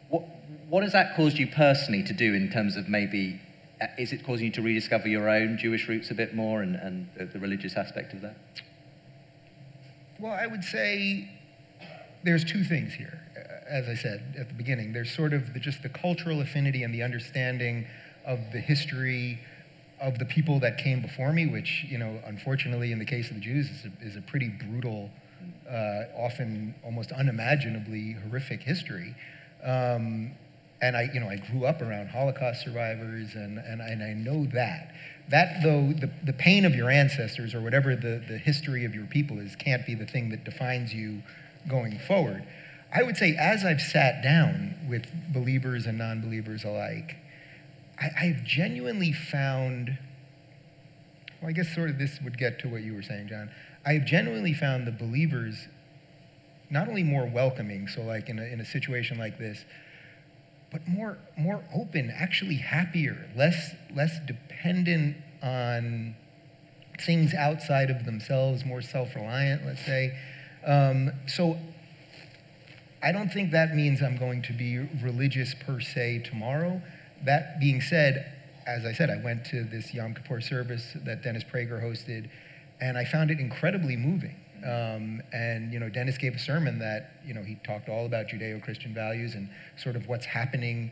What, 0.09 0.23
what 0.69 0.83
has 0.83 0.91
that 0.93 1.15
caused 1.15 1.37
you 1.37 1.47
personally 1.47 2.03
to 2.03 2.13
do 2.13 2.33
in 2.33 2.49
terms 2.51 2.75
of 2.75 2.89
maybe, 2.89 3.39
uh, 3.81 3.87
is 3.97 4.11
it 4.11 4.25
causing 4.25 4.47
you 4.47 4.51
to 4.53 4.61
rediscover 4.61 5.07
your 5.07 5.29
own 5.29 5.57
Jewish 5.57 5.87
roots 5.87 6.11
a 6.11 6.13
bit 6.13 6.35
more 6.35 6.61
and, 6.61 6.75
and 6.75 7.07
the, 7.17 7.25
the 7.25 7.39
religious 7.39 7.75
aspect 7.75 8.13
of 8.13 8.21
that? 8.21 8.37
Well, 10.19 10.33
I 10.33 10.47
would 10.47 10.63
say 10.63 11.29
there's 12.23 12.43
two 12.43 12.63
things 12.63 12.93
here. 12.93 13.17
As 13.67 13.87
I 13.87 13.95
said 13.95 14.35
at 14.37 14.49
the 14.49 14.53
beginning, 14.53 14.91
there's 14.91 15.11
sort 15.11 15.33
of 15.33 15.53
the, 15.53 15.59
just 15.59 15.81
the 15.81 15.89
cultural 15.89 16.41
affinity 16.41 16.83
and 16.83 16.93
the 16.93 17.03
understanding 17.03 17.87
of 18.25 18.39
the 18.51 18.59
history 18.59 19.39
of 20.02 20.18
the 20.18 20.26
people 20.26 20.60
that 20.60 20.78
came 20.78 21.02
before 21.02 21.32
me, 21.32 21.45
which, 21.45 21.86
you 21.88 21.97
know, 21.97 22.20
unfortunately, 22.26 22.91
in 22.91 22.99
the 22.99 23.06
case 23.06 23.30
of 23.30 23.36
the 23.36 23.41
Jews, 23.41 23.70
is 23.70 23.86
a, 23.86 24.06
is 24.06 24.16
a 24.16 24.22
pretty 24.22 24.49
brutal, 24.49 25.12
uh, 25.70 26.04
often 26.18 26.74
almost 26.84 27.12
unimaginably 27.12 28.14
horrific 28.14 28.64
history. 28.64 29.16
Um, 29.64 30.32
and 30.82 30.97
I, 30.97 31.10
you 31.14 31.20
know, 31.20 31.30
I 31.30 31.36
grew 31.36 31.66
up 31.66 31.82
around 31.82 32.10
Holocaust 32.10 32.64
survivors, 32.64 33.36
and, 33.36 33.60
and, 33.60 33.80
and 33.80 34.02
I 34.02 34.14
know 34.14 34.47
that. 34.54 34.95
That, 35.30 35.62
though, 35.62 35.93
the, 35.93 36.10
the 36.24 36.34
pain 36.34 36.66
of 36.66 36.74
your 36.74 36.89
ancestors 36.89 37.54
or 37.54 37.62
whatever 37.62 37.95
the, 37.95 38.24
the 38.28 38.39
history 38.39 38.86
of 38.86 38.95
your 38.95 39.06
people 39.06 39.39
is, 39.39 39.56
can't 39.56 39.86
be 39.86 39.93
the 39.93 40.08
thing 40.08 40.30
that 40.30 40.43
defines 40.43 40.93
you 40.93 41.22
going 41.70 41.99
forward. 41.99 42.43
I 42.93 43.04
would 43.04 43.16
say, 43.16 43.38
as 43.39 43.64
I've 43.64 43.80
sat 43.80 44.24
down 44.24 44.76
with 44.89 45.06
believers 45.32 45.86
and 45.86 45.99
non 45.99 46.22
believers 46.22 46.64
alike, 46.64 47.16
I, 48.02 48.26
have 48.26 48.43
genuinely 48.43 49.12
found, 49.12 49.97
well, 51.39 51.49
I 51.49 51.52
guess 51.52 51.74
sort 51.76 51.89
of 51.89 51.99
this 51.99 52.20
would 52.24 52.38
get 52.38 52.60
to 52.60 52.68
what 52.68 52.82
you 52.82 52.95
were 52.95 53.04
saying, 53.04 53.28
John. 53.28 53.52
I 53.86 53.93
have 53.93 54.06
genuinely 54.06 54.54
found 54.54 54.88
the 54.88 54.91
believers 54.91 55.68
not 56.72 56.88
only 56.88 57.04
more 57.04 57.26
welcoming, 57.26 57.88
so 57.88 58.02
like 58.02 58.30
in 58.30 58.39
a, 58.39 58.43
in 58.43 58.60
a 58.60 58.66
situation 58.66 59.18
like 59.18 59.38
this, 59.38 59.66
but 60.72 60.88
more, 60.88 61.18
more 61.38 61.64
open, 61.76 62.12
actually 62.16 62.56
happier, 62.56 63.30
less, 63.36 63.76
less 63.93 64.18
dependent 64.26 65.18
on 65.43 66.16
things 67.02 67.34
outside 67.34 67.89
of 67.89 68.06
themselves, 68.06 68.64
more 68.66 68.82
self 68.82 69.16
reliant, 69.16 69.66
let's 69.66 69.86
say. 69.86 70.18
Um, 70.66 71.12
so 71.28 71.58
I 73.04 73.12
don't 73.12 73.32
think 73.32 73.52
that 73.52 73.76
means 73.76 74.02
I'm 74.02 74.18
going 74.18 74.41
to 74.43 74.54
be 74.54 74.78
religious 75.02 75.54
per 75.54 75.82
se 75.82 76.20
tomorrow. 76.20 76.82
That 77.26 77.59
being 77.59 77.82
said, 77.82 78.34
as 78.65 78.86
I 78.86 78.93
said, 78.93 79.09
I 79.09 79.17
went 79.24 79.45
to 79.45 79.63
this 79.63 79.93
Yom 79.93 80.13
Kippur 80.13 80.41
service 80.41 80.95
that 81.05 81.24
Dennis 81.24 81.43
Prager 81.43 81.82
hosted, 81.82 82.30
and 82.80 82.97
I 82.97 83.05
found 83.05 83.32
it 83.32 83.39
incredibly 83.39 83.95
moving. 83.95 84.36
Um, 84.63 85.22
and 85.34 85.74
you 85.74 85.80
know, 85.80 85.89
Dennis 85.89 86.17
gave 86.17 86.36
a 86.36 86.39
sermon 86.39 86.80
that 86.80 87.13
you 87.26 87.34
know 87.34 87.41
he 87.41 87.55
talked 87.65 87.89
all 87.89 88.05
about 88.05 88.28
Judeo-Christian 88.28 88.93
values 88.93 89.34
and 89.36 89.49
sort 89.78 89.95
of 89.95 90.07
what's 90.07 90.26
happening 90.26 90.91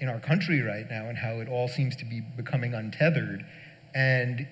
in 0.00 0.08
our 0.08 0.20
country 0.20 0.62
right 0.62 0.88
now 0.88 1.06
and 1.08 1.18
how 1.18 1.40
it 1.40 1.48
all 1.48 1.68
seems 1.68 1.94
to 1.96 2.04
be 2.04 2.22
becoming 2.36 2.72
untethered. 2.74 3.44
And 3.94 4.48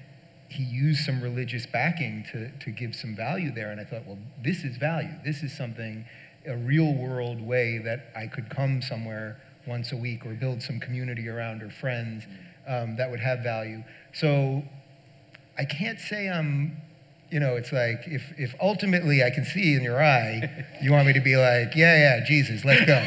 he 0.49 0.62
used 0.62 1.05
some 1.05 1.22
religious 1.22 1.66
backing 1.66 2.24
to, 2.33 2.51
to 2.59 2.70
give 2.70 2.95
some 2.95 3.16
value 3.16 3.53
there. 3.53 3.70
And 3.70 3.81
I 3.81 3.85
thought, 3.85 4.07
well, 4.07 4.18
this 4.43 4.64
is 4.64 4.76
value. 4.76 5.11
This 5.24 5.43
is 5.43 5.57
something, 5.57 6.05
a 6.47 6.57
real 6.57 6.95
world 6.95 7.41
way 7.41 7.79
that 7.79 8.11
I 8.16 8.26
could 8.26 8.51
come 8.51 8.81
somewhere 8.83 9.41
once 9.69 9.93
a 9.93 9.97
week 9.97 10.25
or 10.27 10.35
build 10.35 10.62
some 10.62 10.81
community 10.81 11.29
around 11.29 11.62
or 11.62 11.71
friends 11.71 12.25
um, 12.66 12.97
that 12.97 13.11
would 13.11 13.21
have 13.21 13.41
value. 13.41 13.83
So 14.12 14.62
I 15.59 15.64
can't 15.64 16.01
say 16.01 16.29
I'm, 16.29 16.77
you 17.31 17.41
know, 17.41 17.57
it's 17.57 17.73
like 17.73 18.03
if, 18.07 18.23
if 18.39 18.55
ultimately 18.61 19.23
I 19.23 19.31
can 19.31 19.45
see 19.45 19.75
in 19.75 19.83
your 19.83 20.03
eye, 20.03 20.66
you 20.83 20.93
want 20.93 21.07
me 21.07 21.12
to 21.12 21.21
be 21.21 21.37
like, 21.37 21.75
yeah, 21.77 21.97
yeah, 22.19 22.25
Jesus, 22.27 22.64
let's 22.64 22.85
go. 22.85 22.97
um, 22.99 23.05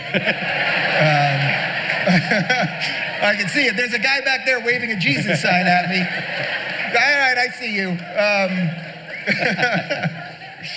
I 3.24 3.36
can 3.38 3.49
see 3.49 3.66
it. 3.68 3.78
There's 3.78 3.93
a 3.93 3.99
guy 3.99 4.22
back 4.22 4.45
there 4.45 4.59
waving 4.59 4.91
a 4.91 4.99
Jesus 4.99 5.41
sign 5.41 5.68
at 5.68 5.89
me. 5.89 5.99
All 5.99 7.20
right, 7.20 7.38
I 7.38 7.47
see 7.59 7.76
you. 7.76 7.89
Um, 7.89 8.70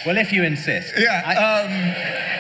well, 0.07 0.19
if 0.19 0.33
you 0.33 0.45
insist. 0.45 0.93
Yeah. 0.97 1.23
I- 1.25 1.37
um, 1.37 2.34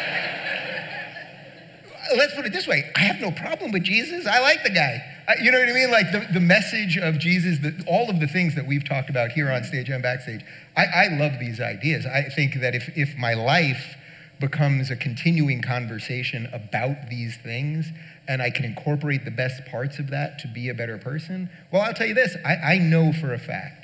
let's 2.16 2.34
put 2.34 2.46
it 2.46 2.52
this 2.52 2.66
way 2.66 2.90
I 2.96 3.00
have 3.00 3.20
no 3.20 3.30
problem 3.30 3.72
with 3.72 3.84
Jesus. 3.84 4.26
I 4.26 4.40
like 4.40 4.62
the 4.62 4.70
guy. 4.70 5.02
I, 5.28 5.42
you 5.42 5.50
know 5.50 5.58
what 5.58 5.68
I 5.68 5.72
mean? 5.72 5.90
Like 5.90 6.12
the, 6.12 6.26
the 6.32 6.40
message 6.40 6.98
of 6.98 7.18
Jesus, 7.18 7.58
the, 7.60 7.84
all 7.86 8.10
of 8.10 8.20
the 8.20 8.26
things 8.26 8.54
that 8.54 8.66
we've 8.66 8.86
talked 8.86 9.10
about 9.10 9.30
here 9.30 9.50
on 9.50 9.64
stage 9.64 9.88
and 9.88 10.02
backstage. 10.02 10.44
I, 10.76 10.84
I 10.84 11.08
love 11.18 11.38
these 11.40 11.60
ideas. 11.60 12.06
I 12.06 12.22
think 12.22 12.60
that 12.60 12.74
if, 12.74 12.96
if 12.96 13.16
my 13.16 13.34
life 13.34 13.96
becomes 14.40 14.90
a 14.90 14.96
continuing 14.96 15.62
conversation 15.62 16.48
about 16.52 17.08
these 17.08 17.36
things 17.36 17.90
and 18.28 18.42
I 18.42 18.50
can 18.50 18.64
incorporate 18.64 19.24
the 19.24 19.30
best 19.30 19.64
parts 19.66 19.98
of 19.98 20.10
that 20.10 20.38
to 20.40 20.48
be 20.48 20.68
a 20.68 20.74
better 20.74 20.98
person, 20.98 21.48
well, 21.72 21.82
I'll 21.82 21.94
tell 21.94 22.06
you 22.06 22.14
this 22.14 22.36
I, 22.44 22.74
I 22.74 22.78
know 22.78 23.12
for 23.12 23.32
a 23.32 23.38
fact 23.38 23.83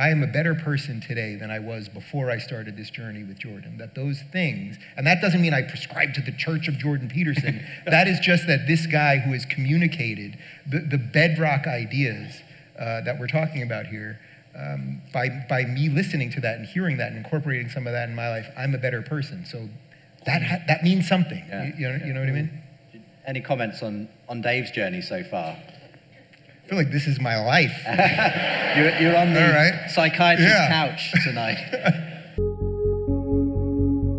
I 0.00 0.08
am 0.08 0.22
a 0.22 0.26
better 0.26 0.54
person 0.54 0.98
today 0.98 1.34
than 1.34 1.50
I 1.50 1.58
was 1.58 1.86
before 1.86 2.30
I 2.30 2.38
started 2.38 2.74
this 2.74 2.88
journey 2.88 3.22
with 3.22 3.38
Jordan. 3.38 3.76
That 3.76 3.94
those 3.94 4.22
things, 4.32 4.78
and 4.96 5.06
that 5.06 5.20
doesn't 5.20 5.42
mean 5.42 5.52
I 5.52 5.60
prescribe 5.60 6.14
to 6.14 6.22
the 6.22 6.32
church 6.32 6.68
of 6.68 6.78
Jordan 6.78 7.06
Peterson. 7.06 7.62
that 7.84 8.08
is 8.08 8.18
just 8.18 8.46
that 8.46 8.66
this 8.66 8.86
guy 8.86 9.18
who 9.18 9.34
has 9.34 9.44
communicated 9.44 10.38
the, 10.66 10.78
the 10.78 10.96
bedrock 10.96 11.66
ideas 11.66 12.40
uh, 12.78 13.02
that 13.02 13.20
we're 13.20 13.26
talking 13.26 13.62
about 13.62 13.88
here, 13.88 14.18
um, 14.56 15.02
by, 15.12 15.28
by 15.50 15.64
me 15.64 15.90
listening 15.90 16.30
to 16.30 16.40
that 16.40 16.56
and 16.56 16.64
hearing 16.64 16.96
that 16.96 17.08
and 17.08 17.18
incorporating 17.18 17.68
some 17.68 17.86
of 17.86 17.92
that 17.92 18.08
in 18.08 18.14
my 18.14 18.30
life, 18.30 18.46
I'm 18.56 18.74
a 18.74 18.78
better 18.78 19.02
person. 19.02 19.44
So 19.44 19.68
that, 20.24 20.42
ha- 20.42 20.64
that 20.66 20.82
means 20.82 21.08
something. 21.08 21.44
Yeah. 21.46 21.64
You, 21.64 21.72
you, 21.76 21.88
know, 21.88 22.06
you 22.06 22.12
know 22.14 22.20
what 22.20 22.28
I 22.30 22.32
mean? 22.32 22.62
Any 23.26 23.42
comments 23.42 23.82
on, 23.82 24.08
on 24.30 24.40
Dave's 24.40 24.70
journey 24.70 25.02
so 25.02 25.22
far? 25.24 25.58
Feel 26.70 26.78
like 26.78 26.92
this 26.92 27.08
is 27.08 27.20
my 27.20 27.36
life. 27.44 27.82
you're, 28.76 28.96
you're, 29.00 29.16
on 29.16 29.34
the 29.34 29.40
right. 29.40 29.90
psychiatrist's 29.90 30.54
yeah. 30.54 30.68
couch 30.68 31.12
tonight. 31.24 32.06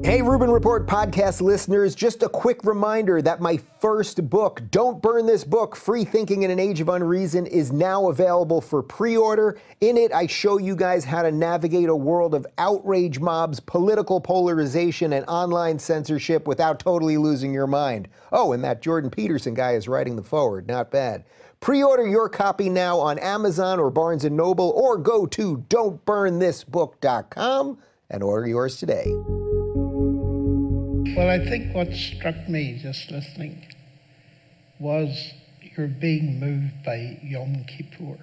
Hey, 0.03 0.23
Rubin 0.23 0.49
Report 0.49 0.87
podcast 0.87 1.41
listeners, 1.41 1.93
just 1.93 2.21
a 2.23 2.27
quick 2.27 2.65
reminder 2.65 3.21
that 3.21 3.39
my 3.39 3.59
first 3.79 4.29
book, 4.29 4.61
Don't 4.71 5.01
Burn 5.01 5.27
This 5.27 5.43
Book 5.43 5.75
Free 5.75 6.03
Thinking 6.03 6.41
in 6.41 6.49
an 6.49 6.59
Age 6.59 6.81
of 6.81 6.87
Unreason, 6.87 7.45
is 7.45 7.71
now 7.71 8.09
available 8.09 8.59
for 8.61 8.81
pre 8.81 9.15
order. 9.15 9.57
In 9.79 9.97
it, 9.97 10.11
I 10.11 10.25
show 10.25 10.57
you 10.57 10.75
guys 10.75 11.05
how 11.05 11.21
to 11.21 11.31
navigate 11.31 11.87
a 11.87 11.95
world 11.95 12.33
of 12.33 12.47
outrage 12.57 13.19
mobs, 13.19 13.59
political 13.59 14.19
polarization, 14.19 15.13
and 15.13 15.23
online 15.27 15.77
censorship 15.77 16.47
without 16.47 16.79
totally 16.79 17.17
losing 17.17 17.53
your 17.53 17.67
mind. 17.67 18.09
Oh, 18.33 18.51
and 18.53 18.63
that 18.63 18.81
Jordan 18.81 19.11
Peterson 19.11 19.53
guy 19.53 19.75
is 19.75 19.87
writing 19.87 20.15
the 20.15 20.23
forward. 20.23 20.67
Not 20.67 20.91
bad. 20.91 21.23
Pre-order 21.61 22.05
your 22.07 22.27
copy 22.27 22.67
now 22.69 22.97
on 22.97 23.19
Amazon 23.19 23.79
or 23.79 23.91
Barnes 23.91 24.25
& 24.25 24.31
Noble 24.31 24.71
or 24.71 24.97
go 24.97 25.27
to 25.27 25.57
don'tburnthisbook.com 25.69 27.77
and 28.09 28.23
order 28.23 28.47
yours 28.47 28.77
today. 28.77 29.05
Well, 31.15 31.29
I 31.29 31.37
think 31.37 31.75
what 31.75 31.93
struck 31.93 32.49
me 32.49 32.79
just 32.81 33.11
listening 33.11 33.63
was 34.79 35.33
you're 35.61 35.87
being 35.87 36.39
moved 36.39 36.83
by 36.83 37.19
Yom 37.21 37.63
Kippur. 37.65 38.17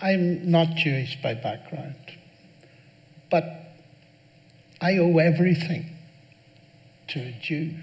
I'm 0.00 0.48
not 0.48 0.76
Jewish 0.76 1.20
by 1.20 1.34
background, 1.34 1.96
but 3.28 3.44
I 4.80 4.98
owe 4.98 5.18
everything 5.18 5.96
to 7.08 7.18
a 7.18 7.32
Jew. 7.42 7.74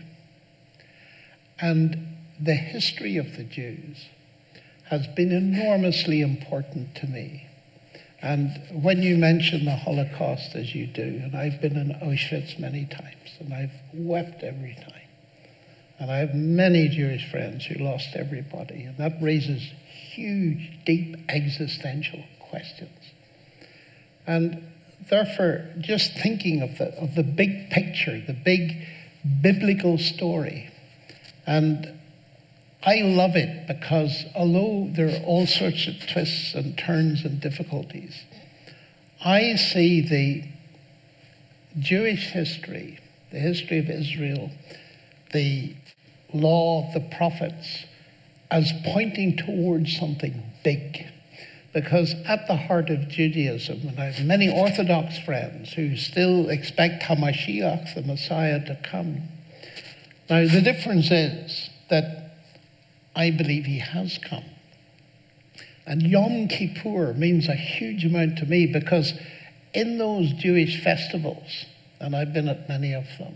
And 1.60 2.09
the 2.40 2.56
history 2.56 3.18
of 3.18 3.36
the 3.38 3.44
Jews 3.44 4.06
has 4.86 5.06
been 5.08 5.32
enormously 5.32 6.22
important 6.22 6.96
to 6.96 7.08
me. 7.08 7.48
And 8.22 8.84
when 8.84 9.02
you 9.02 9.18
mention 9.18 9.66
the 9.66 9.76
Holocaust 9.76 10.56
as 10.56 10.74
you 10.74 10.88
do, 10.88 11.22
and 11.24 11.36
I've 11.36 11.62
been 11.62 11.78
in 11.78 11.92
Auschwitz 12.02 12.60
many 12.60 12.86
times, 12.86 13.38
and 13.40 13.54
I've 13.54 13.72
wept 13.94 14.44
every 14.44 14.76
time. 14.76 14.94
And 16.00 16.12
I 16.12 16.18
have 16.18 16.34
many 16.34 16.88
Jewish 16.88 17.30
friends 17.30 17.66
who 17.66 17.84
lost 17.84 18.16
everybody, 18.16 18.84
and 18.84 18.98
that 18.98 19.22
raises 19.22 19.62
huge, 20.14 20.72
deep 20.86 21.18
existential 21.30 22.24
questions. 22.40 23.12
And 24.26 24.64
therefore, 25.10 25.70
just 25.80 26.14
thinking 26.14 26.62
of 26.62 26.78
the, 26.78 26.88
of 27.00 27.16
the 27.16 27.24
big 27.24 27.70
picture, 27.70 28.22
the 28.26 28.34
big 28.34 28.88
biblical 29.42 29.98
story, 29.98 30.70
and 31.46 31.99
I 32.84 33.02
love 33.02 33.36
it 33.36 33.68
because 33.68 34.26
although 34.36 34.90
there 34.94 35.10
are 35.10 35.24
all 35.26 35.46
sorts 35.46 35.88
of 35.88 35.96
twists 36.08 36.54
and 36.56 36.78
turns 36.78 37.26
and 37.26 37.42
difficulties, 37.42 38.24
I 39.24 39.56
see 39.56 40.02
the 40.02 40.44
Jewish 41.78 42.30
history, 42.30 43.00
the 43.32 43.40
history 43.40 43.80
of 43.80 43.90
Israel, 43.90 44.52
the 45.34 45.76
law 46.34 46.90
the 46.94 47.02
prophets, 47.02 47.86
as 48.50 48.72
pointing 48.86 49.36
towards 49.38 49.96
something 49.98 50.42
big. 50.64 51.06
Because 51.74 52.16
at 52.26 52.48
the 52.48 52.56
heart 52.56 52.90
of 52.90 53.10
Judaism, 53.10 53.90
and 53.90 54.00
I 54.00 54.06
have 54.06 54.26
many 54.26 54.50
Orthodox 54.50 55.20
friends 55.20 55.74
who 55.74 55.96
still 55.98 56.50
expect 56.50 57.04
Hamashiach, 57.04 57.94
the 57.94 58.02
Messiah, 58.02 58.66
to 58.66 58.80
come. 58.84 59.24
Now, 60.30 60.48
the 60.48 60.62
difference 60.62 61.12
is 61.12 61.70
that 61.90 62.29
I 63.20 63.32
believe 63.32 63.66
he 63.66 63.80
has 63.80 64.18
come. 64.18 64.46
And 65.86 66.02
Yom 66.02 66.48
Kippur 66.48 67.14
means 67.16 67.50
a 67.50 67.54
huge 67.54 68.06
amount 68.06 68.38
to 68.38 68.46
me 68.46 68.66
because 68.66 69.12
in 69.74 69.98
those 69.98 70.32
Jewish 70.32 70.82
festivals, 70.82 71.66
and 72.00 72.16
I've 72.16 72.32
been 72.32 72.48
at 72.48 72.70
many 72.70 72.94
of 72.94 73.06
them, 73.20 73.36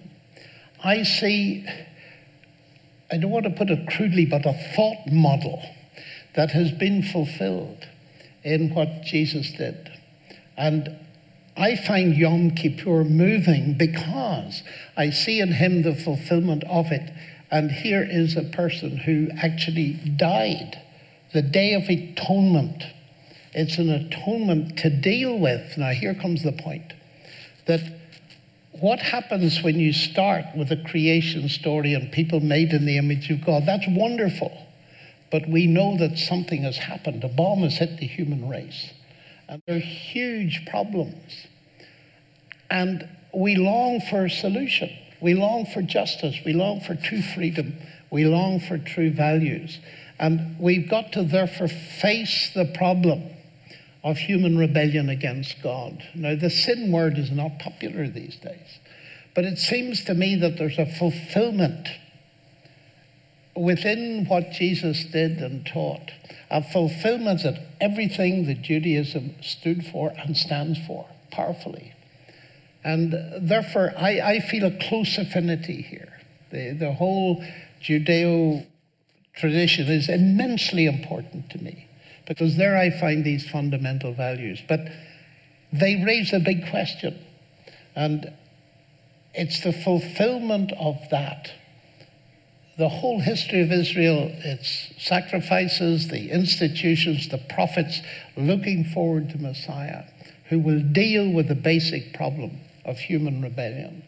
I 0.81 1.03
see, 1.03 1.65
I 3.11 3.17
don't 3.17 3.29
want 3.29 3.43
to 3.43 3.51
put 3.51 3.69
it 3.69 3.89
crudely, 3.89 4.25
but 4.25 4.45
a 4.45 4.53
thought 4.73 5.11
model 5.11 5.61
that 6.33 6.51
has 6.51 6.71
been 6.71 7.03
fulfilled 7.03 7.85
in 8.41 8.73
what 8.73 9.03
Jesus 9.03 9.51
did. 9.51 9.91
And 10.55 10.95
I 11.57 11.75
find 11.75 12.15
Yom 12.15 12.51
Kippur 12.51 13.03
moving 13.03 13.73
because 13.77 14.63
I 14.95 15.09
see 15.09 15.41
in 15.41 15.51
him 15.51 15.81
the 15.81 15.93
fulfillment 15.93 16.63
of 16.69 16.89
it 16.93 17.11
and 17.53 17.69
here 17.69 18.01
is 18.01 18.35
a 18.35 18.41
person 18.41 18.97
who 18.97 19.29
actually 19.37 19.93
died. 20.17 20.81
The 21.33 21.43
Day 21.43 21.75
of 21.75 21.83
Atonement. 21.83 22.83
It's 23.53 23.77
an 23.77 23.91
atonement 23.91 24.79
to 24.79 24.89
deal 24.89 25.37
with. 25.37 25.77
Now, 25.77 25.91
here 25.91 26.15
comes 26.15 26.41
the 26.41 26.51
point 26.51 26.93
that 27.67 27.79
what 28.71 28.97
happens 28.97 29.61
when 29.61 29.79
you 29.79 29.93
start 29.93 30.45
with 30.57 30.71
a 30.71 30.83
creation 30.89 31.47
story 31.47 31.93
and 31.93 32.11
people 32.11 32.39
made 32.39 32.73
in 32.73 32.87
the 32.87 32.97
image 32.97 33.29
of 33.29 33.45
God? 33.45 33.67
That's 33.67 33.85
wonderful. 33.87 34.51
But 35.31 35.47
we 35.47 35.67
know 35.67 35.95
that 35.99 36.17
something 36.17 36.63
has 36.63 36.77
happened. 36.77 37.23
A 37.23 37.29
bomb 37.29 37.59
has 37.59 37.77
hit 37.77 37.99
the 37.99 38.07
human 38.07 38.49
race. 38.49 38.89
And 39.47 39.61
there 39.67 39.75
are 39.75 39.79
huge 39.79 40.65
problems. 40.71 41.31
And 42.71 43.07
we 43.31 43.57
long 43.57 44.01
for 44.09 44.25
a 44.25 44.29
solution. 44.31 44.89
We 45.23 45.35
long 45.35 45.65
for 45.65 45.81
justice. 45.81 46.35
We 46.45 46.51
long 46.51 46.81
for 46.81 46.95
true 46.95 47.21
freedom. 47.21 47.77
We 48.11 48.25
long 48.25 48.59
for 48.59 48.77
true 48.77 49.09
values. 49.09 49.79
And 50.19 50.59
we've 50.59 50.89
got 50.89 51.13
to 51.13 51.23
therefore 51.23 51.69
face 51.69 52.51
the 52.53 52.65
problem 52.65 53.23
of 54.03 54.17
human 54.17 54.57
rebellion 54.57 55.07
against 55.07 55.63
God. 55.63 56.03
Now, 56.13 56.35
the 56.35 56.49
sin 56.49 56.91
word 56.91 57.17
is 57.17 57.31
not 57.31 57.57
popular 57.59 58.05
these 58.09 58.35
days, 58.35 58.79
but 59.33 59.45
it 59.45 59.57
seems 59.57 60.03
to 60.03 60.13
me 60.13 60.35
that 60.35 60.57
there's 60.57 60.77
a 60.77 60.85
fulfillment 60.85 61.87
within 63.55 64.25
what 64.27 64.51
Jesus 64.51 65.05
did 65.05 65.37
and 65.37 65.65
taught, 65.65 66.11
a 66.51 66.61
fulfillment 66.61 67.45
of 67.45 67.57
everything 67.79 68.45
that 68.47 68.61
Judaism 68.61 69.35
stood 69.41 69.85
for 69.85 70.13
and 70.17 70.35
stands 70.35 70.79
for 70.85 71.07
powerfully. 71.31 71.92
And 72.83 73.13
therefore, 73.39 73.93
I, 73.97 74.19
I 74.19 74.39
feel 74.39 74.65
a 74.65 74.77
close 74.87 75.17
affinity 75.17 75.81
here. 75.81 76.19
The, 76.51 76.73
the 76.73 76.91
whole 76.91 77.43
Judeo 77.81 78.65
tradition 79.35 79.87
is 79.87 80.09
immensely 80.09 80.85
important 80.85 81.49
to 81.51 81.63
me 81.63 81.87
because 82.27 82.57
there 82.57 82.77
I 82.77 82.89
find 82.89 83.23
these 83.23 83.49
fundamental 83.49 84.13
values. 84.13 84.61
But 84.67 84.81
they 85.71 86.03
raise 86.05 86.33
a 86.33 86.39
big 86.39 86.69
question. 86.69 87.19
And 87.95 88.33
it's 89.33 89.61
the 89.61 89.73
fulfillment 89.73 90.71
of 90.77 90.97
that. 91.09 91.51
The 92.77 92.89
whole 92.89 93.19
history 93.19 93.61
of 93.61 93.71
Israel, 93.71 94.31
its 94.33 94.93
sacrifices, 94.97 96.07
the 96.07 96.31
institutions, 96.31 97.29
the 97.29 97.37
prophets 97.37 98.01
looking 98.35 98.83
forward 98.85 99.29
to 99.29 99.37
Messiah, 99.37 100.03
who 100.49 100.59
will 100.59 100.81
deal 100.81 101.31
with 101.31 101.47
the 101.47 101.55
basic 101.55 102.13
problem 102.13 102.59
of 102.85 102.97
human 102.97 103.41
rebellion. 103.41 104.03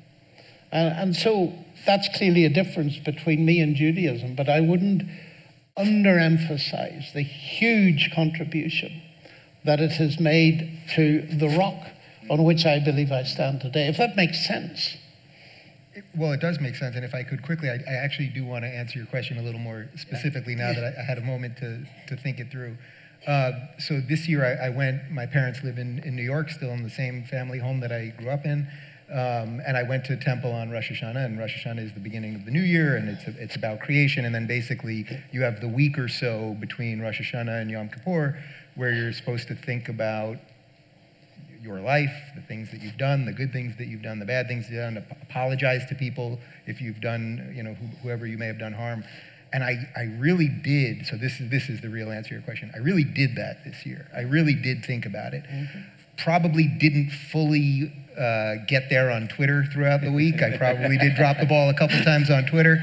And, 0.71 0.93
and 0.99 1.15
so 1.15 1.53
that's 1.86 2.09
clearly 2.17 2.45
a 2.45 2.49
difference 2.49 2.97
between 2.97 3.45
me 3.45 3.59
and 3.59 3.76
Judaism, 3.76 4.36
but 4.36 4.49
I 4.49 4.61
wouldn't 4.61 5.03
underemphasize 5.78 7.13
the 7.13 7.21
huge 7.21 8.11
contribution 8.13 9.01
that 9.65 9.80
it 9.80 9.91
has 9.93 10.19
made 10.19 10.80
to 10.95 11.21
the 11.21 11.49
rock 11.57 11.88
on 12.30 12.43
which 12.43 12.65
I 12.65 12.80
believe 12.80 13.11
I 13.11 13.23
stand 13.23 13.61
today, 13.61 13.88
if 13.88 13.97
that 13.97 14.15
makes 14.15 14.45
sense. 14.47 14.97
well, 16.15 16.32
it 16.32 16.41
does 16.41 16.59
make 16.59 16.76
sense. 16.76 16.95
And 16.95 17.05
if 17.05 17.13
I 17.13 17.23
could 17.23 17.43
quickly, 17.43 17.69
I, 17.69 17.76
I 17.88 17.93
actually 17.93 18.28
do 18.28 18.45
want 18.45 18.63
to 18.63 18.69
answer 18.69 18.97
your 18.97 19.07
question 19.07 19.38
a 19.38 19.41
little 19.41 19.59
more 19.59 19.88
specifically 19.95 20.53
yeah. 20.53 20.67
now 20.67 20.73
that 20.73 20.84
I, 20.97 21.01
I, 21.01 21.05
had 21.05 21.17
a 21.17 21.21
moment 21.21 21.57
to, 21.57 21.86
to 22.07 22.17
think 22.17 22.39
it 22.39 22.51
through. 22.51 22.78
Uh, 23.28 23.51
so 23.80 23.99
this 23.99 24.28
year 24.28 24.45
I, 24.45 24.67
I, 24.67 24.69
went, 24.69 25.09
my 25.11 25.26
parents 25.26 25.63
live 25.63 25.78
in, 25.78 25.99
in 25.99 26.15
New 26.15 26.23
York, 26.23 26.49
still 26.49 26.71
in 26.71 26.84
the 26.84 26.89
same 26.89 27.23
family 27.23 27.59
home 27.59 27.80
that 27.80 27.91
I 27.91 28.13
grew 28.17 28.30
up 28.30 28.45
in. 28.45 28.67
Um, 29.11 29.61
and 29.65 29.78
I 29.78 29.84
went 29.84 30.05
to 30.05 30.17
temple 30.17 30.51
on 30.51 30.71
Rosh 30.71 30.91
Hashanah, 30.91 31.26
and 31.26 31.38
Rosh 31.38 31.63
Hashanah 31.63 31.84
is 31.84 31.93
the 31.93 31.99
beginning 31.99 32.36
of 32.36 32.45
the 32.45 32.51
new 32.51 32.61
year, 32.61 32.95
and 32.95 33.07
it's, 33.09 33.28
a, 33.28 33.41
it's 33.41 33.55
about 33.55 33.80
creation. 33.82 34.26
And 34.26 34.34
then 34.34 34.47
basically 34.47 35.05
you 35.32 35.43
have 35.43 35.61
the 35.61 35.67
week 35.67 35.99
or 35.99 36.07
so 36.07 36.55
between 36.59 37.01
Rosh 37.01 37.21
Hashanah 37.21 37.61
and 37.61 37.69
Yom 37.69 37.89
Kippur 37.89 38.38
where 38.76 38.91
you're 38.91 39.13
supposed 39.13 39.47
to 39.47 39.55
think 39.55 39.89
about 39.89 40.38
your 41.61 41.80
life, 41.80 42.13
the 42.36 42.41
things 42.41 42.69
that 42.71 42.82
you've 42.82 42.97
done, 42.97 43.26
the 43.26 43.32
good 43.32 43.51
things 43.51 43.76
that 43.78 43.88
you've 43.88 44.03
done, 44.03 44.19
the 44.19 44.26
bad 44.26 44.47
things 44.47 44.69
you've 44.69 44.80
done, 44.80 45.03
apologize 45.23 45.86
to 45.88 45.95
people 45.95 46.38
if 46.67 46.80
you've 46.80 47.01
done, 47.01 47.53
you 47.55 47.63
know, 47.63 47.73
whoever 48.03 48.28
you 48.28 48.38
may 48.38 48.45
have 48.45 48.59
done 48.59 48.73
harm. 48.73 49.03
And 49.55 49.63
I, 49.63 49.89
I 49.95 50.03
really 50.19 50.49
did, 50.49 51.05
so 51.05 51.15
this 51.15 51.39
is, 51.39 51.49
this 51.49 51.69
is 51.69 51.79
the 51.79 51.87
real 51.87 52.11
answer 52.11 52.27
to 52.27 52.35
your 52.35 52.43
question. 52.43 52.73
I 52.75 52.79
really 52.79 53.05
did 53.05 53.37
that 53.37 53.63
this 53.63 53.85
year. 53.85 54.05
I 54.13 54.23
really 54.23 54.53
did 54.53 54.83
think 54.83 55.05
about 55.05 55.33
it. 55.33 55.45
Mm-hmm. 55.45 55.79
Probably 56.17 56.67
didn't 56.67 57.09
fully 57.09 57.89
uh, 58.19 58.55
get 58.67 58.89
there 58.89 59.09
on 59.09 59.29
Twitter 59.29 59.63
throughout 59.71 60.01
the 60.01 60.11
week. 60.11 60.43
I 60.43 60.57
probably 60.57 60.97
did 60.97 61.15
drop 61.15 61.37
the 61.39 61.45
ball 61.45 61.69
a 61.69 61.73
couple 61.73 61.97
times 62.03 62.29
on 62.29 62.45
Twitter, 62.47 62.79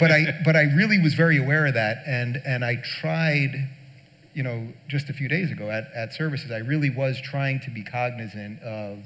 but 0.00 0.10
I, 0.10 0.40
but 0.44 0.56
I 0.56 0.62
really 0.62 0.98
was 0.98 1.14
very 1.14 1.38
aware 1.38 1.64
of 1.64 1.74
that. 1.74 2.02
And, 2.08 2.42
and 2.44 2.64
I 2.64 2.82
tried, 2.82 3.68
you 4.34 4.42
know, 4.42 4.66
just 4.88 5.08
a 5.08 5.12
few 5.12 5.28
days 5.28 5.52
ago 5.52 5.70
at, 5.70 5.92
at 5.94 6.12
services, 6.12 6.50
I 6.50 6.58
really 6.58 6.90
was 6.90 7.20
trying 7.20 7.60
to 7.60 7.70
be 7.70 7.84
cognizant 7.84 8.60
of 8.62 8.98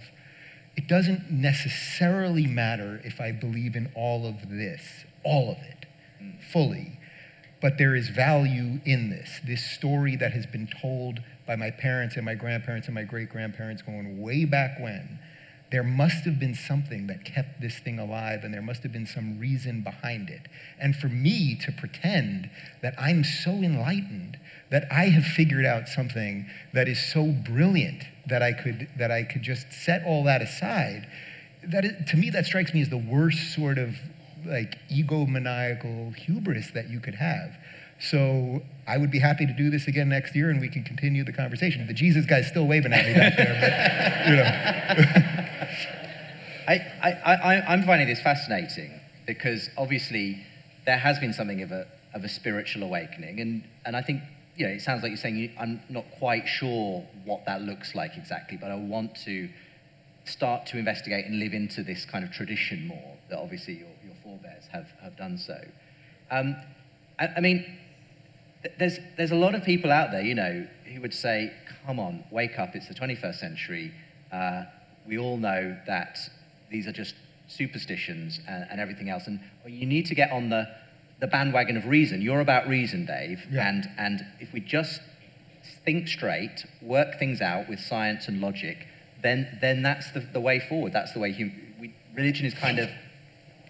it 0.75 0.89
doesn't 0.89 1.31
necessarily 1.31 2.47
matter 2.47 2.99
if 3.05 3.21
I 3.21 3.33
believe 3.33 3.77
in 3.77 3.93
all 3.95 4.27
of 4.27 4.49
this, 4.49 4.81
all 5.23 5.51
of 5.51 5.59
it, 5.59 5.85
fully. 6.51 6.97
But 7.61 7.77
there 7.77 7.95
is 7.95 8.09
value 8.09 8.81
in 8.85 9.11
this, 9.11 9.41
this 9.45 9.63
story 9.63 10.17
that 10.17 10.33
has 10.33 10.47
been 10.47 10.69
told 10.81 11.21
by 11.47 11.57
my 11.57 11.71
parents 11.71 12.17
and 12.17 12.25
my 12.25 12.35
grandparents 12.35 12.87
and 12.87 12.95
my 12.95 13.03
great 13.03 13.29
grandparents 13.29 13.83
going 13.83 14.21
way 14.21 14.45
back 14.45 14.81
when. 14.81 15.19
There 15.71 15.85
must 15.85 16.25
have 16.25 16.41
been 16.41 16.55
something 16.55 17.07
that 17.07 17.25
kept 17.25 17.61
this 17.61 17.79
thing 17.79 18.01
alive, 18.01 18.43
and 18.43 18.53
there 18.53 18.63
must 18.63 18.83
have 18.83 18.93
been 18.93 19.07
some 19.07 19.39
reason 19.39 19.83
behind 19.83 20.29
it. 20.29 20.49
And 20.81 20.97
for 20.97 21.09
me 21.09 21.55
to 21.57 21.71
pretend 21.71 22.51
that 22.83 22.95
I'm 22.99 23.23
so 23.23 23.53
enlightened 23.53 24.39
that 24.71 24.91
I 24.91 25.05
have 25.11 25.25
figured 25.25 25.65
out 25.65 25.89
something 25.89 26.47
that 26.73 26.89
is 26.89 27.01
so 27.13 27.27
brilliant 27.27 28.05
that 28.27 28.43
I 28.43 28.53
could, 28.53 28.89
that 28.99 29.13
I 29.13 29.23
could 29.23 29.43
just 29.43 29.73
set 29.73 30.05
all 30.05 30.25
that 30.25 30.43
aside, 30.43 31.07
that 31.63 32.07
to 32.09 32.17
me, 32.17 32.31
that 32.31 32.47
strikes 32.47 32.75
me 32.75 32.81
as 32.81 32.89
the 32.89 32.97
worst 32.97 33.55
sort 33.55 33.79
of 33.79 33.95
like 34.47 34.79
egomaniacal 34.91 36.15
hubris 36.15 36.71
that 36.73 36.89
you 36.89 37.01
could 37.01 37.15
have. 37.15 37.57
So 38.01 38.63
I 38.87 38.97
would 38.97 39.11
be 39.11 39.19
happy 39.19 39.47
to 39.47 39.53
do 39.53 39.69
this 39.71 39.87
again 39.87 40.09
next 40.09 40.35
year, 40.35 40.51
and 40.51 40.61
we 40.61 40.69
can 40.69 40.83
continue 40.85 41.23
the 41.25 41.33
conversation. 41.33 41.87
The 41.87 41.93
Jesus 41.93 42.25
guy's 42.25 42.47
still 42.47 42.67
waving 42.67 42.93
at 42.93 43.07
me 43.07 43.15
back 43.15 43.37
there, 43.37 43.57
but 43.61 44.31
you 44.31 44.37
know. 44.37 45.47
I, 46.69 47.63
I'm 47.69 47.83
finding 47.83 48.07
this 48.07 48.21
fascinating 48.21 48.93
because 49.27 49.69
obviously 49.77 50.43
there 50.87 50.99
has 50.99 51.19
been 51.19 51.33
something 51.33 51.63
of 51.63 51.73
a, 51.73 51.87
of 52.15 52.25
a 52.25 52.29
spiritual 52.29 52.85
awakening, 52.85 53.41
and, 53.41 53.65
and 53.85 53.97
I 53.97 54.03
think 54.03 54.23
you 54.57 54.67
know, 54.67 54.73
it 54.73 54.83
sounds 54.83 55.03
like 55.03 55.11
you're 55.11 55.17
saying 55.17 55.37
you, 55.37 55.51
I'm 55.59 55.81
not 55.89 56.05
quite 56.19 56.47
sure 56.47 57.05
what 57.25 57.47
that 57.47 57.63
looks 57.63 57.95
like 57.95 58.17
exactly, 58.17 58.59
but 58.61 58.71
I 58.71 58.75
want 58.77 59.15
to 59.25 59.49
start 60.25 60.67
to 60.67 60.79
investigate 60.79 61.27
and 61.27 61.39
live 61.39 61.55
into 61.55 61.83
this 61.83 62.05
kind 62.05 62.25
of 62.25 62.31
tradition 62.31 62.87
more 62.87 63.17
that 63.31 63.39
obviously 63.39 63.75
your, 63.75 63.89
your 63.89 63.90
forebears 64.41 64.65
have, 64.73 64.89
have 65.03 65.17
done 65.17 65.39
so. 65.39 65.59
Um, 66.31 66.57
I, 67.19 67.29
I, 67.37 67.41
mean, 67.41 67.65
th- 68.63 68.75
there's, 68.79 68.99
there's 69.17 69.31
a 69.33 69.37
lot 69.37 69.55
of 69.55 69.65
people 69.65 69.91
out 69.91 70.11
there, 70.11 70.23
you 70.23 70.35
know, 70.35 70.67
who 70.93 71.01
would 71.01 71.15
say, 71.15 71.53
come 71.87 71.99
on, 71.99 72.25
wake 72.31 72.59
up, 72.59 72.75
it's 72.75 72.89
the 72.89 72.95
21st 72.95 73.37
century. 73.37 73.93
Uh, 74.33 74.65
we 75.07 75.19
all 75.19 75.37
know 75.37 75.77
that 75.87 76.19
these 76.71 76.87
are 76.87 76.93
just 76.93 77.15
superstitions 77.49 78.41
and, 78.49 78.67
and 78.71 78.81
everything 78.81 79.09
else. 79.09 79.27
And 79.27 79.41
you 79.67 79.87
need 79.87 80.07
to 80.07 80.15
get 80.15 80.31
on 80.31 80.51
the, 80.51 80.69
the 81.21 81.27
bandwagon 81.27 81.77
of 81.77 81.87
reason. 81.87 82.23
You're 82.23 82.41
about 82.41 82.69
reason, 82.69 83.07
Dave. 83.07 83.45
Yeah. 83.51 83.69
And, 83.69 83.89
and 83.99 84.27
if 84.39 84.53
we 84.53 84.61
just 84.61 85.01
think 85.85 86.09
straight, 86.09 86.65
work 86.81 87.19
things 87.19 87.41
out 87.41 87.69
with 87.69 87.81
science 87.81 88.29
and 88.29 88.41
logic, 88.41 88.87
then, 89.23 89.59
then 89.61 89.83
that's 89.83 90.11
the, 90.13 90.21
the 90.21 90.41
way 90.41 90.61
forward. 90.61 90.93
That's 90.93 91.13
the 91.13 91.19
way 91.19 91.33
hum, 91.33 91.53
we, 91.79 91.95
religion 92.15 92.47
is 92.47 92.55
kind 92.55 92.79
of 92.79 92.89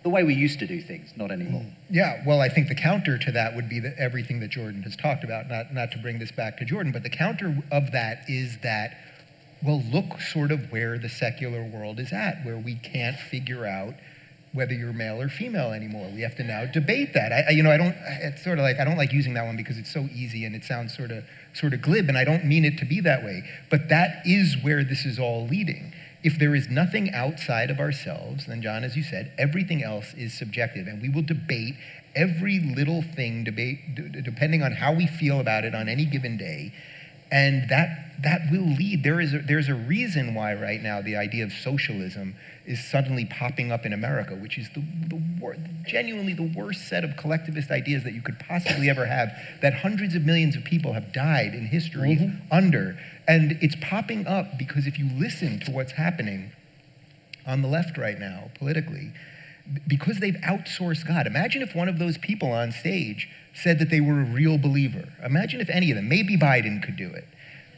the 0.02 0.08
way 0.08 0.24
we 0.24 0.34
used 0.34 0.58
to 0.60 0.66
do 0.66 0.80
things, 0.80 1.12
not 1.16 1.30
anymore. 1.30 1.64
Yeah, 1.90 2.22
well, 2.26 2.40
I 2.40 2.48
think 2.48 2.68
the 2.68 2.74
counter 2.74 3.18
to 3.18 3.32
that 3.32 3.54
would 3.54 3.68
be 3.68 3.80
that 3.80 3.96
everything 3.98 4.40
that 4.40 4.48
Jordan 4.48 4.82
has 4.82 4.96
talked 4.96 5.24
about, 5.24 5.48
not, 5.48 5.74
not 5.74 5.92
to 5.92 5.98
bring 5.98 6.18
this 6.18 6.32
back 6.32 6.56
to 6.58 6.64
Jordan, 6.64 6.90
but 6.92 7.02
the 7.02 7.10
counter 7.10 7.62
of 7.70 7.92
that 7.92 8.24
is 8.28 8.58
that, 8.62 8.96
well, 9.62 9.82
look 9.92 10.20
sort 10.20 10.52
of 10.52 10.72
where 10.72 10.98
the 10.98 11.08
secular 11.08 11.62
world 11.62 12.00
is 12.00 12.12
at, 12.12 12.44
where 12.44 12.56
we 12.56 12.76
can't 12.76 13.18
figure 13.18 13.66
out 13.66 13.94
whether 14.52 14.72
you're 14.72 14.92
male 14.92 15.20
or 15.20 15.28
female 15.28 15.72
anymore. 15.72 16.10
We 16.12 16.22
have 16.22 16.34
to 16.36 16.42
now 16.42 16.66
debate 16.66 17.14
that. 17.14 17.32
I, 17.32 17.50
you 17.50 17.62
know, 17.62 17.70
I 17.70 17.76
don't. 17.76 17.94
It's 18.22 18.42
sort 18.42 18.58
of 18.58 18.64
like 18.64 18.80
I 18.80 18.84
don't 18.84 18.96
like 18.96 19.12
using 19.12 19.34
that 19.34 19.46
one 19.46 19.56
because 19.56 19.78
it's 19.78 19.92
so 19.92 20.08
easy 20.12 20.44
and 20.44 20.56
it 20.56 20.64
sounds 20.64 20.96
sort 20.96 21.12
of 21.12 21.24
sort 21.54 21.72
of 21.72 21.82
glib, 21.82 22.08
and 22.08 22.18
I 22.18 22.24
don't 22.24 22.44
mean 22.44 22.64
it 22.64 22.78
to 22.78 22.84
be 22.84 23.00
that 23.02 23.22
way. 23.22 23.44
But 23.70 23.88
that 23.90 24.22
is 24.24 24.56
where 24.62 24.82
this 24.82 25.04
is 25.04 25.18
all 25.18 25.46
leading. 25.46 25.92
If 26.22 26.38
there 26.38 26.54
is 26.54 26.68
nothing 26.68 27.10
outside 27.10 27.70
of 27.70 27.80
ourselves, 27.80 28.46
then 28.46 28.60
John, 28.60 28.84
as 28.84 28.96
you 28.96 29.02
said, 29.02 29.32
everything 29.38 29.82
else 29.82 30.12
is 30.14 30.34
subjective, 30.34 30.86
and 30.86 31.00
we 31.00 31.08
will 31.08 31.22
debate 31.22 31.76
every 32.14 32.60
little 32.60 33.02
thing, 33.02 33.44
debate 33.44 33.94
d- 33.94 34.20
depending 34.22 34.62
on 34.62 34.72
how 34.72 34.92
we 34.92 35.06
feel 35.06 35.40
about 35.40 35.64
it 35.64 35.74
on 35.74 35.88
any 35.88 36.04
given 36.04 36.36
day, 36.36 36.72
and 37.32 37.68
that 37.70 38.10
that 38.22 38.50
will 38.50 38.66
lead. 38.66 39.02
There 39.02 39.20
is 39.20 39.32
a, 39.32 39.38
there's 39.38 39.68
a 39.68 39.74
reason 39.74 40.34
why 40.34 40.54
right 40.54 40.82
now 40.82 41.00
the 41.00 41.16
idea 41.16 41.44
of 41.44 41.52
socialism 41.52 42.34
is 42.66 42.84
suddenly 42.84 43.24
popping 43.24 43.72
up 43.72 43.86
in 43.86 43.92
America, 43.92 44.34
which 44.34 44.58
is 44.58 44.68
the, 44.74 44.82
the 45.08 45.22
wor- 45.40 45.56
genuinely 45.86 46.34
the 46.34 46.52
worst 46.54 46.88
set 46.88 47.02
of 47.02 47.16
collectivist 47.16 47.70
ideas 47.70 48.04
that 48.04 48.12
you 48.12 48.20
could 48.20 48.38
possibly 48.38 48.90
ever 48.90 49.06
have, 49.06 49.32
that 49.62 49.72
hundreds 49.72 50.14
of 50.14 50.22
millions 50.22 50.54
of 50.54 50.64
people 50.64 50.92
have 50.92 51.12
died 51.12 51.54
in 51.54 51.66
history 51.66 52.16
mm-hmm. 52.16 52.52
under. 52.52 52.98
And 53.30 53.58
it's 53.60 53.76
popping 53.80 54.26
up 54.26 54.58
because 54.58 54.86
if 54.86 54.98
you 54.98 55.08
listen 55.16 55.60
to 55.60 55.70
what's 55.70 55.92
happening 55.92 56.52
on 57.46 57.62
the 57.62 57.68
left 57.68 57.96
right 57.96 58.18
now, 58.18 58.50
politically, 58.54 59.12
because 59.86 60.18
they've 60.18 60.36
outsourced 60.44 61.06
God. 61.06 61.26
Imagine 61.26 61.62
if 61.62 61.74
one 61.74 61.88
of 61.88 61.98
those 61.98 62.18
people 62.18 62.50
on 62.50 62.72
stage 62.72 63.28
said 63.54 63.78
that 63.78 63.88
they 63.88 64.00
were 64.00 64.20
a 64.20 64.24
real 64.24 64.58
believer. 64.58 65.08
Imagine 65.24 65.60
if 65.60 65.70
any 65.70 65.90
of 65.90 65.96
them, 65.96 66.08
maybe 66.08 66.36
Biden 66.36 66.82
could 66.82 66.96
do 66.96 67.08
it 67.08 67.24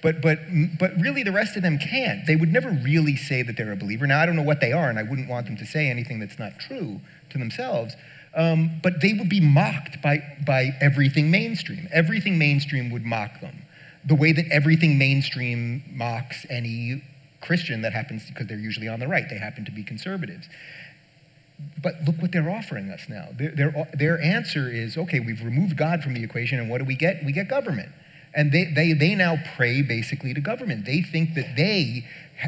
but, 0.03 0.21
but, 0.21 0.41
but 0.79 0.95
really 1.01 1.23
the 1.23 1.33
rest 1.33 1.57
of 1.57 1.63
them 1.63 1.79
can't. 1.79 2.27
They 2.27 2.37
would 2.37 2.53
never 2.53 2.71
really 2.71 3.17
say 3.17 3.43
that 3.43 3.57
they're 3.57 3.73
a 3.73 3.77
believer. 3.77 4.07
Now, 4.07 4.21
I 4.21 4.27
don't 4.27 4.37
know 4.37 4.43
what 4.43 4.61
they 4.61 4.73
are, 4.73 4.91
and 4.91 4.99
I 4.99 5.05
wouldn't 5.05 5.29
want 5.29 5.47
them 5.47 5.57
to 5.57 5.65
say 5.65 5.89
anything 5.89 6.19
that's 6.19 6.39
not 6.39 6.59
true 6.59 7.01
to 7.31 7.39
themselves. 7.39 7.95
Um, 8.35 8.81
but 8.83 9.01
they 9.01 9.13
would 9.13 9.29
be 9.29 9.41
mocked 9.41 10.03
by, 10.03 10.23
by 10.45 10.71
everything 10.81 11.31
mainstream. 11.31 11.89
Everything 11.93 12.37
mainstream 12.37 12.91
would 12.91 13.05
mock 13.05 13.41
them. 13.41 13.63
The 14.05 14.15
way 14.15 14.33
that 14.33 14.47
everything 14.51 14.99
mainstream 14.99 15.85
mocks 15.93 16.45
any 16.51 17.03
Christian 17.41 17.83
that 17.83 17.93
happens, 17.93 18.27
because 18.27 18.47
they're 18.47 18.59
usually 18.59 18.89
on 18.89 19.01
the 19.01 19.09
right, 19.09 19.25
they 19.29 19.39
happen 19.39 19.65
to 19.65 19.73
be 19.73 19.83
conservatives. 19.83 20.49
But 21.83 21.95
look 22.07 22.21
what 22.21 22.33
they're 22.33 22.51
offering 22.51 22.91
us 22.91 23.03
now. 23.09 23.29
Their, 23.37 23.51
their, 23.51 23.89
their 23.93 24.21
answer 24.21 24.69
is 24.69 24.97
okay, 24.97 25.21
we've 25.21 25.43
removed 25.43 25.77
God 25.77 26.03
from 26.03 26.15
the 26.15 26.23
equation, 26.23 26.59
and 26.59 26.71
what 26.71 26.79
do 26.79 26.85
we 26.85 26.97
get? 26.97 27.25
We 27.25 27.33
get 27.33 27.49
government. 27.49 27.91
And 28.35 28.51
they, 28.51 28.65
they, 28.65 28.95
they 28.95 29.15
now 29.15 29.37
pray 29.57 29.83
basically 29.83 30.33
to 30.33 30.41
government. 30.41 30.87
They 30.87 31.03
think 31.03 31.35
that 31.35 31.55
they 31.55 32.07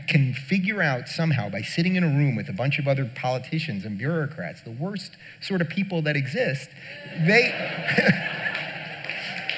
can 0.08 0.32
figure 0.32 0.80
out 0.80 1.08
somehow 1.08 1.50
by 1.50 1.60
sitting 1.60 1.96
in 1.96 2.02
a 2.02 2.08
room 2.08 2.36
with 2.36 2.48
a 2.48 2.52
bunch 2.52 2.78
of 2.78 2.88
other 2.88 3.10
politicians 3.14 3.84
and 3.84 3.98
bureaucrats, 3.98 4.62
the 4.62 4.70
worst 4.70 5.12
sort 5.42 5.60
of 5.60 5.68
people 5.68 6.02
that 6.02 6.16
exist, 6.16 6.70
they. 7.26 8.40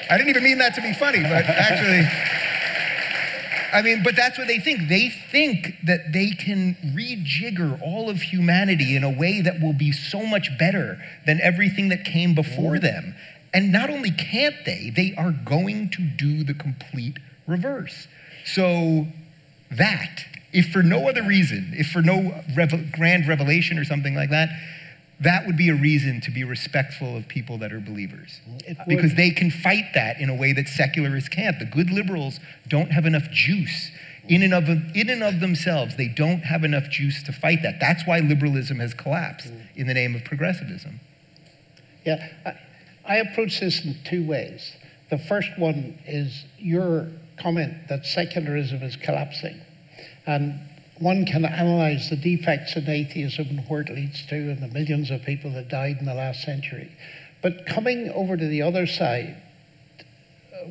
I 0.09 0.17
didn't 0.17 0.29
even 0.29 0.43
mean 0.43 0.57
that 0.59 0.75
to 0.75 0.81
be 0.81 0.93
funny, 0.93 1.21
but 1.23 1.45
actually. 1.47 2.07
I 3.73 3.81
mean, 3.81 4.01
but 4.01 4.15
that's 4.15 4.37
what 4.37 4.47
they 4.47 4.59
think. 4.59 4.87
They 4.87 5.09
think 5.09 5.75
that 5.83 6.13
they 6.13 6.31
can 6.31 6.75
rejigger 6.95 7.81
all 7.81 8.09
of 8.09 8.21
humanity 8.21 8.95
in 8.95 9.03
a 9.03 9.09
way 9.09 9.41
that 9.41 9.59
will 9.61 9.73
be 9.73 9.91
so 9.91 10.25
much 10.25 10.49
better 10.57 10.97
than 11.25 11.41
everything 11.41 11.89
that 11.89 12.05
came 12.05 12.33
before 12.33 12.79
them. 12.79 13.13
And 13.53 13.71
not 13.71 13.89
only 13.89 14.11
can't 14.11 14.55
they, 14.65 14.91
they 14.95 15.13
are 15.17 15.31
going 15.31 15.89
to 15.91 16.01
do 16.01 16.43
the 16.43 16.53
complete 16.53 17.17
reverse. 17.45 18.07
So, 18.45 19.07
that, 19.71 20.23
if 20.53 20.71
for 20.71 20.81
no 20.81 21.09
other 21.09 21.23
reason, 21.23 21.73
if 21.75 21.91
for 21.91 22.01
no 22.01 22.41
grand 22.93 23.27
revelation 23.27 23.77
or 23.77 23.83
something 23.83 24.15
like 24.15 24.29
that, 24.29 24.49
that 25.19 25.47
would 25.47 25.57
be 25.57 25.69
a 25.69 25.75
reason 25.75 26.21
to 26.21 26.31
be 26.31 26.43
respectful 26.43 27.17
of 27.17 27.27
people 27.27 27.57
that 27.59 27.73
are 27.73 27.79
believers. 27.79 28.39
Because 28.87 29.15
they 29.15 29.31
can 29.31 29.49
fight 29.49 29.85
that 29.95 30.19
in 30.19 30.29
a 30.29 30.35
way 30.35 30.53
that 30.53 30.67
secularists 30.67 31.29
can't. 31.29 31.57
The 31.57 31.65
good 31.65 31.89
liberals 31.89 32.39
don't 32.67 32.91
have 32.91 33.05
enough 33.05 33.29
juice. 33.31 33.91
In 34.29 34.43
and, 34.43 34.53
of, 34.53 34.69
in 34.69 35.09
and 35.09 35.23
of 35.23 35.39
themselves, 35.39 35.95
they 35.95 36.07
don't 36.07 36.41
have 36.41 36.63
enough 36.63 36.89
juice 36.89 37.23
to 37.23 37.31
fight 37.31 37.63
that. 37.63 37.79
That's 37.79 38.05
why 38.05 38.19
liberalism 38.19 38.79
has 38.79 38.93
collapsed 38.93 39.51
in 39.75 39.87
the 39.87 39.93
name 39.93 40.15
of 40.15 40.23
progressivism. 40.23 40.99
Yeah, 42.05 42.27
I 43.05 43.17
approach 43.17 43.59
this 43.59 43.83
in 43.83 43.97
two 44.05 44.27
ways. 44.27 44.73
The 45.09 45.17
first 45.17 45.49
one 45.57 45.97
is 46.05 46.45
your 46.57 47.07
comment 47.37 47.87
that 47.87 48.05
secularism 48.05 48.83
is 48.83 48.95
collapsing. 48.97 49.61
And 50.25 50.59
one 50.99 51.25
can 51.25 51.45
analyze 51.45 52.09
the 52.09 52.15
defects 52.15 52.75
in 52.75 52.89
atheism 52.89 53.47
and 53.49 53.59
where 53.67 53.81
it 53.81 53.89
leads 53.89 54.25
to, 54.27 54.35
and 54.35 54.61
the 54.61 54.67
millions 54.67 55.11
of 55.11 55.23
people 55.23 55.51
that 55.53 55.69
died 55.69 55.97
in 55.99 56.05
the 56.05 56.13
last 56.13 56.43
century. 56.43 56.91
But 57.41 57.65
coming 57.65 58.09
over 58.09 58.35
to 58.35 58.47
the 58.47 58.61
other 58.61 58.87
side, 58.87 59.37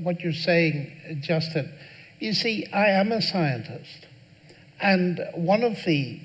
what 0.02 0.20
you're 0.20 0.32
saying, 0.32 1.20
Justin, 1.22 1.72
you 2.18 2.32
see, 2.32 2.66
I 2.72 2.88
am 2.88 3.12
a 3.12 3.22
scientist. 3.22 4.06
And 4.80 5.20
one 5.34 5.62
of 5.62 5.84
the 5.84 6.20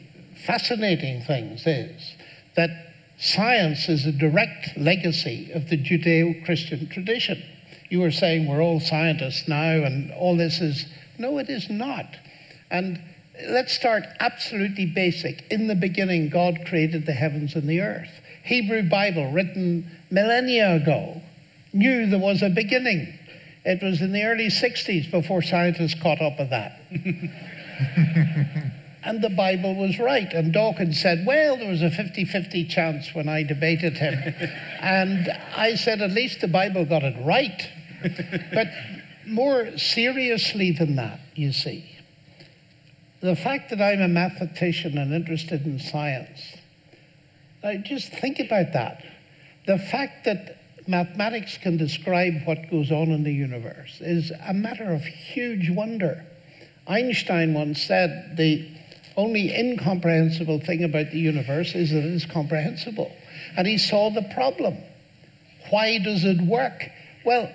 fascinating 0.45 1.22
things 1.22 1.66
is 1.66 2.16
that 2.56 2.91
Science 3.22 3.88
is 3.88 4.08
a 4.08 4.12
direct 4.12 4.76
legacy 4.76 5.52
of 5.52 5.70
the 5.70 5.78
Judeo 5.78 6.43
Christian 6.43 6.89
tradition. 6.89 7.39
You 7.89 7.99
were 7.99 8.10
saying 8.10 8.47
we're 8.47 8.64
all 8.64 8.80
scientists 8.80 9.47
now 9.47 9.84
and 9.84 10.12
all 10.14 10.36
this 10.36 10.60
is. 10.60 10.88
No, 11.20 11.38
it 11.38 11.47
is 11.47 11.70
not. 11.70 12.18
And 12.72 12.99
let's 13.48 13.74
start 13.74 14.04
absolutely 14.20 14.86
basic. 14.86 15.44
In 15.52 15.68
the 15.68 15.76
beginning, 15.76 16.30
God 16.30 16.66
created 16.66 17.06
the 17.06 17.14
heavens 17.14 17.56
and 17.56 17.68
the 17.70 17.82
earth. 17.82 18.12
Hebrew 18.44 18.89
Bible, 18.89 19.32
written 19.32 19.89
millennia 20.10 20.76
ago, 20.76 21.22
knew 21.74 22.08
there 22.08 22.20
was 22.20 22.42
a 22.42 22.50
beginning. 22.50 23.18
It 23.64 23.84
was 23.84 24.02
in 24.02 24.12
the 24.12 24.24
early 24.24 24.48
60s 24.48 25.12
before 25.12 25.42
scientists 25.42 25.94
caught 26.02 26.22
up 26.22 26.39
with 26.39 26.50
that. 26.50 26.82
and 29.04 29.22
the 29.22 29.30
Bible 29.30 29.76
was 29.76 30.00
right. 30.00 30.32
And 30.34 30.52
Dawkins 30.52 31.00
said, 31.00 31.26
Well, 31.26 31.58
there 31.58 31.70
was 31.70 31.82
a 31.82 31.92
50 31.92 32.26
50 32.26 32.66
chance 32.66 33.14
when 33.14 33.30
I 33.30 33.44
debated 33.44 33.98
him. 33.98 34.14
and 34.80 35.30
I 35.56 35.76
said, 35.76 36.02
At 36.02 36.12
least 36.12 36.42
the 36.42 36.48
Bible 36.48 36.86
got 36.86 37.04
it 37.04 37.16
right. 37.24 37.70
but 38.54 38.68
more 39.28 39.78
seriously 39.78 40.72
than 40.72 40.96
that, 40.96 41.20
you 41.36 41.54
see, 41.54 41.91
the 43.22 43.36
fact 43.36 43.69
that 43.69 43.82
I'm 43.82 44.01
a 44.01 44.07
mathematician 44.07 44.97
and 44.97 45.13
interested 45.13 45.65
in 45.65 45.80
science, 45.80 46.39
now 47.63 47.76
just 47.76 48.11
think 48.11 48.39
about 48.39 48.74
that. 48.74 49.03
The 49.67 49.78
fact 49.78 50.26
that 50.26 50.57
mathematics 50.88 51.57
can 51.57 51.78
describe 51.78 52.45
what 52.45 52.69
goes 52.72 52.91
on 52.91 53.11
in 53.11 53.24
the 53.24 53.34
universe 53.34 54.01
is 54.01 54.32
a 54.47 54.53
matter 54.53 54.91
of 54.91 55.03
huge 55.03 55.69
wonder. 55.69 56.26
Einstein 56.88 57.53
once 57.53 57.84
said 57.84 58.36
the 58.38 58.67
only 59.15 59.55
incomprehensible 59.55 60.59
thing 60.59 60.84
about 60.84 61.11
the 61.11 61.19
universe 61.19 61.76
is 61.76 61.91
that 61.91 61.99
it 61.99 62.05
is 62.05 62.26
comprehensible. 62.26 63.11
And 63.55 63.67
he 63.67 63.78
saw 63.78 64.09
the 64.09 64.24
problem. 64.34 64.78
Why 65.69 65.99
does 65.99 66.24
it 66.24 66.41
work? 66.41 66.89
Well, 67.24 67.51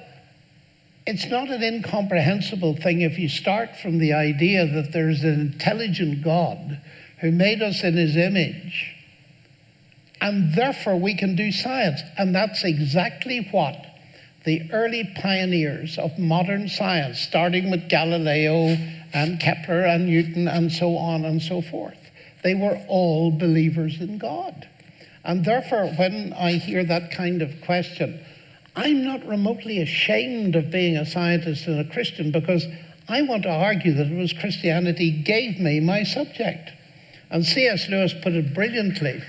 it's 1.07 1.27
not 1.27 1.49
an 1.49 1.63
incomprehensible 1.63 2.77
thing 2.77 3.03
if 3.03 3.19
you 3.19 3.29
start 3.29 3.77
from 3.77 3.99
the 3.99 4.13
idea 4.13 4.67
that 4.67 4.93
there's 4.93 5.23
an 5.23 5.41
intelligent 5.41 6.23
God 6.25 6.81
who 7.21 7.31
made 7.31 7.63
us 7.63 7.83
in 7.85 7.97
his 7.97 8.17
image 8.17 8.97
and 10.21 10.55
therefore, 10.55 10.97
we 10.97 11.15
can 11.15 11.37
do 11.37 11.53
science. 11.53 12.01
And 12.17 12.35
that's 12.35 12.65
exactly 12.65 13.49
what 13.51 13.77
the 14.45 14.71
early 14.73 15.05
pioneers 15.17 15.99
of 15.99 16.19
modern 16.19 16.69
science, 16.69 17.21
starting 17.21 17.71
with 17.71 17.89
Galileo 17.89 18.77
and 19.13 19.41
Kepler 19.41 19.83
and 19.83 20.07
Newton 20.07 20.49
and 20.49 20.71
so 20.71 20.97
on 20.97 21.25
and 21.25 21.43
so 21.43 21.61
forth, 21.61 21.99
they 22.43 22.55
were 22.55 22.81
all 22.89 23.31
believers 23.31 24.01
in 24.01 24.19
God. 24.19 24.69
And 25.25 25.45
therefore, 25.45 25.89
when 25.97 26.33
I 26.33 26.53
hear 26.53 26.85
that 26.85 27.11
kind 27.11 27.43
of 27.43 27.61
question, 27.63 28.21
I'm 28.77 29.03
not 29.05 29.27
remotely 29.27 29.81
ashamed 29.81 30.55
of 30.55 30.71
being 30.71 30.97
a 30.97 31.07
scientist 31.07 31.67
and 31.67 31.81
a 31.81 31.93
Christian 31.93 32.31
because 32.31 32.67
I 33.09 33.23
want 33.23 33.45
to 33.45 33.51
argue 33.51 33.95
that 33.95 34.07
it 34.07 34.17
was 34.17 34.33
Christianity 34.35 35.11
gave 35.11 35.59
me 35.59 35.81
my 35.81 36.03
subject. 36.03 36.71
And 37.31 37.45
C.S. 37.45 37.89
Lewis 37.89 38.15
put 38.23 38.35
it 38.35 38.55
brilliantly 38.55 39.23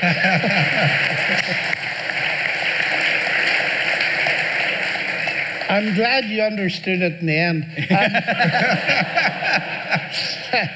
I'm 5.70 5.94
glad 5.94 6.24
you 6.24 6.42
understood 6.42 7.02
it 7.02 7.20
in 7.20 7.26
the 7.26 7.36
end. 7.36 7.64
Um, 10.54 10.68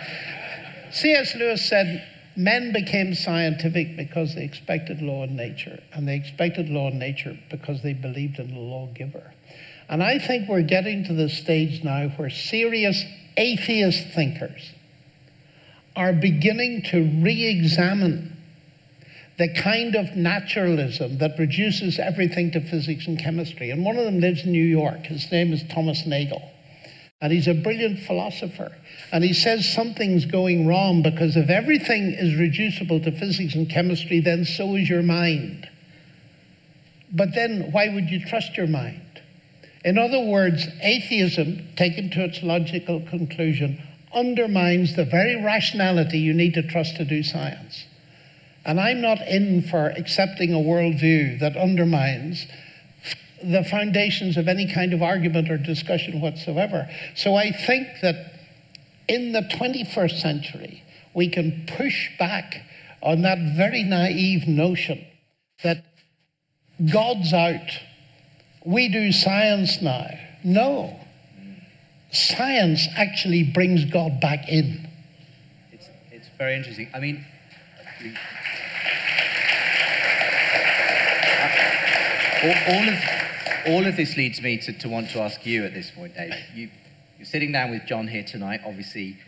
C.S. 0.93 1.35
Lewis 1.37 1.65
said, 1.65 2.07
Men 2.37 2.73
became 2.73 3.15
scientific 3.15 3.97
because 3.97 4.35
they 4.35 4.43
expected 4.43 5.01
law 5.01 5.23
in 5.25 5.37
nature, 5.37 5.81
and 5.93 6.09
they 6.09 6.17
expected 6.17 6.69
law 6.69 6.89
in 6.89 6.99
nature 6.99 7.39
because 7.51 7.83
they 7.83 7.93
believed 7.93 8.39
in 8.39 8.53
the 8.53 8.61
lawgiver. 8.61 9.33
And 9.89 10.03
I 10.03 10.19
think 10.19 10.49
we're 10.49 10.63
getting 10.63 11.05
to 11.05 11.13
the 11.13 11.29
stage 11.29 11.85
now 11.85 12.09
where 12.09 12.31
serious 12.31 13.05
atheist 13.37 14.09
thinkers 14.15 14.73
are 15.95 16.13
beginning 16.13 16.83
to 16.83 17.03
re 17.23 17.47
examine 17.47 18.37
the 19.39 19.53
kind 19.55 19.95
of 19.95 20.17
naturalism 20.17 21.19
that 21.19 21.39
reduces 21.39 21.99
everything 21.99 22.51
to 22.53 22.61
physics 22.61 23.07
and 23.07 23.19
chemistry. 23.19 23.71
And 23.71 23.85
one 23.85 23.97
of 23.97 24.05
them 24.05 24.21
lives 24.21 24.45
in 24.45 24.53
New 24.53 24.65
York. 24.65 25.07
His 25.07 25.31
name 25.31 25.53
is 25.53 25.63
Thomas 25.65 26.07
Nagel. 26.07 26.43
And 27.25 27.33
he's 27.33 27.49
a 27.49 27.55
brilliant 27.55 28.01
philosopher. 28.01 28.71
And 29.11 29.25
he 29.25 29.33
says 29.33 29.67
something's 29.67 30.27
going 30.27 30.67
wrong 30.67 31.01
because 31.01 31.39
if 31.39 31.49
everything 31.49 32.13
is 32.13 32.39
reducible 32.39 33.01
to 33.01 33.11
physics 33.13 33.55
and 33.55 33.67
chemistry, 33.67 34.21
then 34.21 34.45
so 34.45 34.75
is 34.75 34.91
your 34.91 35.03
mind. 35.03 35.67
But 37.11 37.35
then 37.35 37.73
why 37.73 37.89
would 37.89 38.11
you 38.11 38.23
trust 38.27 38.59
your 38.59 38.67
mind? 38.67 39.23
In 39.87 39.97
other 39.97 40.21
words, 40.21 40.67
atheism, 40.83 41.67
taken 41.77 42.11
to 42.11 42.25
its 42.25 42.43
logical 42.43 43.01
conclusion, 43.01 43.83
undermines 44.13 44.95
the 44.95 45.07
very 45.07 45.43
rationality 45.43 46.19
you 46.19 46.35
need 46.35 46.53
to 46.53 46.63
trust 46.63 46.97
to 46.97 47.07
do 47.07 47.23
science. 47.23 47.87
And 48.67 48.79
I'm 48.79 49.01
not 49.01 49.27
in 49.27 49.63
for 49.63 49.89
accepting 49.97 50.53
a 50.53 50.59
worldview 50.59 51.41
that 51.41 51.57
undermines 51.57 52.47
the 53.53 53.65
foundations 53.65 54.37
of 54.37 54.49
any 54.49 54.73
kind 54.73 54.93
of 54.93 55.03
argument 55.03 55.51
or 55.51 55.59
discussion 55.59 56.21
whatsoever. 56.21 56.89
So 57.15 57.35
I 57.35 57.53
think 57.53 57.89
that 58.03 58.33
in 59.09 59.33
the 59.33 59.43
21st 59.43 60.21
century, 60.21 60.83
we 61.15 61.29
can 61.29 61.67
push 61.77 62.11
back 62.19 62.63
on 63.03 63.23
that 63.23 63.39
very 63.57 63.83
naive 63.83 64.49
notion 64.49 65.05
that 65.63 65.85
God's 66.93 67.33
out, 67.33 67.71
we 68.65 68.89
do 68.89 69.13
science 69.13 69.81
now. 69.81 70.09
No. 70.43 70.99
Science 72.13 72.87
actually 72.97 73.45
brings 73.45 73.85
God 73.85 74.21
back 74.21 74.49
in. 74.49 74.89
It's, 75.73 75.89
it's 76.11 76.29
very 76.39 76.57
interesting. 76.57 76.89
I 76.95 77.01
mean, 77.01 77.25
all, 82.45 82.75
all, 82.75 82.89
of, 82.89 83.24
all 83.67 83.87
of 83.87 83.97
this 83.97 84.17
leads 84.17 84.41
me 84.41 84.59
to, 84.59 84.73
to 84.79 84.89
want 84.89 85.11
to 85.11 85.21
ask 85.21 85.45
you 85.47 85.65
at 85.65 85.75
this 85.75 85.91
point, 85.91 86.15
Dave. 86.15 86.35
You, 86.55 86.71
you're 87.19 87.27
sitting 87.27 87.53
down 87.53 87.71
with 87.71 87.87
John 87.87 88.07
here 88.07 88.25
tonight, 88.25 88.61
obviously 88.65 89.19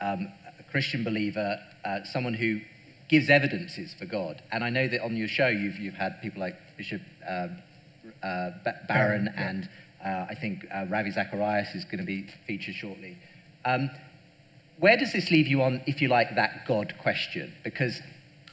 um, 0.00 0.32
a 0.58 0.62
Christian 0.70 1.04
believer, 1.04 1.58
uh, 1.84 2.04
someone 2.04 2.34
who 2.34 2.60
gives 3.08 3.30
evidences 3.30 3.94
for 3.94 4.04
God. 4.04 4.42
And 4.52 4.62
I 4.62 4.70
know 4.70 4.86
that 4.88 5.02
on 5.02 5.16
your 5.16 5.28
show 5.28 5.48
you've, 5.48 5.78
you've 5.78 5.94
had 5.94 6.20
people 6.20 6.40
like 6.40 6.56
Bishop 6.76 7.00
uh, 7.26 7.48
uh, 8.22 8.50
Barron 8.86 9.32
and 9.36 9.68
uh, 10.04 10.26
I 10.28 10.34
think 10.34 10.66
uh, 10.72 10.86
Ravi 10.88 11.10
Zacharias 11.10 11.74
is 11.74 11.84
going 11.84 11.98
to 11.98 12.04
be 12.04 12.26
featured 12.46 12.74
shortly. 12.74 13.16
Um, 13.64 13.90
where 14.78 14.96
does 14.96 15.12
this 15.12 15.30
leave 15.30 15.48
you 15.48 15.62
on, 15.62 15.80
if 15.86 16.00
you 16.00 16.08
like, 16.08 16.36
that 16.36 16.66
God 16.66 16.94
question? 17.00 17.52
Because 17.64 18.00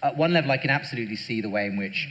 at 0.01 0.17
one 0.17 0.33
level, 0.33 0.51
I 0.51 0.57
can 0.57 0.71
absolutely 0.71 1.15
see 1.15 1.41
the 1.41 1.49
way 1.49 1.67
in 1.67 1.77
which 1.77 2.09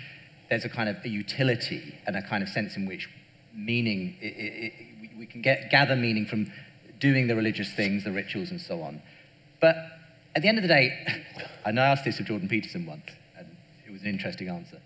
there's 0.48 0.64
a 0.64 0.68
kind 0.68 0.88
of 0.88 0.96
a 1.04 1.08
utility 1.08 1.94
and 2.06 2.16
a 2.16 2.22
kind 2.22 2.42
of 2.42 2.48
sense 2.48 2.76
in 2.76 2.86
which 2.86 3.08
meaning, 3.54 4.16
it, 4.20 4.26
it, 4.26 4.72
it, 4.72 5.10
we 5.18 5.26
can 5.26 5.40
get, 5.40 5.70
gather 5.70 5.96
meaning 5.96 6.26
from 6.26 6.50
doing 6.98 7.26
the 7.26 7.36
religious 7.36 7.72
things, 7.72 8.04
the 8.04 8.12
rituals, 8.12 8.50
and 8.50 8.60
so 8.60 8.82
on. 8.82 9.00
But 9.60 9.76
at 10.34 10.42
the 10.42 10.48
end 10.48 10.58
of 10.58 10.62
the 10.62 10.68
day, 10.68 10.92
and 11.64 11.78
I 11.78 11.86
asked 11.86 12.04
this 12.04 12.18
of 12.20 12.26
Jordan 12.26 12.48
Peterson 12.48 12.86
once, 12.86 13.10
and 13.38 13.46
it 13.86 13.92
was 13.92 14.02
an 14.02 14.08
interesting 14.08 14.48
answer. 14.48 14.80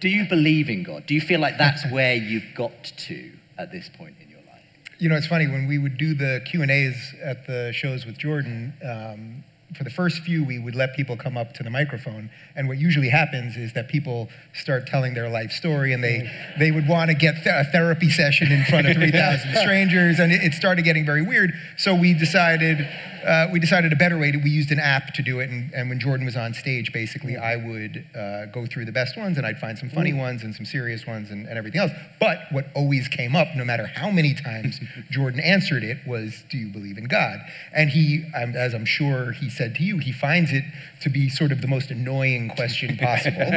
Do 0.00 0.08
you 0.08 0.28
believe 0.28 0.68
in 0.68 0.82
God? 0.82 1.06
Do 1.06 1.14
you 1.14 1.20
feel 1.20 1.40
like 1.40 1.56
that's 1.56 1.84
where 1.90 2.14
you've 2.14 2.54
got 2.54 2.84
to 2.84 3.32
at 3.56 3.72
this 3.72 3.88
point 3.88 4.16
in 4.20 4.28
your 4.28 4.40
life? 4.40 4.62
You 4.98 5.08
know, 5.08 5.16
it's 5.16 5.26
funny 5.26 5.46
when 5.46 5.66
we 5.66 5.78
would 5.78 5.96
do 5.96 6.14
the 6.14 6.42
Q 6.44 6.62
and 6.62 6.70
A's 6.70 7.14
at 7.22 7.46
the 7.46 7.72
shows 7.72 8.04
with 8.04 8.18
Jordan. 8.18 8.74
Um, 8.84 9.44
for 9.76 9.82
the 9.82 9.90
first 9.90 10.20
few, 10.20 10.44
we 10.44 10.58
would 10.58 10.74
let 10.74 10.94
people 10.94 11.16
come 11.16 11.36
up 11.36 11.52
to 11.54 11.62
the 11.62 11.70
microphone. 11.70 12.30
And 12.54 12.68
what 12.68 12.78
usually 12.78 13.08
happens 13.08 13.56
is 13.56 13.72
that 13.72 13.88
people 13.88 14.28
start 14.52 14.86
telling 14.86 15.14
their 15.14 15.28
life 15.28 15.50
story 15.50 15.92
and 15.92 16.04
they, 16.04 16.30
they 16.58 16.70
would 16.70 16.86
want 16.86 17.10
to 17.10 17.14
get 17.14 17.42
th- 17.42 17.46
a 17.46 17.64
therapy 17.70 18.10
session 18.10 18.52
in 18.52 18.64
front 18.64 18.86
of 18.86 18.94
3,000 18.94 19.54
strangers. 19.56 20.18
And 20.20 20.32
it, 20.32 20.42
it, 20.42 20.54
started 20.54 20.82
getting 20.82 21.04
very 21.04 21.22
weird. 21.22 21.52
So 21.76 21.94
we 21.94 22.14
decided, 22.14 22.88
uh, 23.24 23.48
we 23.52 23.58
decided 23.58 23.92
a 23.92 23.96
better 23.96 24.16
way. 24.16 24.30
To, 24.30 24.38
we 24.38 24.50
used 24.50 24.70
an 24.70 24.78
app 24.78 25.12
to 25.14 25.22
do 25.22 25.40
it. 25.40 25.50
And, 25.50 25.72
and 25.74 25.88
when 25.88 25.98
Jordan 25.98 26.24
was 26.24 26.36
on 26.36 26.54
stage, 26.54 26.92
basically, 26.92 27.36
I 27.36 27.56
would 27.56 28.06
uh, 28.14 28.46
go 28.46 28.66
through 28.66 28.84
the 28.84 28.92
best 28.92 29.16
ones 29.16 29.36
and 29.38 29.46
I'd 29.46 29.58
find 29.58 29.76
some 29.76 29.90
funny 29.90 30.12
ones 30.12 30.44
and 30.44 30.54
some 30.54 30.64
serious 30.64 31.06
ones 31.06 31.30
and, 31.32 31.48
and 31.48 31.58
everything 31.58 31.80
else. 31.80 31.92
But 32.20 32.38
what 32.52 32.66
always 32.74 33.08
came 33.08 33.34
up, 33.34 33.48
no 33.56 33.64
matter 33.64 33.86
how 33.86 34.10
many 34.10 34.34
times 34.34 34.80
Jordan 35.10 35.40
answered 35.40 35.82
it, 35.82 35.98
was, 36.06 36.44
Do 36.48 36.58
you 36.58 36.68
believe 36.68 36.96
in 36.96 37.04
God? 37.04 37.40
And 37.72 37.90
he, 37.90 38.24
as 38.34 38.72
I'm 38.72 38.84
sure 38.84 39.32
he 39.32 39.50
said, 39.50 39.64
said 39.64 39.74
to 39.76 39.82
you, 39.82 39.98
he 39.98 40.12
finds 40.12 40.52
it 40.52 40.64
to 41.00 41.08
be 41.08 41.30
sort 41.30 41.50
of 41.50 41.62
the 41.62 41.66
most 41.66 41.90
annoying 41.90 42.50
question 42.50 42.96
possible. 42.98 43.50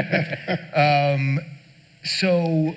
um, 0.74 1.40
so 2.04 2.74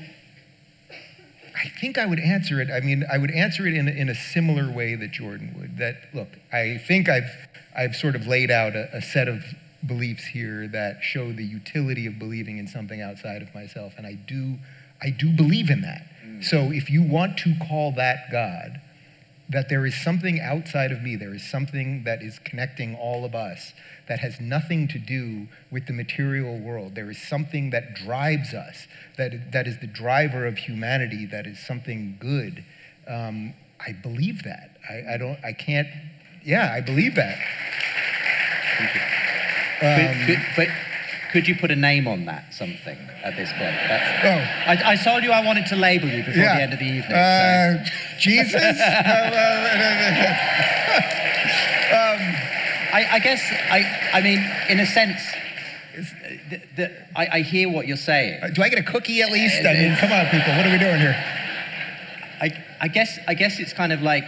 I 1.62 1.68
think 1.68 1.98
I 1.98 2.06
would 2.06 2.20
answer 2.20 2.60
it. 2.60 2.70
I 2.70 2.80
mean, 2.80 3.04
I 3.12 3.18
would 3.18 3.30
answer 3.30 3.66
it 3.66 3.74
in, 3.74 3.86
in 3.88 4.08
a 4.08 4.14
similar 4.14 4.70
way 4.70 4.94
that 4.94 5.10
Jordan 5.12 5.54
would. 5.58 5.76
That, 5.78 5.96
look, 6.14 6.28
I 6.52 6.78
think 6.86 7.08
I've, 7.08 7.30
I've 7.76 7.94
sort 7.94 8.14
of 8.16 8.26
laid 8.26 8.50
out 8.50 8.74
a, 8.74 8.88
a 8.96 9.02
set 9.02 9.28
of 9.28 9.44
beliefs 9.86 10.24
here 10.24 10.68
that 10.68 11.02
show 11.02 11.32
the 11.32 11.44
utility 11.44 12.06
of 12.06 12.18
believing 12.18 12.58
in 12.58 12.66
something 12.66 13.00
outside 13.00 13.42
of 13.42 13.54
myself. 13.54 13.94
And 13.98 14.06
I 14.06 14.14
do, 14.14 14.56
I 15.02 15.10
do 15.10 15.30
believe 15.30 15.70
in 15.70 15.82
that. 15.82 16.06
Mm. 16.24 16.44
So 16.44 16.70
if 16.72 16.88
you 16.88 17.02
want 17.02 17.38
to 17.38 17.54
call 17.68 17.92
that 17.92 18.30
God, 18.30 18.80
that 19.50 19.68
there 19.68 19.84
is 19.84 19.94
something 19.94 20.40
outside 20.40 20.92
of 20.92 21.02
me, 21.02 21.16
there 21.16 21.34
is 21.34 21.44
something 21.44 22.04
that 22.04 22.22
is 22.22 22.38
connecting 22.44 22.94
all 22.94 23.24
of 23.24 23.34
us 23.34 23.72
that 24.08 24.20
has 24.20 24.40
nothing 24.40 24.86
to 24.88 24.98
do 24.98 25.48
with 25.70 25.86
the 25.86 25.92
material 25.92 26.58
world. 26.58 26.94
There 26.94 27.10
is 27.10 27.20
something 27.20 27.70
that 27.70 27.94
drives 27.94 28.54
us, 28.54 28.86
that, 29.18 29.52
that 29.52 29.66
is 29.66 29.78
the 29.80 29.88
driver 29.88 30.46
of 30.46 30.56
humanity, 30.56 31.26
that 31.26 31.46
is 31.46 31.58
something 31.58 32.16
good. 32.20 32.64
Um, 33.08 33.54
I 33.84 33.92
believe 33.92 34.44
that. 34.44 34.76
I, 34.88 35.14
I 35.14 35.16
don't, 35.16 35.38
I 35.44 35.52
can't, 35.52 35.88
yeah, 36.44 36.72
I 36.72 36.80
believe 36.80 37.16
that. 37.16 37.38
Thank 38.78 38.94
you. 38.94 39.00
Um, 39.82 40.26
could, 40.26 40.38
could, 40.38 40.56
but 40.56 40.68
could 41.30 41.46
you 41.46 41.54
put 41.54 41.70
a 41.70 41.76
name 41.76 42.08
on 42.08 42.24
that, 42.26 42.52
something, 42.52 42.98
at 43.22 43.36
this 43.36 43.50
point? 43.52 43.76
That's, 43.88 44.24
oh. 44.26 44.70
I, 44.70 44.92
I, 44.92 44.96
told 44.96 45.22
you 45.22 45.30
I 45.30 45.44
wanted 45.44 45.66
to 45.66 45.76
label 45.76 46.08
you 46.08 46.24
before 46.24 46.42
yeah. 46.42 46.56
the 46.56 46.62
end 46.62 46.72
of 46.72 46.78
the 46.78 46.86
evening. 46.86 47.12
Uh, 47.12 47.84
so. 47.84 47.90
Jesus? 48.18 48.60
Uh, 48.80 49.12
uh, 49.12 49.76
uh, 50.90 51.06
um, 51.90 52.20
I, 52.92 53.06
I, 53.12 53.18
guess, 53.20 53.40
I, 53.70 54.10
I 54.12 54.20
mean, 54.20 54.38
in 54.68 54.80
a 54.80 54.86
sense, 54.86 55.20
the, 56.50 56.60
the, 56.76 56.92
I, 57.16 57.38
I, 57.38 57.40
hear 57.42 57.70
what 57.70 57.86
you're 57.86 57.96
saying. 57.96 58.42
Uh, 58.42 58.48
do 58.48 58.62
I 58.62 58.68
get 58.68 58.78
a 58.78 58.82
cookie 58.82 59.22
at 59.22 59.30
least? 59.30 59.60
I 59.64 59.74
mean, 59.74 59.96
come 59.96 60.12
on, 60.12 60.26
people, 60.26 60.54
what 60.56 60.66
are 60.66 60.70
we 60.70 60.78
doing 60.78 61.00
here? 61.00 61.16
I, 62.40 62.50
I 62.80 62.88
guess, 62.88 63.18
I 63.28 63.34
guess 63.34 63.58
it's 63.58 63.72
kind 63.72 63.92
of 63.92 64.02
like 64.02 64.24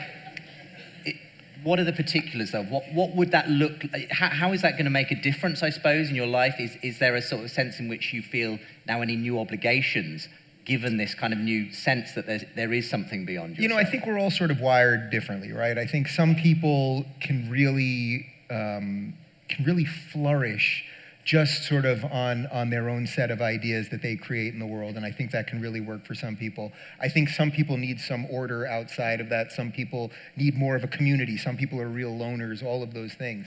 what 1.64 1.78
are 1.78 1.84
the 1.84 1.92
particulars 1.92 2.50
though? 2.52 2.64
What, 2.64 2.84
what 2.92 3.14
would 3.14 3.30
that 3.32 3.48
look 3.48 3.84
like? 3.92 4.10
How, 4.10 4.28
how 4.28 4.52
is 4.52 4.62
that 4.62 4.72
going 4.72 4.84
to 4.84 4.90
make 4.90 5.10
a 5.10 5.20
difference, 5.20 5.62
I 5.62 5.70
suppose, 5.70 6.08
in 6.08 6.14
your 6.14 6.26
life? 6.26 6.54
Is, 6.58 6.76
is 6.82 6.98
there 6.98 7.14
a 7.16 7.22
sort 7.22 7.44
of 7.44 7.50
sense 7.50 7.78
in 7.78 7.88
which 7.88 8.12
you 8.12 8.22
feel 8.22 8.58
now 8.86 9.02
any 9.02 9.16
new 9.16 9.38
obligations 9.38 10.28
given 10.64 10.96
this 10.96 11.14
kind 11.14 11.32
of 11.32 11.38
new 11.38 11.72
sense 11.72 12.12
that 12.12 12.26
there's, 12.26 12.44
there 12.54 12.72
is 12.72 12.88
something 12.88 13.24
beyond 13.24 13.50
yourself? 13.50 13.62
You 13.62 13.68
know, 13.68 13.76
I 13.76 13.84
think 13.84 14.06
we're 14.06 14.18
all 14.18 14.30
sort 14.30 14.50
of 14.50 14.60
wired 14.60 15.10
differently, 15.10 15.52
right? 15.52 15.76
I 15.78 15.86
think 15.86 16.08
some 16.08 16.34
people 16.34 17.04
can 17.20 17.50
really, 17.50 18.26
um, 18.50 19.14
can 19.48 19.64
really 19.64 19.84
flourish 19.84 20.84
just 21.24 21.64
sort 21.64 21.84
of 21.84 22.04
on, 22.04 22.46
on 22.48 22.70
their 22.70 22.88
own 22.88 23.06
set 23.06 23.30
of 23.30 23.40
ideas 23.40 23.88
that 23.90 24.02
they 24.02 24.16
create 24.16 24.52
in 24.52 24.58
the 24.58 24.66
world. 24.66 24.96
And 24.96 25.06
I 25.06 25.12
think 25.12 25.30
that 25.30 25.46
can 25.46 25.60
really 25.60 25.80
work 25.80 26.04
for 26.04 26.14
some 26.14 26.36
people. 26.36 26.72
I 27.00 27.08
think 27.08 27.28
some 27.28 27.50
people 27.50 27.76
need 27.76 28.00
some 28.00 28.26
order 28.26 28.66
outside 28.66 29.20
of 29.20 29.28
that. 29.28 29.52
Some 29.52 29.70
people 29.70 30.10
need 30.36 30.56
more 30.56 30.74
of 30.74 30.82
a 30.82 30.88
community. 30.88 31.36
Some 31.36 31.56
people 31.56 31.80
are 31.80 31.88
real 31.88 32.10
loners, 32.10 32.64
all 32.64 32.82
of 32.82 32.92
those 32.92 33.14
things. 33.14 33.46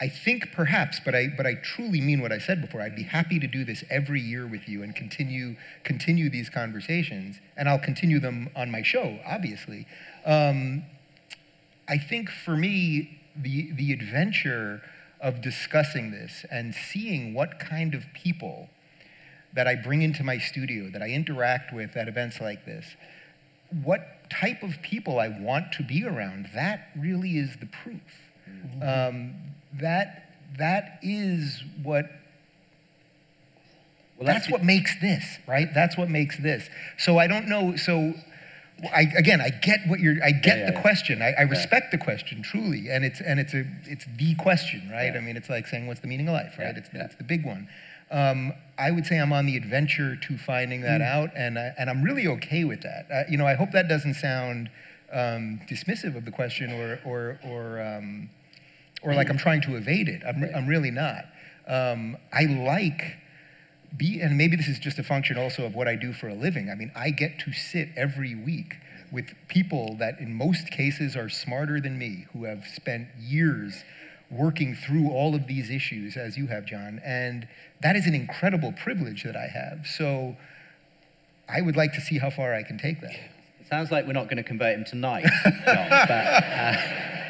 I 0.00 0.08
think 0.08 0.50
perhaps, 0.52 1.00
but 1.04 1.14
I, 1.14 1.28
but 1.36 1.46
I 1.46 1.54
truly 1.54 2.00
mean 2.00 2.20
what 2.20 2.32
I 2.32 2.38
said 2.38 2.60
before. 2.60 2.80
I'd 2.80 2.96
be 2.96 3.04
happy 3.04 3.38
to 3.38 3.46
do 3.46 3.64
this 3.64 3.84
every 3.90 4.20
year 4.20 4.44
with 4.46 4.68
you 4.68 4.82
and 4.82 4.94
continue, 4.94 5.54
continue 5.84 6.28
these 6.28 6.50
conversations. 6.50 7.38
And 7.56 7.68
I'll 7.68 7.78
continue 7.78 8.18
them 8.18 8.50
on 8.56 8.72
my 8.72 8.82
show, 8.82 9.20
obviously. 9.24 9.86
Um, 10.26 10.84
I 11.88 11.98
think 11.98 12.28
for 12.28 12.56
me, 12.56 13.20
the, 13.36 13.70
the 13.72 13.92
adventure 13.92 14.82
of 15.24 15.40
discussing 15.40 16.10
this 16.10 16.44
and 16.50 16.74
seeing 16.74 17.32
what 17.32 17.58
kind 17.58 17.94
of 17.94 18.04
people 18.12 18.68
that 19.54 19.66
I 19.66 19.74
bring 19.74 20.02
into 20.02 20.22
my 20.22 20.36
studio, 20.36 20.90
that 20.90 21.00
I 21.00 21.08
interact 21.08 21.72
with 21.72 21.96
at 21.96 22.08
events 22.08 22.42
like 22.42 22.66
this, 22.66 22.84
what 23.82 24.28
type 24.28 24.62
of 24.62 24.82
people 24.82 25.18
I 25.18 25.28
want 25.28 25.72
to 25.72 25.82
be 25.82 26.04
around, 26.04 26.50
that 26.54 26.88
really 26.94 27.38
is 27.38 27.56
the 27.58 27.66
proof. 27.66 28.02
Mm-hmm. 28.48 28.82
Um, 28.82 29.34
that, 29.80 30.34
that 30.58 30.98
is 31.02 31.64
what 31.82 32.04
well, 34.18 34.26
that's, 34.26 34.40
that's 34.40 34.52
what 34.52 34.62
makes 34.62 35.00
this, 35.00 35.24
right? 35.48 35.68
That's 35.72 35.96
what 35.96 36.10
makes 36.10 36.36
this. 36.38 36.68
So 36.98 37.16
I 37.18 37.26
don't 37.26 37.48
know. 37.48 37.76
So 37.76 38.12
I, 38.82 39.06
again, 39.16 39.40
I 39.40 39.50
get 39.50 39.80
what 39.86 40.00
you're. 40.00 40.22
I 40.22 40.32
get 40.32 40.58
yeah, 40.58 40.64
yeah, 40.64 40.70
the 40.72 40.80
question. 40.80 41.22
I, 41.22 41.32
I 41.38 41.42
respect 41.42 41.90
the 41.92 41.98
question 41.98 42.42
truly, 42.42 42.90
and 42.90 43.04
it's 43.04 43.20
and 43.20 43.38
it's 43.38 43.54
a 43.54 43.64
it's 43.84 44.04
the 44.18 44.34
question, 44.34 44.88
right? 44.90 45.16
I 45.16 45.20
mean, 45.20 45.36
it's 45.36 45.48
like 45.48 45.66
saying, 45.66 45.86
"What's 45.86 46.00
the 46.00 46.08
meaning 46.08 46.28
of 46.28 46.34
life?" 46.34 46.54
Right? 46.58 46.76
It's 46.76 46.88
it's 46.92 47.14
the 47.16 47.24
big 47.24 47.44
one. 47.46 47.68
Um, 48.10 48.52
I 48.76 48.90
would 48.90 49.06
say 49.06 49.18
I'm 49.18 49.32
on 49.32 49.46
the 49.46 49.56
adventure 49.56 50.16
to 50.16 50.38
finding 50.38 50.82
that 50.82 51.00
mm. 51.00 51.06
out, 51.06 51.30
and 51.34 51.58
I, 51.58 51.72
and 51.78 51.88
I'm 51.88 52.02
really 52.02 52.26
okay 52.26 52.64
with 52.64 52.82
that. 52.82 53.06
Uh, 53.10 53.22
you 53.28 53.38
know, 53.38 53.46
I 53.46 53.54
hope 53.54 53.70
that 53.72 53.88
doesn't 53.88 54.14
sound 54.14 54.70
um, 55.12 55.60
dismissive 55.68 56.16
of 56.16 56.24
the 56.24 56.30
question 56.30 56.72
or 56.72 57.00
or 57.04 57.38
or 57.44 57.80
um, 57.80 58.28
or 59.02 59.14
like 59.14 59.30
I'm 59.30 59.38
trying 59.38 59.62
to 59.62 59.76
evade 59.76 60.08
it. 60.08 60.22
I'm 60.26 60.44
I'm 60.54 60.66
really 60.66 60.90
not. 60.90 61.24
Um, 61.66 62.16
I 62.32 62.44
like 62.44 63.16
be, 63.96 64.20
and 64.20 64.36
maybe 64.36 64.56
this 64.56 64.68
is 64.68 64.78
just 64.78 64.98
a 64.98 65.02
function 65.02 65.38
also 65.38 65.64
of 65.64 65.74
what 65.74 65.88
I 65.88 65.96
do 65.96 66.12
for 66.12 66.28
a 66.28 66.34
living. 66.34 66.70
I 66.70 66.74
mean, 66.74 66.90
I 66.94 67.10
get 67.10 67.38
to 67.40 67.52
sit 67.52 67.88
every 67.96 68.34
week 68.34 68.76
with 69.12 69.26
people 69.48 69.96
that, 69.98 70.18
in 70.18 70.34
most 70.34 70.70
cases, 70.70 71.16
are 71.16 71.28
smarter 71.28 71.80
than 71.80 71.98
me, 71.98 72.26
who 72.32 72.44
have 72.44 72.64
spent 72.66 73.08
years 73.18 73.84
working 74.30 74.74
through 74.74 75.10
all 75.10 75.34
of 75.34 75.46
these 75.46 75.70
issues, 75.70 76.16
as 76.16 76.36
you 76.36 76.46
have, 76.48 76.66
John. 76.66 77.00
And 77.04 77.46
that 77.82 77.94
is 77.94 78.06
an 78.06 78.14
incredible 78.14 78.72
privilege 78.72 79.22
that 79.24 79.36
I 79.36 79.46
have. 79.46 79.86
So 79.86 80.36
I 81.48 81.60
would 81.60 81.76
like 81.76 81.92
to 81.92 82.00
see 82.00 82.18
how 82.18 82.30
far 82.30 82.54
I 82.54 82.62
can 82.62 82.78
take 82.78 83.00
that. 83.00 83.12
It 83.12 83.68
sounds 83.68 83.90
like 83.90 84.06
we're 84.06 84.12
not 84.12 84.24
going 84.24 84.38
to 84.38 84.42
convert 84.42 84.76
him 84.76 84.84
tonight, 84.84 85.24
John, 85.44 85.88
but. 85.88 86.10
Uh, 86.10 86.76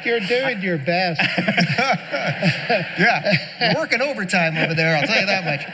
you're 0.05 0.19
doing 0.19 0.61
your 0.61 0.77
best. 0.77 1.19
yeah, 2.99 3.33
you're 3.59 3.81
working 3.81 4.01
overtime 4.01 4.55
over 4.57 4.75
there, 4.75 4.95
I'll 4.95 5.07
tell 5.07 5.19
you 5.19 5.25
that 5.25 5.43
much. 5.45 5.65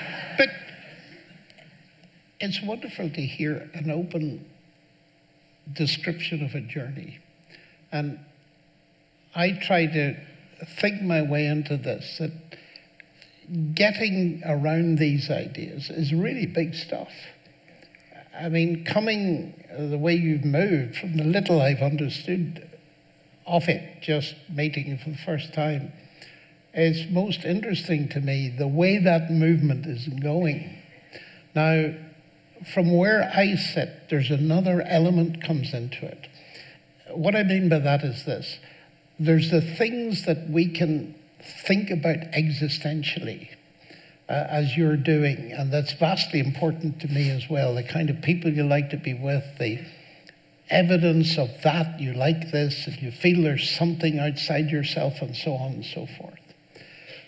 It's 2.41 2.59
wonderful 2.63 3.07
to 3.07 3.21
hear 3.21 3.69
an 3.75 3.91
open 3.91 4.43
description 5.71 6.43
of 6.43 6.55
a 6.55 6.61
journey. 6.61 7.19
And 7.91 8.19
I 9.35 9.51
try 9.51 9.85
to 9.85 10.17
think 10.79 11.03
my 11.03 11.21
way 11.21 11.45
into 11.45 11.77
this 11.77 12.17
that 12.17 12.31
getting 13.75 14.41
around 14.43 14.97
these 14.97 15.29
ideas 15.29 15.91
is 15.91 16.13
really 16.13 16.47
big 16.47 16.73
stuff. 16.73 17.11
I 18.35 18.49
mean, 18.49 18.85
coming 18.85 19.63
the 19.77 19.99
way 19.99 20.15
you've 20.15 20.43
moved 20.43 20.97
from 20.97 21.17
the 21.17 21.23
little 21.23 21.61
I've 21.61 21.83
understood 21.83 22.67
of 23.45 23.69
it, 23.69 24.01
just 24.01 24.33
meeting 24.49 24.87
you 24.87 24.97
for 24.97 25.11
the 25.11 25.17
first 25.17 25.53
time, 25.53 25.93
is 26.73 27.05
most 27.11 27.45
interesting 27.45 28.09
to 28.09 28.19
me 28.19 28.55
the 28.57 28.67
way 28.67 28.97
that 28.97 29.29
movement 29.29 29.85
is 29.85 30.07
going. 30.07 30.77
Now, 31.53 31.93
from 32.73 32.95
where 32.95 33.31
I 33.33 33.55
sit, 33.55 34.09
there's 34.09 34.31
another 34.31 34.81
element 34.81 35.43
comes 35.43 35.73
into 35.73 36.05
it. 36.05 36.27
What 37.13 37.35
I 37.35 37.43
mean 37.43 37.69
by 37.69 37.79
that 37.79 38.03
is 38.03 38.25
this. 38.25 38.59
There's 39.19 39.51
the 39.51 39.61
things 39.61 40.25
that 40.25 40.49
we 40.49 40.67
can 40.67 41.15
think 41.65 41.89
about 41.89 42.17
existentially 42.33 43.49
uh, 44.29 44.33
as 44.49 44.77
you're 44.77 44.97
doing, 44.97 45.51
and 45.51 45.73
that's 45.73 45.93
vastly 45.93 46.39
important 46.39 47.01
to 47.01 47.07
me 47.07 47.29
as 47.29 47.49
well. 47.49 47.75
The 47.75 47.83
kind 47.83 48.09
of 48.09 48.21
people 48.21 48.51
you 48.51 48.63
like 48.63 48.91
to 48.91 48.97
be 48.97 49.13
with, 49.13 49.43
the 49.59 49.83
evidence 50.69 51.37
of 51.37 51.49
that, 51.63 51.99
you 51.99 52.13
like 52.13 52.51
this, 52.51 52.87
and 52.87 53.01
you 53.01 53.11
feel 53.11 53.43
there's 53.43 53.69
something 53.69 54.19
outside 54.19 54.69
yourself, 54.69 55.21
and 55.21 55.35
so 55.35 55.53
on 55.53 55.73
and 55.73 55.85
so 55.85 56.07
forth. 56.17 56.39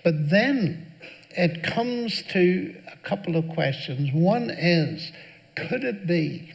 But 0.04 0.30
then 0.30 0.94
it 1.32 1.64
comes 1.64 2.22
to 2.30 2.76
couple 3.04 3.36
of 3.36 3.48
questions. 3.50 4.12
One 4.14 4.50
is 4.50 5.12
could 5.56 5.84
it 5.84 6.08
be 6.08 6.52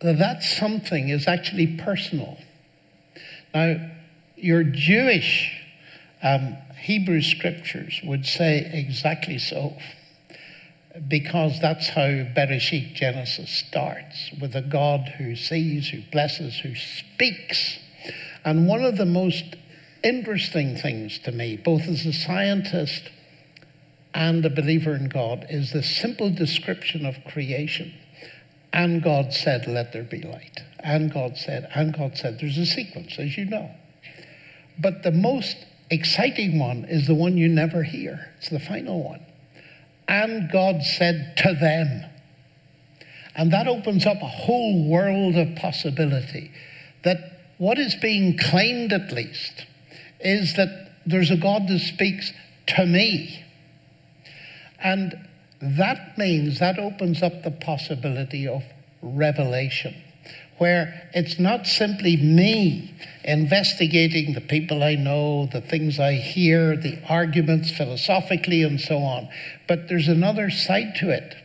that 0.00 0.42
something 0.42 1.08
is 1.08 1.26
actually 1.26 1.78
personal? 1.78 2.38
Now, 3.54 3.90
your 4.36 4.64
Jewish 4.64 5.60
um, 6.22 6.56
Hebrew 6.80 7.22
scriptures 7.22 8.00
would 8.04 8.26
say 8.26 8.70
exactly 8.72 9.38
so, 9.38 9.76
because 11.08 11.60
that's 11.60 11.88
how 11.88 12.02
Bereshit 12.02 12.94
Genesis 12.94 13.50
starts 13.50 14.30
with 14.40 14.54
a 14.54 14.62
God 14.62 15.08
who 15.18 15.36
sees, 15.36 15.88
who 15.88 16.02
blesses, 16.10 16.58
who 16.58 16.74
speaks. 16.74 17.78
And 18.44 18.66
one 18.66 18.84
of 18.84 18.96
the 18.96 19.06
most 19.06 19.56
interesting 20.02 20.76
things 20.76 21.18
to 21.20 21.32
me, 21.32 21.56
both 21.56 21.82
as 21.82 22.04
a 22.04 22.12
scientist 22.12 23.10
and 24.14 24.44
a 24.44 24.50
believer 24.50 24.94
in 24.94 25.08
God, 25.08 25.46
is 25.48 25.72
the 25.72 25.82
simple 25.82 26.30
description 26.30 27.06
of 27.06 27.16
creation. 27.24 27.94
And 28.72 29.02
God 29.02 29.32
said, 29.32 29.66
Let 29.66 29.92
there 29.92 30.02
be 30.02 30.22
light. 30.22 30.60
And 30.82 31.12
God 31.12 31.36
said, 31.36 31.68
and 31.74 31.96
God 31.96 32.16
said, 32.16 32.38
there's 32.40 32.58
a 32.58 32.66
sequence, 32.66 33.18
as 33.18 33.36
you 33.38 33.44
know. 33.44 33.70
But 34.78 35.02
the 35.02 35.12
most 35.12 35.56
exciting 35.90 36.58
one 36.58 36.84
is 36.86 37.06
the 37.06 37.14
one 37.14 37.36
you 37.36 37.48
never 37.48 37.84
hear. 37.84 38.32
It's 38.38 38.48
the 38.48 38.58
final 38.58 39.02
one. 39.02 39.24
And 40.08 40.50
God 40.50 40.82
said 40.82 41.34
to 41.38 41.54
them. 41.54 42.04
And 43.36 43.52
that 43.52 43.68
opens 43.68 44.06
up 44.06 44.20
a 44.20 44.26
whole 44.26 44.88
world 44.88 45.36
of 45.36 45.54
possibility. 45.56 46.50
That 47.04 47.18
what 47.58 47.78
is 47.78 47.94
being 47.94 48.36
claimed, 48.36 48.92
at 48.92 49.12
least, 49.12 49.66
is 50.20 50.54
that 50.54 50.90
there's 51.06 51.30
a 51.30 51.36
God 51.36 51.68
that 51.68 51.78
speaks 51.78 52.32
to 52.68 52.84
me. 52.84 53.41
And 54.82 55.14
that 55.60 56.18
means 56.18 56.58
that 56.58 56.78
opens 56.78 57.22
up 57.22 57.42
the 57.42 57.50
possibility 57.50 58.48
of 58.48 58.62
revelation, 59.00 59.94
where 60.58 61.08
it's 61.14 61.38
not 61.38 61.66
simply 61.66 62.16
me 62.16 62.94
investigating 63.24 64.34
the 64.34 64.40
people 64.40 64.82
I 64.82 64.96
know, 64.96 65.46
the 65.46 65.60
things 65.60 66.00
I 66.00 66.14
hear, 66.14 66.76
the 66.76 66.98
arguments 67.08 67.70
philosophically, 67.70 68.62
and 68.62 68.80
so 68.80 68.98
on, 68.98 69.28
but 69.68 69.88
there's 69.88 70.08
another 70.08 70.50
side 70.50 70.96
to 70.96 71.10
it 71.10 71.36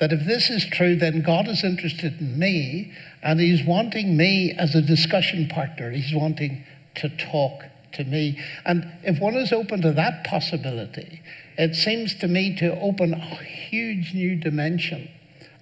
that 0.00 0.12
if 0.12 0.26
this 0.26 0.48
is 0.50 0.64
true, 0.64 0.96
then 0.96 1.22
God 1.22 1.46
is 1.46 1.62
interested 1.62 2.18
in 2.20 2.38
me 2.38 2.92
and 3.22 3.38
He's 3.38 3.64
wanting 3.64 4.16
me 4.16 4.52
as 4.58 4.74
a 4.74 4.80
discussion 4.80 5.46
partner. 5.46 5.90
He's 5.90 6.14
wanting 6.14 6.64
to 6.96 7.08
talk 7.10 7.64
to 7.92 8.04
me. 8.04 8.38
And 8.64 8.90
if 9.02 9.20
one 9.20 9.34
is 9.34 9.52
open 9.52 9.82
to 9.82 9.92
that 9.92 10.24
possibility, 10.24 11.22
it 11.60 11.76
seems 11.76 12.14
to 12.14 12.26
me 12.26 12.56
to 12.56 12.80
open 12.80 13.12
a 13.12 13.18
huge 13.18 14.14
new 14.14 14.34
dimension 14.34 15.10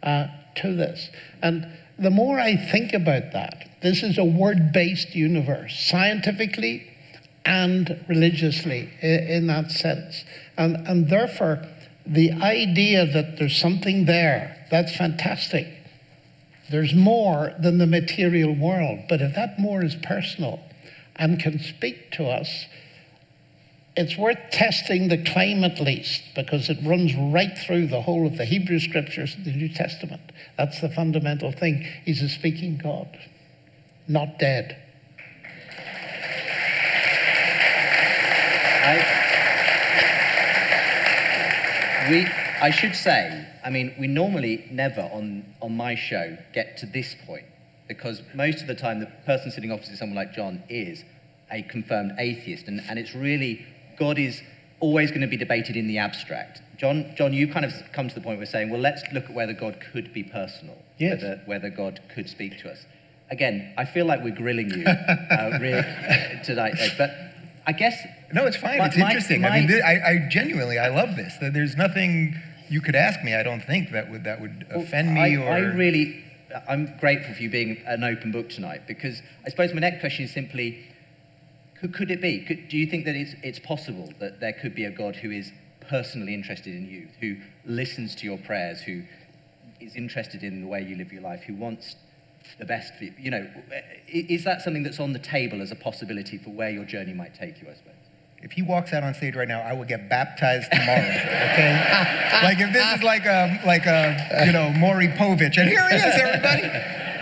uh, 0.05 0.29
to 0.55 0.73
this. 0.73 1.11
And 1.43 1.67
the 1.99 2.11
more 2.11 2.39
I 2.39 2.55
think 2.55 2.93
about 2.93 3.33
that, 3.33 3.69
this 3.83 4.05
is 4.05 4.17
a 4.17 4.25
word 4.25 4.73
based 4.73 5.17
universe, 5.17 5.77
scientifically 5.91 6.87
and 7.45 8.05
religiously, 8.09 8.91
in, 9.03 9.19
in 9.29 9.47
that 9.49 9.73
sense. 9.73 10.25
And, 10.57 10.87
and 10.87 11.11
therefore, 11.11 11.65
the 12.07 12.31
idea 12.31 13.05
that 13.05 13.37
there's 13.37 13.59
something 13.59 14.05
there, 14.05 14.67
that's 14.71 14.97
fantastic. 14.97 15.67
There's 16.71 16.95
more 16.95 17.55
than 17.59 17.79
the 17.79 17.87
material 17.89 18.55
world. 18.55 19.01
But 19.09 19.21
if 19.21 19.35
that 19.35 19.59
more 19.59 19.85
is 19.85 19.97
personal 19.97 20.61
and 21.17 21.41
can 21.41 21.59
speak 21.59 22.13
to 22.13 22.27
us, 22.27 22.67
it's 23.99 24.17
worth 24.17 24.39
testing 24.53 25.09
the 25.09 25.19
claim 25.25 25.65
at 25.65 25.81
least 25.81 26.23
because 26.37 26.71
it 26.71 26.79
runs 26.85 27.13
right 27.17 27.59
through 27.59 27.89
the 27.89 28.01
whole 28.01 28.29
of 28.29 28.37
the 28.37 28.45
Hebrew 28.45 28.79
scriptures 28.79 29.37
the 29.45 29.51
New 29.51 29.69
Testament. 29.69 30.23
That's 30.57 30.81
the 30.81 30.89
fundamental 30.89 31.51
thing. 31.51 31.85
He's 32.05 32.23
a 32.23 32.29
speaking 32.29 32.79
God, 32.81 33.09
not 34.07 34.39
dead. 34.39 34.81
I, 38.85 38.95
we, 42.09 42.25
I 42.63 42.71
should 42.71 42.95
say, 42.95 43.49
I 43.65 43.71
mean, 43.71 43.97
we 43.99 44.07
normally 44.07 44.69
never 44.71 45.11
on, 45.13 45.45
on 45.61 45.77
my 45.77 45.97
show 45.97 46.39
get 46.55 46.77
to 46.79 46.87
this 46.87 47.17
point 47.27 47.47
because 47.89 48.23
most 48.33 48.61
of 48.61 48.69
the 48.69 48.77
time 48.77 49.01
the 49.01 49.11
person 49.27 49.51
sitting 49.51 49.73
opposite 49.73 49.99
someone 49.99 50.15
like 50.15 50.35
John 50.35 50.63
is 50.69 51.03
a 51.51 51.63
confirmed 51.63 52.13
atheist, 52.19 52.69
and, 52.69 52.81
and 52.89 52.97
it's 52.99 53.15
really 53.15 53.67
God 53.99 54.19
is 54.19 54.43
always 54.81 55.11
going 55.11 55.23
to 55.23 55.27
be 55.27 55.37
debated 55.37 55.77
in 55.77 55.89
the 55.89 55.99
abstract. 55.99 56.63
John, 56.77 57.13
John, 57.17 57.33
you 57.33 57.49
kind 57.49 57.65
of 57.65 57.73
come 57.93 58.09
to 58.09 58.15
the 58.15 58.21
point 58.21 58.39
where 58.39 58.47
saying, 58.47 58.71
well, 58.71 58.81
let's 58.81 59.03
look 59.13 59.25
at 59.25 59.35
whether 59.35 59.53
God 59.53 59.85
could 59.93 60.13
be 60.13 60.23
personal, 60.23 60.77
yes. 60.99 61.21
whether, 61.21 61.43
whether 61.47 61.71
God 61.71 62.01
could 62.15 62.29
speak 62.29 62.59
to 62.61 62.71
us. 62.71 62.87
Again, 63.31 63.75
I 63.77 63.85
feel 63.85 64.07
like 64.07 64.23
we're 64.23 64.35
grilling 64.35 64.71
you 64.71 64.85
uh, 64.87 65.59
really, 65.61 65.83
tonight, 66.45 66.79
but 66.97 67.11
I 67.67 67.73
guess. 67.73 68.01
No, 68.33 68.47
it's 68.47 68.57
fine. 68.57 68.79
My, 68.79 68.87
it's 68.87 68.97
interesting. 68.97 69.43
My, 69.43 69.49
I 69.49 69.61
mean, 69.61 69.83
I, 69.83 70.01
I, 70.01 70.29
genuinely, 70.31 70.79
I 70.79 70.89
love 70.89 71.17
this. 71.17 71.35
There's 71.41 71.77
nothing 71.77 72.35
you 72.71 72.81
could 72.81 72.97
ask 72.97 73.23
me. 73.23 73.35
I 73.35 73.43
don't 73.43 73.61
think 73.61 73.91
that 73.93 74.11
would 74.11 74.25
that 74.25 74.41
would 74.41 74.67
offend 74.71 75.15
me. 75.15 75.21
I, 75.21 75.43
or 75.43 75.51
I 75.51 75.59
really, 75.59 76.25
I'm 76.67 76.97
grateful 76.99 77.35
for 77.35 77.43
you 77.43 77.51
being 77.51 77.83
an 77.87 78.05
open 78.05 78.33
book 78.33 78.49
tonight 78.49 78.83
because 78.87 79.21
I 79.45 79.51
suppose 79.51 79.75
my 79.75 79.81
next 79.81 80.01
question 80.01 80.25
is 80.25 80.33
simply 80.33 80.79
could, 81.81 81.95
could 81.95 82.11
it 82.11 82.21
be? 82.21 82.41
Could, 82.41 82.69
do 82.69 82.77
you 82.77 82.87
think 82.87 83.05
that 83.05 83.15
it's, 83.15 83.35
it's 83.43 83.59
possible 83.59 84.13
that 84.19 84.41
there 84.41 84.53
could 84.53 84.75
be 84.75 84.85
a 84.85 84.91
God 84.91 85.17
who 85.17 85.31
is 85.31 85.53
personally 85.89 86.35
interested 86.35 86.75
in 86.75 86.89
you, 86.89 87.09
who 87.21 87.37
listens 87.65 88.15
to 88.17 88.25
your 88.25 88.39
prayers, 88.39 88.81
who 88.81 89.03
is 89.81 89.95
interested 89.97 90.43
in 90.43 90.63
the 90.63 90.67
way 90.69 90.83
you 90.83 90.97
live 90.97 91.13
your 91.13 91.23
life, 91.23 91.43
who 91.43 91.55
wants 91.55 91.97
the 92.59 92.65
best 92.65 92.95
for 92.97 93.05
you? 93.05 93.13
You 93.19 93.31
know, 93.31 93.47
is 94.09 94.45
that 94.45 94.63
something 94.63 94.83
that's 94.83 95.01
on 95.01 95.13
the 95.13 95.19
table 95.19 95.63
as 95.63 95.71
a 95.71 95.77
possibility 95.77 96.39
for 96.39 96.51
where 96.51 96.71
your 96.71 96.85
journey 96.85 97.13
might 97.13 97.35
take 97.35 97.61
you, 97.61 97.69
I 97.69 97.75
suppose? 97.75 97.95
If 98.41 98.53
he 98.53 98.63
walks 98.63 98.93
out 98.93 99.03
on 99.03 99.15
stage 99.15 99.35
right 99.35 99.49
now, 99.49 99.61
I 99.61 99.73
will 99.73 99.85
get 99.85 100.09
baptized 100.09 100.71
tomorrow. 100.71 101.01
Okay, 101.01 102.41
like 102.45 102.61
if 102.61 102.73
this 102.73 102.95
is 102.95 103.03
like 103.03 103.27
a 103.27 103.61
like 103.67 103.85
a 103.87 104.45
you 104.47 104.53
know 104.53 104.71
Maury 104.79 105.09
Povich, 105.09 105.59
and 105.59 105.69
here 105.69 105.89
he 105.89 105.97
is, 105.97 106.15
everybody. 106.15 106.63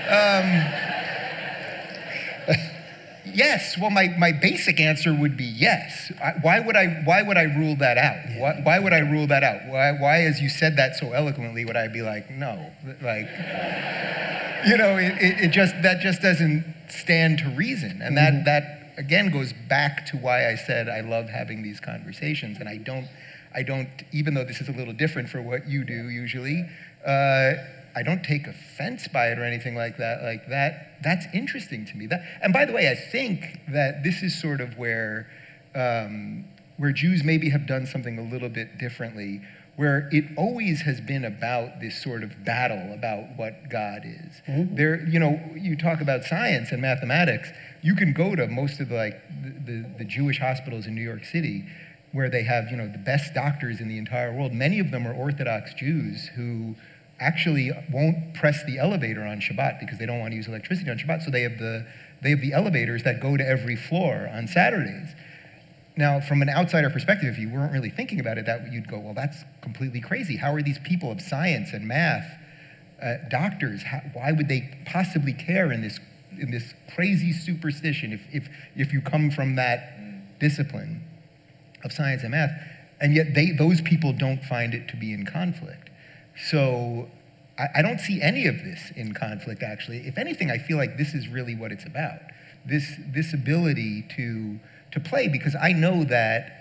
Um, 0.06 0.85
yes. 3.36 3.76
Well, 3.78 3.90
my, 3.90 4.08
my 4.18 4.32
basic 4.32 4.80
answer 4.80 5.14
would 5.14 5.36
be 5.36 5.44
yes. 5.44 6.10
I, 6.22 6.32
why 6.42 6.60
would 6.60 6.76
I 6.76 7.02
why 7.04 7.22
would 7.22 7.36
I 7.36 7.44
rule 7.44 7.76
that 7.76 7.98
out? 7.98 8.40
Why, 8.40 8.60
why 8.62 8.78
would 8.78 8.92
I 8.92 9.00
rule 9.00 9.26
that 9.28 9.42
out? 9.42 9.66
Why, 9.66 9.92
why, 9.92 10.22
as 10.22 10.40
you 10.40 10.48
said 10.48 10.76
that 10.76 10.96
so 10.96 11.12
eloquently, 11.12 11.64
would 11.64 11.76
I 11.76 11.88
be 11.88 12.02
like, 12.02 12.30
no, 12.30 12.72
like, 13.02 13.26
you 14.66 14.76
know, 14.76 14.96
it, 14.96 15.12
it, 15.20 15.40
it 15.44 15.50
just 15.50 15.74
that 15.82 16.00
just 16.00 16.22
doesn't 16.22 16.64
stand 16.88 17.38
to 17.40 17.50
reason, 17.50 18.00
and 18.02 18.16
that 18.16 18.32
mm-hmm. 18.32 18.44
that 18.44 18.94
again 18.96 19.30
goes 19.30 19.52
back 19.68 20.06
to 20.06 20.16
why 20.16 20.50
I 20.50 20.56
said 20.56 20.88
I 20.88 21.00
love 21.00 21.28
having 21.28 21.62
these 21.62 21.80
conversations, 21.80 22.58
and 22.58 22.68
I 22.68 22.78
don't. 22.78 23.06
I 23.54 23.62
don't, 23.62 23.88
even 24.12 24.34
though 24.34 24.44
this 24.44 24.60
is 24.60 24.68
a 24.68 24.72
little 24.72 24.92
different 24.92 25.30
for 25.30 25.40
what 25.40 25.66
you 25.66 25.82
do 25.82 26.10
usually, 26.10 26.68
uh, 27.06 27.54
I 27.96 28.02
don't 28.02 28.22
take 28.22 28.46
offense 28.46 29.08
by 29.08 29.28
it 29.28 29.38
or 29.38 29.44
anything 29.44 29.74
like 29.74 29.96
that. 29.96 30.22
Like 30.22 30.48
that, 30.48 30.98
that's 31.02 31.24
interesting 31.32 31.86
to 31.86 31.96
me. 31.96 32.06
That, 32.06 32.20
and 32.42 32.52
by 32.52 32.66
the 32.66 32.74
way, 32.74 32.90
I 32.90 32.94
think 32.94 33.60
that 33.68 34.04
this 34.04 34.22
is 34.22 34.38
sort 34.38 34.60
of 34.60 34.76
where, 34.76 35.26
um, 35.74 36.44
where 36.76 36.92
Jews 36.92 37.24
maybe 37.24 37.48
have 37.48 37.66
done 37.66 37.86
something 37.86 38.18
a 38.18 38.22
little 38.22 38.50
bit 38.50 38.76
differently, 38.76 39.40
where 39.76 40.10
it 40.12 40.24
always 40.36 40.82
has 40.82 41.00
been 41.00 41.24
about 41.24 41.80
this 41.80 42.02
sort 42.02 42.22
of 42.22 42.44
battle 42.44 42.92
about 42.92 43.36
what 43.36 43.70
God 43.70 44.02
is. 44.04 44.42
Mm-hmm. 44.46 44.76
There, 44.76 45.06
you 45.06 45.18
know, 45.18 45.40
you 45.54 45.74
talk 45.74 46.02
about 46.02 46.24
science 46.24 46.72
and 46.72 46.82
mathematics. 46.82 47.48
You 47.80 47.94
can 47.94 48.12
go 48.12 48.36
to 48.36 48.46
most 48.46 48.78
of 48.78 48.90
the, 48.90 48.94
like 48.94 49.22
the, 49.42 49.72
the, 49.72 49.88
the 49.98 50.04
Jewish 50.04 50.38
hospitals 50.38 50.86
in 50.86 50.94
New 50.94 51.02
York 51.02 51.24
City, 51.24 51.64
where 52.12 52.28
they 52.28 52.42
have 52.42 52.70
you 52.70 52.76
know 52.76 52.88
the 52.88 52.98
best 52.98 53.32
doctors 53.32 53.80
in 53.80 53.88
the 53.88 53.96
entire 53.96 54.34
world. 54.34 54.52
Many 54.52 54.80
of 54.80 54.90
them 54.90 55.06
are 55.06 55.14
Orthodox 55.14 55.72
Jews 55.74 56.26
who 56.28 56.74
actually 57.18 57.70
won't 57.90 58.34
press 58.34 58.64
the 58.64 58.78
elevator 58.78 59.22
on 59.24 59.40
Shabbat 59.40 59.80
because 59.80 59.98
they 59.98 60.06
don't 60.06 60.18
want 60.18 60.32
to 60.32 60.36
use 60.36 60.48
electricity 60.48 60.90
on 60.90 60.98
Shabbat. 60.98 61.22
So 61.22 61.30
they 61.30 61.42
have 61.42 61.58
the, 61.58 61.86
they 62.22 62.30
have 62.30 62.40
the 62.40 62.52
elevators 62.52 63.02
that 63.04 63.20
go 63.20 63.36
to 63.36 63.46
every 63.46 63.76
floor 63.76 64.28
on 64.32 64.46
Saturdays. 64.48 65.14
Now, 65.96 66.20
from 66.20 66.42
an 66.42 66.50
outsider 66.50 66.90
perspective, 66.90 67.32
if 67.32 67.38
you 67.38 67.48
weren't 67.48 67.72
really 67.72 67.88
thinking 67.88 68.20
about 68.20 68.36
it, 68.36 68.44
that 68.44 68.70
you'd 68.70 68.86
go, 68.86 68.98
well, 68.98 69.14
that's 69.14 69.38
completely 69.62 70.00
crazy. 70.00 70.36
How 70.36 70.52
are 70.52 70.62
these 70.62 70.78
people 70.80 71.10
of 71.10 71.22
science 71.22 71.72
and 71.72 71.88
math, 71.88 72.30
uh, 73.02 73.14
doctors, 73.30 73.82
how, 73.82 74.02
why 74.12 74.32
would 74.32 74.48
they 74.48 74.78
possibly 74.84 75.32
care 75.32 75.72
in 75.72 75.80
this, 75.80 75.98
in 76.38 76.50
this 76.50 76.74
crazy 76.94 77.32
superstition 77.32 78.12
if, 78.12 78.20
if, 78.30 78.48
if 78.76 78.92
you 78.92 79.00
come 79.00 79.30
from 79.30 79.56
that 79.56 80.38
discipline 80.38 81.02
of 81.82 81.92
science 81.92 82.22
and 82.22 82.32
math? 82.32 82.50
And 83.00 83.14
yet 83.14 83.34
they, 83.34 83.52
those 83.52 83.80
people 83.80 84.12
don't 84.12 84.42
find 84.44 84.74
it 84.74 84.88
to 84.88 84.96
be 84.96 85.14
in 85.14 85.24
conflict. 85.24 85.85
So 86.36 87.08
I, 87.58 87.66
I 87.76 87.82
don't 87.82 88.00
see 88.00 88.20
any 88.20 88.46
of 88.46 88.56
this 88.58 88.92
in 88.96 89.14
conflict, 89.14 89.62
actually. 89.62 90.06
If 90.06 90.18
anything, 90.18 90.50
I 90.50 90.58
feel 90.58 90.76
like 90.76 90.96
this 90.96 91.14
is 91.14 91.28
really 91.28 91.54
what 91.54 91.72
it's 91.72 91.84
about 91.84 92.20
this, 92.66 92.94
this 93.14 93.32
ability 93.32 94.04
to, 94.16 94.58
to 94.92 95.00
play, 95.00 95.28
because 95.28 95.54
I 95.54 95.72
know 95.72 96.04
that 96.04 96.52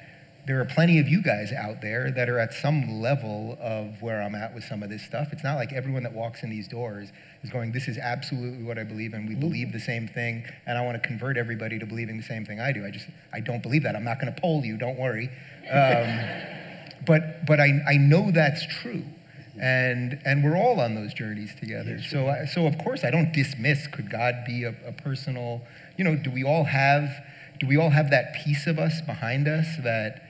there 0.46 0.62
are 0.62 0.66
plenty 0.66 1.00
of 1.00 1.08
you 1.08 1.24
guys 1.24 1.52
out 1.52 1.82
there 1.82 2.12
that 2.12 2.30
are 2.30 2.38
at 2.38 2.54
some 2.54 3.02
level 3.02 3.58
of 3.60 4.00
where 4.04 4.22
I'm 4.22 4.36
at 4.36 4.54
with 4.54 4.64
some 4.64 4.84
of 4.84 4.90
this 4.92 5.04
stuff. 5.04 5.30
It's 5.32 5.44
not 5.44 5.56
like 5.56 5.74
everyone 5.74 6.04
that 6.04 6.14
walks 6.14 6.44
in 6.44 6.52
these 6.52 6.68
doors 6.68 7.10
is 7.42 7.50
going, 7.50 7.72
This 7.72 7.88
is 7.88 7.98
absolutely 7.98 8.64
what 8.64 8.78
I 8.78 8.84
believe, 8.84 9.14
and 9.14 9.28
we 9.28 9.34
mm-hmm. 9.34 9.42
believe 9.42 9.74
the 9.74 9.80
same 9.80 10.08
thing, 10.08 10.46
and 10.68 10.78
I 10.78 10.86
want 10.86 11.02
to 11.02 11.08
convert 11.08 11.38
everybody 11.38 11.80
to 11.80 11.86
believing 11.88 12.18
the 12.18 12.24
same 12.24 12.46
thing 12.46 12.60
I 12.60 12.72
do. 12.72 12.86
I 12.86 12.92
just, 12.92 13.08
I 13.34 13.40
don't 13.40 13.64
believe 13.64 13.82
that. 13.84 13.96
I'm 13.96 14.04
not 14.04 14.22
going 14.22 14.34
to 14.34 14.40
poll 14.40 14.64
you, 14.64 14.78
don't 14.78 15.00
worry. 15.00 15.30
Um, 15.72 16.46
but 17.08 17.46
but 17.48 17.60
I, 17.60 17.80
I 17.88 17.98
know 17.98 18.30
that's 18.32 18.66
true 18.68 19.04
and 19.60 20.20
and 20.26 20.44
we're 20.44 20.58
all 20.58 20.80
on 20.80 20.96
those 20.96 21.14
journeys 21.14 21.56
together. 21.56 21.98
Yes, 22.00 22.10
so 22.10 22.28
I, 22.28 22.46
so 22.46 22.68
of 22.68 22.78
course 22.78 23.04
I 23.04 23.12
don't 23.12 23.32
dismiss. 23.32 23.88
Could 23.88 24.10
God 24.10 24.44
be 24.46 24.64
a, 24.64 24.76
a, 24.86 24.92
personal? 24.92 25.62
You 25.98 26.04
know, 26.04 26.16
do 26.16 26.32
we 26.32 26.44
all 26.44 26.66
have 26.66 27.10
do 27.60 27.68
we 27.68 27.78
all 27.78 27.90
have 27.90 28.10
that 28.12 28.36
piece 28.44 28.68
of 28.68 28.80
us 28.80 29.02
behind 29.02 29.48
us 29.48 29.66
that 29.84 30.22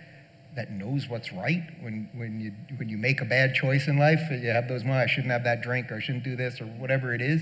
that 0.55 0.71
knows 0.71 1.09
what's 1.09 1.34
right 1.34 1.63
when 1.82 2.09
when 2.13 2.39
you 2.39 2.51
when 2.78 2.88
you 2.88 2.97
make 2.97 3.21
a 3.21 3.26
bad 3.26 3.55
choice 3.55 3.88
in 3.88 3.97
life? 3.97 4.21
You 4.30 4.49
have 4.49 4.67
those. 4.67 4.84
Well, 4.84 4.93
I 4.93 5.07
shouldn't 5.07 5.32
have 5.32 5.43
that 5.43 5.61
drink, 5.61 5.91
or 5.91 5.95
I 5.95 5.99
shouldn't 5.99 6.23
do 6.23 6.36
this, 6.36 6.61
or 6.61 6.65
whatever 6.65 7.13
it 7.13 7.21
is. 7.21 7.41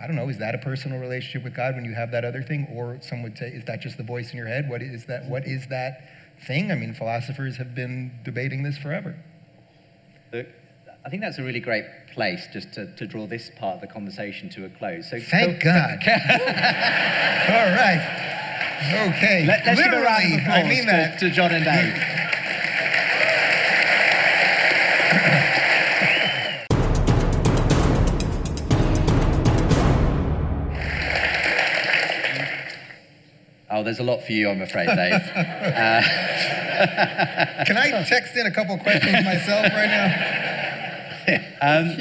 I 0.00 0.06
don't 0.06 0.16
know. 0.16 0.28
Is 0.28 0.38
that 0.38 0.54
a 0.54 0.58
personal 0.58 0.98
relationship 0.98 1.44
with 1.44 1.54
God 1.54 1.74
when 1.74 1.84
you 1.84 1.92
have 1.92 2.10
that 2.12 2.24
other 2.24 2.42
thing, 2.42 2.68
or 2.74 2.98
some 3.02 3.22
would 3.22 3.36
say, 3.36 3.48
is 3.48 3.64
that 3.64 3.80
just 3.80 3.98
the 3.98 4.02
voice 4.02 4.30
in 4.30 4.38
your 4.38 4.46
head? 4.46 4.68
What 4.68 4.80
is 4.80 5.04
that? 5.06 5.28
What 5.28 5.46
is 5.46 5.66
that 5.68 6.08
thing? 6.46 6.70
I 6.70 6.74
mean, 6.74 6.94
philosophers 6.94 7.56
have 7.56 7.74
been 7.74 8.12
debating 8.24 8.62
this 8.62 8.78
forever. 8.78 9.16
I 11.02 11.08
think 11.08 11.22
that's 11.22 11.38
a 11.38 11.42
really 11.42 11.60
great 11.60 11.86
place 12.12 12.46
just 12.52 12.74
to, 12.74 12.94
to 12.96 13.06
draw 13.06 13.26
this 13.26 13.50
part 13.56 13.76
of 13.76 13.80
the 13.80 13.86
conversation 13.86 14.50
to 14.50 14.66
a 14.66 14.68
close. 14.68 15.08
So, 15.08 15.18
Thank 15.18 15.62
so, 15.62 15.64
God. 15.64 15.98
All 17.48 17.72
right. 17.72 18.28
Okay. 19.08 19.46
Let, 19.46 19.66
us 19.66 19.78
give 19.78 19.92
a 19.92 20.02
round 20.02 20.34
of 20.34 20.40
I 20.46 20.62
mean 20.68 20.84
that. 20.86 21.18
To, 21.20 21.28
to 21.28 21.34
John 21.34 21.52
and 21.52 21.64
Dave. 21.64 21.94
Oh, 33.72 33.82
there's 33.82 34.00
a 34.00 34.02
lot 34.02 34.22
for 34.24 34.32
you, 34.32 34.50
I'm 34.50 34.60
afraid, 34.60 34.88
Dave. 34.88 35.12
uh, 35.34 36.02
Can 37.64 37.78
I 37.78 38.04
text 38.06 38.36
in 38.36 38.46
a 38.46 38.50
couple 38.50 38.76
questions 38.78 39.24
myself 39.24 39.72
right 39.72 39.86
now? 39.86 40.39
Um, 41.60 41.96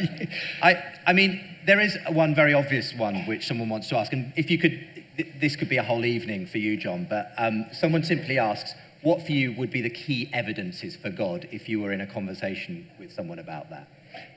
I, 0.61 0.81
I 1.05 1.13
mean, 1.13 1.43
there 1.65 1.79
is 1.79 1.97
one 2.09 2.33
very 2.33 2.53
obvious 2.53 2.93
one 2.93 3.25
which 3.25 3.45
someone 3.45 3.69
wants 3.69 3.89
to 3.89 3.97
ask, 3.97 4.13
and 4.13 4.31
if 4.35 4.49
you 4.49 4.57
could, 4.57 5.05
this 5.39 5.55
could 5.55 5.69
be 5.69 5.77
a 5.77 5.83
whole 5.83 6.05
evening 6.05 6.47
for 6.47 6.57
you, 6.57 6.77
John, 6.77 7.07
but 7.09 7.31
um, 7.37 7.65
someone 7.71 8.03
simply 8.03 8.39
asks, 8.39 8.73
what 9.01 9.25
for 9.25 9.31
you 9.31 9.53
would 9.53 9.71
be 9.71 9.81
the 9.81 9.89
key 9.89 10.29
evidences 10.33 10.95
for 10.95 11.09
God 11.09 11.47
if 11.51 11.69
you 11.69 11.79
were 11.79 11.93
in 11.93 12.01
a 12.01 12.07
conversation 12.07 12.89
with 12.99 13.13
someone 13.13 13.39
about 13.39 13.69
that? 13.69 13.87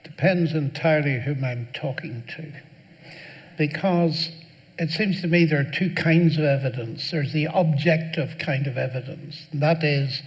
Depends 0.04 0.54
entirely 0.54 1.20
whom 1.20 1.44
I'm 1.44 1.68
talking 1.74 2.22
to. 2.36 2.52
Because 3.58 4.30
it 4.78 4.90
seems 4.90 5.20
to 5.22 5.28
me 5.28 5.44
there 5.44 5.60
are 5.60 5.70
two 5.70 5.92
kinds 5.94 6.38
of 6.38 6.44
evidence. 6.44 7.10
There's 7.10 7.32
the 7.32 7.48
objective 7.52 8.36
kind 8.38 8.66
of 8.66 8.76
evidence, 8.76 9.46
and 9.52 9.62
that 9.62 9.82
is 9.82 10.22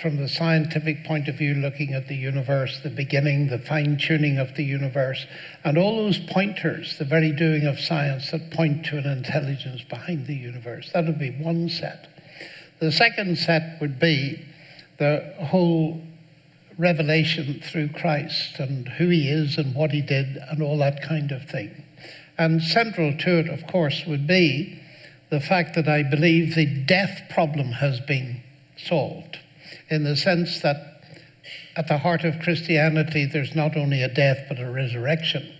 from 0.00 0.16
the 0.16 0.28
scientific 0.28 1.04
point 1.04 1.28
of 1.28 1.36
view, 1.36 1.54
looking 1.54 1.92
at 1.92 2.08
the 2.08 2.14
universe, 2.14 2.80
the 2.82 2.90
beginning, 2.90 3.48
the 3.48 3.58
fine 3.58 3.98
tuning 3.98 4.38
of 4.38 4.54
the 4.54 4.64
universe, 4.64 5.26
and 5.64 5.76
all 5.76 5.96
those 5.96 6.18
pointers, 6.18 6.96
the 6.98 7.04
very 7.04 7.32
doing 7.32 7.66
of 7.66 7.78
science 7.78 8.30
that 8.30 8.50
point 8.50 8.84
to 8.86 8.96
an 8.96 9.06
intelligence 9.06 9.82
behind 9.82 10.26
the 10.26 10.34
universe. 10.34 10.90
That 10.94 11.06
would 11.06 11.18
be 11.18 11.30
one 11.30 11.68
set. 11.68 12.08
The 12.78 12.90
second 12.90 13.36
set 13.36 13.78
would 13.80 13.98
be 13.98 14.42
the 14.98 15.34
whole 15.38 16.00
revelation 16.78 17.60
through 17.62 17.90
Christ 17.90 18.58
and 18.58 18.88
who 18.88 19.08
he 19.08 19.28
is 19.28 19.58
and 19.58 19.74
what 19.74 19.90
he 19.90 20.00
did 20.00 20.38
and 20.50 20.62
all 20.62 20.78
that 20.78 21.02
kind 21.02 21.30
of 21.30 21.44
thing. 21.44 21.84
And 22.38 22.62
central 22.62 23.16
to 23.18 23.38
it, 23.38 23.48
of 23.48 23.66
course, 23.66 24.06
would 24.06 24.26
be 24.26 24.80
the 25.28 25.40
fact 25.40 25.74
that 25.74 25.88
I 25.88 26.02
believe 26.02 26.54
the 26.54 26.64
death 26.64 27.22
problem 27.28 27.72
has 27.72 28.00
been 28.00 28.42
solved 28.78 29.39
in 29.90 30.04
the 30.04 30.16
sense 30.16 30.60
that 30.60 31.02
at 31.76 31.88
the 31.88 31.98
heart 31.98 32.24
of 32.24 32.40
Christianity, 32.40 33.26
there's 33.26 33.54
not 33.54 33.76
only 33.76 34.02
a 34.02 34.08
death 34.08 34.46
but 34.48 34.60
a 34.60 34.70
resurrection, 34.70 35.52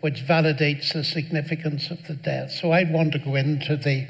which 0.00 0.24
validates 0.26 0.92
the 0.92 1.04
significance 1.04 1.90
of 1.90 2.06
the 2.06 2.14
death. 2.14 2.50
So 2.50 2.72
I'd 2.72 2.92
want 2.92 3.12
to 3.12 3.18
go 3.18 3.34
into 3.34 3.76
the 3.76 4.08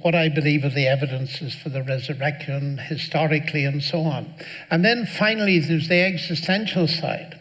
what 0.00 0.14
I 0.14 0.28
believe 0.28 0.64
are 0.64 0.70
the 0.70 0.86
evidences 0.86 1.56
for 1.56 1.70
the 1.70 1.82
resurrection 1.82 2.78
historically 2.78 3.64
and 3.64 3.82
so 3.82 4.02
on. 4.02 4.32
And 4.70 4.84
then 4.84 5.06
finally, 5.06 5.58
there's 5.58 5.88
the 5.88 6.00
existential 6.00 6.86
side. 6.86 7.38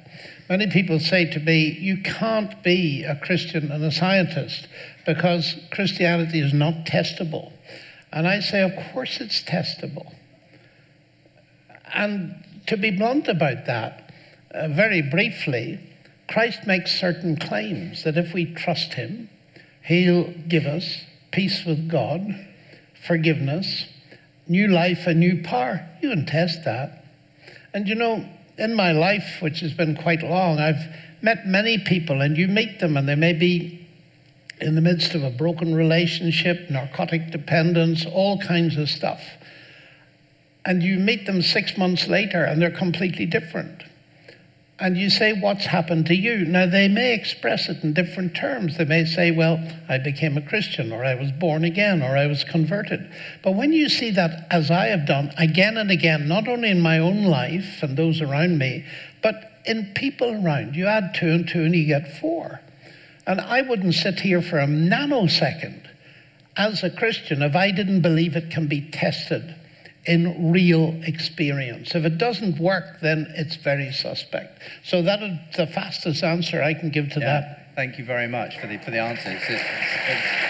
Many 0.50 0.68
people 0.68 1.00
say 1.00 1.26
to 1.26 1.40
me, 1.40 1.78
You 1.80 2.02
can't 2.02 2.64
be 2.64 3.04
a 3.04 3.16
Christian 3.16 3.72
and 3.72 3.84
a 3.84 3.92
scientist 3.92 4.68
because 5.06 5.56
Christianity 5.72 6.40
is 6.40 6.54
not 6.54 6.86
testable. 6.86 7.52
And 8.12 8.28
I 8.28 8.40
say, 8.40 8.62
Of 8.64 8.72
course 8.92 9.20
it's 9.20 9.44
testable. 9.44 10.17
And 11.94 12.44
to 12.68 12.78
be 12.78 12.92
blunt 12.92 13.28
about 13.28 13.66
that, 13.66 14.12
uh, 14.52 14.68
very 14.70 15.02
briefly, 15.02 15.80
Christ 16.28 16.68
makes 16.68 17.00
certain 17.00 17.38
claims 17.38 18.04
that 18.04 18.18
if 18.18 18.34
we 18.34 18.54
trust 18.54 18.94
him, 18.94 19.30
he'll 19.84 20.32
give 20.48 20.66
us 20.66 21.02
peace 21.32 21.66
with 21.66 21.90
God, 21.90 22.22
forgiveness, 23.06 23.86
new 24.48 24.68
life, 24.68 25.08
and 25.08 25.20
new 25.20 25.42
power. 25.44 25.88
You 26.02 26.10
can 26.10 26.26
test 26.26 26.66
that. 26.66 27.06
And 27.74 27.88
you 27.88 27.96
know, 27.96 28.28
in 28.58 28.74
my 28.74 28.92
life, 28.92 29.42
which 29.42 29.62
has 29.62 29.74
been 29.74 29.96
quite 29.96 30.24
long, 30.24 30.60
I've 30.60 30.84
met 31.22 31.46
many 31.46 31.78
people, 31.78 32.22
and 32.22 32.38
you 32.38 32.48
meet 32.48 32.80
them, 32.80 32.98
and 32.98 33.08
they 33.08 33.16
may 33.16 33.34
be 33.34 33.88
in 34.60 34.76
the 34.76 34.82
midst 34.82 35.14
of 35.14 35.24
a 35.24 35.30
broken 35.30 35.76
relationship, 35.76 36.70
narcotic 36.70 37.32
dependence, 37.32 38.06
all 38.06 38.40
kinds 38.40 38.78
of 38.78 38.90
stuff 38.90 39.22
and 40.68 40.84
you 40.84 41.00
meet 41.00 41.26
them 41.26 41.42
six 41.42 41.78
months 41.78 42.10
later 42.10 42.44
and 42.44 42.62
they're 42.62 42.70
completely 42.70 43.26
different. 43.26 43.84
And 44.80 44.98
you 44.98 45.10
say, 45.10 45.32
What's 45.32 45.66
happened 45.66 46.08
to 46.08 46.14
you? 46.14 46.44
Now, 46.46 46.66
they 46.68 46.90
may 46.90 47.14
express 47.14 47.70
it 47.70 47.84
in 47.84 47.94
different 47.94 48.36
terms. 48.36 48.78
They 48.78 48.84
may 48.84 49.06
say, 49.06 49.32
Well, 49.32 49.66
I 49.88 49.98
became 49.98 50.38
a 50.38 50.42
Christian, 50.42 50.92
or 50.92 51.06
I 51.06 51.16
was 51.16 51.32
born 51.32 51.64
again, 51.64 52.04
or 52.04 52.18
I 52.18 52.28
was 52.28 52.44
converted. 52.44 53.10
But 53.44 53.56
when 53.56 53.72
you 53.72 53.88
see 53.88 54.12
that, 54.12 54.46
as 54.52 54.70
I 54.70 54.88
have 54.88 55.08
done 55.08 55.32
again 55.38 55.78
and 55.78 55.90
again, 55.90 56.28
not 56.28 56.50
only 56.50 56.70
in 56.70 56.82
my 56.82 57.00
own 57.00 57.24
life 57.24 57.82
and 57.82 57.98
those 57.98 58.22
around 58.22 58.58
me, 58.60 58.86
but 59.24 59.62
in 59.66 59.94
people 59.96 60.30
around, 60.46 60.76
you 60.76 60.86
add 60.86 61.16
two 61.16 61.30
and 61.30 61.48
two 61.48 61.64
and 61.64 61.74
you 61.74 61.88
get 61.88 62.20
four. 62.20 62.60
And 63.26 63.40
I 63.40 63.62
wouldn't 63.62 63.96
sit 63.96 64.20
here 64.20 64.42
for 64.42 64.60
a 64.60 64.68
nanosecond 64.68 65.88
as 66.58 66.84
a 66.84 66.90
Christian 66.90 67.42
if 67.42 67.56
I 67.56 67.72
didn't 67.72 68.02
believe 68.02 68.36
it 68.36 68.52
can 68.52 68.68
be 68.68 68.82
tested 68.92 69.56
in 70.08 70.52
real 70.52 71.00
experience. 71.04 71.94
If 71.94 72.06
it 72.06 72.18
doesn't 72.18 72.60
work, 72.60 73.02
then 73.02 73.28
it's 73.36 73.58
very 73.58 73.92
suspect. 73.92 74.62
So 74.84 75.02
that 75.02 75.22
is 75.22 75.38
the 75.56 75.68
fastest 75.68 76.24
answer 76.24 76.64
I 76.64 76.74
can 76.74 76.90
give 76.90 77.10
to 77.12 77.20
yeah, 77.20 77.26
that. 77.26 77.76
Thank 77.76 78.00
you 78.00 78.06
very 78.06 78.28
much 78.28 78.58
for 78.60 78.68
the, 78.68 78.78
for 78.80 78.92
the 78.92 79.00
answer. 79.00 79.30
It's, 79.30 79.44
it's, 79.44 79.62
it's, 79.62 80.48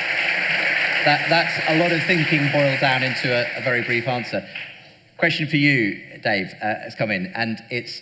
that, 1.05 1.25
that's 1.29 1.59
a 1.69 1.79
lot 1.79 1.91
of 1.91 2.03
thinking 2.03 2.51
boiled 2.51 2.79
down 2.79 3.01
into 3.01 3.33
a, 3.33 3.59
a 3.59 3.63
very 3.63 3.83
brief 3.83 4.07
answer. 4.07 4.47
Question 5.17 5.47
for 5.47 5.57
you, 5.57 6.19
Dave, 6.21 6.53
uh, 6.61 6.75
has 6.75 6.93
come 6.93 7.09
in, 7.09 7.27
and 7.35 7.59
it's 7.71 8.01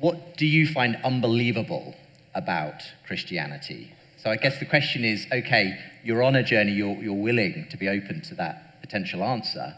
what 0.00 0.36
do 0.38 0.46
you 0.46 0.66
find 0.66 0.96
unbelievable 1.04 1.94
about 2.34 2.82
Christianity? 3.06 3.92
So 4.16 4.30
I 4.30 4.36
guess 4.36 4.58
the 4.58 4.64
question 4.64 5.04
is 5.04 5.26
okay, 5.30 5.78
you're 6.02 6.22
on 6.22 6.36
a 6.36 6.42
journey, 6.42 6.72
you're, 6.72 6.96
you're 6.96 7.12
willing 7.12 7.66
to 7.70 7.76
be 7.76 7.88
open 7.88 8.22
to 8.22 8.34
that 8.36 8.80
potential 8.80 9.22
answer. 9.22 9.76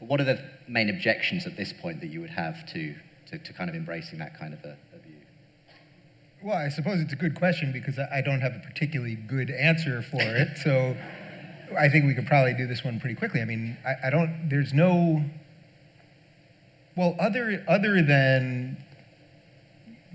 But 0.00 0.08
what 0.08 0.20
are 0.20 0.24
the 0.24 0.42
main 0.66 0.88
objections 0.88 1.46
at 1.46 1.56
this 1.56 1.72
point 1.72 2.00
that 2.00 2.08
you 2.08 2.20
would 2.20 2.30
have 2.30 2.66
to, 2.72 2.94
to, 3.28 3.38
to 3.38 3.52
kind 3.52 3.68
of 3.68 3.76
embracing 3.76 4.18
that 4.18 4.38
kind 4.38 4.54
of 4.54 4.64
a, 4.64 4.76
a, 4.94 4.98
view? 4.98 5.16
Well, 6.42 6.56
I 6.56 6.70
suppose 6.70 7.00
it's 7.00 7.12
a 7.12 7.16
good 7.16 7.34
question 7.34 7.70
because 7.70 7.98
I 7.98 8.22
don't 8.22 8.40
have 8.40 8.54
a 8.56 8.60
particularly 8.60 9.14
good 9.14 9.50
answer 9.50 10.02
for 10.02 10.22
it. 10.22 10.48
So 10.64 10.96
I 11.78 11.88
think 11.88 12.06
we 12.06 12.14
could 12.14 12.26
probably 12.26 12.54
do 12.54 12.66
this 12.66 12.82
one 12.82 12.98
pretty 12.98 13.14
quickly. 13.14 13.40
I 13.40 13.44
mean, 13.44 13.76
I, 13.86 14.08
I 14.08 14.10
don't, 14.10 14.48
there's 14.48 14.72
no, 14.72 15.24
well, 16.96 17.14
other, 17.20 17.64
other 17.68 18.02
than 18.02 18.76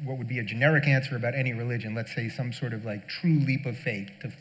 what 0.03 0.17
would 0.17 0.27
be 0.27 0.39
a 0.39 0.43
generic 0.43 0.87
answer 0.87 1.15
about 1.15 1.33
any 1.35 1.53
religion, 1.53 1.95
let's 1.95 2.13
say 2.13 2.27
some 2.27 2.51
sort 2.51 2.73
of 2.73 2.83
like 2.83 3.07
true 3.07 3.39
leap 3.39 3.65
of 3.65 3.77
faith 3.77 4.09
to, 4.21 4.33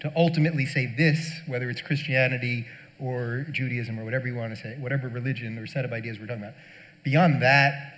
to 0.00 0.12
ultimately 0.14 0.66
say 0.66 0.86
this, 0.96 1.40
whether 1.46 1.68
it's 1.68 1.80
Christianity 1.80 2.66
or 3.00 3.46
Judaism 3.50 3.98
or 3.98 4.04
whatever 4.04 4.26
you 4.26 4.34
want 4.34 4.54
to 4.54 4.60
say, 4.60 4.76
whatever 4.78 5.08
religion 5.08 5.58
or 5.58 5.66
set 5.66 5.84
of 5.84 5.92
ideas 5.92 6.18
we're 6.18 6.26
talking 6.26 6.42
about. 6.42 6.54
Beyond 7.02 7.42
that 7.42 7.94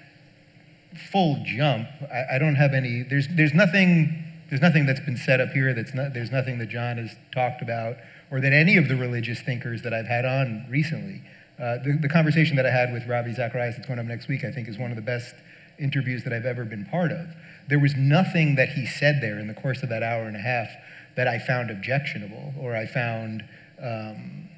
full 1.11 1.43
jump, 1.45 1.89
I, 2.13 2.37
I 2.37 2.39
don't 2.39 2.55
have 2.55 2.75
any. 2.75 3.03
There's 3.03 3.29
there's 3.29 3.55
nothing 3.55 4.23
there's 4.53 4.61
nothing 4.61 4.85
that's 4.85 5.01
been 5.01 5.17
set 5.17 5.41
up 5.41 5.49
here. 5.49 5.73
That's 5.73 5.95
not, 5.95 6.13
there's 6.13 6.31
nothing 6.31 6.59
that 6.59 6.69
John 6.69 6.99
has 6.99 7.17
talked 7.33 7.63
about 7.63 7.97
or 8.31 8.41
that 8.41 8.53
any 8.53 8.77
of 8.77 8.87
the 8.87 8.97
religious 8.97 9.41
thinkers 9.41 9.81
that 9.81 9.95
I've 9.95 10.07
had 10.07 10.27
on 10.27 10.67
recently. 10.69 11.23
Uh, 11.59 11.79
the, 11.79 11.99
the 12.03 12.09
conversation 12.09 12.57
that 12.57 12.67
I 12.67 12.71
had 12.71 12.93
with 12.93 13.07
Ravi 13.07 13.33
Zacharias 13.33 13.77
that's 13.77 13.87
going 13.87 13.99
up 13.99 14.05
next 14.05 14.29
week, 14.29 14.45
I 14.45 14.51
think, 14.51 14.69
is 14.69 14.79
one 14.79 14.91
of 14.91 14.97
the 14.97 15.03
best 15.03 15.35
interviews 15.79 16.23
that 16.25 16.35
I've 16.35 16.45
ever 16.45 16.67
been 16.67 16.85
part 16.85 17.13
of. 17.13 17.29
There 17.69 17.79
was 17.79 17.95
nothing 17.97 18.57
that 18.57 18.71
he 18.71 18.85
said 18.85 19.21
there 19.23 19.39
in 19.39 19.49
the 19.49 19.55
course 19.55 19.83
of 19.83 19.89
that 19.89 20.03
hour 20.03 20.25
and 20.25 20.37
a 20.37 20.41
half 20.41 20.69
that 21.17 21.29
I 21.29 21.39
found 21.39 21.71
objectionable 21.71 22.53
or 22.59 22.77
I 22.77 22.85
found 22.85 23.43
um, 23.83 24.49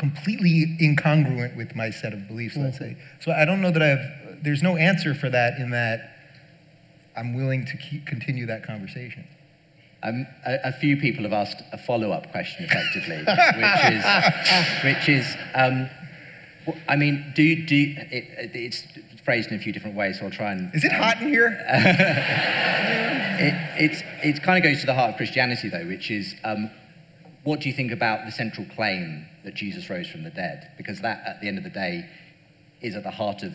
completely 0.00 0.78
incongruent 0.80 1.54
with 1.56 1.76
my 1.76 1.90
set 1.90 2.14
of 2.14 2.26
beliefs, 2.26 2.56
let's 2.56 2.78
say. 2.78 2.96
So 3.20 3.32
I 3.32 3.44
don't 3.44 3.60
know 3.60 3.70
that 3.70 3.82
I 3.82 3.88
have, 3.88 4.42
there's 4.42 4.62
no 4.62 4.78
answer 4.78 5.14
for 5.14 5.28
that 5.28 5.58
in 5.58 5.70
that 5.72 6.16
I'm 7.14 7.34
willing 7.34 7.66
to 7.66 7.76
keep, 7.76 8.06
continue 8.06 8.46
that 8.46 8.64
conversation. 8.64 9.26
Um, 10.02 10.26
a, 10.46 10.68
a, 10.68 10.72
few 10.72 10.96
people 10.96 11.24
have 11.24 11.34
asked 11.34 11.62
a 11.72 11.78
follow-up 11.78 12.32
question, 12.32 12.64
effectively, 12.64 13.18
which 13.18 13.84
is, 13.92 14.04
which 14.84 15.08
is, 15.10 15.36
um, 15.54 15.90
I 16.88 16.96
mean, 16.96 17.32
do 17.36 17.42
you, 17.42 17.66
do 17.66 17.94
it, 18.10 18.52
it's 18.54 18.84
phrased 19.22 19.50
in 19.50 19.56
a 19.56 19.60
few 19.60 19.74
different 19.74 19.96
ways, 19.96 20.18
so 20.18 20.24
I'll 20.24 20.30
try 20.30 20.52
and. 20.52 20.74
Is 20.74 20.82
it 20.82 20.92
um, 20.92 21.02
hot 21.02 21.20
in 21.20 21.28
here? 21.28 21.48
it, 23.38 23.54
it's, 23.78 24.02
it 24.24 24.42
kind 24.42 24.56
of 24.56 24.64
goes 24.64 24.80
to 24.80 24.86
the 24.86 24.94
heart 24.94 25.10
of 25.10 25.16
Christianity, 25.18 25.68
though, 25.68 25.86
which 25.86 26.10
is, 26.10 26.34
um, 26.42 26.70
what 27.44 27.60
do 27.60 27.68
you 27.68 27.74
think 27.74 27.92
about 27.92 28.24
the 28.24 28.32
central 28.32 28.66
claim 28.74 29.26
that 29.44 29.54
Jesus 29.54 29.88
rose 29.88 30.08
from 30.08 30.22
the 30.22 30.30
dead, 30.30 30.72
because 30.76 31.00
that, 31.00 31.22
at 31.26 31.40
the 31.40 31.48
end 31.48 31.58
of 31.58 31.64
the 31.64 31.70
day, 31.70 32.08
is 32.80 32.94
at 32.94 33.02
the 33.02 33.10
heart 33.10 33.42
of 33.42 33.54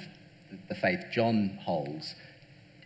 the 0.67 0.75
faith 0.75 1.05
John 1.11 1.59
holds. 1.63 2.15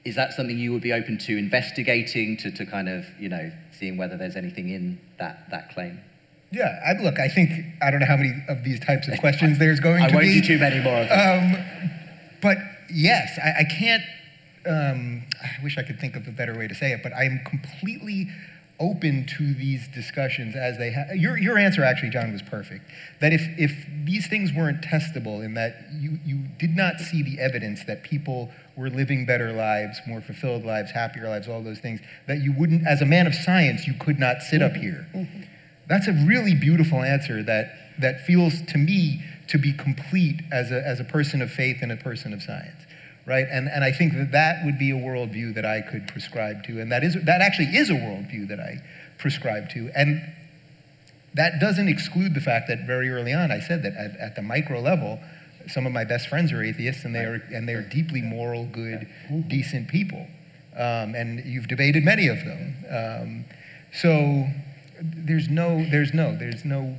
Is 0.06 0.16
that 0.16 0.34
something 0.34 0.58
you 0.58 0.72
would 0.72 0.82
be 0.82 0.94
open 0.94 1.18
to 1.20 1.38
investigating, 1.38 2.38
to, 2.38 2.52
to 2.52 2.66
kind 2.66 2.88
of, 2.88 3.06
you 3.20 3.30
know, 3.30 3.52
seeing 3.72 3.98
whether 3.98 4.18
there's 4.18 4.36
anything 4.36 4.70
in 4.70 5.00
that, 5.18 5.50
that 5.52 5.74
claim? 5.74 6.00
Yeah, 6.52 6.80
I, 6.86 7.02
look, 7.02 7.20
I 7.20 7.28
think, 7.28 7.52
I 7.82 7.92
don't 7.92 8.00
know 8.00 8.08
how 8.08 8.18
many 8.18 8.34
of 8.48 8.64
these 8.64 8.80
types 8.80 9.08
of 9.08 9.20
questions 9.20 9.60
there's 9.60 9.80
going 9.80 10.02
I 10.02 10.08
to 10.08 10.12
be. 10.14 10.18
I 10.18 10.22
won't 10.22 10.34
do 10.34 10.42
too 10.42 10.58
many 10.58 10.84
more 10.84 11.02
of 11.02 11.10
them. 11.10 11.56
Um, 11.56 11.92
but 12.42 12.58
yes, 12.92 13.38
I, 13.38 13.62
I 13.62 13.64
can't, 13.66 14.04
um, 14.66 15.24
I 15.44 15.64
wish 15.64 15.78
I 15.78 15.84
could 15.84 16.00
think 16.00 16.16
of 16.16 16.28
a 16.28 16.32
better 16.32 16.58
way 16.58 16.68
to 16.68 16.76
say 16.76 16.92
it, 16.92 17.04
but 17.04 17.14
I'm 17.14 17.42
completely 17.46 18.30
open 18.80 19.26
to 19.38 19.54
these 19.54 19.88
discussions 19.90 20.56
as 20.56 20.78
they 20.78 20.92
have. 20.92 21.16
Your, 21.16 21.38
your 21.38 21.58
answer, 21.58 21.84
actually, 21.84 22.12
John, 22.12 22.32
was 22.32 22.42
perfect. 22.42 22.86
That 23.20 23.34
if, 23.34 23.42
if 23.58 23.72
these 24.06 24.28
things 24.28 24.52
weren't 24.54 24.82
testable, 24.82 25.44
in 25.44 25.54
that 25.56 25.88
you, 25.94 26.18
you 26.26 26.44
did 26.58 26.76
not 26.76 27.00
see 27.00 27.22
the 27.22 27.40
evidence 27.40 27.84
that 27.86 28.04
people 28.04 28.50
were 28.78 28.90
living 28.90 29.26
better 29.26 29.52
lives, 29.52 30.00
more 30.08 30.22
fulfilled 30.22 30.66
lives, 30.66 30.92
happier 30.92 31.28
lives, 31.28 31.48
all 31.48 31.62
those 31.62 31.80
things, 31.80 32.00
that 32.28 32.42
you 32.42 32.54
wouldn't, 32.58 32.88
as 32.88 33.02
a 33.02 33.06
man 33.06 33.28
of 33.28 33.36
science, 33.36 33.86
you 33.86 33.94
could 34.00 34.20
not 34.20 34.42
sit 34.42 34.62
up 34.62 34.74
here. 34.74 35.08
Mm-hmm. 35.14 35.42
That's 35.88 36.08
a 36.08 36.14
really 36.14 36.56
beautiful 36.56 37.02
answer 37.02 37.44
that, 37.44 37.74
that 38.00 38.26
feels 38.26 38.62
to 38.62 38.78
me 38.78 39.24
to 39.50 39.58
be 39.58 39.74
complete 39.74 40.42
as 40.52 40.72
a, 40.72 40.86
as 40.88 41.00
a 41.00 41.04
person 41.04 41.42
of 41.42 41.52
faith 41.52 41.80
and 41.82 41.92
a 41.92 41.98
person 41.98 42.34
of 42.34 42.42
science 42.42 42.86
right? 43.30 43.46
And, 43.50 43.70
and 43.70 43.84
I 43.84 43.92
think 43.92 44.14
that 44.14 44.32
that 44.32 44.66
would 44.66 44.80
be 44.80 44.90
a 44.90 44.96
worldview 44.96 45.54
that 45.54 45.64
I 45.64 45.82
could 45.82 46.08
prescribe 46.08 46.64
to, 46.64 46.82
and 46.82 46.92
that 46.92 47.04
is 47.04 47.14
that 47.26 47.42
actually 47.42 47.68
is 47.78 47.92
a 47.92 47.94
worldview 47.94 48.48
that 48.48 48.60
I 48.60 48.82
prescribe 49.20 49.70
to, 49.70 49.92
and 49.96 50.20
that 51.36 51.60
doesn't 51.60 51.88
exclude 51.88 52.34
the 52.34 52.42
fact 52.42 52.68
that 52.70 52.88
very 52.88 53.10
early 53.10 53.32
on 53.32 53.52
I 53.52 53.60
said 53.60 53.84
that 53.84 53.94
at, 53.94 54.18
at 54.18 54.36
the 54.36 54.42
micro 54.42 54.82
level, 54.82 55.20
some 55.68 55.86
of 55.86 55.94
my 55.94 56.04
best 56.04 56.28
friends 56.28 56.52
are 56.52 56.64
atheists, 56.64 57.06
and 57.06 57.14
they 57.14 57.24
are 57.24 57.40
and 57.54 57.70
they 57.70 57.76
are 57.76 57.84
deeply 57.84 58.24
moral, 58.24 58.66
good, 58.66 59.08
decent 59.48 59.88
people, 59.88 60.26
um, 60.76 61.14
and 61.14 61.46
you've 61.46 61.68
debated 61.68 62.04
many 62.04 62.28
of 62.30 62.40
them. 62.44 62.76
Um, 62.90 63.46
so 63.94 64.48
there's 65.02 65.50
no 65.50 65.86
there's 65.92 66.16
no 66.16 66.36
there's 66.36 66.66
no 66.66 66.98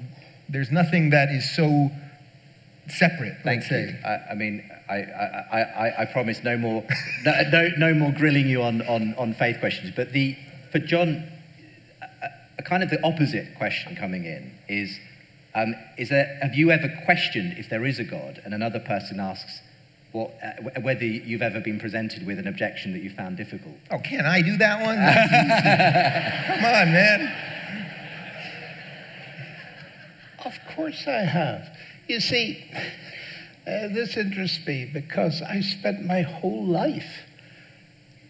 there's 0.48 0.70
nothing 0.70 1.11
that 1.11 1.31
is 1.31 1.51
so 1.57 1.90
separate. 2.86 3.35
Thank 3.43 3.62
you. 3.65 3.69
Say. 3.69 4.01
I, 4.05 4.32
I 4.32 4.35
mean, 4.36 4.69
I, 4.90 4.96
I, 4.96 5.60
I, 5.60 6.02
I, 6.02 6.04
promise 6.06 6.42
no 6.42 6.56
more, 6.56 6.84
no, 7.24 7.32
no, 7.52 7.68
no, 7.78 7.94
more 7.94 8.12
grilling 8.12 8.48
you 8.48 8.62
on, 8.62 8.82
on, 8.82 9.14
on 9.16 9.34
faith 9.34 9.60
questions. 9.60 9.92
But 9.94 10.12
the, 10.12 10.36
for 10.72 10.80
John, 10.80 11.24
a, 12.02 12.28
a 12.58 12.62
kind 12.62 12.82
of 12.82 12.90
the 12.90 13.00
opposite 13.04 13.54
question 13.56 13.94
coming 13.94 14.24
in 14.24 14.52
is, 14.68 14.98
um, 15.54 15.74
is 15.96 16.08
there, 16.08 16.38
have 16.42 16.54
you 16.54 16.72
ever 16.72 16.92
questioned 17.04 17.56
if 17.56 17.68
there 17.68 17.84
is 17.84 18.00
a 18.00 18.04
God 18.04 18.42
and 18.44 18.52
another 18.52 18.80
person 18.80 19.20
asks 19.20 19.60
what, 20.10 20.32
uh, 20.42 20.80
whether 20.80 21.04
you've 21.04 21.42
ever 21.42 21.60
been 21.60 21.78
presented 21.78 22.26
with 22.26 22.40
an 22.40 22.48
objection 22.48 22.92
that 22.92 23.02
you 23.02 23.10
found 23.10 23.36
difficult? 23.36 23.76
Oh, 23.92 23.98
can 23.98 24.26
I 24.26 24.42
do 24.42 24.56
that 24.56 24.82
one? 24.82 24.96
Come 26.56 26.64
on, 26.64 26.92
man. 26.92 27.32
Of 30.44 30.58
course 30.74 31.06
I 31.06 31.20
have. 31.24 31.76
You 32.08 32.18
see, 32.18 32.64
uh, 33.70 33.88
this 33.88 34.16
interests 34.16 34.66
me 34.66 34.90
because 34.92 35.42
I 35.42 35.60
spent 35.60 36.05
my 36.05 36.22
whole 36.22 36.66
life 36.66 37.24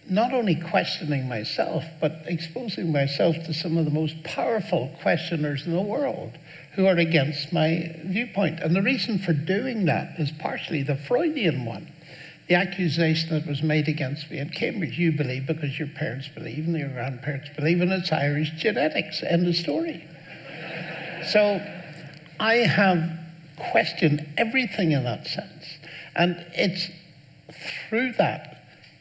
not 0.08 0.32
only 0.32 0.56
questioning 0.56 1.28
myself, 1.28 1.84
but 2.00 2.22
exposing 2.26 2.90
myself 2.90 3.36
to 3.46 3.54
some 3.54 3.78
of 3.78 3.84
the 3.84 3.90
most 3.90 4.22
powerful 4.24 4.90
questioners 5.02 5.64
in 5.66 5.72
the 5.72 5.80
world 5.80 6.36
who 6.74 6.86
are 6.86 6.96
against 6.96 7.52
my 7.52 7.94
viewpoint. 8.04 8.58
And 8.60 8.74
the 8.74 8.82
reason 8.82 9.18
for 9.20 9.32
doing 9.32 9.84
that 9.86 10.18
is 10.18 10.32
partially 10.32 10.82
the 10.82 10.96
Freudian 10.96 11.64
one. 11.64 11.92
The 12.48 12.56
accusation 12.56 13.30
that 13.30 13.46
was 13.46 13.62
made 13.62 13.86
against 13.88 14.28
me 14.30 14.40
at 14.40 14.52
Cambridge, 14.52 14.98
you 14.98 15.12
believe 15.12 15.46
because 15.46 15.78
your 15.78 15.88
parents 15.88 16.26
believe 16.26 16.66
and 16.66 16.76
your 16.76 16.88
grandparents 16.88 17.48
believe, 17.56 17.80
and 17.80 17.92
it's 17.92 18.10
Irish 18.10 18.50
genetics. 18.58 19.22
End 19.22 19.46
of 19.46 19.54
story. 19.54 20.04
So 21.28 21.64
I 22.40 22.54
have 22.54 23.19
question 23.70 24.32
everything 24.36 24.92
in 24.92 25.04
that 25.04 25.26
sense. 25.26 25.64
And 26.16 26.44
it's 26.54 26.88
through 27.88 28.12
that 28.12 28.50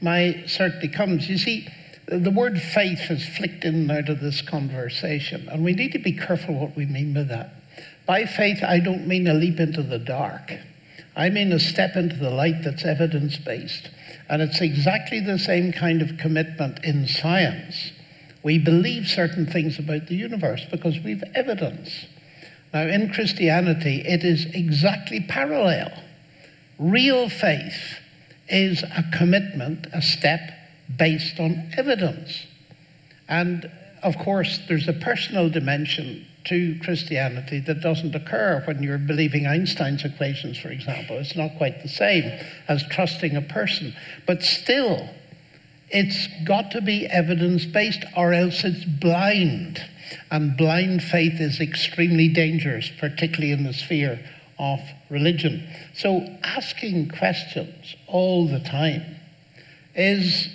my 0.01 0.43
certainty 0.47 0.87
comes. 0.87 1.29
You 1.29 1.37
see, 1.37 1.67
the 2.07 2.31
word 2.31 2.59
faith 2.59 2.99
has 2.99 3.25
flicked 3.25 3.65
in 3.65 3.75
and 3.75 3.91
out 3.91 4.09
of 4.09 4.19
this 4.19 4.41
conversation, 4.41 5.47
and 5.49 5.63
we 5.63 5.73
need 5.73 5.91
to 5.91 5.99
be 5.99 6.13
careful 6.13 6.55
what 6.55 6.75
we 6.75 6.85
mean 6.85 7.13
by 7.13 7.23
that. 7.23 7.53
By 8.05 8.25
faith, 8.25 8.63
I 8.63 8.79
don't 8.79 9.07
mean 9.07 9.27
a 9.27 9.33
leap 9.33 9.59
into 9.59 9.83
the 9.83 9.99
dark. 9.99 10.53
I 11.15 11.29
mean 11.29 11.51
a 11.51 11.59
step 11.59 11.95
into 11.95 12.15
the 12.15 12.29
light 12.29 12.63
that's 12.63 12.85
evidence 12.85 13.37
based. 13.37 13.89
And 14.29 14.41
it's 14.41 14.61
exactly 14.61 15.19
the 15.19 15.37
same 15.37 15.71
kind 15.71 16.01
of 16.01 16.17
commitment 16.17 16.83
in 16.83 17.07
science. 17.07 17.91
We 18.41 18.57
believe 18.57 19.07
certain 19.07 19.45
things 19.45 19.79
about 19.79 20.07
the 20.07 20.15
universe 20.15 20.65
because 20.71 20.99
we've 21.03 21.23
evidence. 21.35 22.05
Now, 22.73 22.83
in 22.83 23.11
Christianity, 23.11 24.03
it 24.05 24.23
is 24.23 24.45
exactly 24.45 25.21
parallel. 25.21 25.91
Real 26.77 27.29
faith 27.29 27.99
is 28.47 28.83
a 28.83 29.03
commitment, 29.17 29.87
a 29.93 30.01
step 30.01 30.39
based 30.97 31.39
on 31.39 31.71
evidence. 31.77 32.45
And 33.27 33.69
of 34.03 34.17
course, 34.17 34.59
there's 34.67 34.87
a 34.87 34.93
personal 34.93 35.49
dimension 35.49 36.25
to 36.45 36.79
Christianity 36.83 37.59
that 37.59 37.81
doesn't 37.81 38.15
occur 38.15 38.63
when 38.65 38.81
you're 38.81 38.97
believing 38.97 39.45
Einstein's 39.45 40.05
equations, 40.05 40.57
for 40.57 40.69
example. 40.69 41.17
It's 41.17 41.35
not 41.35 41.57
quite 41.57 41.81
the 41.83 41.89
same 41.89 42.23
as 42.67 42.83
trusting 42.89 43.35
a 43.35 43.41
person. 43.41 43.93
But 44.25 44.41
still, 44.41 45.09
it's 45.89 46.27
got 46.45 46.71
to 46.71 46.81
be 46.81 47.07
evidence 47.07 47.65
based, 47.65 48.05
or 48.15 48.33
else 48.33 48.63
it's 48.63 48.85
blind. 48.85 49.83
And 50.31 50.55
blind 50.57 51.03
faith 51.03 51.39
is 51.39 51.59
extremely 51.59 52.27
dangerous, 52.27 52.89
particularly 52.99 53.51
in 53.51 53.63
the 53.63 53.73
sphere 53.73 54.19
of 54.57 54.79
religion. 55.09 55.67
So 55.93 56.27
asking 56.43 57.09
questions 57.09 57.95
all 58.07 58.47
the 58.47 58.59
time 58.59 59.03
is 59.95 60.49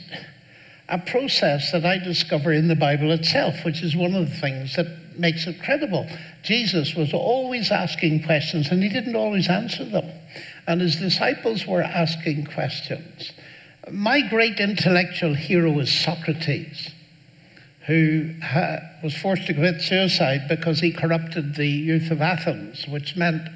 a 0.89 0.99
process 0.99 1.73
that 1.73 1.85
I 1.85 1.99
discover 1.99 2.53
in 2.53 2.69
the 2.69 2.77
Bible 2.77 3.11
itself, 3.11 3.65
which 3.65 3.83
is 3.83 3.97
one 3.97 4.15
of 4.15 4.29
the 4.29 4.37
things 4.37 4.77
that 4.77 4.87
makes 5.19 5.47
it 5.47 5.63
credible. 5.63 6.07
Jesus 6.43 6.95
was 6.95 7.13
always 7.15 7.71
asking 7.71 8.25
questions 8.25 8.69
and 8.71 8.83
he 8.83 8.89
didn't 8.89 9.17
always 9.17 9.49
answer 9.49 9.85
them. 9.85 10.11
And 10.67 10.81
his 10.81 10.97
disciples 10.97 11.67
were 11.67 11.83
asking 11.83 12.47
questions. 12.47 13.33
My 13.91 14.21
great 14.29 14.61
intellectual 14.61 15.35
hero 15.35 15.79
is 15.79 15.93
Socrates 15.93 16.91
who 17.87 18.31
ha- 18.43 18.81
was 19.03 19.17
forced 19.17 19.47
to 19.47 19.55
commit 19.55 19.81
suicide 19.83 20.49
because 20.49 20.81
he 20.81 20.93
corrupted 20.93 21.55
the 21.55 21.69
youth 21.69 22.11
of 22.11 22.23
Athens, 22.23 22.87
which 22.89 23.17
meant 23.17 23.49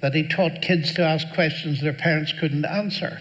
that 0.00 0.14
he 0.14 0.26
taught 0.26 0.62
kids 0.62 0.94
to 0.94 1.02
ask 1.02 1.26
questions 1.34 1.80
their 1.80 1.92
parents 1.92 2.32
couldn't 2.38 2.64
answer, 2.64 3.20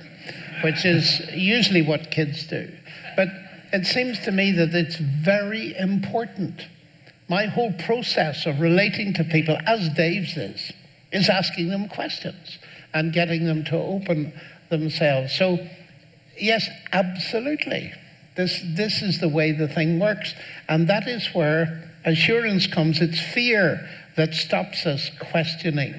which 0.63 0.85
is 0.85 1.21
usually 1.33 1.81
what 1.81 2.11
kids 2.11 2.47
do. 2.47 2.71
But 3.15 3.27
it 3.73 3.85
seems 3.85 4.19
to 4.19 4.31
me 4.31 4.51
that 4.53 4.73
it's 4.73 4.95
very 4.97 5.77
important. 5.77 6.67
My 7.27 7.45
whole 7.45 7.73
process 7.73 8.45
of 8.45 8.59
relating 8.59 9.13
to 9.15 9.23
people, 9.23 9.57
as 9.65 9.89
Dave's 9.89 10.37
is, 10.37 10.71
is 11.11 11.29
asking 11.29 11.69
them 11.69 11.89
questions 11.89 12.59
and 12.93 13.11
getting 13.11 13.45
them 13.45 13.63
to 13.65 13.75
open 13.75 14.31
themselves. 14.69 15.33
So, 15.33 15.57
yes, 16.39 16.67
absolutely. 16.93 17.93
This, 18.35 18.61
this 18.75 19.01
is 19.01 19.19
the 19.19 19.29
way 19.29 19.51
the 19.51 19.67
thing 19.67 19.99
works. 19.99 20.33
And 20.67 20.87
that 20.89 21.07
is 21.07 21.27
where 21.33 21.91
assurance 22.03 22.67
comes. 22.67 23.01
It's 23.01 23.19
fear 23.19 23.89
that 24.17 24.33
stops 24.33 24.85
us 24.85 25.09
questioning 25.31 25.93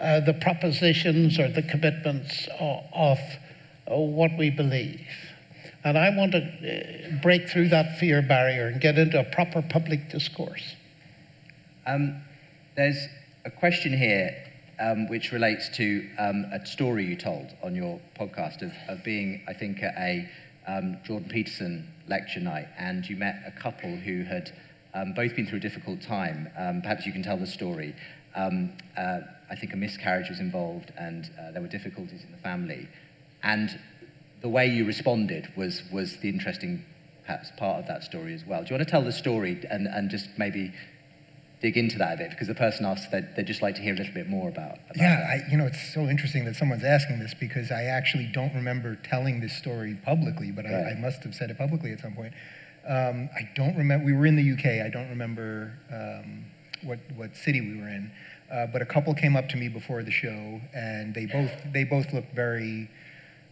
uh, 0.00 0.20
the 0.20 0.34
propositions 0.34 1.38
or 1.38 1.48
the 1.48 1.62
commitments 1.62 2.48
of, 2.58 2.84
of 2.92 3.18
uh, 3.90 3.96
what 3.96 4.30
we 4.38 4.50
believe. 4.50 5.06
And 5.84 5.98
I 5.98 6.16
want 6.16 6.32
to 6.32 6.38
uh, 6.38 7.22
break 7.22 7.48
through 7.48 7.68
that 7.68 7.98
fear 7.98 8.22
barrier 8.22 8.68
and 8.68 8.80
get 8.80 8.98
into 8.98 9.18
a 9.18 9.24
proper 9.24 9.62
public 9.62 10.10
discourse. 10.10 10.76
Um, 11.86 12.22
there's 12.76 13.08
a 13.44 13.50
question 13.50 13.96
here 13.96 14.34
um, 14.80 15.08
which 15.08 15.32
relates 15.32 15.68
to 15.76 16.08
um, 16.18 16.46
a 16.52 16.64
story 16.64 17.04
you 17.04 17.16
told 17.16 17.48
on 17.62 17.74
your 17.74 18.00
podcast 18.18 18.62
of, 18.62 18.72
of 18.88 19.04
being, 19.04 19.42
I 19.48 19.52
think, 19.52 19.82
a 19.82 20.28
um, 20.66 20.98
Jordan 21.04 21.28
Peterson 21.28 21.92
lecture 22.08 22.40
night, 22.40 22.68
and 22.78 23.08
you 23.08 23.16
met 23.16 23.42
a 23.46 23.50
couple 23.60 23.96
who 23.96 24.24
had 24.24 24.52
um, 24.94 25.12
both 25.14 25.34
been 25.34 25.46
through 25.46 25.58
a 25.58 25.62
difficult 25.62 26.00
time. 26.02 26.48
Um, 26.56 26.82
perhaps 26.82 27.06
you 27.06 27.12
can 27.12 27.22
tell 27.22 27.36
the 27.36 27.46
story. 27.46 27.94
Um, 28.34 28.72
uh, 28.96 29.20
I 29.50 29.56
think 29.56 29.72
a 29.72 29.76
miscarriage 29.76 30.28
was 30.28 30.40
involved, 30.40 30.92
and 30.96 31.30
uh, 31.38 31.52
there 31.52 31.62
were 31.62 31.68
difficulties 31.68 32.22
in 32.24 32.32
the 32.32 32.38
family. 32.38 32.88
And 33.42 33.78
the 34.40 34.48
way 34.48 34.66
you 34.66 34.84
responded 34.84 35.52
was, 35.56 35.82
was 35.92 36.16
the 36.18 36.28
interesting, 36.28 36.84
perhaps, 37.24 37.50
part 37.56 37.80
of 37.80 37.86
that 37.88 38.04
story 38.04 38.34
as 38.34 38.44
well. 38.46 38.62
Do 38.62 38.70
you 38.70 38.76
want 38.76 38.86
to 38.86 38.90
tell 38.90 39.02
the 39.02 39.12
story 39.12 39.64
and, 39.70 39.86
and 39.86 40.10
just 40.10 40.28
maybe 40.38 40.72
dig 41.62 41.76
into 41.76 41.96
that 41.98 42.14
a 42.14 42.16
bit 42.16 42.30
because 42.30 42.48
the 42.48 42.54
person 42.54 42.84
asked 42.84 43.12
that 43.12 43.36
they'd 43.36 43.46
just 43.46 43.62
like 43.62 43.76
to 43.76 43.80
hear 43.80 43.94
a 43.94 43.96
little 43.96 44.12
bit 44.12 44.28
more 44.28 44.48
about. 44.48 44.72
about 44.72 44.96
yeah, 44.96 45.30
I, 45.30 45.50
you 45.50 45.56
know, 45.56 45.66
it's 45.66 45.94
so 45.94 46.08
interesting 46.08 46.44
that 46.46 46.56
someone's 46.56 46.82
asking 46.82 47.20
this 47.20 47.34
because 47.34 47.70
I 47.70 47.84
actually 47.84 48.26
don't 48.26 48.52
remember 48.52 48.96
telling 48.96 49.40
this 49.40 49.56
story 49.56 49.96
publicly, 50.04 50.50
but 50.50 50.64
right. 50.64 50.74
I, 50.74 50.90
I, 50.90 50.94
must 51.00 51.22
have 51.22 51.34
said 51.34 51.50
it 51.50 51.58
publicly 51.58 51.92
at 51.92 52.00
some 52.00 52.14
point. 52.14 52.34
Um, 52.86 53.30
I 53.34 53.48
don't 53.54 53.76
remember. 53.76 54.04
We 54.04 54.12
were 54.12 54.26
in 54.26 54.34
the 54.34 54.52
UK. 54.52 54.84
I 54.84 54.90
don't 54.90 55.08
remember 55.08 55.72
um, 55.92 56.44
what 56.82 56.98
what 57.14 57.36
city 57.36 57.60
we 57.60 57.80
were 57.80 57.88
in, 57.88 58.10
uh, 58.52 58.66
but 58.66 58.82
a 58.82 58.86
couple 58.86 59.14
came 59.14 59.36
up 59.36 59.48
to 59.50 59.56
me 59.56 59.68
before 59.68 60.02
the 60.02 60.10
show, 60.10 60.60
and 60.74 61.14
they 61.14 61.26
both 61.26 61.52
they 61.72 61.84
both 61.84 62.12
looked 62.12 62.34
very. 62.34 62.90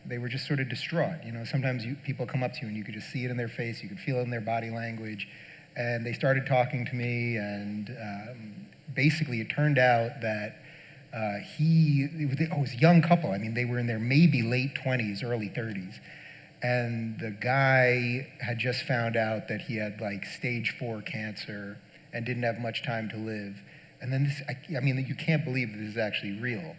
They 0.05 0.19
were 0.19 0.29
just 0.29 0.49
sort 0.49 0.59
of 0.59 0.69
distraught. 0.69 1.23
You 1.25 1.31
know, 1.31 1.45
sometimes 1.45 1.85
you, 1.85 1.95
people 2.05 2.27
come 2.27 2.43
up 2.43 2.55
to 2.55 2.63
you 2.63 2.69
and 2.69 2.77
you 2.77 2.83
could 2.83 2.95
just 2.95 3.11
see 3.11 3.25
it 3.25 3.31
in 3.31 3.37
their 3.37 3.49
face. 3.49 3.83
You 3.83 3.89
could 3.89 4.01
feel 4.01 4.17
it 4.17 4.23
in 4.23 4.31
their 4.31 4.41
body 4.41 4.71
language 4.71 5.29
And 5.77 6.05
they 6.05 6.13
started 6.13 6.47
talking 6.47 6.85
to 6.87 6.95
me, 6.95 7.37
and 7.37 7.91
um, 7.91 8.67
basically, 8.95 9.41
it 9.41 9.51
turned 9.51 9.79
out 9.79 10.21
that 10.21 10.57
uh, 11.13 11.39
he, 11.57 12.09
it 12.19 12.29
was, 12.29 12.49
oh, 12.53 12.57
it 12.57 12.61
was 12.61 12.75
a 12.75 12.79
young 12.79 13.03
couple. 13.03 13.33
I 13.33 13.39
mean, 13.39 13.55
they 13.55 13.65
were 13.65 13.79
in 13.79 13.87
their 13.87 13.99
maybe 13.99 14.43
late 14.43 14.75
20s, 14.75 15.25
early 15.25 15.49
30s. 15.49 15.99
And 16.63 17.19
the 17.19 17.31
guy 17.31 18.29
had 18.41 18.59
just 18.59 18.83
found 18.83 19.17
out 19.17 19.49
that 19.49 19.63
he 19.63 19.77
had 19.77 20.01
like 20.01 20.25
stage 20.27 20.77
four 20.79 21.01
cancer 21.03 21.79
and 22.13 22.27
didn't 22.27 22.43
have 22.43 22.59
much 22.59 22.83
time 22.85 23.09
to 23.11 23.17
live. 23.17 23.57
And 24.01 24.13
then 24.13 24.25
this, 24.25 24.43
I, 24.49 24.77
I 24.77 24.81
mean, 24.81 25.05
you 25.09 25.15
can't 25.15 25.45
believe 25.45 25.73
this 25.73 25.89
is 25.89 25.99
actually 25.99 26.39
real. 26.39 26.77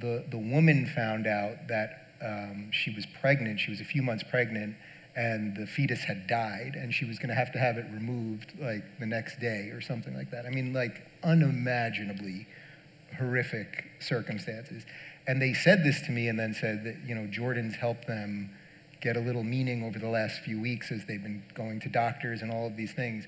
The, 0.00 0.24
the 0.30 0.38
woman 0.38 0.86
found 0.94 1.26
out 1.26 1.68
that 1.68 2.08
um, 2.24 2.70
she 2.70 2.90
was 2.94 3.06
pregnant, 3.20 3.60
she 3.60 3.70
was 3.70 3.80
a 3.80 3.84
few 3.84 4.02
months 4.02 4.24
pregnant, 4.24 4.76
and 5.16 5.56
the 5.56 5.66
fetus 5.66 6.00
had 6.00 6.26
died, 6.26 6.74
and 6.74 6.92
she 6.92 7.04
was 7.04 7.18
going 7.18 7.28
to 7.28 7.34
have 7.34 7.52
to 7.52 7.58
have 7.58 7.76
it 7.76 7.86
removed 7.92 8.52
like 8.60 8.82
the 8.98 9.06
next 9.06 9.38
day 9.38 9.70
or 9.70 9.80
something 9.80 10.14
like 10.16 10.30
that. 10.30 10.44
I 10.46 10.50
mean, 10.50 10.72
like 10.72 11.06
unimaginably 11.22 12.46
horrific 13.16 13.84
circumstances. 14.00 14.84
And 15.26 15.40
they 15.40 15.54
said 15.54 15.84
this 15.84 16.02
to 16.02 16.12
me 16.12 16.28
and 16.28 16.38
then 16.38 16.52
said 16.52 16.84
that, 16.84 16.96
you 17.06 17.14
know, 17.14 17.26
Jordan's 17.28 17.76
helped 17.76 18.06
them 18.06 18.50
get 19.00 19.16
a 19.16 19.20
little 19.20 19.44
meaning 19.44 19.84
over 19.84 19.98
the 19.98 20.08
last 20.08 20.40
few 20.40 20.60
weeks 20.60 20.90
as 20.90 21.04
they've 21.06 21.22
been 21.22 21.42
going 21.54 21.80
to 21.80 21.88
doctors 21.88 22.42
and 22.42 22.50
all 22.50 22.66
of 22.66 22.76
these 22.76 22.92
things. 22.92 23.26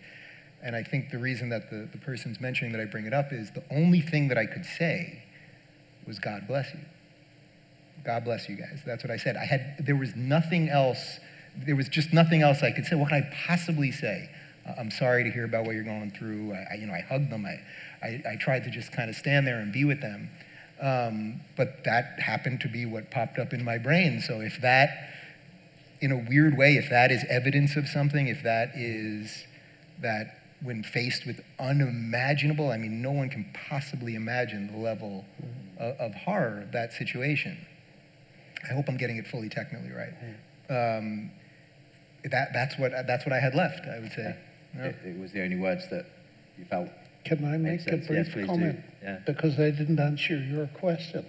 And 0.62 0.74
I 0.74 0.82
think 0.82 1.10
the 1.10 1.18
reason 1.18 1.50
that 1.50 1.70
the, 1.70 1.88
the 1.92 1.98
person's 1.98 2.40
mentioning 2.40 2.72
that 2.72 2.80
I 2.80 2.86
bring 2.86 3.06
it 3.06 3.14
up 3.14 3.32
is 3.32 3.50
the 3.52 3.62
only 3.70 4.00
thing 4.00 4.28
that 4.28 4.38
I 4.38 4.46
could 4.46 4.64
say 4.64 5.22
was 6.06 6.18
God 6.18 6.46
bless 6.48 6.72
you. 6.72 6.80
God 8.04 8.24
bless 8.24 8.48
you 8.48 8.56
guys. 8.56 8.80
That's 8.86 9.02
what 9.02 9.10
I 9.10 9.16
said. 9.16 9.36
I 9.36 9.44
had 9.44 9.84
there 9.84 9.96
was 9.96 10.14
nothing 10.16 10.68
else. 10.68 11.18
There 11.64 11.76
was 11.76 11.88
just 11.88 12.12
nothing 12.12 12.42
else 12.42 12.62
I 12.62 12.72
could 12.72 12.86
say. 12.86 12.96
What 12.96 13.08
could 13.08 13.16
I 13.16 13.30
possibly 13.46 13.92
say? 13.92 14.30
Uh, 14.66 14.74
I'm 14.78 14.90
sorry 14.90 15.24
to 15.24 15.30
hear 15.30 15.44
about 15.44 15.64
what 15.64 15.74
you're 15.74 15.84
going 15.84 16.10
through. 16.10 16.52
I, 16.52 16.66
I, 16.72 16.74
you 16.74 16.86
know, 16.86 16.92
I 16.92 17.00
hugged 17.00 17.30
them. 17.30 17.46
I, 17.46 17.60
I, 18.04 18.22
I, 18.32 18.36
tried 18.36 18.64
to 18.64 18.70
just 18.70 18.92
kind 18.92 19.08
of 19.08 19.16
stand 19.16 19.46
there 19.46 19.58
and 19.58 19.72
be 19.72 19.84
with 19.84 20.00
them. 20.00 20.28
Um, 20.80 21.40
but 21.56 21.84
that 21.84 22.20
happened 22.20 22.60
to 22.60 22.68
be 22.68 22.84
what 22.84 23.10
popped 23.10 23.38
up 23.38 23.52
in 23.52 23.64
my 23.64 23.78
brain. 23.78 24.20
So 24.20 24.40
if 24.40 24.60
that, 24.60 24.90
in 26.00 26.12
a 26.12 26.16
weird 26.28 26.56
way, 26.58 26.76
if 26.76 26.90
that 26.90 27.10
is 27.10 27.24
evidence 27.28 27.76
of 27.76 27.88
something, 27.88 28.28
if 28.28 28.42
that 28.42 28.72
is 28.74 29.44
that 30.00 30.42
when 30.62 30.82
faced 30.82 31.26
with 31.26 31.40
unimaginable, 31.58 32.70
I 32.70 32.76
mean, 32.76 33.00
no 33.00 33.12
one 33.12 33.30
can 33.30 33.46
possibly 33.68 34.14
imagine 34.14 34.70
the 34.72 34.78
level 34.78 35.24
of, 35.78 35.96
of 35.98 36.14
horror 36.14 36.62
of 36.62 36.72
that 36.72 36.92
situation. 36.92 37.56
I 38.68 38.74
hope 38.74 38.86
I'm 38.88 38.96
getting 38.96 39.16
it 39.16 39.26
fully 39.26 39.48
technically 39.48 39.92
right. 39.92 40.12
Um, 40.68 41.30
that, 42.30 42.52
that's, 42.52 42.78
what, 42.78 42.92
that's 43.06 43.24
what 43.24 43.32
I 43.32 43.40
had 43.40 43.54
left, 43.54 43.86
I 43.86 44.00
would 44.00 44.12
say. 44.12 44.36
Yeah. 44.74 44.84
It, 44.84 44.96
it, 45.04 45.20
was 45.20 45.32
the 45.32 45.42
only 45.42 45.56
words 45.56 45.88
that 45.90 46.06
you 46.58 46.64
felt. 46.64 46.88
Can 47.24 47.44
I 47.44 47.56
make 47.56 47.86
a 47.86 47.96
brief 47.96 48.34
yes, 48.36 48.46
comment? 48.46 48.80
Yeah. 49.02 49.18
Because 49.26 49.58
I 49.58 49.70
didn't 49.70 49.98
answer 49.98 50.36
your 50.36 50.68
question. 50.78 51.26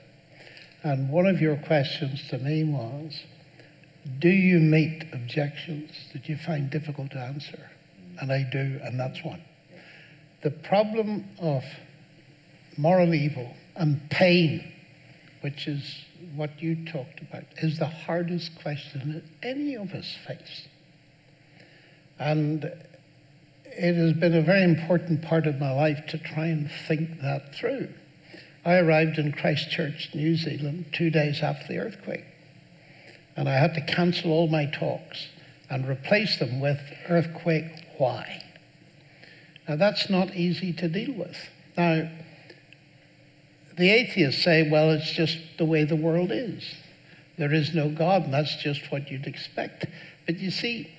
And 0.84 1.10
one 1.10 1.26
of 1.26 1.42
your 1.42 1.58
questions 1.58 2.28
to 2.30 2.38
me 2.38 2.64
was 2.64 3.20
Do 4.20 4.30
you 4.30 4.60
meet 4.60 5.06
objections 5.12 5.92
that 6.14 6.30
you 6.30 6.38
find 6.38 6.70
difficult 6.70 7.12
to 7.12 7.18
answer? 7.18 7.70
Mm. 8.00 8.22
And 8.22 8.32
I 8.32 8.44
do, 8.50 8.80
and 8.84 9.00
that's 9.00 9.24
one. 9.24 9.42
The 10.44 10.52
problem 10.52 11.28
of 11.40 11.64
moral 12.78 13.14
evil 13.14 13.52
and 13.76 14.00
pain, 14.12 14.72
which 15.42 15.68
is 15.68 16.06
what 16.36 16.62
you 16.62 16.86
talked 16.86 17.22
about, 17.22 17.44
is 17.58 17.80
the 17.80 17.88
hardest 17.88 18.52
question 18.62 19.14
that 19.14 19.48
any 19.48 19.76
of 19.76 19.92
us 19.92 20.16
face. 20.28 20.68
And 22.20 22.64
it 23.66 23.96
has 23.96 24.14
been 24.14 24.34
a 24.34 24.42
very 24.42 24.64
important 24.64 25.22
part 25.22 25.46
of 25.46 25.60
my 25.60 25.72
life 25.72 26.06
to 26.08 26.18
try 26.18 26.48
and 26.48 26.70
think 26.88 27.22
that 27.22 27.54
through. 27.56 27.90
I 28.66 28.78
arrived 28.78 29.18
in 29.18 29.32
Christchurch, 29.32 30.10
New 30.14 30.36
Zealand, 30.36 30.86
two 30.92 31.10
days 31.10 31.42
after 31.42 31.68
the 31.68 31.80
earthquake. 31.80 32.26
And 33.36 33.48
I 33.48 33.54
had 33.54 33.76
to 33.76 33.82
cancel 33.82 34.32
all 34.32 34.48
my 34.48 34.66
talks 34.66 35.28
and 35.70 35.88
replace 35.88 36.38
them 36.38 36.60
with 36.60 36.80
earthquake 37.08 37.86
why. 37.98 38.44
Now, 39.68 39.76
that's 39.76 40.10
not 40.10 40.36
easy 40.36 40.74
to 40.74 40.88
deal 40.88 41.14
with. 41.14 41.38
Now, 41.78 42.10
the 43.78 43.90
atheists 43.90 44.44
say, 44.44 44.70
well, 44.70 44.92
it's 44.92 45.12
just 45.12 45.38
the 45.58 45.66
way 45.66 45.84
the 45.84 45.96
world 45.96 46.32
is. 46.32 46.64
There 47.38 47.54
is 47.54 47.76
no 47.76 47.90
God, 47.90 48.24
and 48.24 48.34
that's 48.34 48.56
just 48.56 48.92
what 48.92 49.12
you'd 49.12 49.28
expect. 49.28 49.86
But 50.26 50.40
you 50.40 50.50
see, 50.50 50.90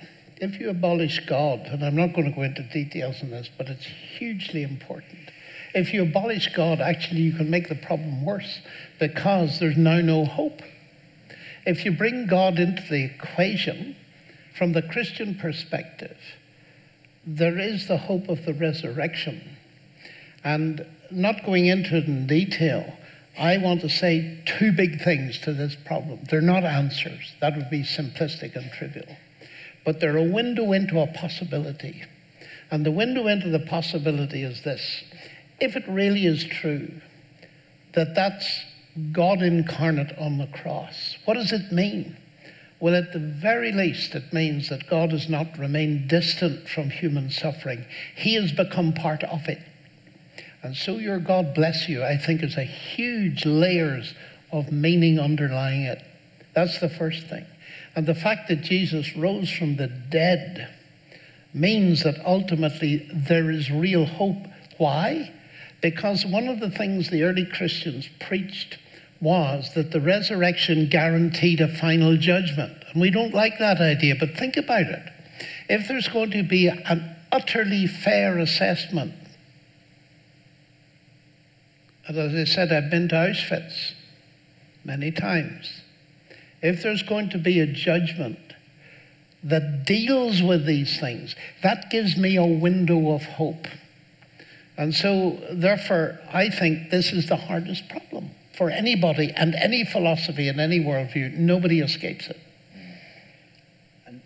if 0.41 0.61
you 0.61 0.71
abolish 0.71 1.27
God, 1.27 1.61
and 1.67 1.85
I'm 1.85 1.97
not 1.97 2.15
going 2.15 2.29
to 2.29 2.35
go 2.35 2.43
into 2.43 2.63
details 2.63 3.23
on 3.23 3.31
this, 3.31 3.51
but 3.57 3.69
it's 3.69 3.87
hugely 3.87 4.63
important. 4.63 5.31
If 5.75 5.93
you 5.93 6.03
abolish 6.03 6.53
God, 6.55 6.81
actually, 6.81 7.21
you 7.21 7.33
can 7.33 7.51
make 7.51 7.69
the 7.69 7.75
problem 7.75 8.25
worse 8.25 8.61
because 8.99 9.59
there's 9.59 9.77
now 9.77 10.01
no 10.01 10.25
hope. 10.25 10.63
If 11.67 11.85
you 11.85 11.93
bring 11.93 12.27
God 12.27 12.59
into 12.59 12.83
the 12.89 13.05
equation 13.05 13.97
from 14.57 14.73
the 14.73 14.83
Christian 14.83 15.35
perspective, 15.35 16.17
there 17.27 17.59
is 17.59 17.89
the 17.89 17.99
hope 17.99 18.29
of 18.29 18.45
the 18.45 18.55
resurrection. 18.55 19.57
And 20.45 20.87
not 21.11 21.45
going 21.45 21.67
into 21.67 21.97
it 21.97 22.05
in 22.05 22.27
detail, 22.27 22.95
I 23.39 23.59
want 23.59 23.83
to 23.83 23.89
say 23.89 24.43
two 24.47 24.73
big 24.73 25.03
things 25.03 25.39
to 25.41 25.53
this 25.53 25.77
problem. 25.85 26.21
They're 26.31 26.41
not 26.41 26.65
answers, 26.65 27.35
that 27.41 27.57
would 27.57 27.71
be 27.71 27.83
simplistic 27.83 28.57
and 28.57 28.71
trivial. 28.73 29.17
But 29.89 30.01
they're 30.01 30.19
a 30.19 30.23
window 30.23 30.73
into 30.73 31.01
a 31.01 31.07
possibility. 31.07 32.05
And 32.71 32.85
the 32.85 32.91
window 32.91 33.27
into 33.27 33.49
the 33.49 33.61
possibility 33.61 34.43
is 34.43 34.61
this 34.63 35.03
if 35.61 35.77
it 35.77 35.85
really 35.89 36.27
is 36.27 36.45
true 36.45 36.93
that 37.95 38.15
that's 38.15 38.67
God 39.13 39.41
incarnate 39.41 40.13
on 40.19 40.37
the 40.37 40.47
cross, 40.49 41.17
what 41.25 41.39
does 41.39 41.53
it 41.53 41.73
mean? 41.73 42.19
Well, 42.81 42.97
at 42.97 43.15
the 43.15 43.19
very 43.19 43.73
least, 43.73 44.15
it 44.15 44.31
means 44.31 44.69
that 44.69 44.91
God 44.91 45.11
has 45.13 45.27
not 45.27 45.59
remained 45.59 46.11
distant 46.11 46.69
from 46.69 46.91
human 46.91 47.31
suffering. 47.31 47.87
He 48.15 48.35
has 48.35 48.53
become 48.53 48.93
part 48.93 49.25
of 49.25 49.49
it. 49.49 49.63
And 50.63 50.77
so 50.77 50.99
your 50.99 51.19
God 51.19 51.55
bless 51.55 51.89
you, 51.89 52.05
I 52.05 52.19
think, 52.19 52.43
is 52.43 52.59
a 52.59 52.63
huge 52.63 53.47
layers 53.47 54.13
of 54.53 54.71
meaning 54.71 55.19
underlying 55.19 55.85
it. 55.85 56.05
That's 56.53 56.79
the 56.79 56.91
first 56.91 57.27
thing. 57.29 57.47
And 57.97 58.07
the 58.07 58.15
fact 58.15 58.49
that 58.49 58.63
Jesus 58.63 59.17
rose 59.17 59.51
from 59.51 59.77
the 59.77 59.89
dead 59.89 60.69
means 61.53 62.05
that 62.05 62.25
ultimately 62.25 63.09
there 63.13 63.51
is 63.51 63.71
real 63.71 64.05
hope. 64.05 64.47
Why? 64.77 65.33
Because 65.81 66.25
one 66.25 66.49
of 66.49 66.61
the 66.61 66.71
things 66.71 67.11
the 67.11 67.25
early 67.25 67.47
Christians 67.47 68.09
preached 68.21 68.79
was 69.21 69.75
that 69.75 69.91
the 69.91 70.01
resurrection 70.01 70.89
guaranteed 70.89 71.61
a 71.61 71.69
final 71.69 72.17
judgment. 72.17 72.85
And 72.93 73.01
we 73.01 73.11
don't 73.11 73.35
like 73.35 73.59
that 73.59 73.81
idea, 73.81 74.15
but 74.19 74.37
think 74.37 74.57
about 74.57 74.83
it. 74.83 75.13
If 75.69 75.89
there's 75.89 76.09
going 76.09 76.31
to 76.33 76.43
be 76.43 76.69
an 76.69 77.17
utterly 77.33 77.87
fair 77.87 78.39
assessment 78.39 79.15
and 82.09 82.17
as 82.17 82.35
I 82.35 82.45
said, 82.45 82.73
I've 82.73 82.91
been 82.91 83.09
to 83.11 83.15
Auschwitz 83.15 83.93
many 84.83 85.13
times. 85.13 85.78
If 86.63 86.83
there's 86.83 87.03
going 87.03 87.31
to 87.31 87.39
be 87.39 87.61
a 87.61 87.67
judgment 87.67 88.39
that 89.45 89.87
deals 89.87 90.43
with 90.43 90.67
these 90.67 90.99
things, 90.99 91.37
that 91.63 91.91
gives 91.91 92.17
me 92.17 92.37
a 92.37 92.45
window 92.45 93.13
of 93.13 93.23
hope. 93.23 93.67
And 94.77 94.95
so, 94.95 95.39
therefore, 95.51 96.19
I 96.33 96.51
think 96.51 96.91
this 96.91 97.13
is 97.13 97.27
the 97.29 97.37
hardest 97.37 97.89
problem 97.89 98.31
for 98.57 98.71
anybody 98.71 99.33
and 99.37 99.55
any 99.55 99.85
philosophy 99.85 100.49
and 100.49 100.61
any 100.61 100.81
worldview. 100.81 101.35
Nobody 101.35 101.81
escapes 101.81 102.29
it. 102.29 102.39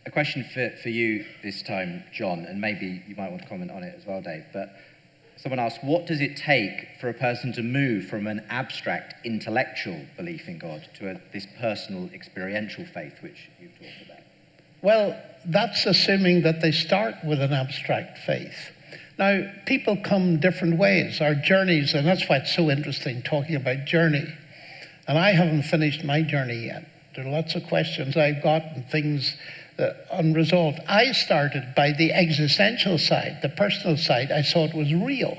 A 0.05 0.11
question 0.11 0.45
for, 0.53 0.71
for 0.83 0.89
you 0.89 1.25
this 1.43 1.63
time, 1.63 2.05
John, 2.13 2.45
and 2.47 2.61
maybe 2.61 3.03
you 3.07 3.15
might 3.15 3.31
want 3.31 3.43
to 3.43 3.49
comment 3.49 3.71
on 3.71 3.83
it 3.83 3.95
as 3.97 4.07
well, 4.07 4.21
Dave. 4.21 4.45
But 4.53 4.75
Someone 5.43 5.59
asked, 5.59 5.83
what 5.83 6.07
does 6.07 6.21
it 6.21 6.37
take 6.37 6.87
for 7.01 7.09
a 7.09 7.15
person 7.15 7.53
to 7.55 7.63
move 7.63 8.07
from 8.07 8.29
an 8.29 8.47
abstract 8.49 9.27
intellectual 9.27 10.01
belief 10.17 10.47
in 10.47 10.57
God 10.57 10.89
to 10.99 11.11
a, 11.11 11.21
this 11.33 11.49
personal 11.59 12.09
experiential 12.15 12.87
faith 12.87 13.15
which 13.23 13.51
you've 13.61 13.73
talked 13.73 14.07
about? 14.07 14.21
Well, 14.83 15.21
that's 15.45 15.85
assuming 15.85 16.43
that 16.43 16.61
they 16.61 16.71
start 16.71 17.17
with 17.25 17.41
an 17.41 17.53
abstract 17.53 18.19
faith. 18.19 18.71
Now, 19.19 19.53
people 19.67 19.97
come 19.97 20.39
different 20.39 20.79
ways. 20.79 21.21
Our 21.21 21.35
journeys, 21.35 21.93
and 21.95 22.07
that's 22.07 22.29
why 22.29 22.37
it's 22.37 22.55
so 22.55 22.71
interesting 22.71 23.23
talking 23.23 23.57
about 23.57 23.85
journey. 23.85 24.33
And 25.09 25.19
I 25.19 25.33
haven't 25.33 25.65
finished 25.65 26.05
my 26.05 26.23
journey 26.23 26.67
yet. 26.67 26.87
There 27.17 27.27
are 27.27 27.31
lots 27.31 27.57
of 27.57 27.65
questions 27.65 28.17
I've 28.17 28.45
got 28.45 28.63
and 28.63 28.89
things 28.89 29.37
uh, 29.79 29.91
unresolved. 30.13 30.81
I 30.87 31.13
started 31.13 31.75
by 31.75 31.93
the 31.93 32.13
existential 32.13 32.99
side, 32.99 33.39
the 33.43 33.49
personal 33.49 33.97
side. 33.97 34.31
I 34.31 34.43
saw 34.43 34.65
it 34.65 34.75
was 34.75 34.93
real. 34.93 35.37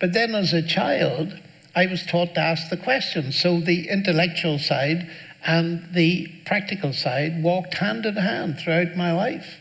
But 0.00 0.12
then 0.12 0.34
as 0.34 0.52
a 0.52 0.62
child, 0.62 1.32
I 1.74 1.86
was 1.86 2.04
taught 2.06 2.34
to 2.34 2.40
ask 2.40 2.70
the 2.70 2.76
questions. 2.76 3.40
So 3.40 3.60
the 3.60 3.88
intellectual 3.88 4.58
side 4.58 5.10
and 5.44 5.86
the 5.92 6.28
practical 6.44 6.92
side 6.92 7.42
walked 7.42 7.74
hand 7.74 8.06
in 8.06 8.16
hand 8.16 8.58
throughout 8.58 8.96
my 8.96 9.12
life. 9.12 9.60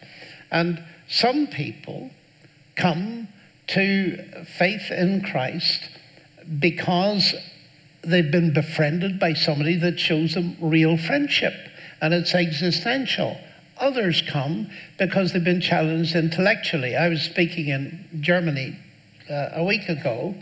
And 0.52 0.84
some 1.08 1.48
people 1.48 2.12
come 2.76 3.28
to 3.68 4.46
faith 4.58 4.92
in 4.92 5.22
Christ 5.22 5.90
because 6.60 7.34
they've 8.04 8.32
been 8.32 8.54
befriended 8.54 9.20
by 9.20 9.34
somebody 9.34 9.76
that 9.78 10.00
shows 10.00 10.34
them 10.34 10.56
real 10.62 10.98
friendship 10.98 11.54
and 12.02 12.14
it's 12.14 12.36
existential. 12.36 13.38
Others 13.78 14.24
come 14.30 14.70
because 14.98 15.34
they've 15.34 15.44
been 15.44 15.62
challenged 15.62 16.16
intellectually. 16.16 16.96
I 16.96 17.10
was 17.10 17.22
speaking 17.22 17.68
in 17.68 18.22
Germany 18.22 18.78
uh, 19.30 19.50
a 19.54 19.64
week 19.64 19.90
ago 19.90 20.36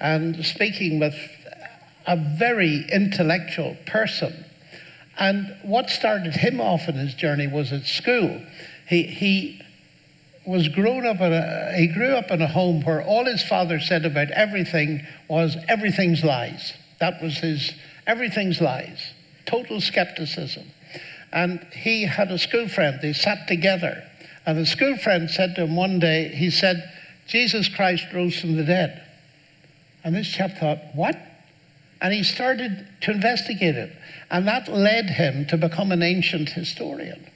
and 0.00 0.44
speaking 0.44 0.98
with 0.98 1.14
a 2.06 2.16
very 2.16 2.84
intellectual 2.92 3.76
person. 3.86 4.44
And 5.18 5.56
what 5.62 5.88
started 5.90 6.34
him 6.34 6.60
off 6.60 6.88
in 6.88 6.96
his 6.96 7.14
journey 7.14 7.46
was 7.46 7.72
at 7.72 7.86
school. 7.86 8.42
He, 8.88 9.04
he 9.04 9.62
was 10.46 10.68
grown 10.68 11.06
up 11.06 11.20
in 11.20 11.32
a, 11.32 11.72
he 11.76 11.86
grew 11.86 12.14
up 12.14 12.30
in 12.30 12.42
a 12.42 12.46
home 12.46 12.82
where 12.82 13.02
all 13.02 13.24
his 13.24 13.42
father 13.42 13.80
said 13.80 14.04
about 14.04 14.30
everything 14.32 15.06
was 15.28 15.56
everything's 15.68 16.22
lies. 16.22 16.74
That 17.00 17.22
was 17.22 17.38
his, 17.38 17.72
everything's 18.06 18.60
lies, 18.60 19.12
total 19.46 19.80
skepticism. 19.80 20.64
And 21.34 21.66
he 21.72 22.04
had 22.04 22.30
a 22.30 22.38
school 22.38 22.68
friend, 22.68 23.00
they 23.02 23.12
sat 23.12 23.48
together. 23.48 24.04
And 24.46 24.56
the 24.56 24.66
school 24.66 24.96
friend 24.96 25.28
said 25.28 25.56
to 25.56 25.64
him 25.64 25.74
one 25.74 25.98
day, 25.98 26.28
he 26.28 26.48
said, 26.48 26.88
Jesus 27.26 27.68
Christ 27.68 28.06
rose 28.14 28.38
from 28.38 28.56
the 28.56 28.62
dead. 28.62 29.02
And 30.04 30.14
this 30.14 30.28
chap 30.28 30.58
thought, 30.58 30.78
what? 30.94 31.18
And 32.00 32.14
he 32.14 32.22
started 32.22 32.86
to 33.00 33.10
investigate 33.10 33.74
it. 33.74 33.90
And 34.30 34.46
that 34.46 34.68
led 34.68 35.10
him 35.10 35.46
to 35.46 35.56
become 35.56 35.90
an 35.90 36.04
ancient 36.04 36.50
historian. 36.50 37.28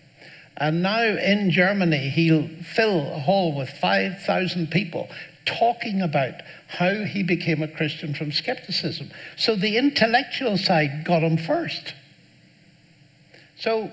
And 0.57 0.81
now 0.83 1.03
in 1.03 1.51
Germany, 1.51 2.09
he'll 2.11 2.49
fill 2.63 3.13
a 3.13 3.19
hall 3.19 3.57
with 3.57 3.69
5,000 3.69 4.71
people 4.71 5.09
talking 5.45 6.03
about 6.03 6.35
how 6.69 7.05
he 7.05 7.25
became 7.25 7.63
a 7.63 7.69
Christian 7.69 8.15
from 8.15 8.31
skepticism. 8.31 9.11
So 9.37 9.57
the 9.57 9.77
intellectual 9.77 10.57
side 10.57 11.05
got 11.05 11.23
him 11.23 11.37
first. 11.37 11.95
So 13.59 13.91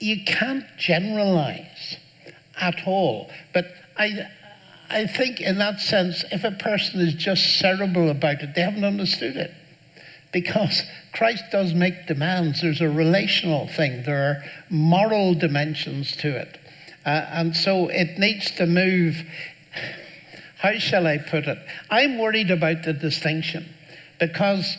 you 0.00 0.24
can't 0.24 0.64
generalize 0.78 1.96
at 2.60 2.86
all. 2.86 3.30
But 3.52 3.66
I, 3.96 4.28
I 4.88 5.06
think, 5.06 5.40
in 5.40 5.58
that 5.58 5.80
sense, 5.80 6.24
if 6.30 6.44
a 6.44 6.52
person 6.52 7.00
is 7.00 7.14
just 7.14 7.58
cerebral 7.58 8.10
about 8.10 8.40
it, 8.42 8.54
they 8.54 8.62
haven't 8.62 8.84
understood 8.84 9.36
it. 9.36 9.52
Because 10.32 10.82
Christ 11.14 11.44
does 11.50 11.74
make 11.74 12.06
demands. 12.06 12.60
There's 12.60 12.80
a 12.80 12.88
relational 12.88 13.66
thing, 13.68 14.02
there 14.04 14.30
are 14.30 14.44
moral 14.70 15.34
dimensions 15.34 16.16
to 16.18 16.36
it. 16.36 16.58
Uh, 17.06 17.26
and 17.30 17.56
so 17.56 17.88
it 17.88 18.18
needs 18.18 18.50
to 18.52 18.66
move. 18.66 19.22
How 20.58 20.78
shall 20.78 21.06
I 21.06 21.18
put 21.18 21.46
it? 21.46 21.58
I'm 21.88 22.18
worried 22.18 22.50
about 22.50 22.82
the 22.82 22.92
distinction 22.92 23.66
because 24.18 24.76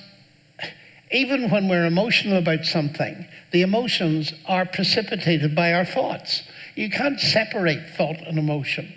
even 1.12 1.50
when 1.50 1.68
we're 1.68 1.86
emotional 1.86 2.38
about 2.38 2.66
something, 2.66 3.26
the 3.52 3.62
emotions 3.62 4.34
are 4.46 4.66
precipitated 4.66 5.56
by 5.56 5.74
our 5.74 5.86
thoughts. 5.86 6.44
You 6.76 6.90
can't 6.90 7.20
separate 7.20 7.90
thought 7.96 8.20
and 8.20 8.38
emotion. 8.38 8.94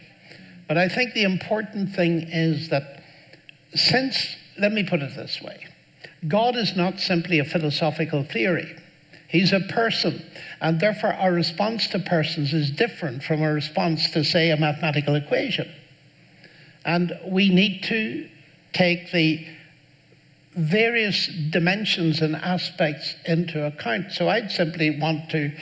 But 0.69 0.77
I 0.77 0.89
think 0.89 1.15
the 1.15 1.25
important 1.25 1.95
thing 1.95 2.27
is 2.31 2.69
that 2.69 3.03
since, 3.75 4.37
let 4.59 4.73
me 4.73 4.85
put 4.85 5.01
it 5.01 5.15
this 5.17 5.41
way 5.41 5.67
God 6.29 6.57
is 6.57 6.77
not 6.77 7.01
simply 7.01 7.39
a 7.39 7.45
philosophical 7.45 8.25
theory. 8.25 8.77
He's 9.29 9.53
a 9.55 9.61
person, 9.61 10.23
and 10.61 10.79
therefore 10.79 11.15
our 11.15 11.33
response 11.33 11.89
to 11.89 11.99
persons 11.99 12.53
is 12.53 12.71
different 12.71 13.23
from 13.23 13.43
our 13.43 13.55
response 13.55 14.11
to, 14.11 14.23
say, 14.23 14.51
a 14.51 14.59
mathematical 14.59 15.15
equation. 15.15 15.73
And 16.85 17.19
we 17.27 17.49
need 17.49 17.83
to 17.85 18.29
take 18.75 19.11
the 19.11 19.47
various 20.55 21.29
dimensions 21.51 22.21
and 22.21 22.37
aspects 22.37 23.15
into 23.27 23.65
account. 23.65 24.13
So 24.13 24.29
I'd 24.29 24.51
simply 24.51 24.99
want 24.99 25.31
to 25.31 25.53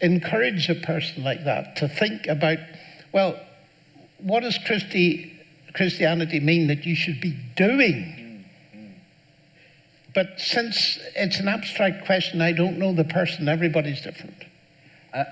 encourage 0.00 0.68
a 0.68 0.74
person 0.74 1.22
like 1.22 1.44
that 1.44 1.76
to 1.76 1.88
think 1.88 2.26
about, 2.26 2.58
well, 3.12 3.38
what 4.18 4.40
does 4.40 4.58
Christi, 4.66 5.38
Christianity 5.74 6.40
mean 6.40 6.66
that 6.66 6.84
you 6.84 6.94
should 6.94 7.20
be 7.20 7.36
doing? 7.56 8.44
But 10.14 10.40
since 10.40 10.98
it's 11.14 11.38
an 11.38 11.48
abstract 11.48 12.04
question, 12.04 12.40
I 12.40 12.52
don't 12.52 12.78
know 12.78 12.92
the 12.92 13.04
person, 13.04 13.48
everybody's 13.48 14.00
different. 14.00 14.44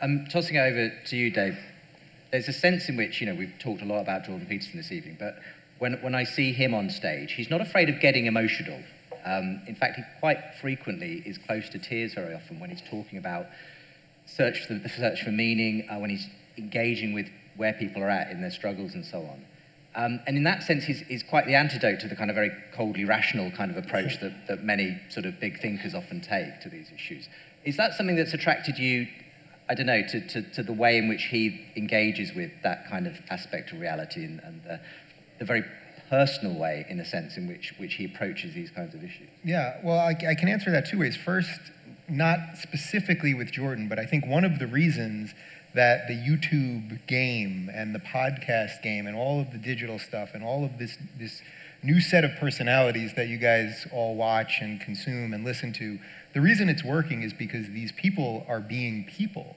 I'm 0.02 0.26
tossing 0.30 0.56
over 0.56 0.92
to 1.06 1.16
you, 1.16 1.30
Dave. 1.30 1.58
There's 2.30 2.48
a 2.48 2.52
sense 2.52 2.88
in 2.88 2.96
which, 2.96 3.20
you 3.20 3.26
know, 3.26 3.34
we've 3.34 3.54
talked 3.58 3.82
a 3.82 3.84
lot 3.84 4.00
about 4.00 4.26
Jordan 4.26 4.46
Peterson 4.46 4.76
this 4.76 4.92
evening, 4.92 5.16
but 5.18 5.38
when, 5.78 5.94
when 6.02 6.14
I 6.14 6.24
see 6.24 6.52
him 6.52 6.74
on 6.74 6.90
stage, 6.90 7.32
he's 7.32 7.50
not 7.50 7.60
afraid 7.60 7.88
of 7.88 8.00
getting 8.00 8.26
emotional. 8.26 8.80
Um, 9.28 9.60
in 9.66 9.74
fact, 9.74 9.96
he 9.96 10.02
quite 10.20 10.38
frequently 10.60 11.22
is 11.26 11.36
close 11.36 11.68
to 11.70 11.78
tears 11.78 12.14
very 12.14 12.34
often 12.34 12.59
when 12.60 12.70
he's 12.70 12.82
talking 12.88 13.18
about 13.18 13.46
search 14.24 14.66
for 14.66 14.74
the 14.74 14.88
search 14.88 15.22
for 15.22 15.30
meaning, 15.30 15.86
uh, 15.90 15.98
when 15.98 16.09
he's 16.09 16.26
engaging 16.56 17.12
with 17.12 17.28
where 17.56 17.74
people 17.74 18.02
are 18.02 18.09
at 18.09 18.30
in 18.30 18.40
their 18.40 18.50
struggles 18.50 18.94
and 18.94 19.05
so 19.05 19.18
on. 19.18 19.44
Um, 19.94 20.20
and 20.26 20.36
in 20.36 20.44
that 20.44 20.62
sense, 20.62 20.84
he's, 20.84 21.00
he's, 21.00 21.22
quite 21.22 21.46
the 21.46 21.55
antidote 21.55 22.00
to 22.00 22.09
the 22.09 22.14
kind 22.14 22.30
of 22.30 22.36
very 22.36 22.52
coldly 22.74 23.05
rational 23.05 23.50
kind 23.50 23.70
of 23.70 23.76
approach 23.76 24.20
that, 24.20 24.46
that 24.46 24.62
many 24.62 24.98
sort 25.09 25.26
of 25.26 25.40
big 25.40 25.60
thinkers 25.60 25.94
often 25.94 26.20
take 26.20 26.60
to 26.60 26.68
these 26.68 26.90
issues. 26.94 27.28
Is 27.64 27.76
that 27.78 27.94
something 27.94 28.14
that's 28.14 28.34
attracted 28.34 28.78
you, 28.78 29.09
I 29.68 29.74
don't 29.74 29.86
know, 29.86 30.02
to, 30.02 30.26
to, 30.28 30.42
to 30.55 30.62
the 30.62 30.72
way 30.72 30.98
in 30.98 31.09
which 31.09 31.24
he 31.24 31.66
engages 31.76 32.32
with 32.34 32.52
that 32.62 32.88
kind 32.88 33.06
of 33.06 33.14
aspect 33.28 33.72
of 33.72 33.80
reality 33.80 34.24
and, 34.24 34.40
and 34.44 34.62
the, 34.62 34.80
the 35.38 35.44
very 35.44 35.64
personal 36.09 36.59
way, 36.59 36.86
in 36.89 37.01
a 37.01 37.05
sense, 37.05 37.36
in 37.36 37.47
which, 37.48 37.74
which 37.78 37.94
he 37.94 38.05
approaches 38.05 38.55
these 38.55 38.70
kinds 38.70 38.94
of 38.94 39.02
issues? 39.02 39.28
Yeah, 39.44 39.78
well, 39.82 39.98
I, 39.98 40.16
I 40.28 40.35
can 40.35 40.48
answer 40.48 40.70
that 40.70 40.86
two 40.86 40.98
ways. 40.98 41.16
First, 41.16 41.60
not 42.09 42.39
specifically 42.56 43.35
with 43.35 43.52
Jordan, 43.52 43.89
but 43.89 43.98
I 43.98 44.06
think 44.06 44.26
one 44.26 44.44
of 44.44 44.59
the 44.59 44.66
reasons 44.66 45.35
that 45.74 46.09
the 46.09 46.14
YouTube 46.14 47.06
game 47.06 47.70
and 47.72 47.94
the 47.94 47.98
podcast 47.98 48.82
game 48.82 49.06
and 49.06 49.14
all 49.14 49.40
of 49.40 49.52
the 49.52 49.59
digital 49.59 49.98
stuff 49.98 50.30
and 50.35 50.43
all 50.43 50.64
of 50.64 50.78
this, 50.78 50.97
this 51.18 51.43
new 51.82 52.01
set 52.01 52.24
of 52.24 52.35
personalities 52.36 53.14
that 53.14 53.28
you 53.28 53.36
guys 53.36 53.86
all 53.93 54.16
watch 54.16 54.59
and 54.60 54.80
consume 54.80 55.32
and 55.32 55.44
listen 55.44 55.72
to, 55.74 55.98
the 56.35 56.40
reason 56.40 56.68
it's 56.68 56.85
working 56.85 57.22
is 57.22 57.32
because 57.32 57.68
these 57.68 57.93
people 57.93 58.44
are 58.48 58.60
being 58.60 59.05
people. 59.05 59.56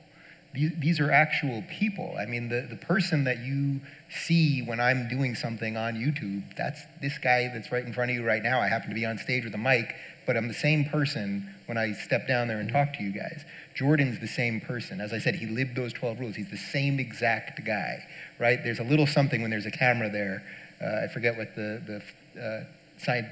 These, 0.54 0.72
these 0.80 1.00
are 1.00 1.12
actual 1.12 1.64
people. 1.70 2.16
I 2.20 2.26
mean, 2.26 2.50
the, 2.50 2.68
the 2.70 2.76
person 2.76 3.24
that 3.24 3.40
you 3.40 3.80
see 4.12 4.62
when 4.62 4.80
I'm 4.80 5.08
doing 5.08 5.36
something 5.36 5.78
on 5.78 5.96
YouTube, 5.96 6.44
that's 6.56 6.82
this 7.02 7.18
guy 7.18 7.50
that's 7.54 7.72
right 7.72 7.86
in 7.86 7.94
front 7.94 8.12
of 8.12 8.16
you 8.16 8.24
right 8.24 8.44
now. 8.44 8.60
I 8.60 8.68
happen 8.68 8.90
to 8.90 8.96
be 8.96 9.06
on 9.06 9.18
stage 9.18 9.44
with 9.44 9.54
a 9.54 9.58
mic, 9.58 9.96
but 10.26 10.36
I'm 10.36 10.48
the 10.48 10.54
same 10.54 10.86
person 10.86 11.50
when 11.66 11.78
I 11.78 11.94
step 11.94 12.28
down 12.28 12.48
there 12.48 12.60
and 12.60 12.70
talk 12.70 12.94
to 12.94 13.04
you 13.04 13.12
guys. 13.12 13.44
Jordan's 13.76 14.20
the 14.20 14.28
same 14.28 14.60
person. 14.60 15.00
As 15.00 15.14
I 15.14 15.20
said, 15.20 15.36
he 15.36 15.46
lived 15.46 15.76
those 15.76 15.94
12 15.94 16.20
rules. 16.20 16.36
He's 16.36 16.50
the 16.50 16.58
same 16.58 17.00
exact 17.00 17.66
guy, 17.66 18.04
right? 18.40 18.60
There's 18.64 18.80
a 18.80 18.84
little 18.84 19.08
something 19.08 19.42
when 19.42 19.52
there's 19.52 19.66
a 19.66 19.72
camera 19.72 20.10
there. 20.10 20.44
Uh, 20.82 21.06
I 21.06 21.08
forget 21.08 21.38
what 21.38 21.56
the, 21.56 22.02
the 22.36 22.42
uh, 22.42 22.64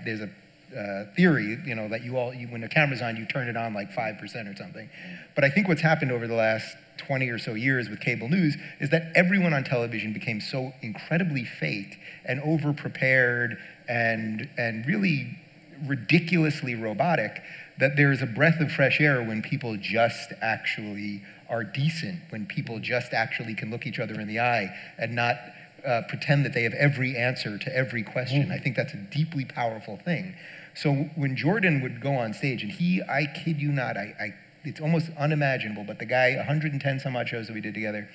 there's 0.06 0.22
a 0.22 0.30
uh, 0.78 1.06
theory, 1.16 1.58
you 1.66 1.76
know, 1.76 1.88
that 1.90 2.04
you 2.04 2.18
all, 2.18 2.34
you, 2.34 2.48
when 2.48 2.62
the 2.62 2.68
camera's 2.68 3.02
on, 3.02 3.16
you 3.16 3.26
turn 3.26 3.48
it 3.48 3.58
on 3.58 3.74
like 3.74 3.92
5% 3.92 4.22
or 4.52 4.56
something. 4.56 4.90
But 5.36 5.44
I 5.44 5.50
think 5.50 5.68
what's 5.68 5.82
happened 5.82 6.12
over 6.12 6.28
the 6.28 6.36
last 6.36 6.76
20 6.98 7.30
or 7.30 7.40
so 7.40 7.54
years 7.54 7.90
with 7.90 8.00
cable 8.02 8.28
news 8.28 8.58
is 8.80 8.90
that 8.90 9.12
everyone 9.16 9.54
on 9.54 9.64
television 9.64 10.14
became 10.14 10.42
so 10.42 10.74
incredibly 10.82 11.46
fake 11.46 11.98
and 12.26 12.42
over 12.42 12.74
prepared 12.74 13.58
and, 13.88 14.50
and 14.58 14.86
really 14.86 15.40
ridiculously 15.86 16.76
robotic 16.76 17.42
that 17.80 17.96
there's 17.96 18.22
a 18.22 18.26
breath 18.26 18.60
of 18.60 18.72
fresh 18.72 19.00
air 19.00 19.24
when 19.24 19.42
people 19.42 19.78
just 19.78 20.34
actually 20.42 21.24
are 21.50 21.64
decent, 21.64 22.20
when 22.30 22.46
people 22.46 22.80
just 22.80 23.14
actually 23.14 23.56
can 23.56 23.72
look 23.72 23.88
each 23.88 24.00
other 24.00 24.20
in 24.20 24.28
the 24.28 24.40
eye 24.40 24.70
and 24.98 25.16
not 25.16 25.38
uh, 25.86 26.02
pretend 26.10 26.46
that 26.46 26.54
they 26.54 26.64
have 26.64 26.74
every 26.74 27.16
answer 27.16 27.58
to 27.58 27.76
every 27.76 28.04
question. 28.04 28.48
Mm. 28.48 28.52
I 28.52 28.60
think 28.60 28.76
that's 28.76 28.94
a 28.94 28.98
deeply 28.98 29.46
powerful 29.46 29.98
thing. 29.98 30.36
So 30.76 30.94
when 31.16 31.36
Jordan 31.36 31.82
would 31.82 32.02
go 32.02 32.14
on 32.14 32.34
stage, 32.34 32.64
and 32.64 32.72
he, 32.72 33.02
I 33.02 33.26
kid 33.26 33.62
you 33.62 33.72
not, 33.72 33.98
I, 33.98 34.16
I 34.20 34.34
it's 34.64 34.82
almost 34.82 35.10
unimaginable, 35.18 35.84
but 35.84 36.00
the 36.00 36.06
guy, 36.06 36.36
110 36.36 37.00
some 37.00 37.16
odd 37.16 37.28
shows 37.30 37.48
that 37.48 37.54
we 37.54 37.62
did 37.62 37.74
together, 37.74 38.10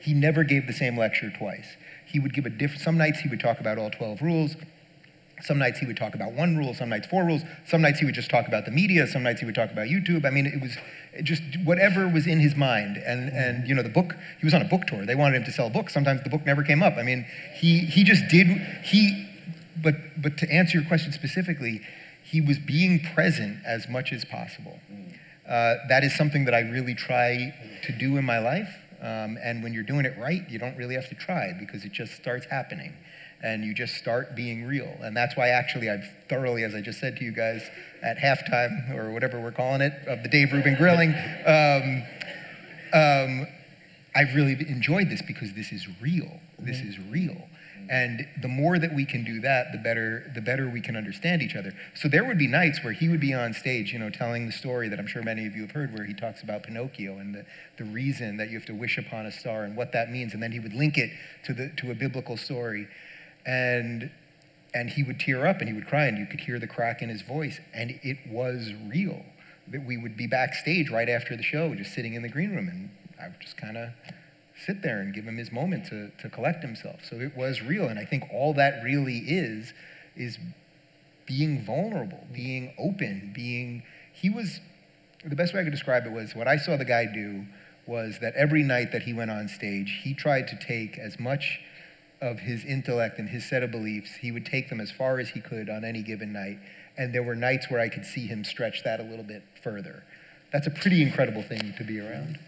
he 0.00 0.14
never 0.14 0.44
gave 0.44 0.66
the 0.66 0.72
same 0.72 0.96
lecture 0.96 1.30
twice. 1.30 1.76
He 2.06 2.18
would 2.18 2.34
give 2.34 2.46
a 2.46 2.50
different, 2.50 2.82
some 2.82 2.96
nights 2.96 3.20
he 3.20 3.28
would 3.28 3.40
talk 3.40 3.60
about 3.60 3.78
all 3.78 3.90
12 3.90 4.22
rules. 4.22 4.56
Some 5.42 5.58
nights 5.58 5.78
he 5.78 5.86
would 5.86 5.96
talk 5.96 6.14
about 6.14 6.32
one 6.32 6.56
rule, 6.56 6.74
some 6.74 6.90
nights 6.90 7.06
four 7.06 7.24
rules. 7.24 7.42
Some 7.66 7.80
nights 7.80 7.98
he 7.98 8.04
would 8.04 8.14
just 8.14 8.30
talk 8.30 8.46
about 8.46 8.66
the 8.66 8.70
media. 8.70 9.06
Some 9.06 9.22
nights 9.22 9.40
he 9.40 9.46
would 9.46 9.54
talk 9.54 9.70
about 9.70 9.86
YouTube. 9.86 10.26
I 10.26 10.30
mean, 10.30 10.46
it 10.46 10.60
was 10.60 10.76
just 11.22 11.42
whatever 11.64 12.08
was 12.08 12.26
in 12.26 12.40
his 12.40 12.54
mind. 12.56 12.98
And, 12.98 13.30
and 13.30 13.66
you 13.66 13.74
know, 13.74 13.82
the 13.82 13.88
book, 13.88 14.14
he 14.38 14.46
was 14.46 14.52
on 14.52 14.60
a 14.60 14.66
book 14.66 14.86
tour. 14.86 15.06
They 15.06 15.14
wanted 15.14 15.36
him 15.36 15.44
to 15.44 15.52
sell 15.52 15.70
books. 15.70 15.94
Sometimes 15.94 16.22
the 16.22 16.30
book 16.30 16.44
never 16.44 16.62
came 16.62 16.82
up. 16.82 16.96
I 16.96 17.02
mean, 17.02 17.26
he, 17.54 17.78
he 17.78 18.04
just 18.04 18.28
did, 18.28 18.48
he, 18.84 19.26
but, 19.82 19.94
but 20.20 20.36
to 20.38 20.50
answer 20.50 20.78
your 20.78 20.86
question 20.86 21.12
specifically, 21.12 21.80
he 22.30 22.40
was 22.40 22.58
being 22.58 23.00
present 23.14 23.58
as 23.66 23.88
much 23.88 24.12
as 24.12 24.24
possible. 24.24 24.78
Uh, 25.48 25.74
that 25.88 26.04
is 26.04 26.14
something 26.14 26.44
that 26.44 26.54
I 26.54 26.60
really 26.60 26.94
try 26.94 27.52
to 27.82 27.92
do 27.92 28.16
in 28.18 28.24
my 28.24 28.38
life. 28.38 28.68
Um, 29.00 29.36
and 29.42 29.62
when 29.64 29.72
you're 29.72 29.82
doing 29.82 30.04
it 30.04 30.16
right, 30.16 30.48
you 30.48 30.58
don't 30.58 30.76
really 30.76 30.94
have 30.94 31.08
to 31.08 31.16
try 31.16 31.52
because 31.58 31.84
it 31.84 31.90
just 31.90 32.14
starts 32.14 32.46
happening 32.46 32.92
and 33.42 33.64
you 33.64 33.74
just 33.74 33.94
start 33.94 34.36
being 34.36 34.64
real. 34.64 34.94
And 35.00 35.16
that's 35.16 35.36
why, 35.36 35.48
actually, 35.48 35.90
I've 35.90 36.08
thoroughly, 36.28 36.62
as 36.62 36.74
I 36.74 36.82
just 36.82 37.00
said 37.00 37.16
to 37.16 37.24
you 37.24 37.32
guys 37.32 37.68
at 38.02 38.18
halftime 38.18 38.94
or 38.94 39.10
whatever 39.10 39.40
we're 39.40 39.50
calling 39.50 39.80
it, 39.80 39.94
of 40.06 40.22
the 40.22 40.28
Dave 40.28 40.52
Rubin 40.52 40.76
grilling, 40.76 41.14
um, 41.46 42.02
um, 42.92 43.46
I've 44.14 44.34
really 44.34 44.52
enjoyed 44.68 45.08
this 45.08 45.22
because 45.22 45.52
this 45.54 45.72
is 45.72 45.88
real. 46.00 46.30
This 46.58 46.76
mm-hmm. 46.76 46.88
is 46.90 46.98
real. 47.10 47.48
And 47.88 48.26
the 48.40 48.48
more 48.48 48.78
that 48.78 48.94
we 48.94 49.04
can 49.04 49.24
do 49.24 49.40
that, 49.40 49.72
the 49.72 49.78
better 49.78 50.30
the 50.34 50.40
better 50.40 50.68
we 50.68 50.80
can 50.80 50.96
understand 50.96 51.42
each 51.42 51.56
other. 51.56 51.72
So 51.94 52.08
there 52.08 52.24
would 52.24 52.38
be 52.38 52.46
nights 52.46 52.84
where 52.84 52.92
he 52.92 53.08
would 53.08 53.20
be 53.20 53.34
on 53.34 53.52
stage, 53.52 53.92
you 53.92 53.98
know, 53.98 54.10
telling 54.10 54.46
the 54.46 54.52
story 54.52 54.88
that 54.88 54.98
I'm 54.98 55.06
sure 55.06 55.22
many 55.22 55.46
of 55.46 55.56
you 55.56 55.62
have 55.62 55.72
heard, 55.72 55.92
where 55.92 56.04
he 56.04 56.14
talks 56.14 56.42
about 56.42 56.64
Pinocchio 56.64 57.18
and 57.18 57.34
the, 57.34 57.44
the 57.78 57.84
reason 57.84 58.36
that 58.36 58.50
you 58.50 58.58
have 58.58 58.66
to 58.66 58.74
wish 58.74 58.98
upon 58.98 59.26
a 59.26 59.32
star 59.32 59.64
and 59.64 59.76
what 59.76 59.92
that 59.92 60.10
means, 60.10 60.34
and 60.34 60.42
then 60.42 60.52
he 60.52 60.60
would 60.60 60.74
link 60.74 60.98
it 60.98 61.10
to 61.44 61.54
the 61.54 61.70
to 61.78 61.90
a 61.90 61.94
biblical 61.94 62.36
story, 62.36 62.86
and 63.46 64.10
and 64.74 64.90
he 64.90 65.02
would 65.02 65.18
tear 65.18 65.46
up 65.46 65.60
and 65.60 65.68
he 65.68 65.74
would 65.74 65.86
cry, 65.86 66.06
and 66.06 66.18
you 66.18 66.26
could 66.26 66.40
hear 66.40 66.58
the 66.58 66.66
crack 66.66 67.02
in 67.02 67.08
his 67.08 67.22
voice, 67.22 67.58
and 67.74 67.98
it 68.02 68.18
was 68.28 68.72
real. 68.86 69.24
That 69.68 69.84
we 69.86 69.96
would 69.96 70.16
be 70.16 70.26
backstage 70.26 70.90
right 70.90 71.08
after 71.08 71.36
the 71.36 71.42
show, 71.42 71.74
just 71.74 71.94
sitting 71.94 72.14
in 72.14 72.22
the 72.22 72.28
green 72.28 72.54
room, 72.54 72.68
and 72.68 72.90
I 73.20 73.28
would 73.28 73.40
just 73.40 73.56
kind 73.56 73.76
of 73.76 73.90
sit 74.64 74.82
there 74.82 75.00
and 75.00 75.14
give 75.14 75.24
him 75.24 75.36
his 75.36 75.52
moment 75.52 75.86
to, 75.86 76.10
to 76.20 76.28
collect 76.28 76.62
himself. 76.62 77.00
So 77.08 77.16
it 77.16 77.36
was 77.36 77.62
real. 77.62 77.88
And 77.88 77.98
I 77.98 78.04
think 78.04 78.24
all 78.32 78.54
that 78.54 78.82
really 78.82 79.18
is, 79.18 79.72
is 80.16 80.38
being 81.26 81.64
vulnerable, 81.64 82.26
being 82.32 82.74
open, 82.78 83.32
being, 83.34 83.82
he 84.12 84.30
was, 84.30 84.60
the 85.24 85.36
best 85.36 85.54
way 85.54 85.60
I 85.60 85.64
could 85.64 85.70
describe 85.72 86.06
it 86.06 86.12
was 86.12 86.34
what 86.34 86.48
I 86.48 86.56
saw 86.56 86.76
the 86.76 86.84
guy 86.84 87.06
do 87.06 87.44
was 87.86 88.18
that 88.20 88.34
every 88.34 88.62
night 88.62 88.92
that 88.92 89.02
he 89.02 89.12
went 89.12 89.30
on 89.30 89.48
stage, 89.48 90.00
he 90.02 90.14
tried 90.14 90.48
to 90.48 90.58
take 90.58 90.98
as 90.98 91.18
much 91.18 91.60
of 92.20 92.38
his 92.38 92.64
intellect 92.64 93.18
and 93.18 93.28
his 93.28 93.48
set 93.48 93.62
of 93.62 93.70
beliefs, 93.70 94.10
he 94.20 94.30
would 94.30 94.44
take 94.44 94.68
them 94.68 94.80
as 94.80 94.90
far 94.90 95.18
as 95.18 95.30
he 95.30 95.40
could 95.40 95.70
on 95.70 95.84
any 95.84 96.02
given 96.02 96.32
night. 96.32 96.58
And 96.98 97.14
there 97.14 97.22
were 97.22 97.34
nights 97.34 97.70
where 97.70 97.80
I 97.80 97.88
could 97.88 98.04
see 98.04 98.26
him 98.26 98.44
stretch 98.44 98.84
that 98.84 99.00
a 99.00 99.02
little 99.02 99.24
bit 99.24 99.42
further. 99.62 100.02
That's 100.52 100.66
a 100.66 100.70
pretty 100.70 101.02
incredible 101.02 101.42
thing 101.42 101.72
to 101.78 101.84
be 101.84 101.98
around 102.00 102.38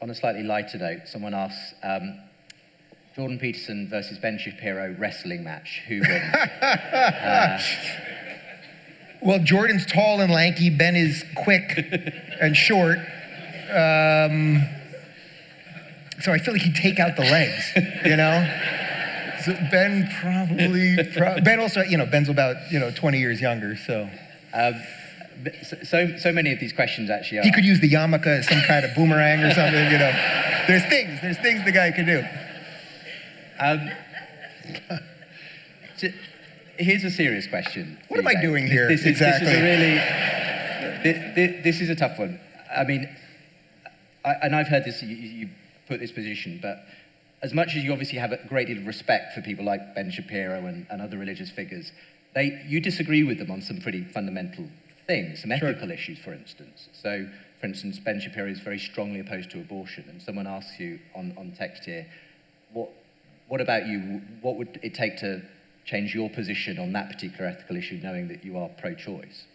on 0.00 0.10
a 0.10 0.14
slightly 0.14 0.42
lighter 0.42 0.78
note, 0.78 1.02
someone 1.06 1.34
asks 1.34 1.74
um, 1.82 2.18
Jordan 3.16 3.38
Peterson 3.38 3.88
versus 3.88 4.18
Ben 4.18 4.38
Shapiro 4.38 4.94
wrestling 4.98 5.44
match. 5.44 5.82
Who 5.88 6.00
wins? 6.00 6.34
uh, 6.62 7.60
well, 9.20 9.38
Jordan's 9.40 9.86
tall 9.86 10.20
and 10.20 10.32
lanky. 10.32 10.70
Ben 10.70 10.94
is 10.94 11.24
quick 11.36 11.72
and 12.40 12.56
short. 12.56 12.98
Um, 13.70 14.64
so 16.20 16.32
I 16.32 16.38
feel 16.38 16.54
like 16.54 16.62
he'd 16.62 16.74
take 16.74 16.98
out 16.98 17.16
the 17.16 17.22
legs, 17.22 17.72
you 18.04 18.16
know? 18.16 18.46
So 19.44 19.52
Ben 19.70 20.08
probably, 20.20 20.96
pro- 21.16 21.40
Ben 21.40 21.60
also, 21.60 21.82
you 21.82 21.96
know, 21.96 22.06
Ben's 22.06 22.28
about, 22.28 22.56
you 22.70 22.78
know, 22.78 22.90
20 22.90 23.18
years 23.18 23.40
younger, 23.40 23.76
so. 23.76 24.08
Um, 24.52 24.74
so, 25.84 26.16
so 26.16 26.32
many 26.32 26.52
of 26.52 26.60
these 26.60 26.72
questions 26.72 27.10
actually 27.10 27.38
are. 27.38 27.42
He 27.42 27.52
could 27.52 27.64
use 27.64 27.80
the 27.80 27.90
yarmulke 27.90 28.26
as 28.26 28.48
some 28.48 28.60
kind 28.62 28.84
of 28.84 28.94
boomerang 28.94 29.42
or 29.42 29.52
something, 29.52 29.90
you 29.90 29.98
know. 29.98 30.12
There's 30.66 30.84
things, 30.86 31.20
there's 31.20 31.38
things 31.38 31.64
the 31.64 31.72
guy 31.72 31.90
can 31.90 32.06
do. 32.06 32.24
Um, 33.60 33.90
so 35.96 36.08
here's 36.78 37.04
a 37.04 37.10
serious 37.10 37.46
question. 37.46 37.98
What 38.08 38.20
am 38.20 38.26
I 38.26 38.34
doing 38.40 38.66
here? 38.66 38.88
This, 38.88 39.02
this 39.02 39.10
exactly. 39.10 39.48
Is, 39.48 39.54
this 39.54 39.62
is 39.62 39.64
a 39.64 39.72
really, 39.72 41.34
this, 41.34 41.64
this, 41.64 41.80
is 41.80 41.90
a 41.90 41.94
tough 41.94 42.18
one. 42.18 42.40
I 42.74 42.84
mean, 42.84 43.08
I, 44.24 44.34
and 44.42 44.54
I've 44.54 44.68
heard 44.68 44.84
this, 44.84 45.02
you, 45.02 45.14
you 45.14 45.48
put 45.86 46.00
this 46.00 46.12
position, 46.12 46.58
but 46.60 46.84
as 47.42 47.54
much 47.54 47.76
as 47.76 47.84
you 47.84 47.92
obviously 47.92 48.18
have 48.18 48.32
a 48.32 48.38
great 48.48 48.66
deal 48.66 48.78
of 48.78 48.86
respect 48.86 49.34
for 49.34 49.40
people 49.40 49.64
like 49.64 49.94
Ben 49.94 50.10
Shapiro 50.10 50.66
and, 50.66 50.86
and 50.90 51.00
other 51.00 51.18
religious 51.18 51.50
figures, 51.50 51.92
they, 52.34 52.62
you 52.66 52.80
disagree 52.80 53.22
with 53.22 53.38
them 53.38 53.50
on 53.50 53.62
some 53.62 53.80
pretty 53.80 54.04
fundamental 54.04 54.68
things, 55.08 55.40
some 55.40 55.50
ethical 55.50 55.86
sure. 55.86 55.92
issues, 55.92 56.18
for 56.18 56.32
instance. 56.32 56.88
So, 56.92 57.26
for 57.60 57.66
instance, 57.66 57.98
Ben 57.98 58.20
Shapiro 58.20 58.46
is 58.46 58.60
very 58.60 58.78
strongly 58.78 59.20
opposed 59.20 59.50
to 59.50 59.58
abortion, 59.58 60.04
and 60.08 60.22
someone 60.22 60.46
asks 60.46 60.78
you 60.78 61.00
on, 61.16 61.34
on 61.36 61.50
text 61.52 61.84
here, 61.84 62.06
what, 62.72 62.90
what 63.48 63.60
about 63.60 63.86
you? 63.86 64.20
What 64.42 64.56
would 64.56 64.78
it 64.82 64.94
take 64.94 65.16
to 65.18 65.42
change 65.86 66.14
your 66.14 66.28
position 66.28 66.78
on 66.78 66.92
that 66.92 67.10
particular 67.10 67.46
ethical 67.46 67.76
issue, 67.76 67.98
knowing 68.02 68.28
that 68.28 68.44
you 68.44 68.58
are 68.58 68.68
pro 68.68 68.94
choice? 68.94 69.46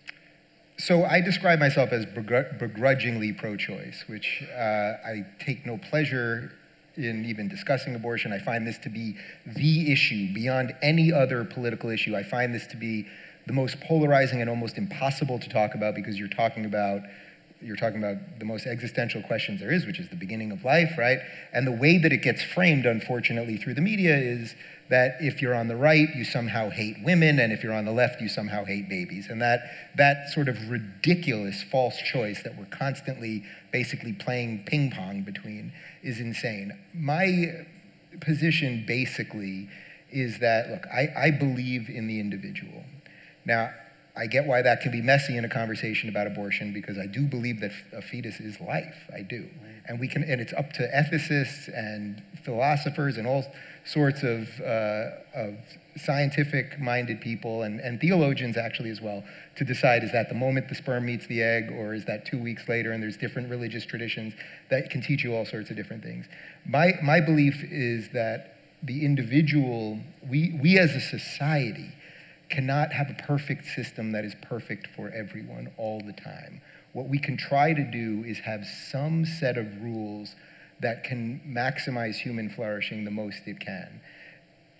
So 0.77 1.05
I 1.05 1.21
describe 1.21 1.59
myself 1.59 1.91
as 1.91 2.07
begrudgingly 2.07 3.31
pro 3.33 3.55
choice, 3.55 4.03
which 4.07 4.43
uh, 4.57 4.57
I 5.05 5.23
take 5.39 5.67
no 5.67 5.77
pleasure 5.77 6.51
in 6.97 7.25
even 7.25 7.47
discussing 7.47 7.93
abortion. 7.93 8.33
I 8.33 8.39
find 8.39 8.65
this 8.65 8.79
to 8.79 8.89
be 8.89 9.15
the 9.45 9.91
issue 9.91 10.33
beyond 10.33 10.73
any 10.81 11.13
other 11.13 11.45
political 11.45 11.91
issue. 11.91 12.15
I 12.15 12.23
find 12.23 12.55
this 12.55 12.65
to 12.67 12.75
be 12.75 13.05
the 13.45 13.53
most 13.53 13.79
polarizing 13.81 14.41
and 14.41 14.49
almost 14.49 14.77
impossible 14.77 15.39
to 15.39 15.49
talk 15.49 15.75
about 15.75 15.95
because 15.95 16.17
you're 16.17 16.29
talking 16.29 16.65
about 16.65 17.01
you're 17.63 17.77
talking 17.77 18.03
about 18.03 18.17
the 18.39 18.45
most 18.45 18.65
existential 18.65 19.21
questions 19.21 19.61
there 19.61 19.71
is, 19.71 19.85
which 19.85 19.99
is 19.99 20.09
the 20.09 20.15
beginning 20.15 20.51
of 20.51 20.65
life, 20.65 20.97
right? 20.97 21.19
And 21.53 21.65
the 21.65 21.71
way 21.71 21.97
that 21.97 22.11
it 22.11 22.21
gets 22.21 22.43
framed, 22.43 22.85
unfortunately, 22.85 23.57
through 23.57 23.75
the 23.75 23.81
media 23.81 24.15
is 24.17 24.53
that 24.89 25.15
if 25.21 25.41
you're 25.41 25.55
on 25.55 25.69
the 25.69 25.75
right, 25.75 26.07
you 26.13 26.25
somehow 26.25 26.69
hate 26.69 26.97
women, 27.03 27.39
and 27.39 27.53
if 27.53 27.63
you're 27.63 27.73
on 27.73 27.85
the 27.85 27.91
left, 27.91 28.21
you 28.21 28.27
somehow 28.27 28.65
hate 28.65 28.89
babies. 28.89 29.29
And 29.29 29.41
that, 29.41 29.61
that 29.95 30.29
sort 30.29 30.49
of 30.49 30.69
ridiculous 30.69 31.63
false 31.63 31.97
choice 31.97 32.43
that 32.43 32.57
we're 32.57 32.65
constantly 32.65 33.43
basically 33.71 34.13
playing 34.13 34.65
ping 34.65 34.91
pong 34.91 35.21
between 35.21 35.71
is 36.03 36.19
insane. 36.19 36.77
My 36.93 37.65
position 38.19 38.83
basically 38.85 39.69
is 40.11 40.39
that, 40.39 40.69
look, 40.69 40.85
I, 40.93 41.07
I 41.17 41.31
believe 41.31 41.89
in 41.89 42.07
the 42.07 42.19
individual. 42.19 42.83
Now, 43.45 43.71
I 44.15 44.27
get 44.27 44.45
why 44.45 44.61
that 44.61 44.81
can 44.81 44.91
be 44.91 45.01
messy 45.01 45.37
in 45.37 45.45
a 45.45 45.49
conversation 45.49 46.07
about 46.07 46.27
abortion 46.27 46.71
because 46.71 46.99
I 46.99 47.07
do 47.07 47.25
believe 47.25 47.59
that 47.61 47.71
a 47.93 48.01
fetus 48.01 48.39
is 48.39 48.59
life. 48.61 49.09
I 49.11 49.21
do. 49.21 49.49
And 49.87 49.99
we 49.99 50.07
can 50.07 50.23
and 50.23 50.39
it's 50.39 50.53
up 50.53 50.71
to 50.73 50.87
ethicists 50.87 51.67
and 51.75 52.21
philosophers 52.45 53.17
and 53.17 53.25
all 53.25 53.43
sorts 53.85 54.21
of, 54.21 54.47
uh, 54.61 55.09
of 55.35 55.55
scientific 55.97 56.79
minded 56.79 57.21
people 57.21 57.63
and, 57.63 57.79
and 57.79 57.99
theologians 57.99 58.55
actually 58.55 58.91
as 58.91 59.01
well 59.01 59.23
to 59.55 59.65
decide 59.65 60.03
is 60.03 60.11
that 60.11 60.29
the 60.29 60.35
moment 60.35 60.69
the 60.69 60.75
sperm 60.75 61.05
meets 61.05 61.25
the 61.27 61.41
egg 61.41 61.71
or 61.71 61.93
is 61.93 62.05
that 62.05 62.25
two 62.25 62.41
weeks 62.41 62.69
later 62.69 62.91
and 62.91 63.01
there's 63.01 63.17
different 63.17 63.49
religious 63.49 63.85
traditions 63.85 64.33
that 64.69 64.89
can 64.89 65.01
teach 65.01 65.23
you 65.23 65.35
all 65.35 65.45
sorts 65.45 65.69
of 65.71 65.75
different 65.75 66.03
things. 66.03 66.27
My, 66.65 66.93
my 67.01 67.19
belief 67.19 67.63
is 67.63 68.09
that 68.09 68.57
the 68.83 69.03
individual, 69.03 69.99
we, 70.29 70.57
we 70.61 70.77
as 70.77 70.91
a 70.91 71.01
society, 71.01 71.91
cannot 72.53 72.93
have 72.93 73.09
a 73.09 73.15
perfect 73.15 73.65
system 73.65 74.11
that 74.11 74.23
is 74.23 74.35
perfect 74.43 74.87
for 74.95 75.09
everyone 75.09 75.71
all 75.77 75.99
the 75.99 76.13
time. 76.13 76.61
What 76.93 77.09
we 77.09 77.17
can 77.17 77.35
try 77.35 77.73
to 77.73 77.83
do 77.83 78.23
is 78.27 78.37
have 78.39 78.63
some 78.91 79.25
set 79.25 79.57
of 79.57 79.81
rules 79.81 80.35
that 80.79 81.03
can 81.03 81.41
maximize 81.47 82.15
human 82.15 82.51
flourishing 82.51 83.05
the 83.05 83.11
most 83.11 83.47
it 83.47 83.59
can. 83.59 83.99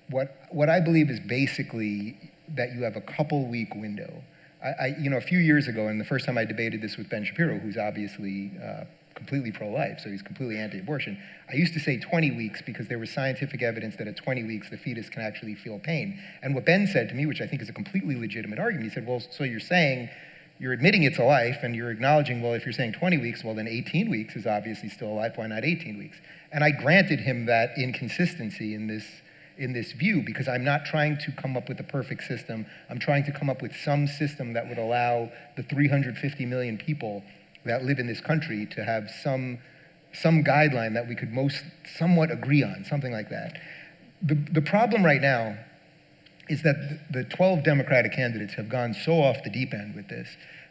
What, 0.09 0.47
what 0.51 0.69
I 0.69 0.79
believe 0.81 1.09
is 1.09 1.19
basically 1.19 2.31
that 2.49 2.73
you 2.73 2.83
have 2.83 2.95
a 2.95 3.01
couple 3.01 3.47
week 3.47 3.73
window. 3.73 4.21
I, 4.63 4.67
I, 4.67 4.95
you 4.99 5.09
know, 5.09 5.17
a 5.17 5.21
few 5.21 5.39
years 5.39 5.67
ago, 5.67 5.87
and 5.87 5.99
the 5.99 6.05
first 6.05 6.25
time 6.25 6.37
I 6.37 6.45
debated 6.45 6.79
this 6.79 6.97
with 6.97 7.09
Ben 7.09 7.25
Shapiro, 7.25 7.57
who's 7.57 7.77
obviously 7.77 8.51
uh, 8.63 8.83
completely 9.15 9.51
pro-life, 9.51 9.99
so 10.03 10.09
he's 10.09 10.21
completely 10.21 10.57
anti-abortion. 10.57 11.17
I 11.49 11.55
used 11.55 11.73
to 11.73 11.79
say 11.79 11.99
20 11.99 12.31
weeks 12.31 12.61
because 12.61 12.87
there 12.87 12.99
was 12.99 13.11
scientific 13.11 13.61
evidence 13.61 13.95
that 13.97 14.07
at 14.07 14.17
20 14.17 14.43
weeks 14.43 14.69
the 14.69 14.77
fetus 14.77 15.09
can 15.09 15.21
actually 15.21 15.55
feel 15.55 15.79
pain. 15.79 16.19
And 16.41 16.55
what 16.55 16.65
Ben 16.65 16.87
said 16.87 17.09
to 17.09 17.15
me, 17.15 17.25
which 17.25 17.41
I 17.41 17.47
think 17.47 17.61
is 17.61 17.69
a 17.69 17.73
completely 17.73 18.15
legitimate 18.15 18.59
argument, 18.59 18.89
he 18.89 18.93
said, 18.93 19.07
well, 19.07 19.19
so 19.19 19.43
you're 19.43 19.59
saying 19.59 20.09
you're 20.59 20.73
admitting 20.73 21.03
it's 21.03 21.17
a 21.17 21.23
life 21.23 21.57
and 21.63 21.75
you're 21.75 21.91
acknowledging, 21.91 22.41
well, 22.41 22.53
if 22.53 22.65
you're 22.65 22.73
saying 22.73 22.93
20 22.93 23.17
weeks, 23.17 23.43
well, 23.43 23.55
then 23.55 23.67
18 23.67 24.09
weeks 24.09 24.35
is 24.35 24.45
obviously 24.45 24.89
still 24.89 25.09
a 25.09 25.15
life. 25.15 25.33
Why 25.35 25.47
not 25.47 25.65
18 25.65 25.97
weeks? 25.97 26.17
And 26.51 26.63
I 26.63 26.71
granted 26.71 27.19
him 27.19 27.45
that 27.47 27.71
inconsistency 27.77 28.75
in 28.75 28.87
this 28.87 29.05
in 29.57 29.71
this 29.71 29.91
view 29.91 30.23
because 30.25 30.47
I'm 30.47 30.63
not 30.63 30.85
trying 30.85 31.17
to 31.19 31.31
come 31.31 31.55
up 31.55 31.69
with 31.69 31.79
a 31.79 31.83
perfect 31.83 32.23
system. 32.23 32.65
I'm 32.89 32.99
trying 32.99 33.23
to 33.25 33.31
come 33.31 33.49
up 33.49 33.61
with 33.61 33.75
some 33.75 34.07
system 34.07 34.53
that 34.53 34.67
would 34.67 34.79
allow 34.79 35.31
the 35.55 35.63
350 35.63 36.45
million 36.45 36.77
people 36.77 37.23
that 37.65 37.83
live 37.83 37.99
in 37.99 38.07
this 38.07 38.21
country 38.21 38.65
to 38.67 38.83
have 38.83 39.09
some, 39.21 39.59
some 40.13 40.43
guideline 40.43 40.93
that 40.93 41.07
we 41.07 41.15
could 41.15 41.31
most 41.31 41.63
somewhat 41.97 42.31
agree 42.31 42.63
on, 42.63 42.85
something 42.85 43.11
like 43.11 43.29
that. 43.29 43.59
The, 44.21 44.35
the 44.51 44.61
problem 44.61 45.03
right 45.03 45.21
now 45.21 45.57
is 46.49 46.61
that 46.63 46.99
the 47.11 47.23
12 47.23 47.63
Democratic 47.63 48.13
candidates 48.13 48.53
have 48.55 48.69
gone 48.69 48.93
so 48.93 49.13
off 49.13 49.43
the 49.43 49.49
deep 49.49 49.73
end 49.73 49.95
with 49.95 50.07
this 50.07 50.27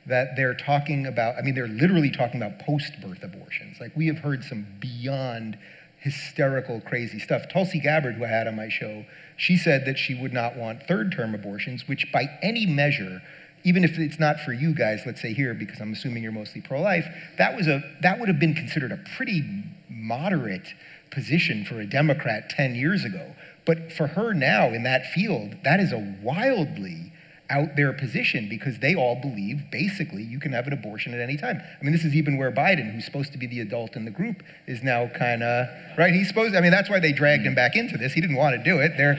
that 0.06 0.34
they're 0.36 0.54
talking 0.54 1.06
about, 1.06 1.36
I 1.36 1.42
mean, 1.42 1.54
they're 1.54 1.68
literally 1.68 2.10
talking 2.10 2.42
about 2.42 2.58
post 2.58 3.00
birth 3.00 3.22
abortions. 3.22 3.78
Like, 3.80 3.94
we 3.96 4.08
have 4.08 4.18
heard 4.18 4.42
some 4.42 4.66
beyond 4.80 5.56
hysterical, 5.98 6.80
crazy 6.80 7.20
stuff. 7.20 7.48
Tulsi 7.48 7.78
Gabbard, 7.78 8.16
who 8.16 8.24
I 8.24 8.28
had 8.28 8.48
on 8.48 8.56
my 8.56 8.68
show, 8.68 9.04
she 9.36 9.56
said 9.56 9.84
that 9.86 9.96
she 9.96 10.14
would 10.14 10.32
not 10.32 10.56
want 10.56 10.82
third 10.88 11.12
term 11.12 11.34
abortions, 11.34 11.86
which 11.86 12.10
by 12.12 12.26
any 12.42 12.66
measure 12.66 13.22
even 13.64 13.84
if 13.84 13.98
it's 13.98 14.18
not 14.18 14.40
for 14.40 14.52
you 14.52 14.74
guys, 14.74 15.02
let's 15.06 15.20
say 15.20 15.32
here, 15.32 15.54
because 15.54 15.80
I'm 15.80 15.92
assuming 15.92 16.22
you're 16.22 16.32
mostly 16.32 16.60
pro-life, 16.60 17.06
that 17.38 17.56
was 17.56 17.68
a 17.68 17.82
that 18.02 18.18
would 18.18 18.28
have 18.28 18.40
been 18.40 18.54
considered 18.54 18.92
a 18.92 19.00
pretty 19.16 19.42
moderate 19.88 20.74
position 21.10 21.64
for 21.64 21.80
a 21.80 21.86
Democrat 21.86 22.50
10 22.50 22.74
years 22.74 23.04
ago. 23.04 23.34
But 23.64 23.92
for 23.92 24.08
her 24.08 24.34
now 24.34 24.68
in 24.68 24.82
that 24.82 25.06
field, 25.06 25.56
that 25.62 25.78
is 25.78 25.92
a 25.92 26.16
wildly 26.22 27.12
out 27.50 27.76
there 27.76 27.92
position 27.92 28.48
because 28.48 28.78
they 28.78 28.94
all 28.94 29.20
believe 29.20 29.70
basically 29.70 30.22
you 30.22 30.40
can 30.40 30.52
have 30.52 30.66
an 30.66 30.72
abortion 30.72 31.12
at 31.12 31.20
any 31.20 31.36
time. 31.36 31.60
I 31.60 31.84
mean, 31.84 31.92
this 31.92 32.04
is 32.04 32.14
even 32.14 32.38
where 32.38 32.50
Biden, 32.50 32.92
who's 32.92 33.04
supposed 33.04 33.32
to 33.32 33.38
be 33.38 33.46
the 33.46 33.60
adult 33.60 33.94
in 33.94 34.04
the 34.06 34.10
group, 34.10 34.42
is 34.66 34.82
now 34.82 35.08
kind 35.08 35.42
of 35.42 35.68
right. 35.98 36.14
He's 36.14 36.28
supposed. 36.28 36.56
I 36.56 36.60
mean, 36.60 36.70
that's 36.70 36.88
why 36.88 36.98
they 36.98 37.12
dragged 37.12 37.44
him 37.44 37.54
back 37.54 37.76
into 37.76 37.98
this. 37.98 38.14
He 38.14 38.20
didn't 38.20 38.36
want 38.36 38.56
to 38.56 38.64
do 38.64 38.80
it. 38.80 38.96
They're 38.96 39.16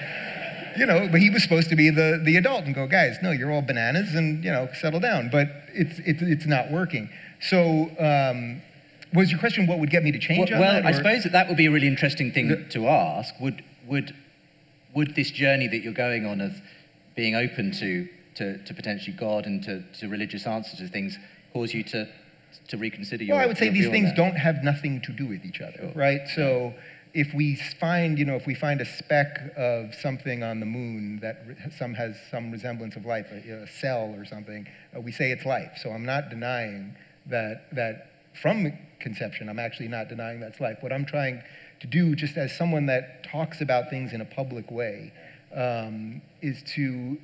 you 0.77 0.85
know, 0.85 1.07
but 1.11 1.19
he 1.21 1.29
was 1.29 1.43
supposed 1.43 1.69
to 1.69 1.75
be 1.75 1.89
the, 1.89 2.21
the 2.23 2.37
adult 2.37 2.65
and 2.65 2.75
go, 2.75 2.87
guys, 2.87 3.17
no, 3.21 3.31
you're 3.31 3.51
all 3.51 3.61
bananas 3.61 4.15
and, 4.15 4.43
you 4.43 4.51
know, 4.51 4.69
settle 4.79 4.99
down. 4.99 5.29
But 5.31 5.47
it's, 5.73 5.99
it's, 5.99 6.21
it's 6.21 6.45
not 6.45 6.71
working. 6.71 7.09
So, 7.41 7.89
um, 7.99 8.61
was 9.13 9.29
your 9.29 9.39
question 9.39 9.67
what 9.67 9.79
would 9.79 9.91
get 9.91 10.03
me 10.03 10.11
to 10.11 10.19
change 10.19 10.49
well, 10.49 10.61
on 10.61 10.67
that? 10.67 10.83
Well, 10.83 10.93
I 10.93 10.97
suppose 10.97 11.23
that 11.23 11.33
that 11.33 11.47
would 11.47 11.57
be 11.57 11.67
a 11.67 11.71
really 11.71 11.87
interesting 11.87 12.31
thing 12.31 12.47
the, 12.47 12.63
to 12.69 12.87
ask. 12.87 13.33
Would, 13.39 13.63
would, 13.87 14.15
would 14.95 15.15
this 15.15 15.29
journey 15.31 15.67
that 15.67 15.79
you're 15.83 15.93
going 15.93 16.25
on 16.25 16.41
of 16.41 16.53
being 17.15 17.35
open 17.35 17.71
to, 17.73 18.07
to, 18.35 18.57
to 18.63 18.73
potentially 18.73 19.15
God 19.15 19.45
and 19.45 19.63
to, 19.63 19.83
to 19.99 20.07
religious 20.07 20.47
answers 20.47 20.79
to 20.79 20.87
things 20.87 21.17
cause 21.53 21.73
you 21.73 21.83
to, 21.83 22.07
to 22.69 22.77
reconsider 22.77 23.23
your 23.23 23.35
Well, 23.35 23.43
I 23.43 23.47
would 23.47 23.57
say 23.57 23.69
these 23.69 23.89
things 23.89 24.11
don't 24.15 24.35
have 24.35 24.63
nothing 24.63 25.01
to 25.01 25.11
do 25.11 25.27
with 25.27 25.45
each 25.45 25.61
other, 25.61 25.77
sure. 25.77 25.91
right? 25.95 26.21
So 26.35 26.73
if 27.13 27.31
we 27.33 27.55
find, 27.55 28.17
you 28.17 28.25
know, 28.25 28.35
if 28.35 28.47
we 28.47 28.55
find 28.55 28.81
a 28.81 28.85
speck 28.85 29.53
of 29.55 29.93
something 29.93 30.41
on 30.41 30.59
the 30.59 30.65
moon 30.65 31.19
that 31.19 31.45
some 31.77 31.93
has 31.93 32.15
some 32.31 32.51
resemblance 32.51 32.95
of 32.95 33.05
life, 33.05 33.27
a, 33.31 33.63
a 33.63 33.67
cell 33.67 34.13
or 34.17 34.25
something, 34.25 34.67
uh, 34.95 34.99
we 34.99 35.11
say 35.11 35.31
it's 35.31 35.45
life. 35.45 35.77
So 35.81 35.91
I'm 35.91 36.05
not 36.05 36.29
denying 36.29 36.95
that 37.27 37.73
that 37.75 38.09
from 38.41 38.73
conception, 38.99 39.47
I'm 39.47 39.59
actually 39.59 39.89
not 39.89 40.09
denying 40.09 40.39
that's 40.39 40.59
life. 40.59 40.77
What 40.81 40.91
I'm 40.91 41.05
trying 41.05 41.43
to 41.81 41.87
do, 41.87 42.15
just 42.15 42.35
as 42.35 42.55
someone 42.57 42.87
that 42.87 43.23
talks 43.23 43.61
about 43.61 43.89
things 43.91 44.13
in 44.13 44.21
a 44.21 44.25
public 44.25 44.71
way, 44.71 45.13
um, 45.55 46.21
is 46.41 46.63
to 46.75 47.17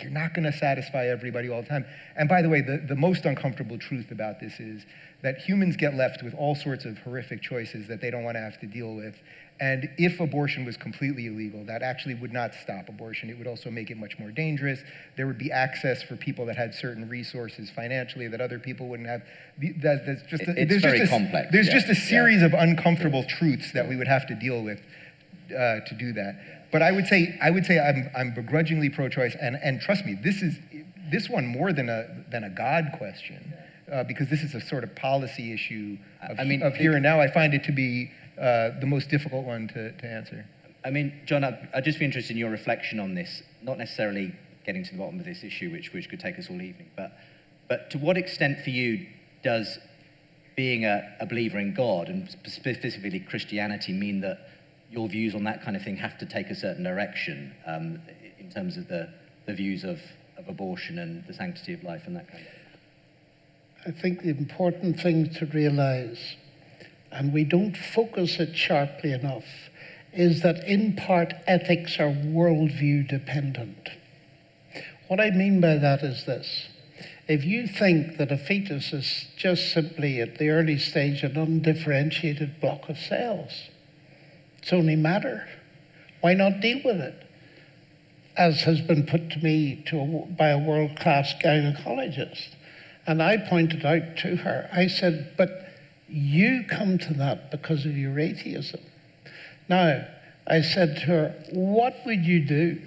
you're 0.00 0.10
not 0.10 0.34
going 0.34 0.50
to 0.50 0.56
satisfy 0.56 1.06
everybody 1.06 1.48
all 1.48 1.62
the 1.62 1.68
time. 1.68 1.86
And 2.16 2.28
by 2.28 2.42
the 2.42 2.48
way, 2.48 2.60
the, 2.60 2.84
the 2.86 2.96
most 2.96 3.24
uncomfortable 3.24 3.78
truth 3.78 4.10
about 4.10 4.40
this 4.40 4.60
is 4.60 4.84
that 5.22 5.38
humans 5.38 5.76
get 5.76 5.94
left 5.94 6.22
with 6.22 6.34
all 6.34 6.54
sorts 6.54 6.84
of 6.84 6.98
horrific 6.98 7.42
choices 7.42 7.88
that 7.88 8.00
they 8.00 8.10
don't 8.10 8.24
want 8.24 8.36
to 8.36 8.40
have 8.40 8.60
to 8.60 8.66
deal 8.66 8.94
with. 8.94 9.14
And 9.58 9.88
if 9.96 10.20
abortion 10.20 10.66
was 10.66 10.76
completely 10.76 11.28
illegal, 11.28 11.64
that 11.64 11.82
actually 11.82 12.14
would 12.14 12.32
not 12.32 12.52
stop 12.62 12.90
abortion. 12.90 13.30
It 13.30 13.38
would 13.38 13.46
also 13.46 13.70
make 13.70 13.90
it 13.90 13.96
much 13.96 14.18
more 14.18 14.30
dangerous. 14.30 14.80
There 15.16 15.26
would 15.26 15.38
be 15.38 15.50
access 15.50 16.02
for 16.02 16.14
people 16.14 16.44
that 16.46 16.56
had 16.56 16.74
certain 16.74 17.08
resources 17.08 17.70
financially 17.70 18.28
that 18.28 18.40
other 18.42 18.58
people 18.58 18.88
wouldn't 18.88 19.08
have. 19.08 19.22
That, 19.80 20.04
that's 20.04 20.22
just 20.28 20.42
a, 20.42 20.60
it's 20.60 20.82
very 20.82 20.98
just 20.98 21.10
a, 21.10 21.16
complex. 21.16 21.48
There's 21.52 21.68
yeah. 21.68 21.72
just 21.72 21.88
a 21.88 21.94
series 21.94 22.40
yeah. 22.40 22.48
of 22.48 22.52
uncomfortable 22.52 23.24
truths 23.24 23.72
that 23.72 23.88
we 23.88 23.96
would 23.96 24.08
have 24.08 24.26
to 24.26 24.34
deal 24.34 24.62
with 24.62 24.80
uh, 25.50 25.80
to 25.80 25.96
do 25.98 26.12
that. 26.12 26.68
But 26.70 26.82
I 26.82 26.92
would 26.92 27.06
say 27.06 27.38
I 27.40 27.50
would 27.50 27.64
say 27.64 27.78
I'm, 27.78 28.10
I'm 28.14 28.34
begrudgingly 28.34 28.90
pro-choice, 28.90 29.36
and, 29.40 29.56
and 29.62 29.80
trust 29.80 30.04
me, 30.04 30.18
this 30.22 30.42
is 30.42 30.58
this 31.10 31.30
one 31.30 31.46
more 31.46 31.72
than 31.72 31.88
a 31.88 32.24
than 32.30 32.44
a 32.44 32.50
God 32.50 32.92
question 32.98 33.54
uh, 33.92 34.04
because 34.04 34.28
this 34.28 34.42
is 34.42 34.54
a 34.54 34.60
sort 34.60 34.84
of 34.84 34.94
policy 34.94 35.52
issue 35.52 35.96
of, 36.22 36.38
I 36.38 36.44
mean, 36.44 36.62
of 36.62 36.74
here 36.74 36.94
and 36.94 37.02
now. 37.02 37.20
I 37.20 37.30
find 37.30 37.54
it 37.54 37.64
to 37.64 37.72
be 37.72 38.10
uh, 38.40 38.70
the 38.80 38.86
most 38.86 39.08
difficult 39.08 39.44
one 39.44 39.68
to, 39.68 39.92
to 39.92 40.06
answer. 40.06 40.44
I 40.84 40.90
mean, 40.90 41.20
John, 41.26 41.44
I'd, 41.44 41.68
I'd, 41.74 41.84
just 41.84 41.98
be 41.98 42.04
interested 42.04 42.32
in 42.32 42.38
your 42.38 42.50
reflection 42.50 43.00
on 43.00 43.14
this, 43.14 43.42
not 43.62 43.78
necessarily 43.78 44.32
getting 44.64 44.84
to 44.84 44.92
the 44.92 44.98
bottom 44.98 45.18
of 45.18 45.24
this 45.24 45.42
issue, 45.42 45.70
which, 45.70 45.92
which 45.92 46.08
could 46.08 46.20
take 46.20 46.38
us 46.38 46.48
all 46.50 46.60
evening, 46.60 46.90
but, 46.96 47.12
but 47.68 47.90
to 47.90 47.98
what 47.98 48.16
extent 48.16 48.60
for 48.62 48.70
you 48.70 49.06
does 49.42 49.78
being 50.56 50.84
a, 50.84 51.16
a 51.20 51.26
believer 51.26 51.58
in 51.58 51.74
God, 51.74 52.08
and 52.08 52.28
specifically 52.46 53.20
Christianity, 53.20 53.92
mean 53.92 54.20
that 54.22 54.48
your 54.90 55.08
views 55.08 55.34
on 55.34 55.44
that 55.44 55.62
kind 55.62 55.76
of 55.76 55.82
thing 55.82 55.96
have 55.96 56.18
to 56.18 56.26
take 56.26 56.50
a 56.50 56.54
certain 56.54 56.84
direction 56.84 57.54
um, 57.66 58.00
in 58.38 58.50
terms 58.50 58.76
of 58.76 58.88
the, 58.88 59.08
the 59.46 59.54
views 59.54 59.84
of, 59.84 60.00
of 60.38 60.48
abortion 60.48 60.98
and 60.98 61.26
the 61.26 61.34
sanctity 61.34 61.74
of 61.74 61.82
life 61.82 62.02
and 62.06 62.16
that 62.16 62.28
kind 62.28 62.40
of 62.40 62.46
thing? 62.46 62.55
I 63.86 63.92
think 63.92 64.22
the 64.22 64.30
important 64.30 65.00
thing 65.00 65.30
to 65.34 65.46
realize, 65.46 66.34
and 67.12 67.32
we 67.32 67.44
don't 67.44 67.76
focus 67.76 68.40
it 68.40 68.56
sharply 68.56 69.12
enough, 69.12 69.44
is 70.12 70.42
that 70.42 70.66
in 70.66 70.96
part 70.96 71.32
ethics 71.46 72.00
are 72.00 72.10
worldview 72.10 73.06
dependent. 73.06 73.90
What 75.06 75.20
I 75.20 75.30
mean 75.30 75.60
by 75.60 75.76
that 75.76 76.02
is 76.02 76.24
this. 76.24 76.66
If 77.28 77.44
you 77.44 77.68
think 77.68 78.16
that 78.16 78.32
a 78.32 78.36
fetus 78.36 78.92
is 78.92 79.26
just 79.36 79.72
simply 79.72 80.20
at 80.20 80.38
the 80.38 80.48
early 80.48 80.78
stage 80.78 81.22
an 81.22 81.36
undifferentiated 81.36 82.60
block 82.60 82.88
of 82.88 82.98
cells, 82.98 83.52
it's 84.58 84.72
only 84.72 84.96
matter. 84.96 85.46
Why 86.22 86.34
not 86.34 86.60
deal 86.60 86.80
with 86.84 87.00
it? 87.00 87.22
As 88.36 88.62
has 88.62 88.80
been 88.80 89.06
put 89.06 89.30
to 89.30 89.38
me 89.38 89.84
to 89.86 90.26
by 90.36 90.48
a 90.48 90.58
world 90.58 90.98
class 90.98 91.34
gynecologist. 91.34 92.55
And 93.06 93.22
I 93.22 93.36
pointed 93.36 93.84
out 93.84 94.16
to 94.18 94.36
her, 94.36 94.68
I 94.72 94.88
said, 94.88 95.34
but 95.36 95.68
you 96.08 96.64
come 96.68 96.98
to 96.98 97.14
that 97.14 97.50
because 97.50 97.86
of 97.86 97.96
your 97.96 98.18
atheism. 98.18 98.80
Now, 99.68 100.06
I 100.46 100.60
said 100.62 100.96
to 100.96 101.02
her, 101.06 101.34
what 101.52 101.96
would 102.04 102.24
you 102.24 102.44
do? 102.44 102.80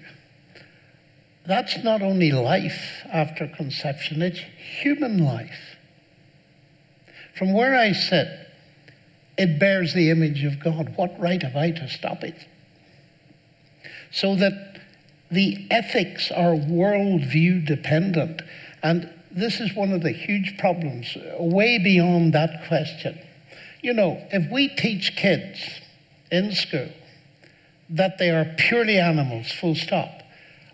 That's 1.46 1.84
not 1.84 2.02
only 2.02 2.32
life 2.32 3.06
after 3.12 3.48
conception, 3.48 4.22
it's 4.22 4.40
human 4.82 5.24
life. 5.24 5.78
From 7.36 7.54
where 7.54 7.76
I 7.76 7.94
sit, 7.94 8.28
it 9.38 9.60
bears 9.60 9.94
the 9.94 10.10
image 10.10 10.44
of 10.44 10.60
God. 10.60 10.94
What 10.98 11.20
right 11.20 11.42
have 11.42 11.56
I 11.56 11.72
to 11.72 11.88
stop 11.88 12.24
it? 12.24 12.48
So 14.12 14.36
that 14.36 14.82
the 15.32 15.68
ethics 15.72 16.32
are 16.32 16.52
worldview 16.52 17.66
dependent. 17.66 18.42
And 18.84 19.10
this 19.42 19.60
is 19.60 19.74
one 19.76 19.92
of 19.92 20.02
the 20.02 20.12
huge 20.12 20.58
problems, 20.58 21.18
way 21.40 21.78
beyond 21.78 22.34
that 22.34 22.68
question. 22.68 23.20
You 23.82 23.94
know, 23.94 24.22
if 24.32 24.52
we 24.52 24.68
teach 24.70 25.16
kids 25.16 25.60
in 26.32 26.52
school 26.52 26.90
that 27.90 28.18
they 28.18 28.30
are 28.30 28.46
purely 28.58 29.00
animals, 29.00 29.52
full 29.52 29.76
stop, 29.76 30.22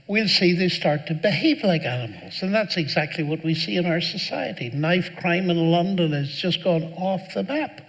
we'll 0.07 0.27
see 0.27 0.53
they 0.53 0.69
start 0.69 1.07
to 1.07 1.13
behave 1.13 1.63
like 1.63 1.83
animals. 1.83 2.41
And 2.41 2.53
that's 2.53 2.77
exactly 2.77 3.23
what 3.23 3.43
we 3.43 3.55
see 3.55 3.77
in 3.77 3.85
our 3.85 4.01
society. 4.01 4.69
Knife 4.69 5.11
crime 5.17 5.49
in 5.49 5.71
London 5.71 6.11
has 6.13 6.29
just 6.29 6.63
gone 6.63 6.83
off 6.97 7.33
the 7.33 7.43
map. 7.43 7.81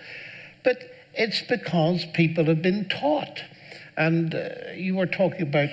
But 0.65 0.83
it's 1.15 1.43
because 1.43 2.05
people 2.15 2.45
have 2.47 2.63
been 2.63 2.89
taught. 2.89 3.43
And 3.97 4.35
uh, 4.35 4.73
you 4.75 4.97
were 4.97 5.07
talking 5.07 5.43
about 5.43 5.71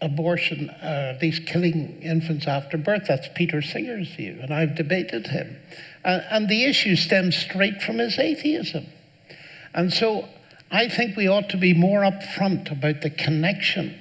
abortion, 0.00 0.70
uh, 0.70 1.16
these 1.20 1.38
killing 1.38 2.00
infants 2.02 2.46
after 2.46 2.76
birth. 2.76 3.04
That's 3.08 3.28
Peter 3.34 3.62
Singer's 3.62 4.08
view, 4.14 4.38
and 4.42 4.52
I've 4.52 4.74
debated 4.74 5.26
him. 5.26 5.56
And 6.04 6.48
the 6.48 6.64
issue 6.64 6.96
stems 6.96 7.36
straight 7.36 7.82
from 7.82 7.98
his 7.98 8.18
atheism. 8.18 8.86
And 9.74 9.92
so 9.92 10.28
I 10.70 10.88
think 10.88 11.16
we 11.16 11.28
ought 11.28 11.48
to 11.50 11.56
be 11.56 11.72
more 11.72 12.00
upfront 12.00 12.70
about 12.70 13.00
the 13.00 13.10
connection 13.10 13.98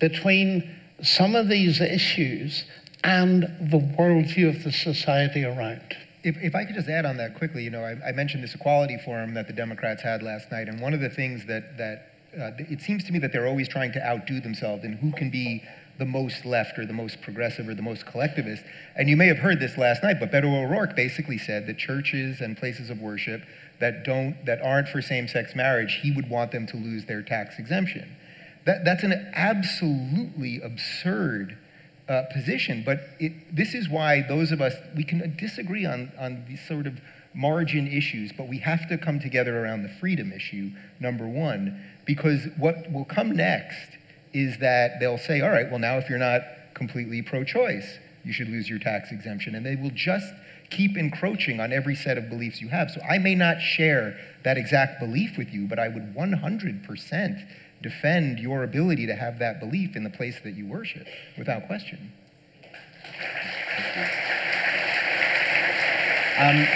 between 0.00 0.76
some 1.02 1.36
of 1.36 1.48
these 1.48 1.80
issues 1.80 2.64
and 3.02 3.42
the 3.60 3.78
worldview 3.98 4.48
of 4.48 4.64
the 4.64 4.72
society 4.72 5.44
around. 5.44 5.94
If, 6.22 6.36
if 6.38 6.54
I 6.54 6.64
could 6.64 6.74
just 6.74 6.88
add 6.88 7.04
on 7.04 7.18
that 7.18 7.36
quickly, 7.36 7.62
you 7.62 7.70
know, 7.70 7.82
I, 7.82 8.08
I 8.08 8.12
mentioned 8.12 8.42
this 8.42 8.54
equality 8.54 8.98
forum 9.04 9.34
that 9.34 9.46
the 9.46 9.52
Democrats 9.52 10.02
had 10.02 10.22
last 10.22 10.50
night, 10.50 10.68
and 10.68 10.80
one 10.80 10.94
of 10.94 11.00
the 11.00 11.10
things 11.10 11.44
that, 11.46 11.76
that 11.76 12.13
uh, 12.40 12.50
it 12.58 12.80
seems 12.80 13.04
to 13.04 13.12
me 13.12 13.18
that 13.20 13.32
they're 13.32 13.46
always 13.46 13.68
trying 13.68 13.92
to 13.92 14.06
outdo 14.06 14.40
themselves 14.40 14.84
in 14.84 14.94
who 14.94 15.12
can 15.12 15.30
be 15.30 15.62
the 15.98 16.04
most 16.04 16.44
left 16.44 16.78
or 16.78 16.86
the 16.86 16.92
most 16.92 17.22
progressive 17.22 17.68
or 17.68 17.74
the 17.74 17.82
most 17.82 18.04
collectivist. 18.06 18.64
And 18.96 19.08
you 19.08 19.16
may 19.16 19.26
have 19.28 19.38
heard 19.38 19.60
this 19.60 19.78
last 19.78 20.02
night, 20.02 20.16
but 20.18 20.32
Beto 20.32 20.64
O'Rourke 20.64 20.96
basically 20.96 21.38
said 21.38 21.66
that 21.66 21.78
churches 21.78 22.40
and 22.40 22.56
places 22.56 22.90
of 22.90 23.00
worship 23.00 23.42
that 23.80 24.04
don't 24.04 24.36
that 24.46 24.60
aren't 24.62 24.88
for 24.88 25.00
same-sex 25.02 25.54
marriage, 25.54 26.00
he 26.02 26.10
would 26.12 26.28
want 26.28 26.52
them 26.52 26.66
to 26.68 26.76
lose 26.76 27.04
their 27.06 27.22
tax 27.22 27.58
exemption. 27.58 28.16
That, 28.66 28.84
that's 28.84 29.02
an 29.02 29.30
absolutely 29.34 30.60
absurd 30.62 31.58
uh, 32.08 32.22
position, 32.32 32.82
but 32.84 33.00
it, 33.20 33.32
this 33.54 33.74
is 33.74 33.88
why 33.88 34.22
those 34.22 34.52
of 34.52 34.60
us 34.60 34.74
we 34.96 35.04
can 35.04 35.36
disagree 35.36 35.86
on 35.86 36.12
on 36.18 36.44
these 36.48 36.66
sort 36.66 36.86
of 36.86 37.00
margin 37.34 37.88
issues, 37.88 38.32
but 38.32 38.48
we 38.48 38.58
have 38.58 38.88
to 38.88 38.96
come 38.96 39.18
together 39.18 39.64
around 39.64 39.82
the 39.82 39.88
freedom 40.00 40.32
issue, 40.32 40.70
number 41.00 41.26
one, 41.26 41.82
because 42.04 42.46
what 42.58 42.90
will 42.92 43.04
come 43.04 43.36
next 43.36 43.96
is 44.32 44.58
that 44.58 45.00
they'll 45.00 45.18
say, 45.18 45.40
all 45.40 45.50
right, 45.50 45.70
well, 45.70 45.78
now 45.78 45.96
if 45.96 46.08
you're 46.08 46.18
not 46.18 46.42
completely 46.74 47.22
pro 47.22 47.44
choice, 47.44 47.98
you 48.24 48.32
should 48.32 48.48
lose 48.48 48.68
your 48.68 48.78
tax 48.78 49.12
exemption. 49.12 49.54
And 49.54 49.64
they 49.64 49.76
will 49.76 49.92
just 49.94 50.26
keep 50.70 50.96
encroaching 50.96 51.60
on 51.60 51.72
every 51.72 51.94
set 51.94 52.18
of 52.18 52.28
beliefs 52.28 52.60
you 52.60 52.68
have. 52.68 52.90
So 52.90 53.00
I 53.02 53.18
may 53.18 53.34
not 53.34 53.60
share 53.60 54.18
that 54.42 54.58
exact 54.58 55.00
belief 55.00 55.38
with 55.38 55.50
you, 55.50 55.66
but 55.68 55.78
I 55.78 55.88
would 55.88 56.14
100% 56.14 57.46
defend 57.82 58.38
your 58.38 58.64
ability 58.64 59.06
to 59.06 59.14
have 59.14 59.38
that 59.38 59.60
belief 59.60 59.94
in 59.94 60.04
the 60.04 60.10
place 60.10 60.40
that 60.42 60.54
you 60.54 60.66
worship, 60.66 61.06
without 61.38 61.66
question. 61.66 62.12
Um, 66.36 66.66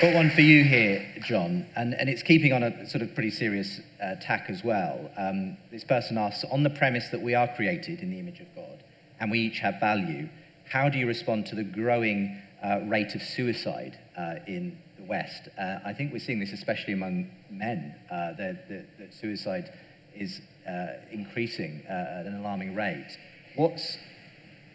got 0.00 0.14
one 0.14 0.30
for 0.30 0.40
you 0.40 0.64
here, 0.64 1.06
John, 1.26 1.66
and, 1.76 1.92
and 1.92 2.08
it's 2.08 2.22
keeping 2.22 2.54
on 2.54 2.62
a 2.62 2.88
sort 2.88 3.02
of 3.02 3.14
pretty 3.14 3.30
serious 3.30 3.80
uh, 4.02 4.14
tack 4.14 4.46
as 4.48 4.64
well. 4.64 5.10
Um, 5.18 5.58
this 5.70 5.84
person 5.84 6.16
asks, 6.16 6.42
on 6.50 6.62
the 6.62 6.70
premise 6.70 7.10
that 7.10 7.20
we 7.20 7.34
are 7.34 7.46
created 7.54 8.00
in 8.00 8.10
the 8.10 8.18
image 8.18 8.40
of 8.40 8.46
God 8.54 8.82
and 9.20 9.30
we 9.30 9.40
each 9.40 9.58
have 9.58 9.78
value, 9.78 10.30
how 10.70 10.88
do 10.88 10.98
you 10.98 11.06
respond 11.06 11.44
to 11.46 11.54
the 11.54 11.64
growing 11.64 12.40
uh, 12.64 12.80
rate 12.86 13.14
of 13.14 13.22
suicide 13.22 13.98
uh, 14.16 14.36
in 14.46 14.78
the 14.96 15.04
West? 15.04 15.50
Uh, 15.58 15.80
I 15.84 15.92
think 15.92 16.14
we're 16.14 16.18
seeing 16.18 16.40
this 16.40 16.54
especially 16.54 16.94
among 16.94 17.30
men, 17.50 17.94
uh, 18.10 18.32
that, 18.38 19.12
suicide 19.20 19.70
is 20.14 20.40
uh, 20.66 20.86
increasing 21.12 21.82
at 21.86 22.24
an 22.24 22.38
alarming 22.38 22.74
rate. 22.74 23.18
What's, 23.54 23.98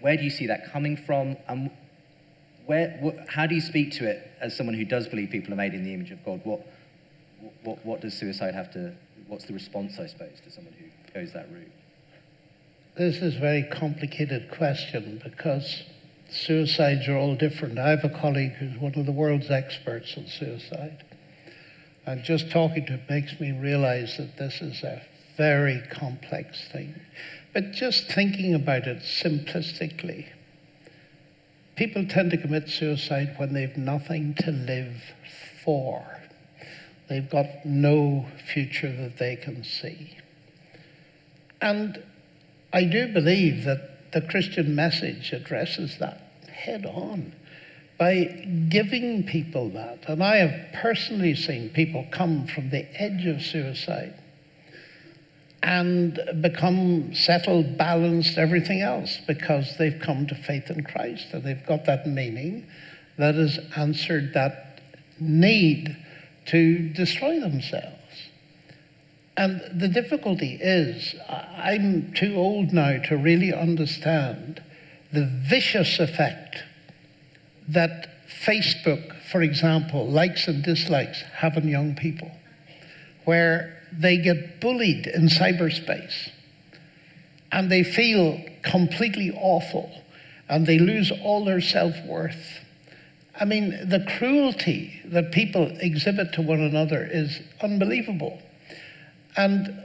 where 0.02 0.18
do 0.18 0.23
you 0.23 0.30
see 0.30 0.45
that 0.47 0.72
coming 0.72 0.97
from? 0.97 1.35
And 1.47 1.72
where, 2.65 2.99
wh- 3.03 3.29
how 3.31 3.45
do 3.45 3.55
you 3.55 3.61
speak 3.61 3.91
to 3.93 4.09
it 4.09 4.31
as 4.41 4.55
someone 4.55 4.75
who 4.75 4.85
does 4.85 5.07
believe 5.07 5.29
people 5.29 5.53
are 5.53 5.57
made 5.57 5.73
in 5.73 5.83
the 5.83 5.93
image 5.93 6.11
of 6.11 6.23
God? 6.25 6.41
What, 6.43 6.65
what, 7.63 7.85
what 7.85 8.01
does 8.01 8.13
suicide 8.13 8.53
have 8.53 8.71
to, 8.73 8.93
what's 9.27 9.45
the 9.45 9.53
response, 9.53 9.99
I 9.99 10.07
suppose, 10.07 10.39
to 10.43 10.51
someone 10.51 10.73
who 10.73 11.19
goes 11.19 11.33
that 11.33 11.51
route? 11.51 11.71
This 12.97 13.17
is 13.17 13.35
a 13.35 13.39
very 13.39 13.63
complicated 13.63 14.51
question 14.51 15.21
because 15.23 15.83
suicides 16.29 17.07
are 17.07 17.17
all 17.17 17.35
different. 17.35 17.77
I 17.77 17.89
have 17.89 18.03
a 18.03 18.09
colleague 18.09 18.53
who's 18.53 18.77
one 18.79 18.95
of 18.95 19.05
the 19.05 19.11
world's 19.11 19.51
experts 19.51 20.13
on 20.17 20.27
suicide. 20.27 21.03
And 22.05 22.23
just 22.23 22.51
talking 22.51 22.85
to 22.85 22.93
him 22.93 23.01
makes 23.09 23.39
me 23.39 23.51
realize 23.51 24.17
that 24.17 24.37
this 24.37 24.61
is 24.61 24.83
a 24.83 25.01
very 25.37 25.81
complex 25.91 26.67
thing. 26.71 26.95
But 27.53 27.71
just 27.71 28.11
thinking 28.11 28.53
about 28.53 28.87
it 28.87 28.99
simplistically, 28.99 30.27
people 31.76 32.06
tend 32.07 32.31
to 32.31 32.38
commit 32.38 32.69
suicide 32.69 33.35
when 33.38 33.53
they've 33.53 33.77
nothing 33.77 34.34
to 34.35 34.52
live 34.52 35.02
for. 35.64 36.06
They've 37.10 37.30
got 37.30 37.65
no 37.65 38.26
future 38.53 38.91
that 38.91 39.18
they 39.18 39.35
can 39.35 39.64
see. 39.64 40.18
And 41.61 42.02
I 42.73 42.84
do 42.84 43.07
believe 43.14 43.65
that 43.65 44.11
the 44.11 44.22
Christian 44.22 44.76
message 44.76 45.34
addresses 45.34 45.97
that 45.99 46.22
head 46.52 46.85
on 46.85 47.34
by 47.97 48.23
giving 48.69 49.23
people 49.23 49.69
that. 49.69 50.07
And 50.07 50.23
I 50.23 50.38
have 50.38 50.73
personally 50.73 51.35
seen 51.35 51.69
people 51.69 52.06
come 52.11 52.47
from 52.47 52.69
the 52.69 52.85
edge 53.02 53.26
of 53.26 53.41
suicide 53.41 54.14
and 55.65 56.19
become 56.41 57.11
settled, 57.15 57.75
balanced, 57.75 58.37
everything 58.37 58.81
else 58.81 59.17
because 59.25 59.75
they've 59.77 59.99
come 59.99 60.27
to 60.27 60.35
faith 60.35 60.69
in 60.69 60.83
Christ 60.83 61.25
and 61.33 61.43
they've 61.43 61.65
got 61.65 61.85
that 61.85 62.05
meaning 62.05 62.67
that 63.17 63.33
has 63.33 63.57
answered 63.75 64.35
that 64.35 64.79
need 65.19 65.97
to 66.45 66.89
destroy 66.89 67.39
themselves. 67.39 67.95
And 69.37 69.59
the 69.73 69.87
difficulty 69.87 70.59
is, 70.61 71.15
I'm 71.27 72.13
too 72.13 72.35
old 72.35 72.71
now 72.71 72.99
to 73.09 73.17
really 73.17 73.51
understand 73.51 74.61
the 75.11 75.25
vicious 75.25 75.99
effect 75.99 76.63
that 77.69 78.07
Facebook, 78.45 79.15
for 79.31 79.41
example, 79.41 80.07
likes 80.07 80.47
and 80.47 80.63
dislikes 80.63 81.23
have 81.37 81.57
on 81.57 81.67
young 81.67 81.95
people, 81.95 82.29
where 83.23 83.81
they 83.97 84.17
get 84.17 84.59
bullied 84.59 85.07
in 85.07 85.27
cyberspace 85.27 86.30
and 87.51 87.72
they 87.72 87.84
feel 87.84 88.41
completely 88.63 89.31
awful 89.31 89.89
and 90.49 90.65
they 90.65 90.80
lose 90.80 91.11
all 91.23 91.45
their 91.45 91.61
self 91.61 91.95
worth. 92.05 92.59
I 93.39 93.45
mean, 93.45 93.89
the 93.89 94.05
cruelty 94.17 95.01
that 95.05 95.31
people 95.31 95.72
exhibit 95.80 96.34
to 96.34 96.41
one 96.41 96.61
another 96.61 97.07
is 97.09 97.41
unbelievable. 97.61 98.41
And 99.35 99.77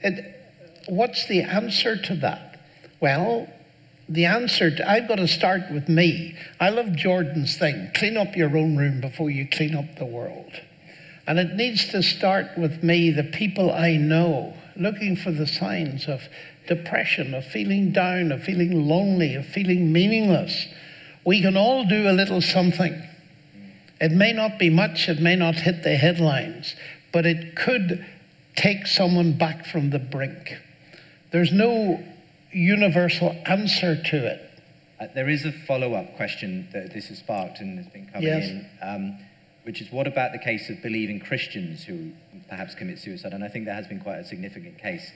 it, 0.00 0.40
what's 0.88 1.26
the 1.26 1.42
answer 1.42 1.96
to 1.96 2.16
that? 2.16 2.60
Well, 3.00 3.48
the 4.08 4.26
answer, 4.26 4.70
to, 4.70 4.90
I've 4.90 5.08
got 5.08 5.16
to 5.16 5.28
start 5.28 5.62
with 5.70 5.88
me. 5.88 6.36
I 6.60 6.70
love 6.70 6.94
Jordan's 6.94 7.56
thing 7.56 7.90
clean 7.94 8.16
up 8.16 8.36
your 8.36 8.54
own 8.56 8.76
room 8.76 9.00
before 9.00 9.30
you 9.30 9.48
clean 9.48 9.74
up 9.74 9.96
the 9.96 10.04
world. 10.04 10.52
And 11.26 11.38
it 11.38 11.54
needs 11.54 11.88
to 11.88 12.02
start 12.02 12.56
with 12.56 12.82
me, 12.82 13.10
the 13.10 13.24
people 13.24 13.72
I 13.72 13.96
know, 13.96 14.54
looking 14.76 15.16
for 15.16 15.30
the 15.30 15.46
signs 15.46 16.06
of 16.06 16.22
depression, 16.66 17.34
of 17.34 17.44
feeling 17.44 17.92
down, 17.92 18.32
of 18.32 18.42
feeling 18.42 18.88
lonely, 18.88 19.34
of 19.34 19.46
feeling 19.46 19.92
meaningless. 19.92 20.66
We 21.24 21.40
can 21.40 21.56
all 21.56 21.86
do 21.86 22.08
a 22.08 22.12
little 22.12 22.42
something. 22.42 23.02
It 24.00 24.12
may 24.12 24.32
not 24.32 24.58
be 24.58 24.70
much, 24.70 25.08
it 25.08 25.20
may 25.20 25.36
not 25.36 25.54
hit 25.54 25.82
the 25.82 25.96
headlines, 25.96 26.74
but 27.12 27.24
it 27.24 27.56
could 27.56 28.04
take 28.56 28.86
someone 28.86 29.38
back 29.38 29.66
from 29.66 29.90
the 29.90 29.98
brink. 29.98 30.58
There's 31.32 31.52
no 31.52 32.04
universal 32.52 33.34
answer 33.46 34.00
to 34.02 34.26
it. 34.26 34.40
Uh, 35.00 35.06
there 35.14 35.28
is 35.28 35.44
a 35.44 35.52
follow 35.52 35.94
up 35.94 36.16
question 36.16 36.68
that 36.72 36.92
this 36.92 37.08
has 37.08 37.18
sparked 37.18 37.60
and 37.60 37.78
has 37.78 37.88
been 37.88 38.06
coming 38.06 38.28
yes. 38.28 38.48
in, 38.48 38.68
um, 38.82 39.18
which 39.64 39.80
is 39.80 39.90
what 39.90 40.06
about 40.06 40.32
the 40.32 40.38
case 40.38 40.70
of 40.70 40.80
believing 40.82 41.20
Christians 41.20 41.84
who 41.84 42.12
perhaps 42.48 42.74
commit 42.74 42.98
suicide? 42.98 43.32
And 43.32 43.42
I 43.42 43.48
think 43.48 43.64
there 43.64 43.74
has 43.74 43.86
been 43.86 44.00
quite 44.00 44.18
a 44.18 44.24
significant 44.24 44.78
case 44.78 45.10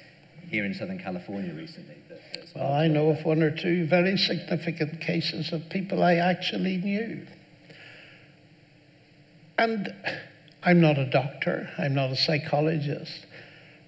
here 0.49 0.65
in 0.65 0.75
Southern 0.75 0.99
California 0.99 1.55
recently. 1.55 1.97
That, 2.09 2.21
well, 2.55 2.73
I 2.73 2.89
know 2.89 3.11
of 3.11 3.25
one 3.25 3.43
or 3.43 3.51
two 3.51 3.87
very 3.87 4.17
significant 4.17 5.01
cases 5.01 5.53
of 5.53 5.69
people 5.69 6.03
I 6.03 6.15
actually 6.15 6.79
knew. 6.79 7.27
And 9.59 9.93
I'm 10.63 10.81
not 10.81 10.99
a 10.99 11.11
doctor, 11.11 11.69
I'm 11.77 11.95
not 11.95 12.11
a 12.11 12.17
psychologist, 12.17 13.27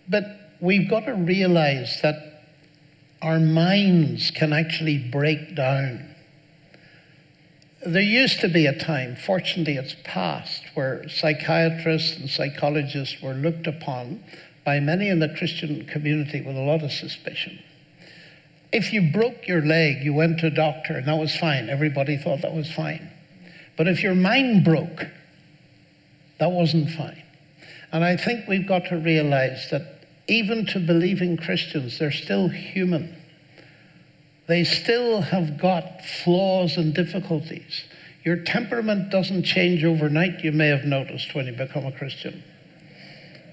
but 0.08 0.24
we've 0.60 0.90
got 0.90 1.06
to 1.06 1.14
realize 1.14 2.00
that 2.02 2.42
our 3.22 3.38
minds 3.38 4.30
can 4.30 4.52
actually 4.52 4.98
break 4.98 5.54
down. 5.54 6.09
There 7.84 8.02
used 8.02 8.40
to 8.40 8.48
be 8.48 8.66
a 8.66 8.78
time, 8.78 9.16
fortunately 9.16 9.76
it's 9.76 9.96
past, 10.04 10.62
where 10.74 11.08
psychiatrists 11.08 12.18
and 12.18 12.28
psychologists 12.28 13.22
were 13.22 13.32
looked 13.32 13.66
upon 13.66 14.22
by 14.64 14.80
many 14.80 15.08
in 15.08 15.18
the 15.18 15.30
Christian 15.30 15.86
community 15.86 16.42
with 16.42 16.56
a 16.56 16.60
lot 16.60 16.82
of 16.82 16.92
suspicion. 16.92 17.58
If 18.70 18.92
you 18.92 19.10
broke 19.10 19.48
your 19.48 19.62
leg, 19.64 20.04
you 20.04 20.12
went 20.12 20.40
to 20.40 20.48
a 20.48 20.50
doctor, 20.50 20.98
and 20.98 21.08
that 21.08 21.18
was 21.18 21.34
fine. 21.34 21.70
Everybody 21.70 22.18
thought 22.18 22.42
that 22.42 22.54
was 22.54 22.70
fine. 22.70 23.10
But 23.78 23.88
if 23.88 24.02
your 24.02 24.14
mind 24.14 24.62
broke, 24.62 25.06
that 26.38 26.50
wasn't 26.50 26.90
fine. 26.90 27.22
And 27.92 28.04
I 28.04 28.16
think 28.16 28.46
we've 28.46 28.68
got 28.68 28.84
to 28.90 28.96
realize 28.96 29.68
that 29.70 30.04
even 30.28 30.66
to 30.66 30.78
believing 30.78 31.38
Christians, 31.38 31.98
they're 31.98 32.12
still 32.12 32.48
human. 32.48 33.16
They 34.50 34.64
still 34.64 35.20
have 35.20 35.58
got 35.58 36.04
flaws 36.04 36.76
and 36.76 36.92
difficulties. 36.92 37.84
Your 38.24 38.38
temperament 38.38 39.08
doesn't 39.08 39.44
change 39.44 39.84
overnight, 39.84 40.42
you 40.42 40.50
may 40.50 40.66
have 40.66 40.84
noticed 40.84 41.36
when 41.36 41.46
you 41.46 41.52
become 41.52 41.86
a 41.86 41.92
Christian. 41.92 42.42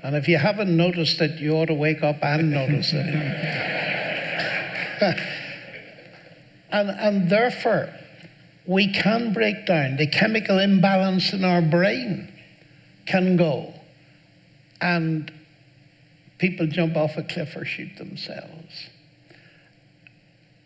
And 0.01 0.15
if 0.15 0.27
you 0.27 0.39
haven't 0.39 0.75
noticed 0.75 1.21
it, 1.21 1.39
you 1.39 1.51
ought 1.51 1.67
to 1.67 1.75
wake 1.75 2.01
up 2.01 2.23
and 2.23 2.49
notice 2.61 2.93
it. 2.93 3.05
and, 6.71 6.89
and 6.89 7.29
therefore, 7.29 7.93
we 8.65 8.91
can 8.91 9.33
break 9.33 9.67
down. 9.67 9.97
The 9.97 10.07
chemical 10.07 10.57
imbalance 10.57 11.31
in 11.31 11.45
our 11.45 11.61
brain 11.61 12.33
can 13.05 13.37
go. 13.37 13.71
And 14.81 15.31
people 16.39 16.65
jump 16.65 16.97
off 16.97 17.17
a 17.17 17.23
cliff 17.23 17.55
or 17.55 17.65
shoot 17.65 17.97
themselves. 17.97 18.89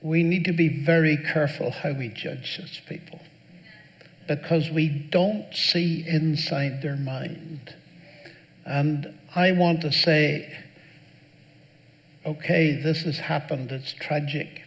We 0.01 0.23
need 0.23 0.45
to 0.45 0.53
be 0.53 0.83
very 0.83 1.17
careful 1.17 1.71
how 1.71 1.93
we 1.93 2.09
judge 2.09 2.57
such 2.57 2.85
people 2.87 3.19
because 4.27 4.69
we 4.69 4.87
don't 4.89 5.53
see 5.53 6.05
inside 6.07 6.81
their 6.81 6.95
mind. 6.95 7.75
And 8.65 9.13
I 9.35 9.51
want 9.51 9.81
to 9.81 9.91
say, 9.91 10.57
okay, 12.25 12.81
this 12.81 13.03
has 13.03 13.17
happened, 13.17 13.71
it's 13.71 13.93
tragic, 13.93 14.61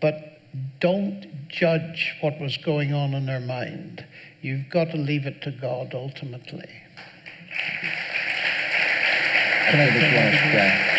but 0.00 0.40
don't 0.80 1.48
judge 1.48 2.14
what 2.20 2.38
was 2.40 2.56
going 2.58 2.92
on 2.92 3.14
in 3.14 3.26
their 3.26 3.40
mind. 3.40 4.04
You've 4.42 4.68
got 4.70 4.90
to 4.90 4.96
leave 4.96 5.26
it 5.26 5.40
to 5.42 5.50
God 5.50 5.94
ultimately. 5.94 6.68
Can 9.70 9.80
I 9.80 10.90
uh, 10.90 10.93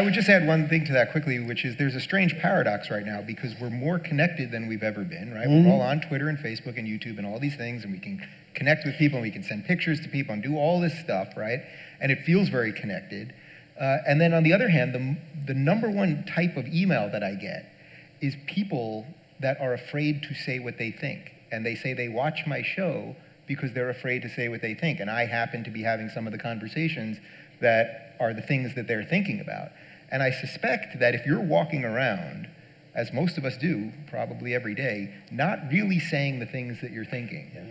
would 0.00 0.14
just 0.14 0.28
add 0.28 0.46
one 0.46 0.68
thing 0.68 0.84
to 0.86 0.92
that 0.92 1.12
quickly, 1.12 1.38
which 1.38 1.64
is 1.64 1.76
there's 1.76 1.94
a 1.94 2.00
strange 2.00 2.36
paradox 2.38 2.90
right 2.90 3.04
now 3.04 3.22
because 3.22 3.54
we're 3.60 3.70
more 3.70 3.98
connected 3.98 4.50
than 4.50 4.66
we've 4.68 4.82
ever 4.82 5.04
been, 5.04 5.32
right? 5.32 5.46
Mm-hmm. 5.46 5.68
We're 5.68 5.74
all 5.74 5.80
on 5.80 6.00
Twitter 6.00 6.28
and 6.28 6.38
Facebook 6.38 6.78
and 6.78 6.86
YouTube 6.86 7.18
and 7.18 7.26
all 7.26 7.38
these 7.38 7.56
things, 7.56 7.84
and 7.84 7.92
we 7.92 7.98
can 7.98 8.26
connect 8.54 8.84
with 8.84 8.96
people 8.98 9.18
and 9.18 9.22
we 9.22 9.30
can 9.30 9.44
send 9.44 9.64
pictures 9.64 10.00
to 10.00 10.08
people 10.08 10.32
and 10.32 10.42
do 10.42 10.56
all 10.56 10.80
this 10.80 10.98
stuff, 10.98 11.28
right? 11.36 11.60
And 12.00 12.10
it 12.10 12.24
feels 12.24 12.48
very 12.48 12.72
connected. 12.72 13.34
Uh, 13.80 13.98
and 14.06 14.20
then 14.20 14.34
on 14.34 14.42
the 14.42 14.52
other 14.52 14.68
hand, 14.68 14.94
the, 14.94 15.52
the 15.52 15.58
number 15.58 15.88
one 15.90 16.24
type 16.24 16.56
of 16.56 16.66
email 16.66 17.08
that 17.10 17.22
I 17.22 17.34
get 17.34 17.72
is 18.20 18.34
people 18.46 19.06
that 19.40 19.60
are 19.60 19.74
afraid 19.74 20.22
to 20.24 20.34
say 20.34 20.58
what 20.58 20.78
they 20.78 20.90
think. 20.90 21.32
And 21.52 21.64
they 21.64 21.76
say 21.76 21.94
they 21.94 22.08
watch 22.08 22.44
my 22.46 22.62
show 22.62 23.14
because 23.46 23.72
they're 23.72 23.90
afraid 23.90 24.22
to 24.22 24.28
say 24.28 24.48
what 24.48 24.60
they 24.60 24.74
think. 24.74 25.00
And 25.00 25.10
I 25.10 25.26
happen 25.26 25.64
to 25.64 25.70
be 25.70 25.82
having 25.82 26.08
some 26.08 26.26
of 26.26 26.32
the 26.32 26.38
conversations 26.38 27.18
that 27.60 28.07
are 28.20 28.34
the 28.34 28.42
things 28.42 28.74
that 28.74 28.86
they're 28.86 29.04
thinking 29.04 29.40
about. 29.40 29.68
And 30.10 30.22
I 30.22 30.30
suspect 30.30 30.98
that 31.00 31.14
if 31.14 31.26
you're 31.26 31.40
walking 31.40 31.84
around, 31.84 32.48
as 32.94 33.12
most 33.12 33.38
of 33.38 33.44
us 33.44 33.56
do, 33.56 33.92
probably 34.08 34.54
every 34.54 34.74
day, 34.74 35.14
not 35.30 35.60
really 35.70 36.00
saying 36.00 36.38
the 36.40 36.46
things 36.46 36.80
that 36.80 36.90
you're 36.90 37.04
thinking, 37.04 37.50
yeah. 37.54 37.62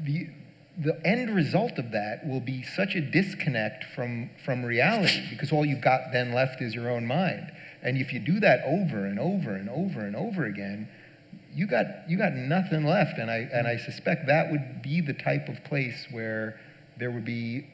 the, 0.00 0.28
the 0.78 1.06
end 1.06 1.34
result 1.34 1.78
of 1.78 1.90
that 1.92 2.26
will 2.26 2.40
be 2.40 2.62
such 2.62 2.94
a 2.94 3.00
disconnect 3.00 3.84
from, 3.94 4.30
from 4.44 4.64
reality 4.64 5.22
because 5.30 5.52
all 5.52 5.64
you've 5.64 5.82
got 5.82 6.12
then 6.12 6.32
left 6.32 6.62
is 6.62 6.74
your 6.74 6.90
own 6.90 7.06
mind. 7.06 7.52
And 7.82 7.98
if 7.98 8.12
you 8.12 8.18
do 8.18 8.40
that 8.40 8.62
over 8.64 9.04
and 9.04 9.18
over 9.18 9.54
and 9.54 9.68
over 9.68 10.00
and 10.00 10.16
over 10.16 10.46
again, 10.46 10.88
you 11.54 11.66
got, 11.66 11.86
you 12.08 12.16
got 12.16 12.32
nothing 12.32 12.84
left. 12.84 13.18
And 13.18 13.30
I, 13.30 13.48
and 13.52 13.68
I 13.68 13.76
suspect 13.76 14.26
that 14.26 14.50
would 14.50 14.82
be 14.82 15.00
the 15.00 15.12
type 15.12 15.48
of 15.48 15.62
place 15.64 16.06
where 16.10 16.58
there 16.98 17.10
would 17.10 17.24
be, 17.24 17.66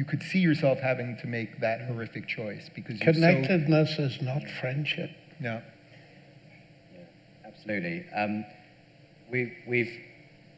you 0.00 0.06
could 0.06 0.22
see 0.22 0.38
yourself 0.38 0.78
having 0.78 1.14
to 1.18 1.26
make 1.26 1.60
that 1.60 1.82
horrific 1.82 2.26
choice 2.26 2.70
because 2.74 2.98
connectedness 3.00 3.98
so, 3.98 4.04
is 4.04 4.22
not 4.22 4.42
friendship. 4.58 5.10
No. 5.38 5.60
Yeah, 6.94 7.00
absolutely. 7.44 8.06
Um, 8.16 8.46
we've, 9.30 9.52
we've 9.68 9.92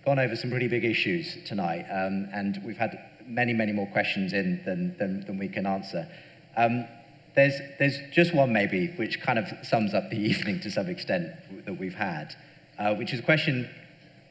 gone 0.07 0.21
over 0.21 0.37
some 0.37 0.51
pretty 0.51 0.69
big 0.69 0.85
issues 0.85 1.39
tonight, 1.45 1.87
um, 1.91 2.29
and 2.33 2.63
we've 2.65 2.77
had 2.77 2.97
many, 3.27 3.53
many 3.53 3.73
more 3.73 3.89
questions 3.89 4.33
in 4.33 4.63
than, 4.65 4.97
than, 4.99 5.27
than 5.27 5.39
we 5.39 5.49
can 5.49 5.67
answer. 5.67 6.09
Um, 6.57 6.87
there's, 7.35 7.59
there's 7.81 7.99
just 8.13 8.33
one 8.33 8.53
maybe, 8.53 8.93
which 8.95 9.21
kind 9.23 9.41
of 9.41 9.49
sums 9.67 9.93
up 9.93 10.09
the 10.09 10.19
evening 10.31 10.61
to 10.61 10.71
some 10.71 10.87
extent 10.87 11.33
that 11.65 11.81
we've 11.81 11.97
had, 11.97 12.33
uh, 12.79 12.95
which 12.95 13.13
is 13.13 13.19
a 13.19 13.25
question 13.25 13.69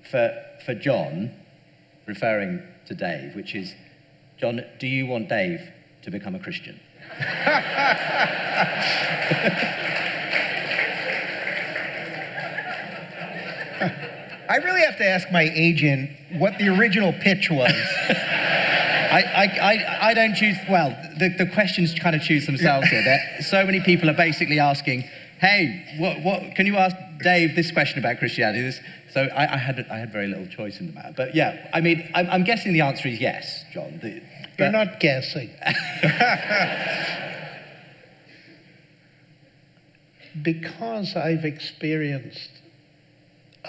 for, 0.10 0.34
for 0.66 0.74
John, 0.74 1.34
referring 2.08 2.64
to 2.86 2.96
Dave, 2.96 3.36
which 3.36 3.56
is, 3.56 3.76
John, 4.42 4.66
do 4.80 4.88
you 4.88 5.06
want 5.06 5.30
Dave 5.30 5.62
to 6.02 6.10
become 6.10 6.34
a 6.34 6.40
Christian? 6.40 6.80
I 14.50 14.58
really 14.64 14.82
have 14.82 14.98
to 14.98 15.06
ask 15.06 15.32
my 15.32 15.44
agent 15.44 16.10
what 16.40 16.58
the 16.58 16.70
original 16.70 17.14
pitch 17.14 17.50
was. 17.52 17.72
I, 19.12 19.22
I, 19.22 19.44
I, 19.44 20.10
I, 20.10 20.14
don't 20.14 20.34
choose, 20.34 20.58
well, 20.70 20.90
the, 21.20 21.30
the 21.38 21.46
questions 21.46 21.94
kind 21.94 22.16
of 22.16 22.22
choose 22.22 22.46
themselves 22.48 22.88
here. 22.88 23.04
That 23.04 23.44
so 23.44 23.64
many 23.66 23.82
people 23.82 24.10
are 24.10 24.16
basically 24.16 24.60
asking, 24.60 25.04
hey, 25.40 25.86
what, 26.00 26.22
what, 26.22 26.56
can 26.56 26.66
you 26.66 26.78
ask 26.78 26.96
Dave 27.22 27.56
this 27.56 27.72
question 27.72 28.00
about 28.00 28.20
Christianity? 28.20 28.62
This, 28.62 28.80
so 29.14 29.24
I, 29.24 29.54
I, 29.54 29.58
had, 29.58 29.86
I 29.90 29.98
had 29.98 30.12
very 30.12 30.28
little 30.28 30.48
choice 30.48 30.80
in 30.80 30.88
the 30.88 30.94
matter. 30.94 31.14
But 31.16 31.36
yeah, 31.36 31.70
I 31.74 31.82
mean, 31.82 32.10
I'm, 32.16 32.30
I'm 32.30 32.44
guessing 32.44 32.74
the 32.74 32.82
answer 32.82 33.08
is 33.10 33.20
yes, 33.20 33.66
John. 33.74 34.00
The, 34.02 34.22
You're 34.58 34.72
not 34.72 35.00
guessing. 35.00 35.50
because 40.42 41.16
I've 41.16 41.46
experienced 41.46 42.50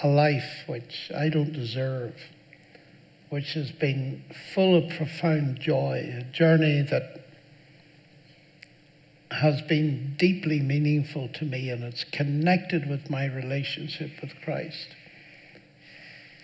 a 0.01 0.07
life 0.07 0.63
which 0.67 1.11
I 1.15 1.29
don't 1.29 1.53
deserve, 1.53 2.15
which 3.29 3.53
has 3.53 3.71
been 3.71 4.23
full 4.53 4.75
of 4.75 4.89
profound 4.97 5.59
joy, 5.59 6.15
a 6.19 6.23
journey 6.31 6.81
that 6.89 7.23
has 9.31 9.61
been 9.63 10.15
deeply 10.17 10.59
meaningful 10.59 11.27
to 11.27 11.45
me 11.45 11.69
and 11.69 11.83
it's 11.83 12.03
connected 12.03 12.87
with 12.87 13.09
my 13.09 13.25
relationship 13.25 14.11
with 14.21 14.31
Christ. 14.43 14.87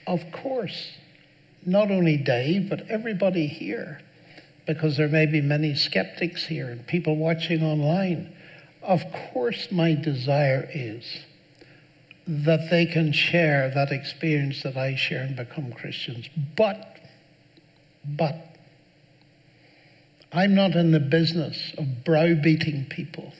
Of 0.07 0.32
course, 0.32 0.98
not 1.66 1.91
only 1.91 2.18
Dave, 2.18 2.70
but 2.70 2.90
everybody 2.90 3.48
here, 3.48 4.02
because 4.70 4.98
there 4.98 5.08
may 5.08 5.26
be 5.26 5.41
many 5.41 5.74
skeptics 5.74 6.46
here 6.46 6.70
and 6.70 6.86
people 6.86 7.16
watching 7.16 7.64
online. 7.64 8.32
Of 8.84 9.04
course, 9.34 9.72
my 9.72 9.96
desire 9.96 10.70
is 10.72 11.04
that 12.28 12.70
they 12.70 12.86
can 12.86 13.12
share 13.12 13.72
that 13.74 13.91
experience 13.91 14.62
that 14.62 14.78
I 14.78 14.94
share 14.94 15.24
and 15.24 15.36
become 15.36 15.74
Christians. 15.74 16.30
But, 16.56 17.00
but, 18.06 18.36
I'm 20.32 20.54
not 20.54 20.76
in 20.76 20.91
the 20.91 21.00
business 21.00 21.74
of 21.76 22.04
browbeating 22.04 22.90
people 22.91 23.34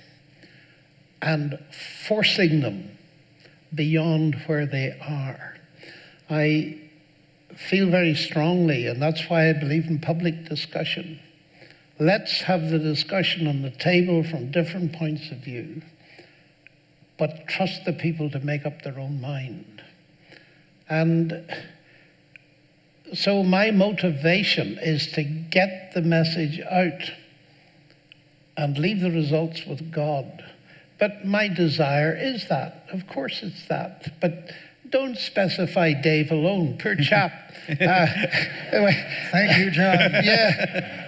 and 1.22 1.60
forcing 2.08 2.62
them 2.62 2.98
beyond 3.76 4.34
where 4.48 4.66
they 4.66 4.98
are. 5.00 5.58
I 6.28 6.89
feel 7.68 7.90
very 7.90 8.16
strongly, 8.16 8.88
and 8.88 9.02
that's 9.02 9.30
why 9.30 9.50
I 9.50 9.54
believe 9.54 9.88
in 9.88 10.00
public 10.00 10.48
discussion. 10.48 11.20
Let's 12.00 12.42
have 12.42 12.70
the 12.70 12.80
discussion 12.80 13.48
on 13.48 13.62
the 13.62 13.72
table 13.72 14.24
from 14.24 14.52
different 14.52 14.94
points 14.94 15.32
of 15.32 15.40
view 15.40 15.82
but 17.20 17.48
trust 17.48 17.84
the 17.86 17.94
people 17.94 18.32
to 18.32 18.40
make 18.40 18.66
up 18.66 18.82
their 18.82 18.98
own 18.98 19.22
mind. 19.22 19.84
And 20.88 21.46
so 23.14 23.44
my 23.44 23.70
motivation 23.70 24.80
is 24.82 25.12
to 25.12 25.24
get 25.24 25.92
the 25.94 26.02
message 26.02 26.62
out 26.62 27.12
and 28.58 28.78
leave 28.78 29.02
the 29.02 29.12
results 29.12 29.66
with 29.66 29.92
God. 29.92 30.44
But 30.98 31.26
my 31.26 31.50
desire 31.50 32.18
is 32.18 32.48
that. 32.48 32.86
Of 32.92 33.06
course, 33.08 33.42
it's 33.44 33.68
that. 33.68 34.20
But 34.22 34.52
don't 34.90 35.18
specify 35.18 35.94
Dave 35.94 36.32
alone. 36.32 36.78
per 36.78 36.96
chap. 37.10 37.32
uh, 37.70 38.08
Thank 39.32 39.58
you, 39.58 39.72
John. 39.72 39.98
Yeah. 40.24 41.06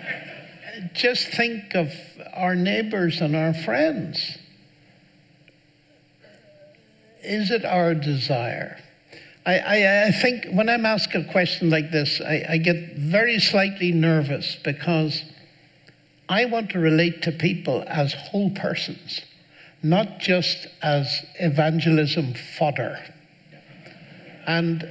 Just 0.93 1.27
think 1.27 1.75
of 1.75 1.93
our 2.33 2.55
neighbors 2.55 3.21
and 3.21 3.35
our 3.35 3.53
friends 3.53 4.37
is 7.23 7.51
it 7.51 7.65
our 7.65 7.93
desire? 7.93 8.77
I, 9.45 9.59
I, 9.59 10.05
I, 10.07 10.11
think 10.11 10.47
when 10.51 10.69
I'm 10.69 10.85
asked 10.85 11.15
a 11.15 11.23
question 11.31 11.69
like 11.69 11.91
this, 11.91 12.21
I, 12.21 12.45
I 12.49 12.57
get 12.57 12.95
very 12.95 13.39
slightly 13.39 13.91
nervous 13.91 14.57
because 14.63 15.23
I 16.29 16.45
want 16.45 16.71
to 16.71 16.79
relate 16.79 17.23
to 17.23 17.31
people 17.31 17.83
as 17.87 18.13
whole 18.13 18.51
persons, 18.51 19.21
not 19.81 20.19
just 20.19 20.67
as 20.83 21.25
evangelism 21.39 22.35
fodder. 22.57 22.99
And 24.47 24.87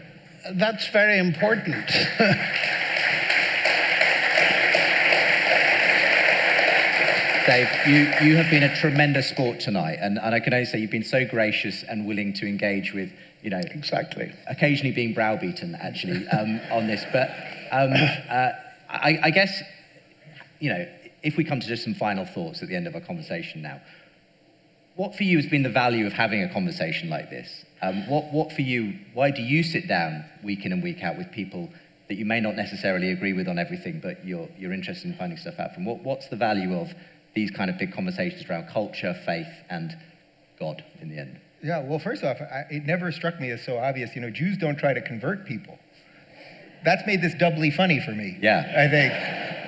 that's 0.55 0.89
very 0.89 1.19
important. 1.19 1.87
Dave, 7.47 7.69
you, 7.87 8.29
you 8.29 8.37
have 8.37 8.51
been 8.51 8.63
a 8.63 8.77
tremendous 8.77 9.29
sport 9.29 9.59
tonight, 9.59 9.99
and, 10.01 10.19
and 10.19 10.35
I 10.35 10.41
can 10.41 10.55
only 10.55 10.67
say 10.67 10.79
you've 10.79 10.91
been 10.91 11.03
so 11.03 11.25
gracious 11.25 11.83
and 11.83 12.07
willing 12.07 12.33
to 12.35 12.47
engage 12.47 12.93
with, 12.93 13.11
you 13.43 13.51
know, 13.51 13.59
exactly. 13.59 14.31
Occasionally 14.47 14.93
being 14.93 15.15
browbeaten, 15.15 15.75
actually, 15.75 16.29
um, 16.29 16.61
on 16.71 16.87
this. 16.87 17.05
But 17.13 17.31
um, 17.73 17.93
uh, 17.93 18.51
I, 18.89 19.19
I 19.25 19.31
guess, 19.31 19.63
you 20.61 20.71
know, 20.71 20.87
if 21.23 21.37
we 21.37 21.45
come 21.45 21.61
to 21.61 21.67
just 21.67 21.83
some 21.83 21.95
final 21.95 22.25
thoughts 22.25 22.63
at 22.63 22.69
the 22.69 22.77
end 22.77 22.87
of 22.87 22.95
our 22.95 23.01
conversation 23.01 23.63
now, 23.63 23.81
what 24.97 25.17
for 25.17 25.25
you 25.25 25.37
has 25.39 25.47
been 25.47 25.63
the 25.63 25.71
value 25.71 26.07
of 26.07 26.13
having 26.13 26.43
a 26.43 26.53
conversation 26.53 27.09
like 27.09 27.31
this? 27.31 27.65
Um, 27.83 28.09
what, 28.09 28.33
what 28.33 28.53
for 28.53 28.63
you, 28.63 28.99
why 29.15 29.31
do 29.31 29.43
you 29.43 29.63
sit 29.63 29.89
down 29.89 30.25
week 30.45 30.67
in 30.67 30.73
and 30.73 30.83
week 30.83 31.03
out 31.03 31.17
with 31.17 31.31
people 31.33 31.71
that 32.09 32.17
you 32.17 32.25
may 32.25 32.41
not 32.41 32.57
necessarily 32.57 33.11
agree 33.11 33.33
with 33.33 33.49
on 33.49 33.59
everything, 33.59 34.01
but 34.01 34.25
you're, 34.25 34.49
you're 34.59 34.73
interested 34.73 35.07
in 35.09 35.17
finding 35.17 35.39
stuff 35.39 35.59
out 35.59 35.75
from? 35.75 35.85
What, 35.85 36.03
what's 36.03 36.29
the 36.29 36.37
value 36.37 36.75
of 36.75 36.93
these 37.35 37.51
kind 37.51 37.71
of 37.71 37.79
big 37.79 37.93
conversations 37.93 38.45
around 38.51 38.69
culture, 38.69 39.15
faith, 39.25 39.49
and 39.71 39.97
God 40.59 40.85
in 41.01 41.09
the 41.09 41.19
end? 41.19 41.41
Yeah, 41.63 41.83
well, 41.83 41.99
first 41.99 42.25
off, 42.25 42.39
I, 42.41 42.67
it 42.71 42.85
never 42.85 43.13
struck 43.13 43.41
me 43.41 43.51
as 43.51 43.65
so 43.65 43.79
obvious. 43.79 44.15
You 44.15 44.23
know, 44.23 44.31
Jews 44.31 44.59
don't 44.59 44.79
try 44.79 44.93
to 44.93 45.01
convert 45.01 45.47
people. 45.47 45.79
That's 46.85 47.07
made 47.07 47.21
this 47.21 47.35
doubly 47.35 47.71
funny 47.71 48.01
for 48.01 48.13
me. 48.13 48.39
Yeah. 48.41 48.73
I 48.77 48.89
think. 48.89 49.13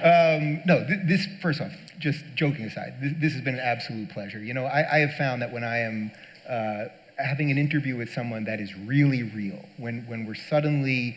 Um, 0.02 0.62
no, 0.66 0.86
th- 0.86 1.00
this, 1.06 1.26
first 1.40 1.60
off, 1.60 1.72
just 1.98 2.24
joking 2.34 2.64
aside, 2.64 2.94
this, 3.00 3.12
this, 3.20 3.32
has 3.34 3.42
been 3.42 3.54
an 3.54 3.60
absolute 3.60 4.08
pleasure. 4.08 4.42
You 4.42 4.54
know, 4.54 4.64
I, 4.64 4.96
I 4.96 4.98
have 5.00 5.14
found 5.14 5.42
that 5.42 5.52
when 5.52 5.62
I 5.62 5.78
am 5.78 6.10
uh, 6.48 6.84
having 7.22 7.50
an 7.50 7.58
interview 7.58 7.96
with 7.96 8.10
someone 8.10 8.44
that 8.44 8.60
is 8.60 8.74
really 8.76 9.22
real, 9.22 9.64
when, 9.76 10.04
when 10.06 10.26
we're 10.26 10.34
suddenly 10.34 11.16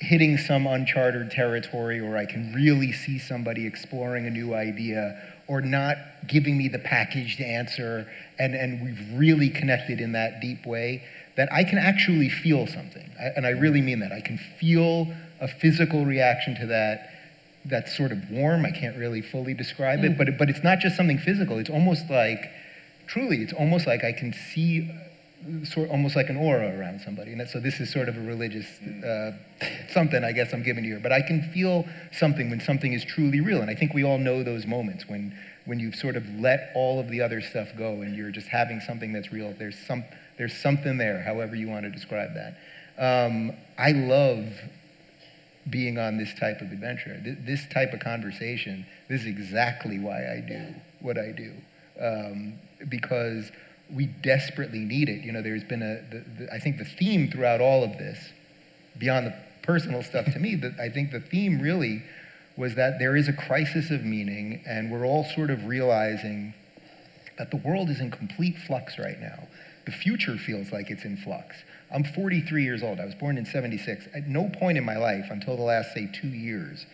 hitting 0.00 0.38
some 0.38 0.66
uncharted 0.66 1.30
territory, 1.30 2.00
or 2.00 2.16
I 2.16 2.24
can 2.24 2.52
really 2.54 2.92
see 2.92 3.18
somebody 3.18 3.66
exploring 3.66 4.26
a 4.26 4.30
new 4.30 4.54
idea, 4.54 5.20
or 5.48 5.60
not 5.60 5.96
giving 6.26 6.56
me 6.56 6.68
the 6.68 6.78
packaged 6.78 7.40
answer, 7.40 8.06
and, 8.38 8.54
and 8.54 8.84
we've 8.84 9.18
really 9.18 9.48
connected 9.48 10.00
in 10.00 10.12
that 10.12 10.40
deep 10.40 10.66
way, 10.66 11.02
that 11.36 11.52
I 11.52 11.64
can 11.64 11.78
actually 11.78 12.28
feel 12.28 12.66
something. 12.66 13.10
I, 13.18 13.24
and 13.36 13.46
I 13.46 13.50
really 13.50 13.80
mean 13.80 14.00
that. 14.00 14.12
I 14.12 14.20
can 14.20 14.38
feel 14.60 15.12
a 15.40 15.48
physical 15.48 16.04
reaction 16.04 16.54
to 16.60 16.66
that 16.66 17.10
that's 17.64 17.96
sort 17.96 18.12
of 18.12 18.30
warm. 18.30 18.64
I 18.64 18.70
can't 18.70 18.96
really 18.96 19.20
fully 19.20 19.54
describe 19.54 20.04
it, 20.04 20.12
mm. 20.12 20.18
but, 20.18 20.38
but 20.38 20.48
it's 20.48 20.62
not 20.62 20.78
just 20.78 20.96
something 20.96 21.18
physical. 21.18 21.58
It's 21.58 21.70
almost 21.70 22.08
like 22.08 22.50
truly, 23.08 23.42
it's 23.42 23.52
almost 23.52 23.86
like 23.86 24.04
I 24.04 24.12
can 24.12 24.32
see 24.32 24.90
sort 25.64 25.88
almost 25.90 26.16
like 26.16 26.28
an 26.28 26.36
aura 26.36 26.78
around 26.78 27.00
somebody. 27.00 27.32
And 27.32 27.48
so 27.48 27.60
this 27.60 27.80
is 27.80 27.92
sort 27.92 28.08
of 28.08 28.16
a 28.16 28.20
religious 28.20 28.66
uh, 29.04 29.32
something, 29.92 30.24
I 30.24 30.32
guess 30.32 30.52
I'm 30.52 30.62
giving 30.62 30.84
to 30.84 30.88
you. 30.88 31.00
But 31.00 31.12
I 31.12 31.22
can 31.22 31.42
feel 31.54 31.86
something 32.12 32.50
when 32.50 32.60
something 32.60 32.92
is 32.92 33.04
truly 33.04 33.40
real. 33.40 33.60
And 33.60 33.70
I 33.70 33.74
think 33.74 33.94
we 33.94 34.04
all 34.04 34.18
know 34.18 34.42
those 34.42 34.66
moments 34.66 35.08
when, 35.08 35.36
when 35.64 35.78
you've 35.78 35.94
sort 35.94 36.16
of 36.16 36.28
let 36.38 36.70
all 36.74 37.00
of 37.00 37.08
the 37.08 37.20
other 37.20 37.40
stuff 37.40 37.68
go 37.76 38.02
and 38.02 38.16
you're 38.16 38.30
just 38.30 38.48
having 38.48 38.80
something 38.80 39.12
that's 39.12 39.32
real. 39.32 39.54
There's, 39.58 39.78
some, 39.86 40.04
there's 40.38 40.56
something 40.56 40.98
there, 40.98 41.22
however 41.22 41.54
you 41.54 41.68
want 41.68 41.84
to 41.84 41.90
describe 41.90 42.30
that. 42.34 42.58
Um, 42.98 43.52
I 43.78 43.92
love 43.92 44.44
being 45.70 45.98
on 45.98 46.16
this 46.16 46.34
type 46.34 46.60
of 46.60 46.72
adventure. 46.72 47.20
This 47.46 47.66
type 47.68 47.92
of 47.92 48.00
conversation, 48.00 48.86
this 49.08 49.22
is 49.22 49.26
exactly 49.26 49.98
why 49.98 50.32
I 50.32 50.40
do 50.40 50.74
what 51.00 51.18
I 51.18 51.32
do. 51.32 51.52
Um, 52.00 52.58
because 52.88 53.50
we 53.94 54.06
desperately 54.06 54.80
need 54.80 55.08
it. 55.08 55.24
You 55.24 55.32
know, 55.32 55.42
there's 55.42 55.64
been 55.64 55.82
a, 55.82 56.02
the, 56.10 56.44
the, 56.44 56.52
I 56.52 56.58
think 56.58 56.78
the 56.78 56.84
theme 56.84 57.30
throughout 57.30 57.60
all 57.60 57.82
of 57.82 57.92
this, 57.98 58.18
beyond 58.98 59.26
the 59.26 59.34
personal 59.62 60.02
stuff 60.02 60.26
to 60.32 60.38
me, 60.38 60.54
that 60.56 60.78
I 60.80 60.88
think 60.88 61.10
the 61.10 61.20
theme 61.20 61.60
really 61.60 62.02
was 62.56 62.74
that 62.74 62.98
there 62.98 63.16
is 63.16 63.28
a 63.28 63.32
crisis 63.32 63.90
of 63.90 64.04
meaning, 64.04 64.62
and 64.66 64.90
we're 64.90 65.06
all 65.06 65.24
sort 65.24 65.50
of 65.50 65.64
realizing 65.64 66.52
that 67.38 67.50
the 67.50 67.56
world 67.58 67.88
is 67.88 68.00
in 68.00 68.10
complete 68.10 68.56
flux 68.66 68.98
right 68.98 69.20
now. 69.20 69.46
The 69.86 69.92
future 69.92 70.36
feels 70.36 70.72
like 70.72 70.90
it's 70.90 71.04
in 71.04 71.16
flux. 71.16 71.56
I'm 71.94 72.04
43 72.04 72.62
years 72.62 72.82
old. 72.82 73.00
I 73.00 73.06
was 73.06 73.14
born 73.14 73.38
in 73.38 73.46
76. 73.46 74.08
At 74.14 74.26
no 74.26 74.50
point 74.58 74.76
in 74.76 74.84
my 74.84 74.96
life 74.96 75.26
until 75.30 75.56
the 75.56 75.62
last, 75.62 75.94
say, 75.94 76.10
two 76.12 76.28
years 76.28 76.84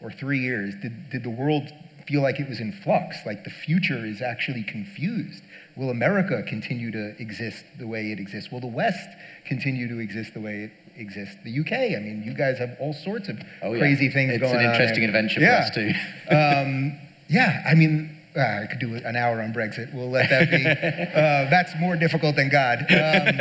or 0.00 0.10
three 0.10 0.40
years 0.40 0.74
did, 0.82 1.10
did 1.10 1.22
the 1.22 1.30
world 1.30 1.70
feel 2.08 2.22
like 2.22 2.40
it 2.40 2.48
was 2.48 2.60
in 2.60 2.72
flux, 2.72 3.18
like 3.24 3.44
the 3.44 3.50
future 3.50 4.04
is 4.04 4.20
actually 4.22 4.64
confused. 4.64 5.42
Will 5.80 5.88
America 5.88 6.42
continue 6.46 6.90
to 6.90 7.18
exist 7.18 7.64
the 7.78 7.86
way 7.86 8.12
it 8.12 8.20
exists? 8.20 8.52
Will 8.52 8.60
the 8.60 8.66
West 8.66 9.08
continue 9.46 9.88
to 9.88 9.98
exist 9.98 10.34
the 10.34 10.40
way 10.40 10.64
it 10.64 10.72
exists? 10.94 11.36
The 11.42 11.58
UK, 11.58 11.72
I 11.72 12.00
mean, 12.00 12.22
you 12.22 12.34
guys 12.34 12.58
have 12.58 12.76
all 12.78 12.92
sorts 12.92 13.30
of 13.30 13.40
oh, 13.62 13.78
crazy 13.78 14.04
yeah. 14.04 14.12
things 14.12 14.32
it's 14.34 14.42
going 14.42 14.56
on. 14.56 14.60
It's 14.60 14.76
an 14.76 14.82
interesting 14.82 15.04
adventure 15.04 15.40
yeah. 15.40 15.56
for 15.56 15.62
us 15.62 15.74
too. 15.74 15.88
um, 16.36 17.00
yeah, 17.30 17.64
I 17.66 17.74
mean, 17.74 18.14
uh, 18.36 18.40
I 18.40 18.66
could 18.66 18.78
do 18.78 18.94
an 18.94 19.16
hour 19.16 19.40
on 19.40 19.54
Brexit. 19.54 19.94
We'll 19.94 20.10
let 20.10 20.28
that 20.28 20.50
be. 20.50 20.66
Uh, 21.10 21.48
that's 21.48 21.72
more 21.80 21.96
difficult 21.96 22.36
than 22.36 22.50
God. 22.50 22.80
Um, 22.80 23.34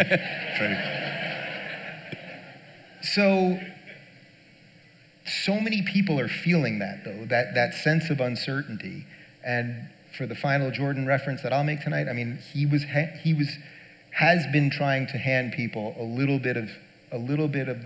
True. 0.56 0.78
So, 3.02 3.60
so 5.26 5.60
many 5.60 5.82
people 5.82 6.18
are 6.22 6.30
feeling 6.30 6.80
that 6.80 7.04
though, 7.04 7.26
that, 7.26 7.54
that 7.56 7.74
sense 7.74 8.10
of 8.10 8.22
uncertainty. 8.22 9.06
And 9.44 9.90
for 10.20 10.28
the 10.28 10.36
final 10.36 10.70
Jordan 10.70 11.08
reference 11.08 11.44
that 11.44 11.54
I'll 11.54 11.64
make 11.64 11.80
tonight, 11.80 12.10
I 12.10 12.14
mean, 12.14 12.40
he 12.52 12.66
was, 12.66 12.84
he 13.24 13.34
was, 13.34 13.48
has 14.12 14.46
been 14.48 14.70
trying 14.70 15.08
to 15.08 15.18
hand 15.18 15.54
people 15.54 15.96
a 15.98 16.04
little 16.04 16.40
bit 16.40 16.58
of, 16.58 16.70
a 17.14 17.18
little 17.18 17.48
bit 17.48 17.70
of, 17.70 17.78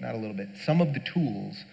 not 0.00 0.14
a 0.14 0.16
little 0.16 0.36
bit, 0.36 0.50
some 0.64 0.80
of 0.80 0.94
the 0.94 1.00
tools 1.00 1.64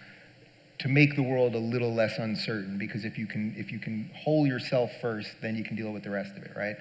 to 0.80 0.88
make 0.88 1.14
the 1.14 1.22
world 1.22 1.54
a 1.54 1.60
little 1.60 1.94
less 1.94 2.18
uncertain. 2.18 2.76
Because 2.76 3.04
if 3.04 3.16
you 3.16 3.28
can, 3.28 3.54
if 3.56 3.70
you 3.70 3.78
can 3.78 4.10
hold 4.16 4.48
yourself 4.48 4.90
first, 5.00 5.30
then 5.42 5.54
you 5.54 5.62
can 5.62 5.76
deal 5.76 5.92
with 5.92 6.02
the 6.02 6.10
rest 6.10 6.36
of 6.36 6.42
it, 6.42 6.50
right? 6.56 6.76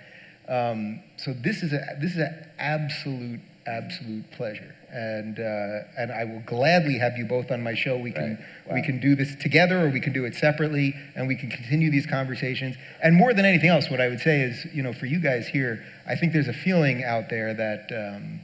Um, 0.49 1.03
so 1.17 1.33
this 1.33 1.61
is 1.61 1.73
a, 1.73 1.97
this 2.01 2.13
is 2.13 2.17
an 2.17 2.49
absolute, 2.57 3.41
absolute 3.67 4.29
pleasure 4.31 4.73
and 4.89 5.39
uh, 5.39 5.83
and 5.97 6.11
I 6.11 6.23
will 6.23 6.41
gladly 6.45 6.97
have 6.97 7.17
you 7.17 7.25
both 7.25 7.51
on 7.51 7.61
my 7.61 7.73
show. 7.73 7.97
We 7.97 8.11
can 8.11 8.31
right. 8.31 8.67
wow. 8.67 8.73
we 8.75 8.81
can 8.81 8.99
do 8.99 9.15
this 9.15 9.35
together, 9.35 9.85
or 9.85 9.89
we 9.89 9.99
can 9.99 10.13
do 10.13 10.25
it 10.25 10.35
separately, 10.35 10.93
and 11.15 11.27
we 11.27 11.35
can 11.35 11.49
continue 11.49 11.91
these 11.91 12.05
conversations. 12.05 12.75
And 13.03 13.15
more 13.15 13.33
than 13.33 13.45
anything 13.45 13.69
else, 13.69 13.89
what 13.89 13.99
I 13.99 14.07
would 14.07 14.21
say 14.21 14.41
is, 14.41 14.65
you 14.73 14.83
know, 14.83 14.93
for 14.93 15.05
you 15.05 15.19
guys 15.19 15.47
here, 15.47 15.83
I 16.07 16.15
think 16.15 16.33
there's 16.33 16.47
a 16.47 16.53
feeling 16.53 17.03
out 17.03 17.29
there 17.29 17.53
that. 17.53 17.91
Um, 17.91 18.41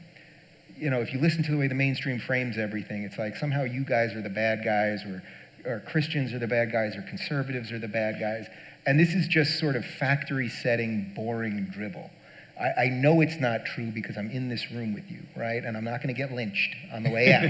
you 0.75 0.89
know, 0.89 0.99
if 0.99 1.13
you 1.13 1.19
listen 1.19 1.43
to 1.43 1.51
the 1.51 1.57
way 1.57 1.67
the 1.67 1.75
mainstream 1.75 2.19
frames 2.19 2.57
everything, 2.57 3.03
it's 3.03 3.17
like 3.17 3.37
somehow 3.37 3.63
you 3.63 3.85
guys 3.85 4.15
are 4.15 4.21
the 4.21 4.29
bad 4.29 4.65
guys, 4.65 5.05
or, 5.05 5.23
or 5.65 5.79
Christians 5.81 6.33
are 6.33 6.39
the 6.39 6.47
bad 6.47 6.73
guys, 6.73 6.97
or 6.97 7.03
conservatives 7.03 7.71
are 7.71 7.79
the 7.79 7.87
bad 7.87 8.19
guys. 8.19 8.47
And 8.85 8.99
this 8.99 9.13
is 9.13 9.27
just 9.27 9.59
sort 9.59 9.77
of 9.77 9.85
factory 9.85 10.49
setting, 10.49 11.13
boring 11.15 11.67
dribble. 11.71 12.09
I, 12.59 12.83
I 12.83 12.89
know 12.89 13.21
it's 13.21 13.39
not 13.39 13.65
true 13.65 13.91
because 13.91 14.17
I'm 14.17 14.29
in 14.29 14.49
this 14.49 14.71
room 14.71 14.93
with 14.93 15.09
you, 15.09 15.21
right? 15.35 15.63
And 15.63 15.75
I'm 15.75 15.83
not 15.83 16.01
going 16.01 16.13
to 16.13 16.17
get 16.17 16.31
lynched 16.31 16.75
on 16.93 17.03
the 17.03 17.09
way 17.09 17.33
out. 17.33 17.43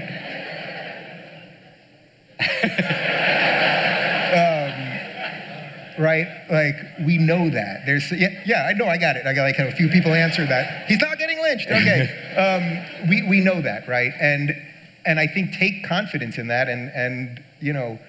um, 4.33 6.03
right? 6.03 6.27
Like, 6.49 6.75
we 7.05 7.17
know 7.17 7.49
that. 7.49 7.85
There's, 7.85 8.11
yeah, 8.11 8.41
yeah, 8.45 8.67
I 8.67 8.73
know, 8.73 8.85
I 8.85 8.97
got 8.97 9.17
it. 9.17 9.25
I 9.25 9.33
got 9.33 9.43
like 9.43 9.59
a 9.59 9.71
few 9.75 9.89
people 9.89 10.13
answer 10.13 10.45
that. 10.45 10.87
He's 10.87 11.01
not 11.01 11.17
getting 11.17 11.41
lynched. 11.41 11.67
Okay. 11.67 12.19
Um, 12.33 13.09
we, 13.09 13.21
we 13.29 13.41
know 13.41 13.61
that, 13.61 13.87
right? 13.87 14.11
And, 14.19 14.59
and 15.05 15.19
I 15.19 15.27
think 15.27 15.53
take 15.53 15.85
confidence 15.85 16.39
in 16.39 16.47
that 16.47 16.67
and, 16.67 16.89
and 16.95 17.43
you 17.59 17.73
know, 17.73 17.99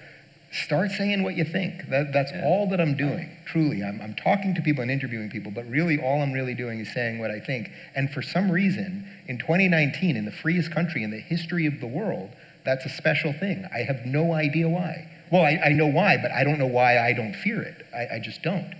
start 0.55 0.91
saying 0.91 1.23
what 1.23 1.35
you 1.35 1.43
think. 1.43 1.89
That, 1.89 2.13
that's 2.13 2.31
yeah. 2.31 2.45
all 2.45 2.69
that 2.69 2.79
I'm 2.79 2.95
doing, 2.95 3.29
truly. 3.45 3.83
I'm, 3.83 3.99
I'm 4.01 4.15
talking 4.15 4.55
to 4.55 4.61
people 4.61 4.81
and 4.81 4.91
interviewing 4.91 5.29
people, 5.29 5.51
but 5.51 5.67
really 5.69 5.99
all 5.99 6.21
I'm 6.21 6.31
really 6.31 6.53
doing 6.53 6.79
is 6.79 6.91
saying 6.93 7.19
what 7.19 7.31
I 7.31 7.39
think. 7.39 7.69
And 7.95 8.09
for 8.11 8.21
some 8.21 8.51
reason, 8.51 9.07
in 9.27 9.37
2019, 9.37 10.15
in 10.15 10.25
the 10.25 10.31
freest 10.31 10.71
country 10.71 11.03
in 11.03 11.11
the 11.11 11.19
history 11.19 11.65
of 11.65 11.79
the 11.79 11.87
world, 11.87 12.29
that's 12.63 12.85
a 12.85 12.89
special 12.89 13.33
thing. 13.33 13.67
I 13.73 13.79
have 13.79 14.05
no 14.05 14.33
idea 14.33 14.67
why. 14.67 15.09
Well, 15.31 15.43
I, 15.43 15.59
I 15.65 15.69
know 15.69 15.87
why, 15.87 16.17
but 16.17 16.31
I 16.31 16.43
don't 16.43 16.59
know 16.59 16.67
why 16.67 16.99
I 16.99 17.13
don't 17.13 17.35
fear 17.35 17.61
it. 17.61 17.85
I, 17.93 18.15
I 18.15 18.19
just 18.19 18.41
don't. 18.41 18.73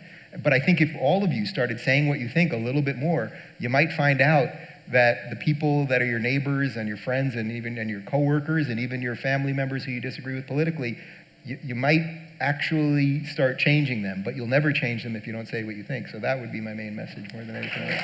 But 0.43 0.53
I 0.53 0.59
think 0.59 0.81
if 0.81 0.89
all 0.99 1.23
of 1.23 1.31
you 1.31 1.45
started 1.45 1.79
saying 1.79 2.07
what 2.07 2.19
you 2.19 2.29
think 2.29 2.51
a 2.51 2.57
little 2.57 2.81
bit 2.81 2.97
more, 2.97 3.31
you 3.59 3.69
might 3.69 3.91
find 3.93 4.21
out 4.21 4.49
that 4.91 5.29
the 5.29 5.35
people 5.35 5.87
that 5.87 6.01
are 6.01 6.05
your 6.05 6.19
neighbors 6.19 6.75
and 6.75 6.87
your 6.87 6.97
friends 6.97 7.35
and 7.35 7.51
even 7.51 7.77
and 7.77 7.89
your 7.89 8.01
coworkers 8.01 8.69
and 8.69 8.79
even 8.79 9.01
your 9.01 9.15
family 9.15 9.53
members 9.53 9.83
who 9.83 9.91
you 9.91 10.01
disagree 10.01 10.35
with 10.35 10.45
politically 10.45 10.97
you, 11.45 11.59
you 11.63 11.75
might 11.75 12.01
actually 12.39 13.23
start 13.25 13.59
changing 13.59 14.01
them, 14.01 14.23
but 14.25 14.35
you'll 14.35 14.47
never 14.47 14.73
change 14.73 15.03
them 15.03 15.15
if 15.15 15.25
you 15.25 15.33
don't 15.33 15.47
say 15.47 15.63
what 15.63 15.75
you 15.75 15.83
think. 15.83 16.07
So 16.07 16.19
that 16.19 16.39
would 16.39 16.51
be 16.51 16.59
my 16.59 16.73
main 16.73 16.95
message 16.95 17.31
more 17.33 17.43
than 17.43 17.55
anything 17.55 17.83
else. 17.83 18.01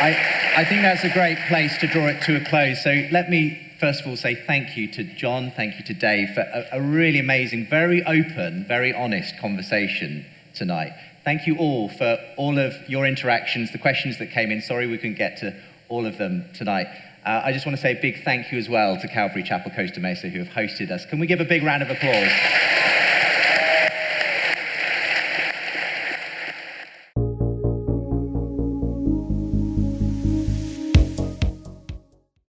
I, 0.00 0.10
I 0.56 0.64
think 0.64 0.82
that's 0.82 1.02
a 1.02 1.10
great 1.10 1.38
place 1.48 1.76
to 1.78 1.88
draw 1.88 2.06
it 2.06 2.22
to 2.22 2.36
a 2.36 2.44
close. 2.44 2.84
So 2.84 2.90
let 3.10 3.30
me 3.30 3.64
first 3.80 4.02
of 4.02 4.06
all 4.08 4.16
say 4.16 4.34
thank 4.34 4.76
you 4.76 4.88
to 4.92 5.04
John, 5.04 5.52
thank 5.56 5.78
you 5.78 5.84
to 5.84 5.94
Dave 5.94 6.30
for 6.34 6.40
a, 6.40 6.66
a 6.72 6.80
really 6.80 7.18
amazing, 7.18 7.66
very 7.68 8.04
open, 8.04 8.64
very 8.66 8.92
honest 8.92 9.36
conversation 9.38 10.24
tonight. 10.54 10.92
Thank 11.24 11.46
you 11.46 11.56
all 11.56 11.88
for 11.88 12.18
all 12.36 12.58
of 12.58 12.74
your 12.88 13.06
interactions, 13.06 13.72
the 13.72 13.78
questions 13.78 14.18
that 14.18 14.30
came 14.30 14.50
in. 14.50 14.60
Sorry 14.62 14.86
we 14.86 14.98
couldn't 14.98 15.18
get 15.18 15.38
to 15.38 15.54
all 15.88 16.06
of 16.06 16.18
them 16.18 16.44
tonight. 16.54 16.86
Uh, 17.28 17.42
I 17.44 17.52
just 17.52 17.66
want 17.66 17.76
to 17.76 17.82
say 17.82 17.92
a 17.92 18.00
big 18.00 18.24
thank 18.24 18.50
you 18.50 18.56
as 18.56 18.70
well 18.70 18.96
to 18.96 19.06
Calvary 19.06 19.42
Chapel 19.42 19.70
Costa 19.70 20.00
Mesa 20.00 20.30
who 20.30 20.38
have 20.38 20.48
hosted 20.48 20.90
us. 20.90 21.04
Can 21.04 21.18
we 21.18 21.26
give 21.26 21.40
a 21.40 21.44
big 21.44 21.62
round 21.62 21.82
of 21.82 21.90
applause? 21.90 22.32